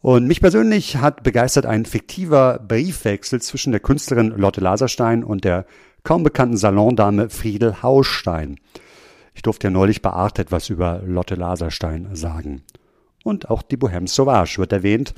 Und 0.04 0.28
mich 0.28 0.42
persönlich 0.42 0.98
hat 0.98 1.24
begeistert 1.24 1.66
ein 1.66 1.86
fiktiver 1.86 2.60
Briefwechsel 2.60 3.42
zwischen 3.42 3.72
der 3.72 3.80
Künstlerin 3.80 4.34
Lotte 4.36 4.60
Laserstein 4.60 5.24
und 5.24 5.46
der 5.46 5.66
kaum 6.04 6.24
bekannten 6.24 6.58
Salondame 6.58 7.30
Friedel 7.30 7.82
Hausstein. 7.82 8.60
Ich 9.34 9.44
durfte 9.44 9.68
ja 9.68 9.72
neulich 9.72 10.02
bei 10.02 10.10
Art 10.10 10.40
etwas 10.40 10.70
über 10.70 11.02
Lotte 11.06 11.36
Laserstein 11.36 12.18
sagen. 12.18 12.64
Und 13.24 13.50
auch 13.50 13.62
die 13.62 13.78
Bohème 13.78 14.10
Sauvage 14.10 14.58
wird 14.58 14.74
erwähnt, 14.74 15.14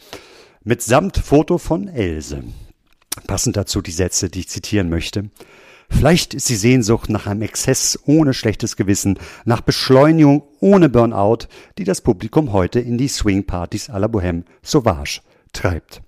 mitsamt 0.63 1.17
Foto 1.17 1.57
von 1.57 1.87
Else. 1.87 2.43
Passend 3.25 3.57
dazu 3.57 3.81
die 3.81 3.89
Sätze, 3.89 4.29
die 4.29 4.41
ich 4.41 4.49
zitieren 4.49 4.89
möchte. 4.89 5.31
Vielleicht 5.89 6.33
ist 6.33 6.49
die 6.49 6.55
Sehnsucht 6.55 7.09
nach 7.09 7.27
einem 7.27 7.43
Exzess 7.43 7.99
ohne 8.05 8.33
schlechtes 8.33 8.75
Gewissen, 8.75 9.19
nach 9.45 9.61
Beschleunigung 9.61 10.43
ohne 10.59 10.89
Burnout, 10.89 11.47
die 11.77 11.83
das 11.83 12.01
Publikum 12.01 12.53
heute 12.53 12.79
in 12.79 12.97
die 12.97 13.07
Swing-Partys 13.07 13.89
à 13.89 13.99
la 13.99 14.07
Bohème 14.07 14.43
Sauvage 14.61 15.21
treibt. 15.53 16.01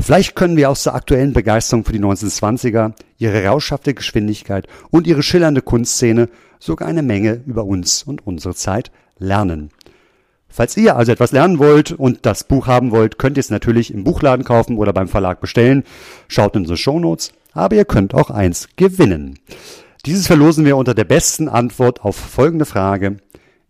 Vielleicht 0.00 0.34
können 0.34 0.56
wir 0.56 0.70
aus 0.70 0.84
der 0.84 0.94
aktuellen 0.94 1.34
Begeisterung 1.34 1.84
für 1.84 1.92
die 1.92 2.00
1920er, 2.00 2.92
ihre 3.18 3.44
rauschhafte 3.44 3.92
Geschwindigkeit 3.92 4.66
und 4.90 5.06
ihre 5.06 5.22
schillernde 5.22 5.60
Kunstszene 5.60 6.28
sogar 6.58 6.88
eine 6.88 7.02
Menge 7.02 7.42
über 7.46 7.64
uns 7.64 8.02
und 8.02 8.26
unsere 8.26 8.54
Zeit 8.54 8.90
lernen. 9.18 9.70
Falls 10.48 10.76
ihr 10.76 10.96
also 10.96 11.12
etwas 11.12 11.32
lernen 11.32 11.58
wollt 11.58 11.92
und 11.92 12.26
das 12.26 12.44
Buch 12.44 12.66
haben 12.66 12.90
wollt, 12.90 13.18
könnt 13.18 13.36
ihr 13.36 13.40
es 13.40 13.50
natürlich 13.50 13.94
im 13.94 14.02
Buchladen 14.02 14.44
kaufen 14.44 14.78
oder 14.78 14.92
beim 14.92 15.06
Verlag 15.06 15.40
bestellen. 15.40 15.84
Schaut 16.26 16.56
in 16.56 16.62
unsere 16.62 16.76
Shownotes 16.76 17.32
aber 17.52 17.76
ihr 17.76 17.84
könnt 17.84 18.14
auch 18.14 18.30
eins 18.30 18.68
gewinnen. 18.76 19.38
Dieses 20.06 20.26
verlosen 20.26 20.64
wir 20.64 20.76
unter 20.76 20.94
der 20.94 21.04
besten 21.04 21.48
Antwort 21.48 22.02
auf 22.02 22.16
folgende 22.16 22.64
Frage. 22.64 23.18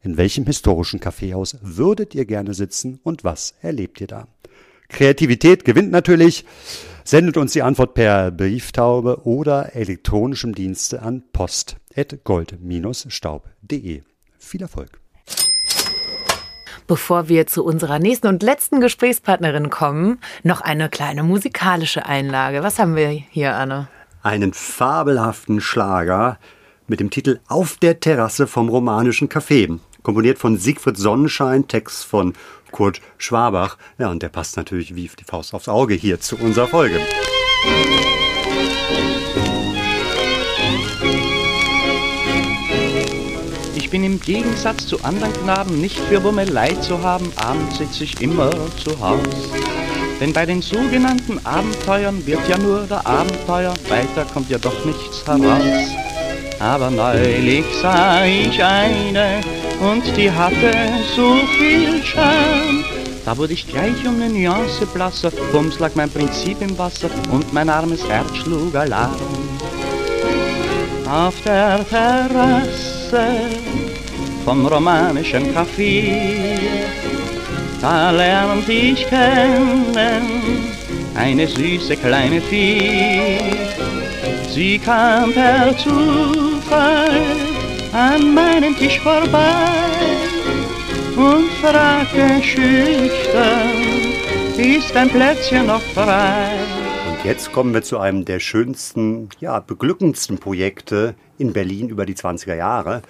In 0.02 0.16
welchem 0.16 0.46
historischen 0.46 1.00
Kaffeehaus 1.00 1.58
würdet 1.60 2.14
ihr 2.14 2.24
gerne 2.24 2.54
sitzen 2.54 3.00
und 3.02 3.24
was 3.24 3.54
erlebt 3.60 4.00
ihr 4.00 4.06
da? 4.06 4.28
Kreativität 4.88 5.64
gewinnt 5.64 5.90
natürlich. 5.90 6.44
Sendet 7.04 7.36
uns 7.36 7.52
die 7.52 7.62
Antwort 7.62 7.94
per 7.94 8.30
Brieftaube 8.30 9.26
oder 9.26 9.74
elektronischem 9.74 10.54
Dienste 10.54 11.02
an 11.02 11.24
post.gold-staub.de. 11.32 14.02
Viel 14.38 14.62
Erfolg! 14.62 14.99
Bevor 16.90 17.28
wir 17.28 17.46
zu 17.46 17.64
unserer 17.64 18.00
nächsten 18.00 18.26
und 18.26 18.42
letzten 18.42 18.80
Gesprächspartnerin 18.80 19.70
kommen, 19.70 20.18
noch 20.42 20.60
eine 20.60 20.88
kleine 20.88 21.22
musikalische 21.22 22.04
Einlage. 22.04 22.64
Was 22.64 22.80
haben 22.80 22.96
wir 22.96 23.10
hier, 23.10 23.54
Anne? 23.54 23.86
Einen 24.24 24.52
fabelhaften 24.52 25.60
Schlager 25.60 26.36
mit 26.88 26.98
dem 26.98 27.10
Titel 27.10 27.38
Auf 27.46 27.76
der 27.76 28.00
Terrasse 28.00 28.48
vom 28.48 28.68
romanischen 28.68 29.28
Café. 29.28 29.78
Komponiert 30.02 30.40
von 30.40 30.58
Siegfried 30.58 30.96
Sonnenschein, 30.96 31.68
Text 31.68 32.04
von 32.04 32.32
Kurt 32.72 33.00
Schwabach. 33.18 33.78
Ja, 33.98 34.10
und 34.10 34.24
der 34.24 34.28
passt 34.28 34.56
natürlich 34.56 34.96
wie 34.96 35.08
die 35.16 35.22
Faust 35.22 35.54
aufs 35.54 35.68
Auge 35.68 35.94
hier 35.94 36.18
zu 36.18 36.36
unserer 36.38 36.66
Folge. 36.66 36.98
Bin 43.90 44.04
im 44.04 44.20
Gegensatz 44.20 44.86
zu 44.86 45.02
anderen 45.02 45.32
Knaben 45.32 45.80
nicht 45.80 45.98
für 45.98 46.20
Bummelei 46.20 46.74
zu 46.74 47.02
haben, 47.02 47.32
abends 47.36 47.78
sitze 47.78 48.04
ich 48.04 48.20
immer 48.20 48.50
zu 48.76 48.98
Haus. 49.00 49.18
Denn 50.20 50.32
bei 50.32 50.46
den 50.46 50.62
sogenannten 50.62 51.44
Abenteuern 51.44 52.24
wird 52.24 52.46
ja 52.48 52.56
nur 52.58 52.82
der 52.82 53.04
Abenteuer, 53.04 53.74
weiter 53.88 54.24
kommt 54.32 54.48
ja 54.48 54.58
doch 54.58 54.84
nichts 54.84 55.26
heraus. 55.26 55.90
Aber 56.60 56.90
neulich 56.90 57.64
sah 57.82 58.24
ich 58.24 58.62
eine 58.62 59.40
und 59.80 60.04
die 60.16 60.30
hatte 60.30 60.72
so 61.16 61.36
viel 61.58 62.04
Charme. 62.04 62.84
Da 63.24 63.36
wurde 63.36 63.54
ich 63.54 63.66
gleich 63.66 64.06
um 64.06 64.20
eine 64.20 64.28
Nuance 64.28 64.86
blasser, 64.86 65.32
bums 65.52 65.78
lag 65.78 65.92
mein 65.94 66.10
Prinzip 66.10 66.60
im 66.62 66.78
Wasser 66.78 67.10
und 67.32 67.52
mein 67.52 67.68
armes 67.68 68.06
Herz 68.08 68.36
schlug 68.36 68.74
Alarm. 68.74 69.16
Auf 71.10 71.34
der 71.44 71.84
Terrasse 71.88 73.26
vom 74.44 74.66
romanischen 74.66 75.54
Café. 75.54 76.58
Da 77.80 78.10
lernt 78.10 78.68
ich 78.68 79.06
kennen 79.08 79.86
eine 81.14 81.46
süße 81.46 81.96
kleine 81.96 82.40
Fee. 82.40 83.38
Sie 84.48 84.78
kam 84.78 85.32
per 85.32 85.76
Zufall 85.76 87.20
an 87.92 88.34
meinem 88.34 88.76
Tisch 88.76 88.98
vorbei 89.00 89.66
und 91.16 91.50
fragte 91.60 92.42
schüchtern, 92.42 93.70
ist 94.56 94.96
ein 94.96 95.08
Plätzchen 95.08 95.66
noch 95.66 95.82
frei? 95.94 96.50
Und 97.10 97.24
jetzt 97.24 97.52
kommen 97.52 97.74
wir 97.74 97.82
zu 97.82 97.98
einem 97.98 98.24
der 98.24 98.40
schönsten, 98.40 99.28
ja, 99.40 99.60
beglückendsten 99.60 100.38
Projekte 100.38 101.14
in 101.38 101.52
Berlin 101.52 101.88
über 101.88 102.06
die 102.06 102.14
20er 102.14 102.56
Jahre. 102.56 103.02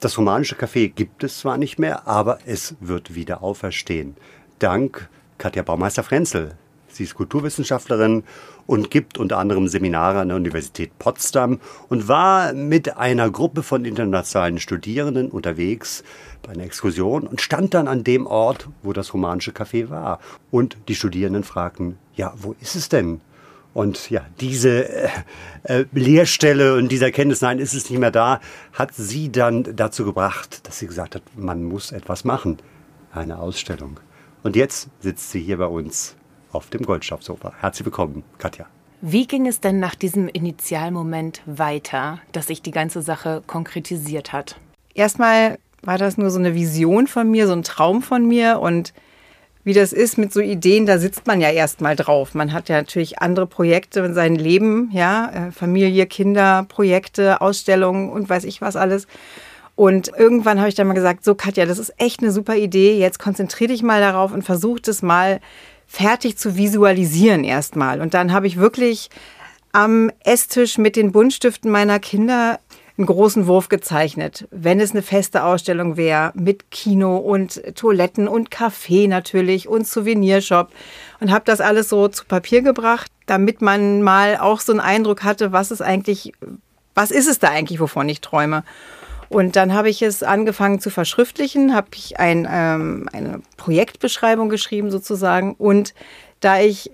Das 0.00 0.16
romanische 0.16 0.54
Café 0.54 0.88
gibt 0.88 1.24
es 1.24 1.40
zwar 1.40 1.58
nicht 1.58 1.80
mehr, 1.80 2.06
aber 2.06 2.38
es 2.46 2.76
wird 2.78 3.16
wieder 3.16 3.42
auferstehen. 3.42 4.14
Dank 4.60 5.08
Katja 5.38 5.62
Baumeister-Frenzel. 5.64 6.54
Sie 6.86 7.02
ist 7.02 7.16
Kulturwissenschaftlerin 7.16 8.22
und 8.68 8.92
gibt 8.92 9.18
unter 9.18 9.38
anderem 9.38 9.66
Seminare 9.66 10.20
an 10.20 10.28
der 10.28 10.36
Universität 10.36 10.96
Potsdam 11.00 11.58
und 11.88 12.06
war 12.06 12.52
mit 12.52 12.96
einer 12.96 13.28
Gruppe 13.30 13.64
von 13.64 13.84
internationalen 13.84 14.60
Studierenden 14.60 15.32
unterwegs 15.32 16.04
bei 16.42 16.52
einer 16.52 16.64
Exkursion 16.64 17.26
und 17.26 17.40
stand 17.40 17.74
dann 17.74 17.88
an 17.88 18.04
dem 18.04 18.28
Ort, 18.28 18.68
wo 18.84 18.92
das 18.92 19.12
romanische 19.12 19.50
Café 19.50 19.90
war. 19.90 20.20
Und 20.52 20.76
die 20.86 20.94
Studierenden 20.94 21.42
fragten, 21.42 21.98
ja, 22.14 22.32
wo 22.36 22.54
ist 22.60 22.76
es 22.76 22.88
denn? 22.88 23.20
Und 23.78 24.10
ja, 24.10 24.26
diese 24.40 24.88
äh, 24.88 25.08
äh, 25.62 25.84
Leerstelle 25.92 26.74
und 26.74 26.90
dieser 26.90 27.12
Kenntnis, 27.12 27.42
nein, 27.42 27.60
ist 27.60 27.74
es 27.74 27.88
nicht 27.88 28.00
mehr 28.00 28.10
da, 28.10 28.40
hat 28.72 28.92
sie 28.92 29.30
dann 29.30 29.62
dazu 29.76 30.04
gebracht, 30.04 30.66
dass 30.66 30.80
sie 30.80 30.88
gesagt 30.88 31.14
hat, 31.14 31.22
man 31.36 31.62
muss 31.62 31.92
etwas 31.92 32.24
machen. 32.24 32.58
Eine 33.12 33.38
Ausstellung. 33.38 34.00
Und 34.42 34.56
jetzt 34.56 34.88
sitzt 34.98 35.30
sie 35.30 35.38
hier 35.38 35.58
bei 35.58 35.66
uns 35.66 36.16
auf 36.50 36.70
dem 36.70 36.84
Goldstaubsofa. 36.84 37.52
Herzlich 37.60 37.86
willkommen, 37.86 38.24
Katja. 38.38 38.66
Wie 39.00 39.28
ging 39.28 39.46
es 39.46 39.60
denn 39.60 39.78
nach 39.78 39.94
diesem 39.94 40.26
Initialmoment 40.26 41.42
weiter, 41.46 42.18
dass 42.32 42.48
sich 42.48 42.62
die 42.62 42.72
ganze 42.72 43.00
Sache 43.00 43.44
konkretisiert 43.46 44.32
hat? 44.32 44.58
Erstmal 44.92 45.56
war 45.82 45.98
das 45.98 46.18
nur 46.18 46.30
so 46.30 46.40
eine 46.40 46.56
Vision 46.56 47.06
von 47.06 47.30
mir, 47.30 47.46
so 47.46 47.52
ein 47.52 47.62
Traum 47.62 48.02
von 48.02 48.26
mir 48.26 48.58
und 48.58 48.92
wie 49.64 49.72
das 49.72 49.92
ist 49.92 50.18
mit 50.18 50.32
so 50.32 50.40
Ideen, 50.40 50.86
da 50.86 50.98
sitzt 50.98 51.26
man 51.26 51.40
ja 51.40 51.50
erstmal 51.50 51.96
drauf. 51.96 52.34
Man 52.34 52.52
hat 52.52 52.68
ja 52.68 52.76
natürlich 52.76 53.18
andere 53.18 53.46
Projekte 53.46 54.00
in 54.00 54.14
seinem 54.14 54.36
Leben, 54.36 54.90
ja, 54.92 55.48
äh, 55.48 55.52
Familie, 55.52 56.06
Kinder, 56.06 56.64
Projekte, 56.68 57.40
Ausstellungen 57.40 58.10
und 58.10 58.28
weiß 58.28 58.44
ich 58.44 58.60
was 58.60 58.76
alles. 58.76 59.06
Und 59.74 60.10
irgendwann 60.16 60.58
habe 60.58 60.68
ich 60.68 60.74
dann 60.74 60.88
mal 60.88 60.94
gesagt, 60.94 61.24
so 61.24 61.34
Katja, 61.34 61.64
das 61.64 61.78
ist 61.78 61.94
echt 61.98 62.20
eine 62.20 62.32
super 62.32 62.56
Idee. 62.56 62.98
Jetzt 62.98 63.18
konzentriere 63.18 63.72
dich 63.72 63.82
mal 63.82 64.00
darauf 64.00 64.32
und 64.32 64.42
versuch 64.42 64.80
das 64.80 65.02
mal 65.02 65.40
fertig 65.86 66.36
zu 66.36 66.56
visualisieren 66.56 67.44
erstmal. 67.44 68.00
Und 68.00 68.12
dann 68.14 68.32
habe 68.32 68.46
ich 68.46 68.58
wirklich 68.58 69.08
am 69.72 70.10
Esstisch 70.24 70.78
mit 70.78 70.96
den 70.96 71.12
Buntstiften 71.12 71.70
meiner 71.70 72.00
Kinder 72.00 72.58
einen 72.98 73.06
großen 73.06 73.46
Wurf 73.46 73.68
gezeichnet. 73.68 74.48
Wenn 74.50 74.80
es 74.80 74.90
eine 74.90 75.02
feste 75.02 75.44
Ausstellung 75.44 75.96
wäre, 75.96 76.32
mit 76.34 76.70
Kino 76.70 77.16
und 77.16 77.62
Toiletten 77.76 78.26
und 78.26 78.50
Café 78.50 79.08
natürlich 79.08 79.68
und 79.68 79.86
Souvenirshop. 79.86 80.70
Und 81.20 81.30
habe 81.30 81.44
das 81.44 81.60
alles 81.60 81.88
so 81.88 82.08
zu 82.08 82.24
Papier 82.24 82.62
gebracht, 82.62 83.10
damit 83.26 83.62
man 83.62 84.02
mal 84.02 84.36
auch 84.36 84.60
so 84.60 84.72
einen 84.72 84.80
Eindruck 84.80 85.22
hatte, 85.22 85.52
was 85.52 85.70
ist 85.70 85.80
eigentlich, 85.80 86.32
was 86.94 87.12
ist 87.12 87.28
es 87.28 87.38
da 87.38 87.48
eigentlich, 87.48 87.78
wovon 87.78 88.08
ich 88.08 88.20
träume. 88.20 88.64
Und 89.28 89.56
dann 89.56 89.74
habe 89.74 89.90
ich 89.90 90.02
es 90.02 90.22
angefangen 90.22 90.80
zu 90.80 90.90
verschriftlichen, 90.90 91.74
habe 91.74 91.88
ich 91.94 92.18
ein, 92.18 92.48
ähm, 92.50 93.08
eine 93.12 93.42
Projektbeschreibung 93.56 94.48
geschrieben 94.48 94.90
sozusagen. 94.90 95.54
Und 95.54 95.94
da 96.40 96.60
ich 96.60 96.90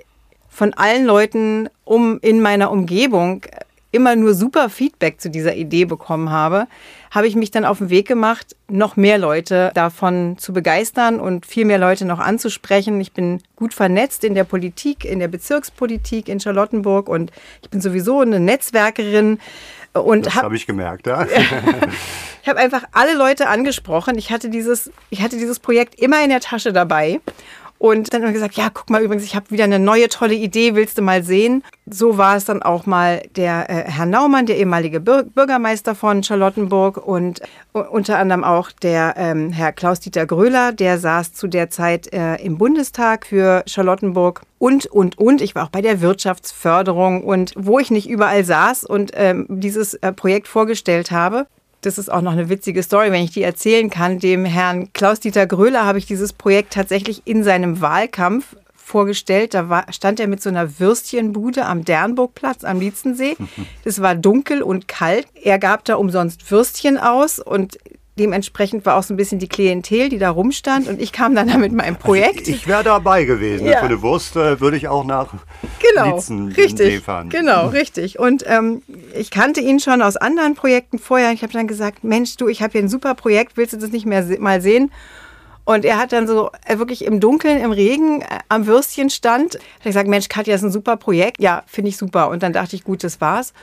von 0.50 0.74
allen 0.74 1.04
Leuten 1.04 1.68
um 1.84 2.18
in 2.20 2.40
meiner 2.40 2.70
Umgebung 2.70 3.42
immer 3.94 4.16
nur 4.16 4.34
super 4.34 4.68
Feedback 4.68 5.20
zu 5.20 5.30
dieser 5.30 5.54
Idee 5.54 5.84
bekommen 5.84 6.30
habe, 6.30 6.66
habe 7.12 7.28
ich 7.28 7.36
mich 7.36 7.52
dann 7.52 7.64
auf 7.64 7.78
den 7.78 7.90
Weg 7.90 8.08
gemacht, 8.08 8.56
noch 8.68 8.96
mehr 8.96 9.18
Leute 9.18 9.70
davon 9.74 10.36
zu 10.36 10.52
begeistern 10.52 11.20
und 11.20 11.46
viel 11.46 11.64
mehr 11.64 11.78
Leute 11.78 12.04
noch 12.04 12.18
anzusprechen. 12.18 13.00
Ich 13.00 13.12
bin 13.12 13.40
gut 13.54 13.72
vernetzt 13.72 14.24
in 14.24 14.34
der 14.34 14.42
Politik, 14.42 15.04
in 15.04 15.20
der 15.20 15.28
Bezirkspolitik 15.28 16.28
in 16.28 16.40
Charlottenburg 16.40 17.08
und 17.08 17.30
ich 17.62 17.70
bin 17.70 17.80
sowieso 17.80 18.20
eine 18.20 18.40
Netzwerkerin. 18.40 19.38
Und 19.92 20.26
das 20.26 20.34
habe 20.34 20.46
hab 20.46 20.52
ich 20.54 20.66
gemerkt, 20.66 21.06
ja. 21.06 21.24
ich 22.42 22.48
habe 22.48 22.58
einfach 22.58 22.82
alle 22.90 23.14
Leute 23.14 23.46
angesprochen. 23.46 24.18
Ich 24.18 24.32
hatte 24.32 24.48
dieses, 24.48 24.90
ich 25.10 25.22
hatte 25.22 25.36
dieses 25.36 25.60
Projekt 25.60 26.00
immer 26.00 26.20
in 26.24 26.30
der 26.30 26.40
Tasche 26.40 26.72
dabei 26.72 27.20
und 27.84 28.14
dann 28.14 28.22
haben 28.22 28.28
wir 28.28 28.32
gesagt, 28.32 28.54
ja, 28.54 28.70
guck 28.72 28.88
mal 28.88 29.02
übrigens, 29.02 29.24
ich 29.24 29.36
habe 29.36 29.50
wieder 29.50 29.64
eine 29.64 29.78
neue 29.78 30.08
tolle 30.08 30.32
Idee, 30.32 30.74
willst 30.74 30.96
du 30.96 31.02
mal 31.02 31.22
sehen? 31.22 31.62
So 31.84 32.16
war 32.16 32.34
es 32.34 32.46
dann 32.46 32.62
auch 32.62 32.86
mal 32.86 33.20
der 33.36 33.68
äh, 33.68 33.90
Herr 33.90 34.06
Naumann, 34.06 34.46
der 34.46 34.56
ehemalige 34.56 35.00
Bür 35.00 35.24
Bürgermeister 35.24 35.94
von 35.94 36.22
Charlottenburg 36.22 36.96
und 36.96 37.42
äh, 37.74 37.80
unter 37.80 38.16
anderem 38.16 38.42
auch 38.42 38.72
der 38.72 39.16
ähm, 39.18 39.52
Herr 39.52 39.72
Klaus-Dieter 39.72 40.24
Gröler, 40.24 40.72
der 40.72 40.98
saß 40.98 41.34
zu 41.34 41.46
der 41.46 41.68
Zeit 41.68 42.10
äh, 42.14 42.36
im 42.36 42.56
Bundestag 42.56 43.26
für 43.26 43.62
Charlottenburg 43.66 44.40
und, 44.58 44.86
und, 44.86 45.18
und. 45.18 45.42
Ich 45.42 45.54
war 45.54 45.64
auch 45.64 45.70
bei 45.70 45.82
der 45.82 46.00
Wirtschaftsförderung 46.00 47.22
und 47.22 47.52
wo 47.54 47.78
ich 47.80 47.90
nicht 47.90 48.08
überall 48.08 48.46
saß 48.46 48.84
und 48.84 49.10
ähm, 49.12 49.44
dieses 49.50 49.92
äh, 49.92 50.10
Projekt 50.10 50.48
vorgestellt 50.48 51.10
habe, 51.10 51.46
das 51.84 51.98
ist 51.98 52.10
auch 52.10 52.22
noch 52.22 52.32
eine 52.32 52.48
witzige 52.48 52.82
Story, 52.82 53.12
wenn 53.12 53.24
ich 53.24 53.32
die 53.32 53.42
erzählen 53.42 53.90
kann. 53.90 54.18
Dem 54.18 54.44
Herrn 54.44 54.92
Klaus-Dieter 54.92 55.46
Gröler 55.46 55.84
habe 55.84 55.98
ich 55.98 56.06
dieses 56.06 56.32
Projekt 56.32 56.72
tatsächlich 56.72 57.22
in 57.26 57.44
seinem 57.44 57.80
Wahlkampf 57.80 58.56
vorgestellt. 58.74 59.54
Da 59.54 59.68
war, 59.68 59.92
stand 59.92 60.20
er 60.20 60.28
mit 60.28 60.42
so 60.42 60.50
einer 60.50 60.78
Würstchenbude 60.78 61.64
am 61.66 61.84
Dernburgplatz 61.84 62.64
am 62.64 62.80
Lietzensee. 62.80 63.36
Es 63.84 64.00
war 64.00 64.14
dunkel 64.14 64.62
und 64.62 64.88
kalt. 64.88 65.26
Er 65.34 65.58
gab 65.58 65.84
da 65.84 65.96
umsonst 65.96 66.50
Würstchen 66.50 66.96
aus 66.96 67.38
und 67.38 67.78
dementsprechend 68.18 68.86
war 68.86 68.96
auch 68.96 69.02
so 69.02 69.14
ein 69.14 69.16
bisschen 69.16 69.38
die 69.38 69.48
Klientel, 69.48 70.08
die 70.08 70.18
da 70.18 70.30
rumstand. 70.30 70.88
Und 70.88 71.00
ich 71.00 71.12
kam 71.12 71.34
dann 71.34 71.48
da 71.48 71.58
mit 71.58 71.72
meinem 71.72 71.96
Projekt. 71.96 72.40
Also 72.40 72.52
ich, 72.52 72.66
wäre 72.66 72.84
dabei 72.84 73.24
gewesen. 73.24 73.66
Ja. 73.66 73.78
Für 73.78 73.86
eine 73.86 74.02
Wurst 74.02 74.36
äh, 74.36 74.60
würde 74.60 74.76
ich 74.76 74.88
auch 74.88 75.04
nach 75.04 75.28
genau, 75.80 76.16
Lietzen 76.16 76.48
richtig, 76.52 77.02
fahren. 77.02 77.28
Genau, 77.28 77.68
richtig. 77.68 78.18
Und 78.18 78.44
ähm, 78.46 78.82
ich 79.14 79.30
kannte 79.30 79.60
ihn 79.60 79.80
schon 79.80 80.02
aus 80.02 80.16
anderen 80.16 80.54
Projekten 80.54 80.98
vorher. 80.98 81.32
Ich 81.32 81.42
habe 81.42 81.52
dann 81.52 81.66
gesagt, 81.66 82.04
Mensch, 82.04 82.36
du, 82.36 82.48
ich 82.48 82.62
habe 82.62 82.72
hier 82.72 82.82
ein 82.82 82.88
super 82.88 83.14
Projekt, 83.14 83.56
willst 83.56 83.72
du 83.72 83.78
das 83.78 83.90
nicht 83.90 84.06
mehr 84.06 84.24
mal 84.38 84.60
sehen? 84.60 84.90
Und 85.64 85.86
er 85.86 85.96
hat 85.96 86.12
dann 86.12 86.26
so 86.26 86.50
äh, 86.66 86.78
wirklich 86.78 87.04
im 87.04 87.20
Dunkeln, 87.20 87.58
im 87.58 87.72
Regen 87.72 88.20
äh, 88.20 88.26
am 88.48 88.66
Würstchen 88.66 89.08
stand. 89.08 89.54
Hat 89.54 89.84
gesagt, 89.84 90.08
Mensch, 90.08 90.28
Katja, 90.28 90.52
das 90.52 90.60
ist 90.60 90.68
ein 90.68 90.72
super 90.72 90.96
Projekt. 90.96 91.40
Ja, 91.40 91.62
finde 91.66 91.88
ich 91.88 91.96
super. 91.96 92.28
Und 92.28 92.42
dann 92.42 92.52
dachte 92.52 92.76
ich, 92.76 92.84
gut, 92.84 93.02
das 93.02 93.20
war's. 93.20 93.54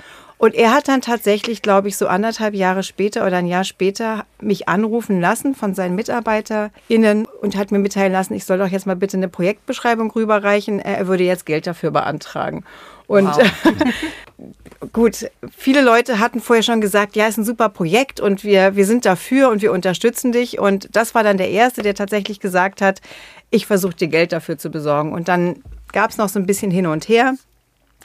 Und 0.42 0.56
er 0.56 0.74
hat 0.74 0.88
dann 0.88 1.02
tatsächlich, 1.02 1.62
glaube 1.62 1.88
ich, 1.88 1.98
so 1.98 2.08
anderthalb 2.08 2.56
Jahre 2.56 2.82
später 2.82 3.28
oder 3.28 3.38
ein 3.38 3.46
Jahr 3.46 3.64
später 3.64 4.26
mich 4.42 4.68
anrufen 4.68 5.22
lassen 5.22 5.56
von 5.56 5.74
seinen 5.74 5.96
MitarbeiterInnen 5.96 7.28
und 7.42 7.56
hat 7.56 7.72
mir 7.72 7.80
mitteilen 7.80 8.12
lassen, 8.12 8.34
ich 8.34 8.46
soll 8.46 8.58
doch 8.58 8.68
jetzt 8.68 8.86
mal 8.86 8.96
bitte 8.96 9.18
eine 9.18 9.28
Projektbeschreibung 9.28 10.12
rüberreichen. 10.12 10.80
Er 10.80 11.08
würde 11.08 11.24
jetzt 11.24 11.46
Geld 11.46 11.68
dafür 11.68 11.92
beantragen. 11.92 12.64
Und 13.08 13.28
wow. 13.28 13.44
gut, 14.94 15.30
viele 15.56 15.82
Leute 15.82 16.20
hatten 16.20 16.40
vorher 16.40 16.64
schon 16.64 16.80
gesagt, 16.80 17.16
ja, 17.16 17.28
ist 17.28 17.38
ein 17.38 17.44
super 17.44 17.70
Projekt 17.70 18.20
und 18.20 18.44
wir, 18.44 18.76
wir 18.76 18.86
sind 18.86 19.06
dafür 19.06 19.50
und 19.50 19.62
wir 19.62 19.72
unterstützen 19.72 20.32
dich. 20.32 20.60
Und 20.60 20.96
das 20.96 21.14
war 21.14 21.24
dann 21.24 21.38
der 21.38 21.50
Erste, 21.50 21.82
der 21.82 21.94
tatsächlich 21.94 22.40
gesagt 22.40 22.82
hat, 22.82 23.02
ich 23.50 23.66
versuche 23.66 23.96
dir 23.96 24.08
Geld 24.08 24.32
dafür 24.32 24.58
zu 24.58 24.70
besorgen. 24.70 25.12
Und 25.12 25.28
dann 25.28 25.62
gab 25.92 26.12
es 26.12 26.18
noch 26.18 26.30
so 26.30 26.40
ein 26.40 26.46
bisschen 26.46 26.72
hin 26.72 26.88
und 26.88 27.10
her. 27.10 27.34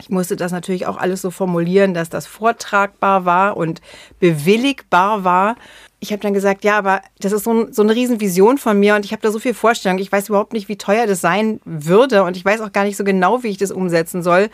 Ich 0.00 0.10
musste 0.10 0.36
das 0.36 0.52
natürlich 0.52 0.86
auch 0.86 0.96
alles 0.96 1.22
so 1.22 1.30
formulieren, 1.30 1.94
dass 1.94 2.10
das 2.10 2.26
vortragbar 2.26 3.24
war 3.24 3.56
und 3.56 3.80
bewilligbar 4.20 5.24
war. 5.24 5.56
Ich 6.00 6.12
habe 6.12 6.22
dann 6.22 6.34
gesagt, 6.34 6.64
ja, 6.64 6.76
aber 6.76 7.00
das 7.20 7.32
ist 7.32 7.44
so, 7.44 7.52
ein, 7.52 7.72
so 7.72 7.82
eine 7.82 7.94
Riesenvision 7.94 8.58
von 8.58 8.78
mir 8.78 8.94
und 8.94 9.04
ich 9.04 9.12
habe 9.12 9.22
da 9.22 9.30
so 9.30 9.38
viel 9.38 9.54
Vorstellung. 9.54 9.98
Ich 9.98 10.12
weiß 10.12 10.28
überhaupt 10.28 10.52
nicht, 10.52 10.68
wie 10.68 10.76
teuer 10.76 11.06
das 11.06 11.20
sein 11.20 11.60
würde 11.64 12.22
und 12.22 12.36
ich 12.36 12.44
weiß 12.44 12.60
auch 12.60 12.72
gar 12.72 12.84
nicht 12.84 12.96
so 12.96 13.04
genau, 13.04 13.42
wie 13.42 13.48
ich 13.48 13.58
das 13.58 13.70
umsetzen 13.70 14.22
soll. 14.22 14.50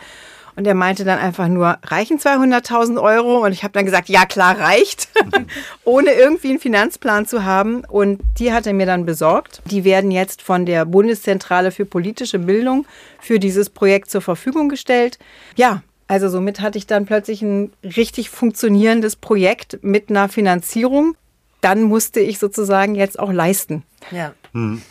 Und 0.55 0.67
er 0.67 0.75
meinte 0.75 1.03
dann 1.03 1.19
einfach 1.19 1.47
nur, 1.47 1.77
reichen 1.83 2.19
200.000 2.19 3.01
Euro? 3.01 3.43
Und 3.43 3.51
ich 3.51 3.63
habe 3.63 3.73
dann 3.73 3.85
gesagt, 3.85 4.09
ja 4.09 4.25
klar, 4.25 4.59
reicht, 4.59 5.09
ohne 5.83 6.11
irgendwie 6.11 6.49
einen 6.49 6.59
Finanzplan 6.59 7.25
zu 7.25 7.43
haben. 7.43 7.83
Und 7.85 8.21
die 8.37 8.53
hat 8.53 8.67
er 8.67 8.73
mir 8.73 8.85
dann 8.85 9.05
besorgt. 9.05 9.61
Die 9.65 9.83
werden 9.83 10.11
jetzt 10.11 10.41
von 10.41 10.65
der 10.65 10.85
Bundeszentrale 10.85 11.71
für 11.71 11.85
politische 11.85 12.39
Bildung 12.39 12.85
für 13.19 13.39
dieses 13.39 13.69
Projekt 13.69 14.09
zur 14.09 14.21
Verfügung 14.21 14.69
gestellt. 14.69 15.17
Ja, 15.55 15.81
also 16.07 16.29
somit 16.29 16.59
hatte 16.61 16.77
ich 16.77 16.85
dann 16.85 17.05
plötzlich 17.05 17.41
ein 17.41 17.71
richtig 17.83 18.29
funktionierendes 18.29 19.15
Projekt 19.15 19.79
mit 19.81 20.09
einer 20.09 20.29
Finanzierung. 20.29 21.15
Dann 21.61 21.83
musste 21.83 22.19
ich 22.19 22.39
sozusagen 22.39 22.93
jetzt 22.95 23.17
auch 23.17 23.31
leisten. 23.31 23.83
Ja. 24.11 24.33
Hm. 24.51 24.81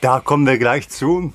Da 0.00 0.20
kommen 0.20 0.46
wir 0.46 0.58
gleich 0.58 0.88
zu. 0.88 1.32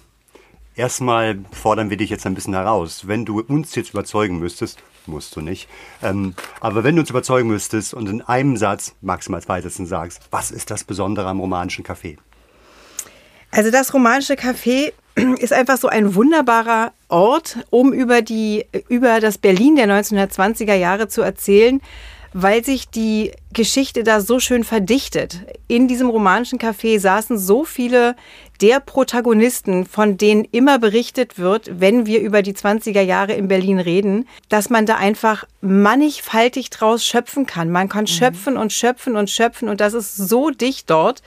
Erstmal 0.78 1.40
fordern 1.52 1.90
wir 1.90 1.98
dich 1.98 2.12
jetzt 2.12 2.28
ein 2.28 2.36
bisschen 2.36 2.54
heraus. 2.54 3.08
Wenn 3.08 3.26
du 3.26 3.42
uns 3.42 3.74
jetzt 3.74 3.90
überzeugen 3.90 4.38
müsstest, 4.38 4.78
musst 5.08 5.36
du 5.36 5.42
nicht, 5.42 5.68
ähm, 6.04 6.36
aber 6.60 6.84
wenn 6.84 6.96
du 6.96 7.02
uns 7.02 7.10
überzeugen 7.10 7.50
müsstest 7.50 7.96
und 7.96 8.08
in 8.08 8.22
einem 8.22 8.58
Satz, 8.58 8.94
maximal 9.02 9.42
zwei 9.42 9.60
Sätzen 9.60 9.88
sagst, 9.88 10.22
was 10.30 10.52
ist 10.52 10.70
das 10.70 10.84
Besondere 10.84 11.28
am 11.30 11.40
romanischen 11.40 11.84
Café? 11.84 12.18
Also 13.50 13.72
das 13.72 13.92
romanische 13.92 14.36
Café 14.36 14.94
ist 15.40 15.52
einfach 15.52 15.78
so 15.78 15.88
ein 15.88 16.14
wunderbarer 16.14 16.92
Ort, 17.10 17.58
um 17.72 17.92
über, 17.92 18.22
die, 18.22 18.66
über 18.88 19.20
das 19.20 19.40
Berlin 19.40 19.78
der 19.78 19.88
1920er 19.88 20.76
Jahre 20.76 21.08
zu 21.08 21.24
erzählen, 21.24 21.82
weil 22.34 22.64
sich 22.64 22.88
die 22.90 23.32
Geschichte 23.52 24.04
da 24.04 24.22
so 24.22 24.40
schön 24.40 24.64
verdichtet. 24.64 25.40
In 25.68 25.88
diesem 25.88 26.10
romanischen 26.10 26.60
Café 26.60 27.00
saßen 27.00 27.40
so 27.40 27.66
viele 27.66 28.16
der 28.62 28.80
Protagonisten, 28.80 29.86
von 29.86 30.18
denen 30.18 30.46
immer 30.46 30.80
berichtet 30.80 31.38
wird, 31.38 31.80
wenn 31.80 32.06
wir 32.06 32.22
über 32.22 32.42
die 32.42 32.54
20er 32.54 33.02
Jahre 33.02 33.34
in 33.34 33.48
Berlin 33.48 33.80
reden, 33.80 34.28
dass 34.50 34.70
man 34.70 34.86
da 34.86 34.96
einfach 34.96 35.46
mannigfaltig 35.62 36.70
draus 36.70 37.06
schöpfen 37.06 37.46
kann. 37.46 37.70
Man 37.70 37.90
kann 37.90 38.04
mhm. 38.04 38.08
schöpfen 38.08 38.58
und 38.58 38.74
schöpfen 38.74 39.16
und 39.16 39.30
schöpfen 39.30 39.70
und 39.70 39.82
das 39.82 39.94
ist 39.94 40.16
so 40.16 40.50
dicht 40.50 40.90
dort. 40.90 41.22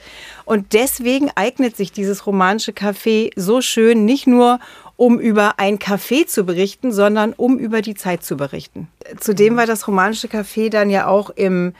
Und 0.45 0.73
deswegen 0.73 1.31
eignet 1.35 1.77
sich 1.77 1.91
dieses 1.91 2.25
romanische 2.25 2.71
Café 2.71 3.31
so 3.35 3.61
schön, 3.61 4.05
nicht 4.05 4.27
nur 4.27 4.59
um 4.97 5.19
über 5.19 5.57
ein 5.57 5.79
Café 5.79 6.27
zu 6.27 6.43
berichten, 6.43 6.91
sondern 6.91 7.33
um 7.33 7.57
über 7.57 7.81
die 7.81 7.95
Zeit 7.95 8.23
zu 8.23 8.37
berichten. 8.37 8.87
Zudem 9.19 9.57
war 9.57 9.65
das 9.65 9.87
romanische 9.87 10.27
Café 10.27 10.69
dann 10.69 10.91
ja 10.91 11.07
auch 11.07 11.31
im 11.31 11.73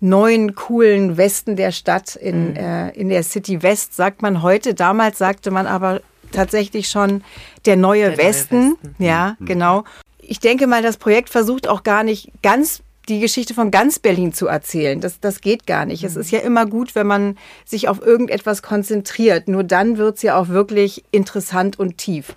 neuen, 0.00 0.54
coolen 0.54 1.16
Westen 1.16 1.56
der 1.56 1.72
Stadt 1.72 2.16
in, 2.16 2.50
mhm. 2.50 2.56
äh, 2.56 2.90
in 2.90 3.08
der 3.08 3.22
City 3.22 3.62
West, 3.62 3.94
sagt 3.94 4.22
man 4.22 4.42
heute. 4.42 4.74
Damals 4.74 5.18
sagte 5.18 5.50
man 5.50 5.66
aber 5.66 6.00
tatsächlich 6.32 6.88
schon 6.88 7.22
der 7.64 7.76
neue 7.76 8.10
der 8.10 8.18
Westen. 8.18 8.56
Neue 8.56 8.72
Westen. 8.72 8.94
Ja, 9.02 9.36
mhm. 9.38 9.46
genau. 9.46 9.84
Ich 10.20 10.40
denke 10.40 10.66
mal, 10.66 10.82
das 10.82 10.96
Projekt 10.96 11.30
versucht 11.30 11.68
auch 11.68 11.82
gar 11.82 12.02
nicht 12.02 12.30
ganz 12.42 12.82
die 13.08 13.20
Geschichte 13.20 13.52
von 13.52 13.70
ganz 13.70 13.98
Berlin 13.98 14.32
zu 14.32 14.46
erzählen. 14.46 15.00
Das, 15.00 15.20
das 15.20 15.40
geht 15.40 15.66
gar 15.66 15.84
nicht. 15.84 16.02
Mhm. 16.02 16.08
Es 16.08 16.16
ist 16.16 16.30
ja 16.30 16.40
immer 16.40 16.66
gut, 16.66 16.94
wenn 16.94 17.06
man 17.06 17.36
sich 17.64 17.88
auf 17.88 18.00
irgendetwas 18.00 18.62
konzentriert. 18.62 19.48
Nur 19.48 19.64
dann 19.64 19.98
wird 19.98 20.16
es 20.16 20.22
ja 20.22 20.38
auch 20.38 20.48
wirklich 20.48 21.04
interessant 21.10 21.78
und 21.78 21.98
tief. 21.98 22.34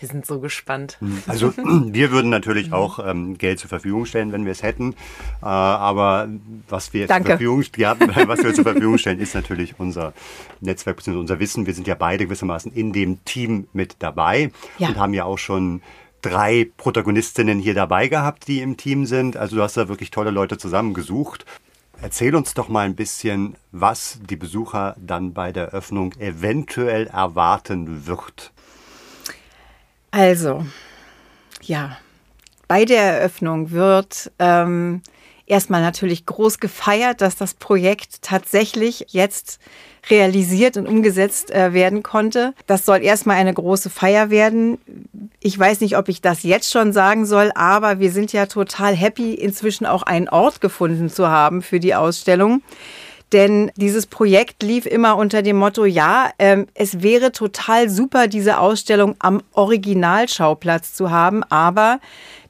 Wir 0.00 0.08
sind 0.08 0.24
so 0.24 0.40
gespannt. 0.40 0.96
Hm, 1.00 1.22
also 1.26 1.52
wir 1.56 2.10
würden 2.10 2.30
natürlich 2.30 2.72
auch 2.72 2.98
ähm, 3.06 3.36
Geld 3.36 3.58
zur 3.58 3.68
Verfügung 3.68 4.06
stellen, 4.06 4.32
wenn 4.32 4.44
wir 4.44 4.52
es 4.52 4.62
hätten. 4.62 4.94
Äh, 5.42 5.46
aber 5.46 6.28
was 6.68 6.92
wir, 6.92 7.06
zur 7.06 7.20
Verfügung, 7.20 7.64
ja, 7.76 7.96
was 8.26 8.42
wir 8.42 8.54
zur 8.54 8.64
Verfügung 8.64 8.98
stellen, 8.98 9.20
ist 9.20 9.34
natürlich 9.34 9.74
unser 9.78 10.14
Netzwerk 10.60 10.96
bzw. 10.96 11.18
unser 11.18 11.38
Wissen. 11.38 11.66
Wir 11.66 11.74
sind 11.74 11.86
ja 11.86 11.94
beide 11.94 12.24
gewissermaßen 12.24 12.72
in 12.72 12.92
dem 12.92 13.24
Team 13.24 13.68
mit 13.72 13.96
dabei 13.98 14.50
ja. 14.78 14.88
und 14.88 14.98
haben 14.98 15.14
ja 15.14 15.24
auch 15.24 15.38
schon 15.38 15.82
drei 16.22 16.70
Protagonistinnen 16.76 17.58
hier 17.58 17.74
dabei 17.74 18.08
gehabt, 18.08 18.48
die 18.48 18.60
im 18.60 18.76
Team 18.76 19.06
sind. 19.06 19.36
Also 19.36 19.56
du 19.56 19.62
hast 19.62 19.76
da 19.76 19.88
wirklich 19.88 20.10
tolle 20.10 20.30
Leute 20.30 20.58
zusammengesucht. 20.58 21.44
Erzähl 22.02 22.34
uns 22.34 22.54
doch 22.54 22.68
mal 22.68 22.86
ein 22.86 22.94
bisschen, 22.94 23.56
was 23.72 24.18
die 24.28 24.36
Besucher 24.36 24.96
dann 24.98 25.34
bei 25.34 25.52
der 25.52 25.68
Öffnung 25.68 26.14
eventuell 26.18 27.06
erwarten 27.08 28.06
wird. 28.06 28.52
Also, 30.10 30.64
ja, 31.62 31.96
Bei 32.68 32.84
der 32.84 33.02
Eröffnung 33.02 33.72
wird 33.72 34.30
ähm, 34.38 35.02
erstmal 35.46 35.82
natürlich 35.82 36.24
groß 36.24 36.60
gefeiert, 36.60 37.20
dass 37.20 37.34
das 37.34 37.54
Projekt 37.54 38.22
tatsächlich 38.22 39.06
jetzt 39.08 39.58
realisiert 40.08 40.76
und 40.76 40.86
umgesetzt 40.86 41.50
äh, 41.50 41.72
werden 41.72 42.04
konnte. 42.04 42.54
Das 42.68 42.86
soll 42.86 43.02
erstmal 43.02 43.38
eine 43.38 43.52
große 43.52 43.90
Feier 43.90 44.30
werden. 44.30 44.78
Ich 45.40 45.58
weiß 45.58 45.80
nicht, 45.80 45.96
ob 45.96 46.08
ich 46.08 46.22
das 46.22 46.44
jetzt 46.44 46.70
schon 46.70 46.92
sagen 46.92 47.26
soll, 47.26 47.50
aber 47.56 47.98
wir 47.98 48.12
sind 48.12 48.32
ja 48.32 48.46
total 48.46 48.94
happy, 48.94 49.34
inzwischen 49.34 49.84
auch 49.84 50.04
einen 50.04 50.28
Ort 50.28 50.60
gefunden 50.60 51.10
zu 51.10 51.28
haben 51.28 51.62
für 51.62 51.80
die 51.80 51.96
Ausstellung. 51.96 52.62
Denn 53.32 53.70
dieses 53.76 54.06
Projekt 54.06 54.62
lief 54.62 54.86
immer 54.86 55.16
unter 55.16 55.42
dem 55.42 55.56
Motto, 55.56 55.84
ja, 55.84 56.30
ähm, 56.38 56.66
es 56.74 57.02
wäre 57.02 57.30
total 57.30 57.88
super, 57.88 58.26
diese 58.26 58.58
Ausstellung 58.58 59.14
am 59.20 59.42
Originalschauplatz 59.52 60.94
zu 60.94 61.10
haben, 61.10 61.44
aber 61.44 62.00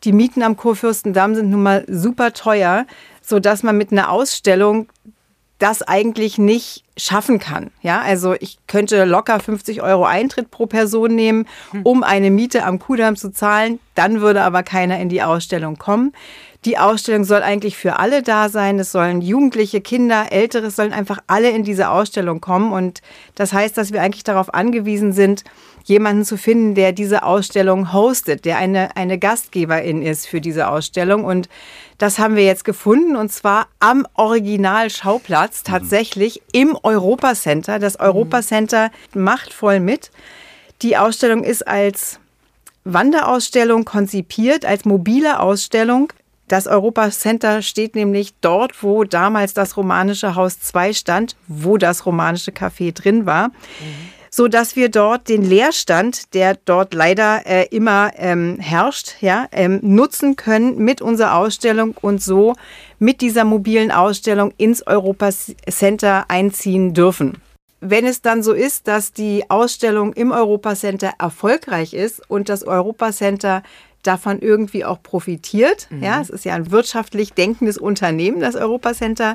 die 0.04 0.12
Mieten 0.12 0.42
am 0.42 0.56
Kurfürstendamm 0.56 1.34
sind 1.34 1.50
nun 1.50 1.62
mal 1.62 1.84
super 1.86 2.32
teuer, 2.32 2.86
sodass 3.20 3.62
man 3.62 3.76
mit 3.76 3.92
einer 3.92 4.10
Ausstellung 4.10 4.88
das 5.58 5.82
eigentlich 5.82 6.38
nicht 6.38 6.84
schaffen 6.96 7.38
kann. 7.38 7.70
Ja, 7.82 8.00
also 8.00 8.34
ich 8.40 8.58
könnte 8.66 9.04
locker 9.04 9.38
50 9.38 9.82
Euro 9.82 10.06
Eintritt 10.06 10.50
pro 10.50 10.66
Person 10.66 11.14
nehmen, 11.14 11.46
hm. 11.72 11.82
um 11.82 12.02
eine 12.02 12.30
Miete 12.30 12.64
am 12.64 12.78
Kudamm 12.78 13.16
zu 13.16 13.30
zahlen. 13.30 13.78
Dann 13.94 14.22
würde 14.22 14.42
aber 14.42 14.62
keiner 14.62 14.98
in 14.98 15.10
die 15.10 15.22
Ausstellung 15.22 15.76
kommen. 15.76 16.12
Die 16.66 16.76
Ausstellung 16.76 17.24
soll 17.24 17.42
eigentlich 17.42 17.78
für 17.78 17.98
alle 17.98 18.22
da 18.22 18.50
sein. 18.50 18.78
Es 18.78 18.92
sollen 18.92 19.22
Jugendliche, 19.22 19.80
Kinder, 19.80 20.30
Ältere, 20.30 20.70
sollen 20.70 20.92
einfach 20.92 21.18
alle 21.26 21.48
in 21.50 21.64
diese 21.64 21.88
Ausstellung 21.88 22.42
kommen. 22.42 22.72
Und 22.72 23.00
das 23.34 23.54
heißt, 23.54 23.78
dass 23.78 23.94
wir 23.94 24.02
eigentlich 24.02 24.24
darauf 24.24 24.52
angewiesen 24.52 25.14
sind, 25.14 25.42
jemanden 25.84 26.26
zu 26.26 26.36
finden, 26.36 26.74
der 26.74 26.92
diese 26.92 27.22
Ausstellung 27.22 27.94
hostet, 27.94 28.44
der 28.44 28.58
eine, 28.58 28.94
eine 28.94 29.18
Gastgeberin 29.18 30.02
ist 30.02 30.26
für 30.26 30.42
diese 30.42 30.68
Ausstellung. 30.68 31.24
Und 31.24 31.48
das 31.96 32.18
haben 32.18 32.36
wir 32.36 32.44
jetzt 32.44 32.66
gefunden 32.66 33.16
und 33.16 33.32
zwar 33.32 33.66
am 33.78 34.06
Originalschauplatz, 34.14 35.62
tatsächlich 35.62 36.42
im 36.52 36.76
Europacenter. 36.82 37.78
Das 37.78 37.98
Europacenter 37.98 38.90
macht 39.14 39.54
voll 39.54 39.80
mit. 39.80 40.10
Die 40.82 40.98
Ausstellung 40.98 41.42
ist 41.42 41.66
als 41.66 42.20
Wanderausstellung 42.84 43.84
konzipiert, 43.84 44.64
als 44.66 44.84
mobile 44.84 45.40
Ausstellung. 45.40 46.12
Das 46.50 46.66
Europacenter 46.66 47.62
steht 47.62 47.94
nämlich 47.94 48.34
dort, 48.40 48.82
wo 48.82 49.04
damals 49.04 49.54
das 49.54 49.76
romanische 49.76 50.34
Haus 50.34 50.58
2 50.58 50.92
stand, 50.94 51.36
wo 51.46 51.76
das 51.76 52.06
romanische 52.06 52.50
Café 52.50 52.92
drin 52.92 53.24
war. 53.24 53.48
Mhm 53.48 54.10
so 54.32 54.46
dass 54.46 54.76
wir 54.76 54.88
dort 54.88 55.28
den 55.28 55.42
Leerstand, 55.42 56.34
der 56.34 56.56
dort 56.64 56.94
leider 56.94 57.44
äh, 57.46 57.66
immer 57.72 58.12
ähm, 58.16 58.58
herrscht, 58.60 59.16
ja, 59.20 59.48
ähm, 59.50 59.80
nutzen 59.82 60.36
können 60.36 60.78
mit 60.78 61.02
unserer 61.02 61.34
Ausstellung 61.34 61.96
und 62.00 62.22
so 62.22 62.54
mit 63.00 63.22
dieser 63.22 63.44
mobilen 63.44 63.90
Ausstellung 63.90 64.52
ins 64.56 64.86
Europa 64.86 65.30
Center 65.30 66.26
einziehen 66.28 66.94
dürfen. 66.94 67.42
Wenn 67.80 68.06
es 68.06 68.22
dann 68.22 68.42
so 68.42 68.52
ist, 68.52 68.86
dass 68.86 69.12
die 69.12 69.48
Ausstellung 69.48 70.12
im 70.12 70.30
Europa 70.30 70.74
Center 70.76 71.12
erfolgreich 71.18 71.94
ist 71.94 72.22
und 72.30 72.48
das 72.48 72.62
Europa 72.62 73.10
Center 73.10 73.62
davon 74.02 74.40
irgendwie 74.40 74.84
auch 74.84 75.02
profitiert, 75.02 75.88
mhm. 75.90 76.02
ja, 76.02 76.20
es 76.20 76.30
ist 76.30 76.44
ja 76.44 76.54
ein 76.54 76.70
wirtschaftlich 76.70 77.32
denkendes 77.32 77.78
Unternehmen, 77.78 78.40
das 78.40 78.54
Europa 78.54 78.94
Center, 78.94 79.34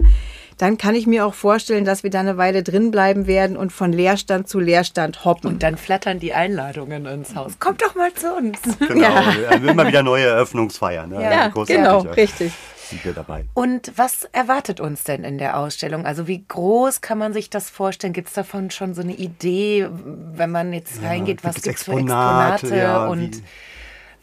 dann 0.58 0.78
kann 0.78 0.96
ich 0.96 1.06
mir 1.06 1.26
auch 1.26 1.34
vorstellen, 1.34 1.84
dass 1.84 2.04
wir 2.04 2.10
da 2.10 2.22
eine 2.22 2.38
Weile 2.38 2.64
drin 2.64 2.92
bleiben 2.92 3.28
werden 3.28 3.58
und 3.58 3.72
von 3.72 3.92
Leerstand 3.92 4.48
zu 4.48 4.60
Leerstand 4.60 5.26
hoppen. 5.26 5.50
Und 5.50 5.64
dann 5.64 5.78
flattern 5.78 6.20
die 6.20 6.34
Einladungen 6.34 7.06
ins 7.06 7.36
Haus. 7.36 7.60
Kommt 7.60 7.82
doch 7.82 7.96
mal 7.96 8.14
zu 8.14 8.34
uns. 8.34 8.60
Genau, 8.88 9.02
ja. 9.02 9.52
immer 9.52 9.88
wieder 9.88 10.04
neue 10.04 10.26
Eröffnungsfeiern. 10.26 11.10
Ne? 11.10 11.22
Ja, 11.22 11.48
genau, 11.48 12.00
richtig. 12.02 12.54
Sind 12.90 13.04
wir 13.04 13.14
dabei. 13.14 13.46
Und 13.56 13.92
was 13.96 14.26
erwartet 14.32 14.80
uns 14.80 15.04
denn 15.04 15.24
in 15.24 15.38
der 15.38 15.58
Ausstellung? 15.58 16.06
Also 16.06 16.28
wie 16.28 16.46
groß 16.48 17.02
kann 17.02 17.18
man 17.18 17.34
sich 17.34 17.50
das 17.50 17.70
vorstellen? 17.70 18.14
Gibt 18.14 18.28
es 18.28 18.36
davon 18.36 18.70
schon 18.70 18.94
so 18.94 19.02
eine 19.02 19.14
Idee, 19.14 19.90
wenn 19.92 20.52
man 20.52 20.72
jetzt 20.72 21.02
ja, 21.02 21.10
reingeht, 21.10 21.44
was 21.44 21.56
gibt 21.56 21.78
es 21.78 21.84
für 21.84 21.94
Exponate 21.94 22.76
ja, 22.76 23.08
und 23.08 23.38
wie, 23.38 23.44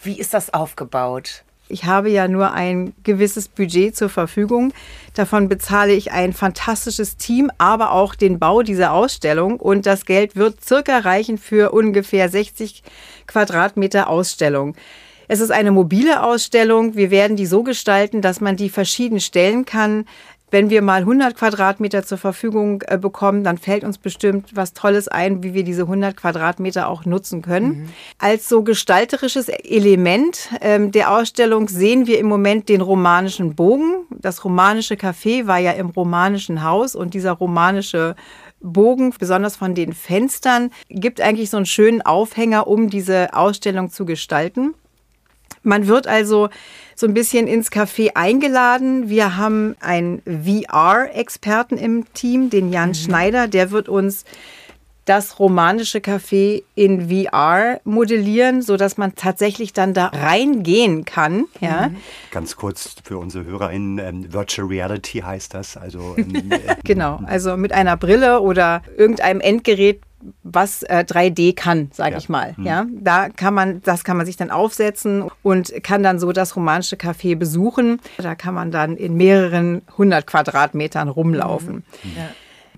wie 0.02 0.18
ist 0.18 0.34
das 0.34 0.52
aufgebaut? 0.52 1.44
Ich 1.68 1.84
habe 1.84 2.10
ja 2.10 2.28
nur 2.28 2.52
ein 2.52 2.92
gewisses 3.02 3.48
Budget 3.48 3.96
zur 3.96 4.10
Verfügung. 4.10 4.74
Davon 5.14 5.48
bezahle 5.48 5.94
ich 5.94 6.12
ein 6.12 6.34
fantastisches 6.34 7.16
Team, 7.16 7.50
aber 7.56 7.92
auch 7.92 8.14
den 8.14 8.38
Bau 8.38 8.62
dieser 8.62 8.92
Ausstellung. 8.92 9.58
Und 9.58 9.86
das 9.86 10.04
Geld 10.04 10.36
wird 10.36 10.62
circa 10.62 10.98
reichen 10.98 11.38
für 11.38 11.72
ungefähr 11.72 12.28
60 12.28 12.82
Quadratmeter 13.26 14.08
Ausstellung. 14.08 14.74
Es 15.28 15.40
ist 15.40 15.50
eine 15.50 15.70
mobile 15.70 16.22
Ausstellung. 16.22 16.94
Wir 16.94 17.10
werden 17.10 17.38
die 17.38 17.46
so 17.46 17.62
gestalten, 17.62 18.20
dass 18.20 18.42
man 18.42 18.56
die 18.56 18.68
verschieden 18.68 19.18
stellen 19.18 19.64
kann. 19.64 20.04
Wenn 20.52 20.68
wir 20.68 20.82
mal 20.82 21.00
100 21.00 21.34
Quadratmeter 21.34 22.02
zur 22.04 22.18
Verfügung 22.18 22.82
äh, 22.86 22.98
bekommen, 22.98 23.42
dann 23.42 23.56
fällt 23.56 23.84
uns 23.84 23.96
bestimmt 23.96 24.50
was 24.54 24.74
Tolles 24.74 25.08
ein, 25.08 25.42
wie 25.42 25.54
wir 25.54 25.64
diese 25.64 25.84
100 25.84 26.14
Quadratmeter 26.14 26.88
auch 26.88 27.06
nutzen 27.06 27.40
können. 27.40 27.68
Mhm. 27.68 27.88
Als 28.18 28.50
so 28.50 28.62
gestalterisches 28.62 29.48
Element 29.48 30.50
ähm, 30.60 30.92
der 30.92 31.10
Ausstellung 31.10 31.68
sehen 31.68 32.06
wir 32.06 32.18
im 32.18 32.26
Moment 32.26 32.68
den 32.68 32.82
romanischen 32.82 33.54
Bogen. 33.54 34.04
Das 34.10 34.44
romanische 34.44 34.96
Café 34.96 35.46
war 35.46 35.58
ja 35.58 35.72
im 35.72 35.88
romanischen 35.88 36.62
Haus 36.62 36.94
und 36.94 37.14
dieser 37.14 37.32
romanische 37.32 38.14
Bogen, 38.60 39.14
besonders 39.18 39.56
von 39.56 39.74
den 39.74 39.94
Fenstern, 39.94 40.70
gibt 40.90 41.22
eigentlich 41.22 41.48
so 41.48 41.56
einen 41.56 41.64
schönen 41.64 42.02
Aufhänger, 42.02 42.66
um 42.66 42.90
diese 42.90 43.32
Ausstellung 43.32 43.88
zu 43.88 44.04
gestalten. 44.04 44.74
Man 45.62 45.86
wird 45.86 46.06
also 46.06 46.48
so 46.94 47.06
ein 47.06 47.14
bisschen 47.14 47.47
ins 47.47 47.70
Café 47.70 48.10
eingeladen. 48.14 49.09
Wir 49.09 49.36
haben 49.36 49.77
einen 49.81 50.23
VR-Experten 50.24 51.78
im 51.78 52.12
Team, 52.14 52.51
den 52.51 52.73
Jan 52.73 52.90
mhm. 52.90 52.94
Schneider, 52.94 53.48
der 53.48 53.70
wird 53.70 53.89
uns 53.89 54.24
das 55.05 55.40
romanische 55.40 55.98
Café 55.98 56.62
in 56.74 57.09
VR 57.10 57.81
modellieren, 57.85 58.62
so 58.62 58.77
dass 58.77 58.97
man 58.97 59.14
tatsächlich 59.14 59.73
dann 59.73 59.94
da 59.94 60.06
reingehen 60.06 61.05
kann. 61.05 61.47
Ja. 61.60 61.89
Mhm. 61.89 61.97
Ganz 62.31 62.56
kurz 62.56 62.94
für 63.02 63.19
unsere 63.19 63.44
HörerInnen, 63.44 63.98
ähm, 63.98 64.32
Virtual 64.32 64.69
Reality 64.69 65.20
heißt 65.20 65.55
das. 65.55 65.77
Also, 65.77 66.14
ähm, 66.16 66.35
äh, 66.52 66.77
genau, 66.85 67.20
also 67.27 67.56
mit 67.56 67.73
einer 67.73 67.97
Brille 67.97 68.40
oder 68.40 68.82
irgendeinem 68.97 69.40
Endgerät, 69.40 70.01
was 70.42 70.82
äh, 70.84 71.04
3D 71.06 71.54
kann, 71.54 71.90
sage 71.92 72.12
ja. 72.12 72.18
ich 72.18 72.28
mal. 72.28 72.54
Mhm. 72.56 72.66
Ja, 72.66 72.86
da 72.90 73.28
kann 73.28 73.54
man, 73.54 73.82
das 73.82 74.04
kann 74.04 74.16
man 74.16 74.26
sich 74.26 74.36
dann 74.36 74.50
aufsetzen 74.50 75.30
und 75.42 75.72
kann 75.82 76.02
dann 76.02 76.18
so 76.18 76.32
das 76.32 76.56
romanische 76.56 76.96
Café 76.96 77.36
besuchen. 77.36 78.00
Da 78.18 78.34
kann 78.34 78.54
man 78.54 78.70
dann 78.70 78.96
in 78.96 79.16
mehreren 79.16 79.82
hundert 79.96 80.26
Quadratmetern 80.26 81.08
rumlaufen. 81.08 81.84
Mhm. 82.02 82.10
Ja. 82.16 82.28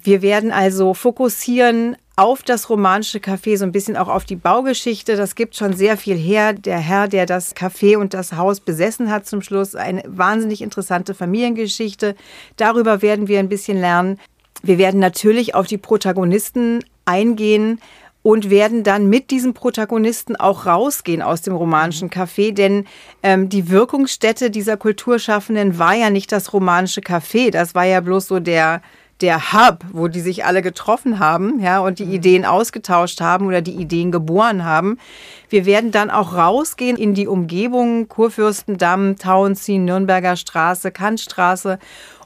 Wir 0.03 0.21
werden 0.21 0.53
also 0.53 0.93
fokussieren 0.93 1.97
auf 2.17 2.43
das 2.43 2.71
romanische 2.71 3.19
Café, 3.19 3.57
so 3.57 3.65
ein 3.65 3.73
bisschen 3.73 3.97
auch 3.97 4.09
auf 4.09 4.25
die 4.25 4.37
Baugeschichte. 4.37 5.17
Das 5.17 5.35
gibt 5.35 5.57
schon 5.57 5.73
sehr 5.73 5.97
viel 5.97 6.17
her. 6.17 6.53
Der 6.53 6.79
Herr, 6.79 7.09
der 7.09 7.27
das 7.27 7.57
Café 7.57 7.97
und 7.97 8.15
das 8.15 8.35
Haus 8.35 8.61
besessen 8.61 9.11
hat 9.11 9.27
zum 9.27 9.43
Schluss, 9.43 9.75
eine 9.75 10.03
wahnsinnig 10.07 10.63
interessante 10.63 11.15
Familiengeschichte. 11.15 12.15
Darüber 12.57 13.03
werden 13.03 13.27
wir 13.27 13.41
ein 13.41 13.49
bisschen 13.49 13.79
lernen. 13.79 14.21
Wir 14.63 14.79
werden 14.79 15.01
natürlich 15.01 15.55
auf 15.55 15.67
die 15.67 15.79
Protagonisten 15.79 16.85
eingehen 17.05 17.81
und 18.23 18.49
werden 18.49 18.85
dann 18.85 19.09
mit 19.09 19.31
diesem 19.31 19.53
Protagonisten 19.53 20.35
auch 20.35 20.65
rausgehen 20.65 21.21
aus 21.21 21.43
dem 21.43 21.55
romanischen 21.55 22.09
Café, 22.09 22.55
denn 22.55 22.87
ähm, 23.23 23.51
die 23.51 23.69
Wirkungsstätte 23.69 24.51
dieser 24.51 24.79
Kulturschaffenden 24.79 25.79
war 25.79 25.95
ja 25.95 26.09
nicht 26.09 26.33
das 26.33 26.53
romanische 26.55 27.03
Café, 27.03 27.51
das 27.51 27.75
war 27.75 27.85
ja 27.85 28.01
bloß 28.01 28.27
so 28.27 28.41
der 28.41 28.81
der 29.21 29.53
Hub, 29.53 29.85
wo 29.93 30.09
die 30.09 30.21
sich 30.21 30.45
alle 30.45 30.61
getroffen 30.61 31.19
haben, 31.19 31.61
ja, 31.61 31.79
und 31.79 31.99
die 31.99 32.05
mhm. 32.05 32.13
Ideen 32.15 32.45
ausgetauscht 32.45 33.21
haben 33.21 33.47
oder 33.47 33.63
die 33.63 33.75
Ideen 33.75 34.11
geboren 34.11 34.65
haben. 34.65 34.99
Wir 35.49 35.67
werden 35.67 35.93
dann 35.93 36.11
auch 36.11 36.35
rausgehen 36.35 36.97
in 36.97 37.15
die 37.15 37.29
Umgebung 37.29 38.09
Kurfürstendamm, 38.09 39.17
Tauenziehen, 39.17 39.85
Nürnberger 39.85 40.37
Straße, 40.37 40.91
Kantstraße 40.91 41.79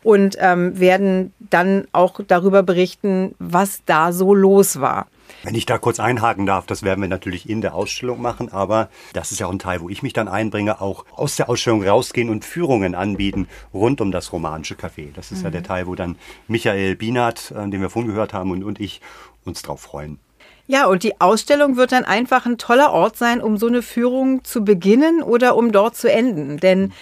und 0.02 0.36
ähm, 0.40 0.78
werden 0.78 1.32
dann 1.38 1.86
auch 1.92 2.20
darüber 2.26 2.62
berichten, 2.62 3.34
was 3.38 3.82
da 3.86 4.12
so 4.12 4.34
los 4.34 4.80
war. 4.80 5.06
Wenn 5.42 5.54
ich 5.54 5.66
da 5.66 5.78
kurz 5.78 6.00
einhaken 6.00 6.46
darf, 6.46 6.66
das 6.66 6.82
werden 6.82 7.00
wir 7.00 7.08
natürlich 7.08 7.48
in 7.48 7.60
der 7.60 7.74
Ausstellung 7.74 8.20
machen, 8.20 8.50
aber 8.50 8.88
das 9.12 9.30
ist 9.30 9.40
ja 9.40 9.46
auch 9.46 9.52
ein 9.52 9.58
Teil, 9.58 9.80
wo 9.80 9.88
ich 9.88 10.02
mich 10.02 10.12
dann 10.12 10.26
einbringe, 10.26 10.80
auch 10.80 11.04
aus 11.14 11.36
der 11.36 11.48
Ausstellung 11.48 11.86
rausgehen 11.86 12.30
und 12.30 12.44
Führungen 12.44 12.94
anbieten 12.94 13.46
rund 13.72 14.00
um 14.00 14.10
das 14.10 14.32
romanische 14.32 14.74
Café. 14.74 15.12
Das 15.14 15.30
ist 15.30 15.38
mhm. 15.38 15.44
ja 15.44 15.50
der 15.50 15.62
Teil, 15.62 15.86
wo 15.86 15.94
dann 15.94 16.16
Michael 16.48 16.96
Bienert, 16.96 17.52
äh, 17.52 17.68
den 17.68 17.80
wir 17.80 17.90
vorhin 17.90 18.10
gehört 18.10 18.32
haben, 18.32 18.50
und, 18.50 18.64
und 18.64 18.80
ich 18.80 19.00
uns 19.44 19.62
drauf 19.62 19.80
freuen. 19.80 20.18
Ja, 20.66 20.86
und 20.86 21.02
die 21.02 21.18
Ausstellung 21.18 21.76
wird 21.76 21.92
dann 21.92 22.04
einfach 22.04 22.44
ein 22.44 22.58
toller 22.58 22.92
Ort 22.92 23.16
sein, 23.16 23.40
um 23.40 23.56
so 23.56 23.68
eine 23.68 23.80
Führung 23.80 24.44
zu 24.44 24.64
beginnen 24.64 25.22
oder 25.22 25.56
um 25.56 25.72
dort 25.72 25.96
zu 25.96 26.12
enden. 26.12 26.58
Denn 26.58 26.92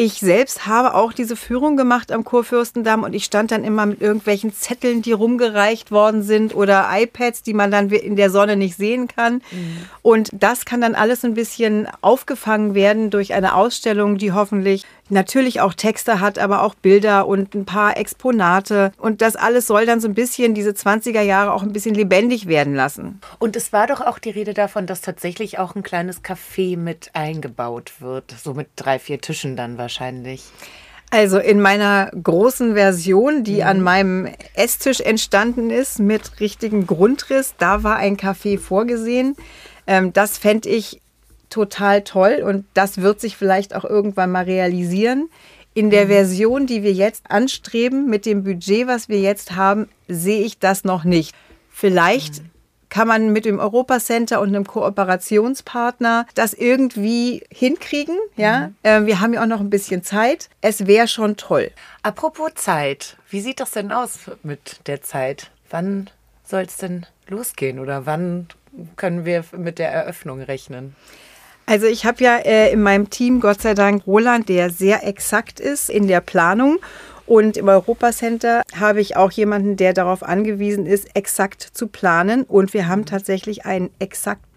Ich 0.00 0.20
selbst 0.20 0.64
habe 0.64 0.94
auch 0.94 1.12
diese 1.12 1.34
Führung 1.34 1.76
gemacht 1.76 2.12
am 2.12 2.22
Kurfürstendamm 2.22 3.02
und 3.02 3.14
ich 3.14 3.24
stand 3.24 3.50
dann 3.50 3.64
immer 3.64 3.84
mit 3.84 4.00
irgendwelchen 4.00 4.54
Zetteln, 4.54 5.02
die 5.02 5.10
rumgereicht 5.10 5.90
worden 5.90 6.22
sind 6.22 6.54
oder 6.54 6.86
iPads, 6.88 7.42
die 7.42 7.52
man 7.52 7.72
dann 7.72 7.90
in 7.90 8.14
der 8.14 8.30
Sonne 8.30 8.54
nicht 8.54 8.76
sehen 8.76 9.08
kann. 9.08 9.42
Mhm. 9.50 9.76
Und 10.02 10.30
das 10.32 10.64
kann 10.64 10.80
dann 10.80 10.94
alles 10.94 11.24
ein 11.24 11.34
bisschen 11.34 11.88
aufgefangen 12.00 12.74
werden 12.74 13.10
durch 13.10 13.34
eine 13.34 13.56
Ausstellung, 13.56 14.18
die 14.18 14.30
hoffentlich 14.30 14.84
natürlich 15.10 15.60
auch 15.60 15.74
Texte 15.74 16.20
hat, 16.20 16.38
aber 16.38 16.62
auch 16.62 16.74
Bilder 16.74 17.26
und 17.26 17.54
ein 17.54 17.64
paar 17.64 17.96
Exponate. 17.96 18.92
Und 18.98 19.22
das 19.22 19.36
alles 19.36 19.66
soll 19.66 19.86
dann 19.86 20.00
so 20.00 20.08
ein 20.08 20.14
bisschen 20.14 20.54
diese 20.54 20.70
20er 20.70 21.22
Jahre 21.22 21.52
auch 21.52 21.62
ein 21.62 21.72
bisschen 21.72 21.94
lebendig 21.94 22.46
werden 22.46 22.74
lassen. 22.74 23.20
Und 23.38 23.56
es 23.56 23.72
war 23.72 23.86
doch 23.86 24.00
auch 24.00 24.18
die 24.18 24.30
Rede 24.30 24.54
davon, 24.54 24.86
dass 24.86 25.00
tatsächlich 25.00 25.58
auch 25.58 25.74
ein 25.74 25.82
kleines 25.82 26.22
Café 26.22 26.76
mit 26.76 27.10
eingebaut 27.14 27.94
wird, 28.00 28.34
so 28.42 28.54
mit 28.54 28.68
drei, 28.76 28.98
vier 28.98 29.20
Tischen 29.20 29.56
dann 29.56 29.78
wahrscheinlich. 29.78 30.44
Also 31.10 31.38
in 31.38 31.60
meiner 31.60 32.10
großen 32.10 32.74
Version, 32.74 33.42
die 33.42 33.56
mhm. 33.56 33.68
an 33.68 33.80
meinem 33.80 34.28
Esstisch 34.54 35.00
entstanden 35.00 35.70
ist, 35.70 35.98
mit 35.98 36.40
richtigem 36.40 36.86
Grundriss, 36.86 37.54
da 37.56 37.82
war 37.82 37.96
ein 37.96 38.16
Café 38.16 38.58
vorgesehen. 38.58 39.34
Ähm, 39.86 40.12
das 40.12 40.36
fände 40.36 40.68
ich 40.68 41.00
total 41.50 42.02
toll 42.02 42.42
und 42.44 42.64
das 42.74 42.98
wird 42.98 43.20
sich 43.20 43.36
vielleicht 43.36 43.74
auch 43.74 43.84
irgendwann 43.84 44.30
mal 44.30 44.44
realisieren. 44.44 45.28
In 45.74 45.90
der 45.90 46.06
mhm. 46.06 46.08
Version, 46.08 46.66
die 46.66 46.82
wir 46.82 46.92
jetzt 46.92 47.30
anstreben, 47.30 48.08
mit 48.08 48.26
dem 48.26 48.42
Budget, 48.42 48.86
was 48.86 49.08
wir 49.08 49.20
jetzt 49.20 49.54
haben, 49.54 49.88
sehe 50.08 50.44
ich 50.44 50.58
das 50.58 50.84
noch 50.84 51.04
nicht. 51.04 51.34
Vielleicht 51.70 52.42
mhm. 52.42 52.50
kann 52.88 53.06
man 53.06 53.32
mit 53.32 53.44
dem 53.44 53.60
Europacenter 53.60 54.40
und 54.40 54.48
einem 54.48 54.66
Kooperationspartner 54.66 56.26
das 56.34 56.52
irgendwie 56.52 57.44
hinkriegen. 57.50 58.16
Ja, 58.36 58.68
mhm. 58.68 58.74
äh, 58.82 59.06
wir 59.06 59.20
haben 59.20 59.34
ja 59.34 59.42
auch 59.42 59.46
noch 59.46 59.60
ein 59.60 59.70
bisschen 59.70 60.02
Zeit. 60.02 60.48
Es 60.60 60.86
wäre 60.86 61.06
schon 61.06 61.36
toll. 61.36 61.70
Apropos 62.02 62.54
Zeit, 62.56 63.16
wie 63.30 63.40
sieht 63.40 63.60
das 63.60 63.70
denn 63.70 63.92
aus 63.92 64.18
mit 64.42 64.80
der 64.88 65.02
Zeit? 65.02 65.50
Wann 65.70 66.10
soll 66.44 66.62
es 66.62 66.78
denn 66.78 67.06
losgehen 67.28 67.78
oder 67.78 68.06
wann 68.06 68.48
können 68.96 69.24
wir 69.24 69.44
mit 69.56 69.78
der 69.78 69.92
Eröffnung 69.92 70.40
rechnen? 70.40 70.96
Also 71.68 71.86
ich 71.86 72.06
habe 72.06 72.24
ja 72.24 72.38
äh, 72.38 72.72
in 72.72 72.82
meinem 72.82 73.10
Team 73.10 73.40
Gott 73.40 73.60
sei 73.60 73.74
Dank 73.74 74.06
Roland, 74.06 74.48
der 74.48 74.70
sehr 74.70 75.06
exakt 75.06 75.60
ist 75.60 75.90
in 75.90 76.08
der 76.08 76.22
Planung. 76.22 76.78
Und 77.26 77.58
im 77.58 77.68
Europacenter 77.68 78.62
habe 78.74 79.02
ich 79.02 79.16
auch 79.16 79.30
jemanden, 79.30 79.76
der 79.76 79.92
darauf 79.92 80.22
angewiesen 80.22 80.86
ist, 80.86 81.14
exakt 81.14 81.60
zu 81.60 81.86
planen. 81.86 82.44
Und 82.44 82.72
wir 82.72 82.88
haben 82.88 83.04
tatsächlich 83.04 83.66
einen 83.66 83.90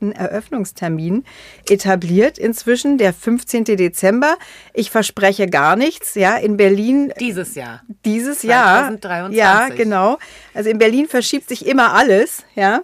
exakten 0.02 0.12
Eröffnungstermin 0.12 1.24
etabliert 1.70 2.38
inzwischen, 2.38 2.98
der 2.98 3.14
15. 3.14 3.66
Dezember. 3.66 4.38
Ich 4.74 4.92
verspreche 4.92 5.48
gar 5.48 5.76
nichts, 5.76 6.16
ja, 6.16 6.36
in 6.36 6.58
Berlin. 6.58 7.14
Dieses 7.20 7.56
Jahr. 7.56 7.82
Dieses 8.06 8.44
Jahr. 8.44 8.88
2023. 8.90 9.38
Ja, 9.38 9.70
genau. 9.70 10.18
Also 10.54 10.70
in 10.70 10.78
Berlin 10.78 11.08
verschiebt 11.08 11.48
sich 11.48 11.66
immer 11.66 11.94
alles, 11.94 12.44
ja 12.56 12.82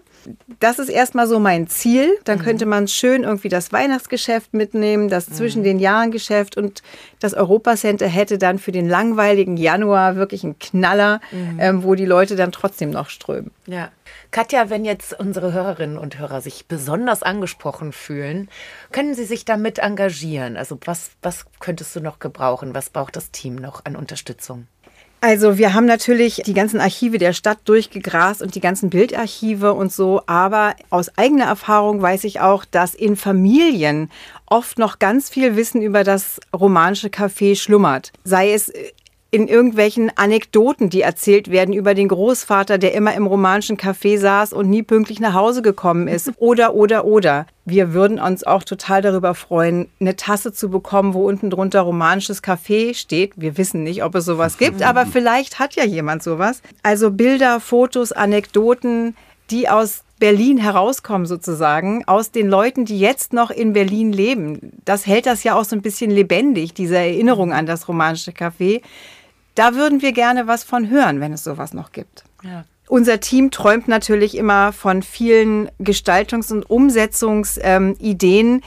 das 0.59 0.79
ist 0.79 0.89
erstmal 0.89 1.27
so 1.27 1.39
mein 1.39 1.67
Ziel. 1.67 2.17
Dann 2.25 2.39
mhm. 2.39 2.43
könnte 2.43 2.65
man 2.65 2.87
schön 2.87 3.23
irgendwie 3.23 3.49
das 3.49 3.71
Weihnachtsgeschäft 3.71 4.53
mitnehmen, 4.53 5.09
das 5.09 5.27
zwischen 5.27 5.61
mhm. 5.61 5.65
den 5.65 5.79
Jahren 5.79 6.11
Geschäft 6.11 6.57
und 6.57 6.83
das 7.19 7.33
Europacenter 7.33 8.07
hätte 8.07 8.37
dann 8.37 8.59
für 8.59 8.71
den 8.71 8.89
langweiligen 8.89 9.57
Januar 9.57 10.15
wirklich 10.15 10.43
einen 10.43 10.59
Knaller, 10.59 11.21
mhm. 11.31 11.59
ähm, 11.59 11.83
wo 11.83 11.95
die 11.95 12.05
Leute 12.05 12.35
dann 12.35 12.51
trotzdem 12.51 12.89
noch 12.89 13.09
strömen. 13.09 13.51
Ja. 13.67 13.91
Katja, 14.31 14.69
wenn 14.69 14.85
jetzt 14.85 15.19
unsere 15.19 15.51
Hörerinnen 15.51 15.97
und 15.97 16.17
Hörer 16.17 16.39
sich 16.41 16.67
besonders 16.67 17.21
angesprochen 17.21 17.91
fühlen, 17.91 18.49
können 18.93 19.13
sie 19.13 19.25
sich 19.25 19.43
damit 19.43 19.77
engagieren? 19.79 20.55
Also 20.55 20.79
was, 20.85 21.11
was 21.21 21.45
könntest 21.59 21.95
du 21.95 21.99
noch 21.99 22.19
gebrauchen? 22.19 22.73
Was 22.73 22.89
braucht 22.89 23.17
das 23.17 23.31
Team 23.31 23.55
noch 23.55 23.83
an 23.83 23.97
Unterstützung? 23.97 24.67
Also 25.19 25.57
wir 25.57 25.73
haben 25.73 25.85
natürlich 25.85 26.43
die 26.45 26.53
ganzen 26.53 26.79
Archive 26.79 27.17
der 27.17 27.33
Stadt 27.33 27.57
durchgegrast 27.65 28.41
und 28.41 28.53
die 28.53 28.59
ganzen 28.59 28.91
Bildarchive 28.91 29.73
und 29.73 29.91
so, 29.91 30.21
aber 30.27 30.75
aus 30.91 31.17
eigener 31.17 31.45
Erfahrung 31.45 32.01
weiß 32.01 32.23
ich 32.23 32.39
auch, 32.39 32.65
dass 32.65 32.93
in 32.93 33.15
Familien 33.15 34.11
oft 34.45 34.77
noch 34.77 34.99
ganz 34.99 35.29
viel 35.29 35.55
Wissen 35.55 35.81
über 35.81 36.03
das 36.03 36.39
romanische 36.55 37.07
Café 37.07 37.55
schlummert. 37.55 38.13
Sei 38.23 38.53
es 38.53 38.71
in 39.37 39.47
irgendwelchen 39.47 40.11
Anekdoten, 40.15 40.89
die 40.89 41.01
erzählt 41.01 41.51
werden 41.51 41.71
über 41.71 41.93
den 41.93 42.07
Großvater, 42.07 42.79
der 42.79 42.95
immer 42.95 43.13
im 43.13 43.27
romanischen 43.27 43.77
Café 43.77 44.17
saß 44.17 44.51
und 44.51 44.67
nie 44.67 44.81
pünktlich 44.81 45.19
nach 45.19 45.35
Hause 45.35 45.61
gekommen 45.61 46.07
ist. 46.07 46.31
Oder, 46.37 46.73
oder, 46.73 47.05
oder. 47.05 47.45
Wir 47.65 47.93
würden 47.93 48.19
uns 48.19 48.45
auch 48.45 48.63
total 48.63 49.01
darüber 49.01 49.35
freuen, 49.35 49.89
eine 49.99 50.15
Tasse 50.15 50.53
zu 50.53 50.69
bekommen, 50.69 51.13
wo 51.13 51.27
unten 51.27 51.49
drunter 51.49 51.81
romanisches 51.81 52.41
Café 52.41 52.95
steht. 52.95 53.33
Wir 53.35 53.57
wissen 53.57 53.83
nicht, 53.83 54.03
ob 54.03 54.15
es 54.15 54.25
sowas 54.25 54.57
gibt, 54.57 54.81
aber 54.81 55.05
vielleicht 55.11 55.59
hat 55.59 55.75
ja 55.75 55.83
jemand 55.83 56.23
sowas. 56.23 56.61
Also 56.81 57.11
Bilder, 57.11 57.59
Fotos, 57.59 58.11
Anekdoten, 58.11 59.15
die 59.51 59.69
aus 59.69 60.03
Berlin 60.19 60.57
herauskommen 60.57 61.27
sozusagen, 61.27 62.03
aus 62.07 62.31
den 62.31 62.47
Leuten, 62.47 62.85
die 62.85 62.99
jetzt 62.99 63.33
noch 63.33 63.51
in 63.51 63.73
Berlin 63.73 64.11
leben. 64.11 64.81
Das 64.83 65.05
hält 65.05 65.27
das 65.27 65.43
ja 65.43 65.55
auch 65.55 65.65
so 65.65 65.75
ein 65.75 65.81
bisschen 65.83 66.09
lebendig, 66.09 66.73
diese 66.73 66.97
Erinnerung 66.97 67.53
an 67.53 67.67
das 67.67 67.87
romanische 67.87 68.31
Café. 68.31 68.81
Da 69.57 69.73
würden 69.73 70.03
wir 70.03 70.11
gerne 70.11 70.45
was 70.45 70.63
von 70.63 70.87
hören, 70.87 71.19
wenn 71.19 71.33
es 71.33 71.43
sowas 71.43 71.73
noch 71.73 71.91
gibt. 71.91 72.23
Ja. 72.43 72.63
Unser 72.87 73.19
Team 73.19 73.49
träumt 73.49 73.87
natürlich 73.87 74.37
immer 74.37 74.71
von 74.71 75.01
vielen 75.01 75.71
Gestaltungs- 75.79 76.53
und 76.53 76.69
Umsetzungsideen. 76.69 78.47
Ähm, 78.47 78.61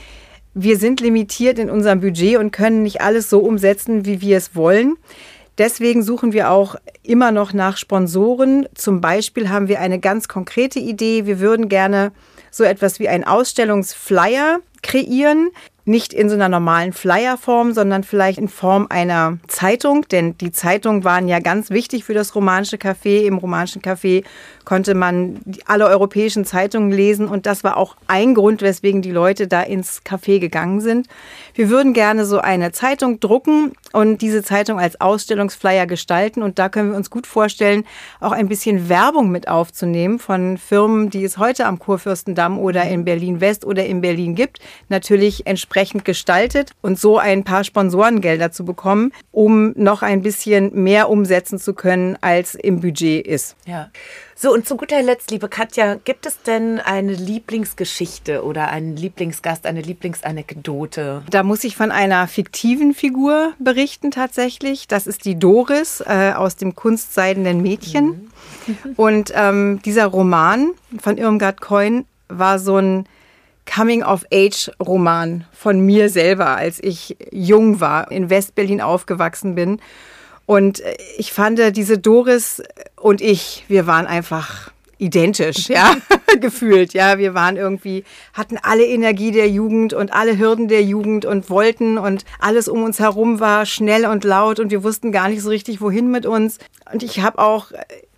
wir 0.53 0.77
sind 0.77 0.99
limitiert 0.99 1.59
in 1.59 1.69
unserem 1.69 2.01
Budget 2.01 2.37
und 2.37 2.51
können 2.51 2.83
nicht 2.83 2.99
alles 2.99 3.29
so 3.29 3.39
umsetzen, 3.39 4.05
wie 4.05 4.19
wir 4.19 4.35
es 4.35 4.53
wollen. 4.53 4.97
Deswegen 5.57 6.03
suchen 6.03 6.33
wir 6.33 6.51
auch 6.51 6.75
immer 7.03 7.31
noch 7.31 7.53
nach 7.53 7.77
Sponsoren. 7.77 8.67
Zum 8.75 8.99
Beispiel 8.99 9.47
haben 9.47 9.69
wir 9.69 9.79
eine 9.79 9.97
ganz 9.97 10.27
konkrete 10.27 10.79
Idee. 10.79 11.25
Wir 11.25 11.39
würden 11.39 11.69
gerne 11.69 12.11
so 12.51 12.65
etwas 12.65 12.99
wie 12.99 13.07
einen 13.07 13.23
Ausstellungsflyer 13.23 14.59
kreieren, 14.83 15.51
nicht 15.91 16.13
in 16.13 16.29
so 16.29 16.35
einer 16.35 16.49
normalen 16.49 16.93
Flyerform, 16.93 17.73
sondern 17.73 18.03
vielleicht 18.03 18.39
in 18.39 18.47
Form 18.47 18.87
einer 18.89 19.37
Zeitung, 19.47 20.07
denn 20.09 20.35
die 20.37 20.51
Zeitungen 20.51 21.03
waren 21.03 21.27
ja 21.27 21.39
ganz 21.39 21.69
wichtig 21.69 22.03
für 22.05 22.15
das 22.15 22.33
romanische 22.33 22.77
Café. 22.77 23.21
Im 23.25 23.37
romanischen 23.37 23.83
Café 23.83 24.23
konnte 24.71 24.95
man 24.95 25.41
alle 25.65 25.85
europäischen 25.85 26.45
Zeitungen 26.45 26.93
lesen 26.93 27.27
und 27.27 27.45
das 27.45 27.65
war 27.65 27.75
auch 27.75 27.97
ein 28.07 28.33
Grund, 28.33 28.61
weswegen 28.61 29.01
die 29.01 29.11
Leute 29.11 29.49
da 29.49 29.61
ins 29.61 30.01
Café 30.05 30.39
gegangen 30.39 30.79
sind. 30.79 31.07
Wir 31.53 31.69
würden 31.69 31.91
gerne 31.91 32.23
so 32.23 32.39
eine 32.39 32.71
Zeitung 32.71 33.19
drucken 33.19 33.73
und 33.91 34.21
diese 34.21 34.43
Zeitung 34.43 34.79
als 34.79 35.01
Ausstellungsflyer 35.01 35.87
gestalten 35.87 36.41
und 36.41 36.57
da 36.57 36.69
können 36.69 36.91
wir 36.91 36.95
uns 36.95 37.09
gut 37.09 37.27
vorstellen, 37.27 37.83
auch 38.21 38.31
ein 38.31 38.47
bisschen 38.47 38.87
Werbung 38.87 39.29
mit 39.29 39.49
aufzunehmen 39.49 40.19
von 40.19 40.57
Firmen, 40.57 41.09
die 41.09 41.25
es 41.25 41.37
heute 41.37 41.65
am 41.65 41.77
Kurfürstendamm 41.77 42.57
oder 42.57 42.85
in 42.85 43.03
Berlin 43.03 43.41
West 43.41 43.65
oder 43.65 43.85
in 43.85 43.99
Berlin 43.99 44.35
gibt, 44.35 44.59
natürlich 44.87 45.47
entsprechend 45.47 46.05
gestaltet 46.05 46.71
und 46.81 46.97
so 46.97 47.17
ein 47.17 47.43
paar 47.43 47.65
Sponsorengelder 47.65 48.53
zu 48.53 48.63
bekommen, 48.63 49.11
um 49.33 49.73
noch 49.75 50.01
ein 50.01 50.21
bisschen 50.21 50.81
mehr 50.81 51.09
umsetzen 51.09 51.59
zu 51.59 51.73
können, 51.73 52.17
als 52.21 52.55
im 52.55 52.79
Budget 52.79 53.27
ist. 53.27 53.57
Ja. 53.65 53.89
So, 54.43 54.51
und 54.51 54.67
zu 54.67 54.75
guter 54.75 55.03
Letzt, 55.03 55.29
liebe 55.29 55.49
Katja, 55.49 55.97
gibt 56.03 56.25
es 56.25 56.41
denn 56.41 56.79
eine 56.79 57.13
Lieblingsgeschichte 57.13 58.43
oder 58.43 58.69
einen 58.69 58.95
Lieblingsgast, 58.95 59.67
eine 59.67 59.81
Lieblingsanekdote? 59.81 61.21
Da 61.29 61.43
muss 61.43 61.63
ich 61.63 61.75
von 61.75 61.91
einer 61.91 62.27
fiktiven 62.27 62.95
Figur 62.95 63.53
berichten 63.59 64.09
tatsächlich. 64.09 64.87
Das 64.87 65.05
ist 65.05 65.25
die 65.25 65.37
Doris 65.37 66.01
äh, 66.01 66.33
aus 66.35 66.55
dem 66.55 66.73
Kunstseidenen 66.73 67.61
Mädchen. 67.61 68.31
Mhm. 68.65 68.93
Und 68.95 69.31
ähm, 69.35 69.79
dieser 69.85 70.07
Roman 70.07 70.71
von 70.99 71.19
Irmgard 71.19 71.61
Coin 71.61 72.05
war 72.27 72.57
so 72.57 72.77
ein 72.77 73.05
Coming-of-Age-Roman 73.71 75.45
von 75.53 75.81
mir 75.81 76.09
selber, 76.09 76.55
als 76.55 76.81
ich 76.81 77.15
jung 77.31 77.79
war, 77.79 78.09
in 78.09 78.31
Westberlin 78.31 78.81
aufgewachsen 78.81 79.53
bin. 79.53 79.79
Und 80.47 80.81
ich 81.17 81.31
fand, 81.31 81.59
diese 81.77 81.99
Doris 81.99 82.61
und 83.01 83.21
ich, 83.21 83.65
wir 83.67 83.87
waren 83.87 84.05
einfach 84.05 84.71
identisch, 85.01 85.67
ja, 85.67 85.95
gefühlt. 86.39 86.93
Ja, 86.93 87.17
wir 87.17 87.33
waren 87.33 87.57
irgendwie, 87.57 88.03
hatten 88.33 88.57
alle 88.61 88.85
Energie 88.85 89.31
der 89.31 89.49
Jugend 89.49 89.93
und 89.93 90.13
alle 90.13 90.37
Hürden 90.37 90.67
der 90.67 90.83
Jugend 90.83 91.25
und 91.25 91.49
wollten 91.49 91.97
und 91.97 92.23
alles 92.39 92.67
um 92.67 92.83
uns 92.83 92.99
herum 92.99 93.39
war 93.39 93.65
schnell 93.65 94.05
und 94.05 94.23
laut 94.23 94.59
und 94.59 94.69
wir 94.69 94.83
wussten 94.83 95.11
gar 95.11 95.29
nicht 95.29 95.41
so 95.41 95.49
richtig, 95.49 95.81
wohin 95.81 96.11
mit 96.11 96.27
uns. 96.27 96.59
Und 96.93 97.01
ich 97.01 97.21
habe 97.21 97.39
auch 97.39 97.71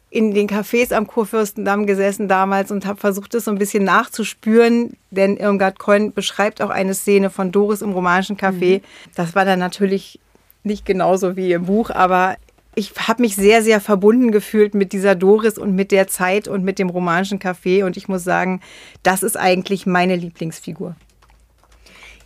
in 0.10 0.34
den 0.34 0.48
Cafés 0.48 0.94
am 0.94 1.08
Kurfürstendamm 1.08 1.88
gesessen 1.88 2.28
damals 2.28 2.70
und 2.70 2.86
habe 2.86 3.00
versucht, 3.00 3.34
das 3.34 3.46
so 3.46 3.52
ein 3.52 3.58
bisschen 3.58 3.84
nachzuspüren, 3.86 4.96
denn 5.10 5.38
Irmgard 5.38 5.80
Coin 5.80 6.14
beschreibt 6.14 6.62
auch 6.62 6.70
eine 6.70 6.94
Szene 6.94 7.30
von 7.30 7.52
Doris 7.52 7.82
im 7.82 7.94
romanischen 7.94 8.38
Café. 8.38 8.80
Mhm. 8.80 8.84
Das 9.16 9.34
war 9.36 9.46
dann 9.46 9.58
natürlich 9.60 10.20
nicht 10.64 10.86
genauso 10.86 11.36
wie 11.36 11.54
im 11.54 11.66
Buch, 11.66 11.90
aber 11.90 12.36
ich 12.76 12.94
habe 13.08 13.22
mich 13.22 13.36
sehr, 13.36 13.62
sehr 13.62 13.80
verbunden 13.82 14.32
gefühlt 14.32 14.74
mit 14.74 14.94
dieser 14.94 15.16
Doris 15.16 15.58
und 15.58 15.76
mit 15.76 15.92
der 15.92 16.08
Zeit 16.08 16.48
und 16.48 16.64
mit 16.64 16.80
dem 16.80 16.90
romanischen 16.90 17.40
Café. 17.40 17.86
Und 17.86 17.98
ich 17.98 18.08
muss 18.08 18.24
sagen, 18.24 18.62
das 19.04 19.24
ist 19.24 19.38
eigentlich 19.38 19.86
meine 19.86 20.16
Lieblingsfigur. 20.16 20.96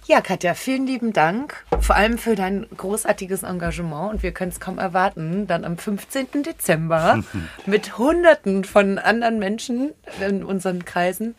Ja, 0.05 0.21
Katja, 0.21 0.53
vielen 0.53 0.87
lieben 0.87 1.11
Dank. 1.11 1.65
Vor 1.81 1.97
allem 1.97 2.17
für 2.17 2.35
dein 2.35 2.65
großartiges 2.77 3.43
Engagement. 3.43 4.13
Und 4.13 4.23
wir 4.23 4.31
können 4.31 4.51
es 4.51 4.61
kaum 4.61 4.77
erwarten, 4.77 5.47
dann 5.47 5.65
am 5.65 5.77
15. 5.77 6.43
Dezember 6.43 7.23
mit 7.65 7.97
Hunderten 7.97 8.63
von 8.63 8.99
anderen 8.99 9.37
Menschen 9.37 9.91
in 10.25 10.45
unseren 10.45 10.85
Kreisen 10.85 11.35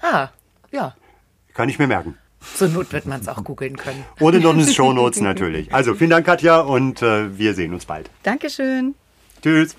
Ah, 0.02 0.30
ja. 0.72 0.95
Kann 1.54 1.70
ich 1.70 1.80
mir 1.80 1.88
merken. 1.88 2.18
Zur 2.56 2.70
Not 2.70 2.94
wird 2.94 3.06
man 3.06 3.22
es 3.22 3.28
auch 3.28 3.44
googeln 3.44 3.78
können. 3.78 4.03
Und 4.20 4.36
in 4.36 4.41
den 4.41 4.68
Shownotes 4.68 5.22
natürlich. 5.22 5.74
Also 5.74 5.95
vielen 5.95 6.11
Dank, 6.11 6.26
Katja, 6.26 6.60
und 6.60 7.02
äh, 7.02 7.38
wir 7.38 7.53
sehen 7.53 7.74
uns 7.74 7.86
bald. 7.86 8.10
Dankeschön. 8.24 8.95
Tschüss. 9.41 9.76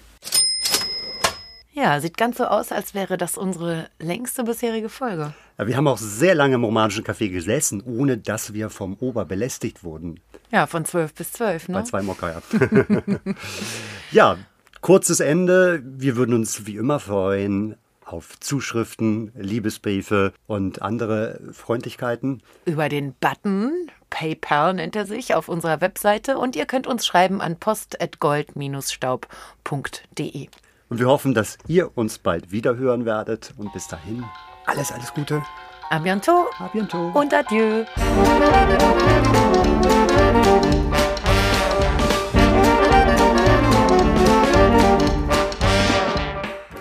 Ja, 1.73 2.01
sieht 2.01 2.17
ganz 2.17 2.39
so 2.39 2.45
aus, 2.45 2.71
als 2.71 2.95
wäre 2.95 3.17
das 3.17 3.37
unsere 3.37 3.89
längste 3.99 4.45
bisherige 4.45 4.89
Folge. 4.89 5.35
Ja, 5.59 5.67
Wir 5.67 5.77
haben 5.77 5.89
auch 5.89 5.99
sehr 5.99 6.35
lange 6.37 6.55
im 6.55 6.65
romanischen 6.65 7.05
Café 7.05 7.29
gesessen, 7.31 7.83
ohne 7.85 8.17
dass 8.17 8.55
wir 8.55 8.71
vom 8.71 8.95
Ober 9.01 9.25
belästigt 9.25 9.83
wurden. 9.83 10.21
Ja, 10.53 10.69
von 10.69 10.85
12 10.85 11.15
bis 11.15 11.33
12, 11.33 11.69
ne? 11.69 11.75
Bei 11.75 11.83
zwei 11.83 12.03
Mokka, 12.03 12.31
ja. 12.31 13.03
ja, 14.13 14.37
kurzes 14.81 15.19
Ende. 15.19 15.83
Wir 15.85 16.15
würden 16.17 16.35
uns 16.35 16.67
wie 16.67 16.77
immer 16.77 17.01
freuen 17.01 17.75
auf 18.05 18.39
Zuschriften, 18.41 19.31
Liebesbriefe 19.35 20.33
und 20.47 20.83
andere 20.83 21.41
Freundlichkeiten. 21.53 22.43
Über 22.65 22.89
den 22.89 23.15
Button, 23.15 23.91
PayPal 24.11 24.75
nennt 24.75 24.97
er 24.97 25.07
sich, 25.07 25.35
auf 25.35 25.49
unserer 25.49 25.81
Webseite 25.81 26.39
und 26.39 26.57
ihr 26.57 26.67
könnt 26.67 26.87
uns 26.87 27.07
schreiben 27.07 27.41
an 27.41 27.59
post.gold-staub.de. 27.59 30.49
Und 30.91 30.99
wir 30.99 31.09
hoffen, 31.09 31.33
dass 31.35 31.59
ihr 31.67 31.97
uns 31.97 32.19
bald 32.19 32.53
wieder 32.53 32.77
hören 32.77 33.05
werdet. 33.05 33.53
Und 33.57 33.73
bis 33.73 33.89
dahin, 33.89 34.25
alles, 34.67 34.93
alles 34.93 35.13
Gute. 35.13 35.43
A 35.91 35.99
bientôt. 35.99 36.47
A 36.59 36.69
bientôt. 36.69 37.13
Und 37.15 37.35
adieu. 37.35 37.85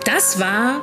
Das 0.04 0.38
war 0.38 0.82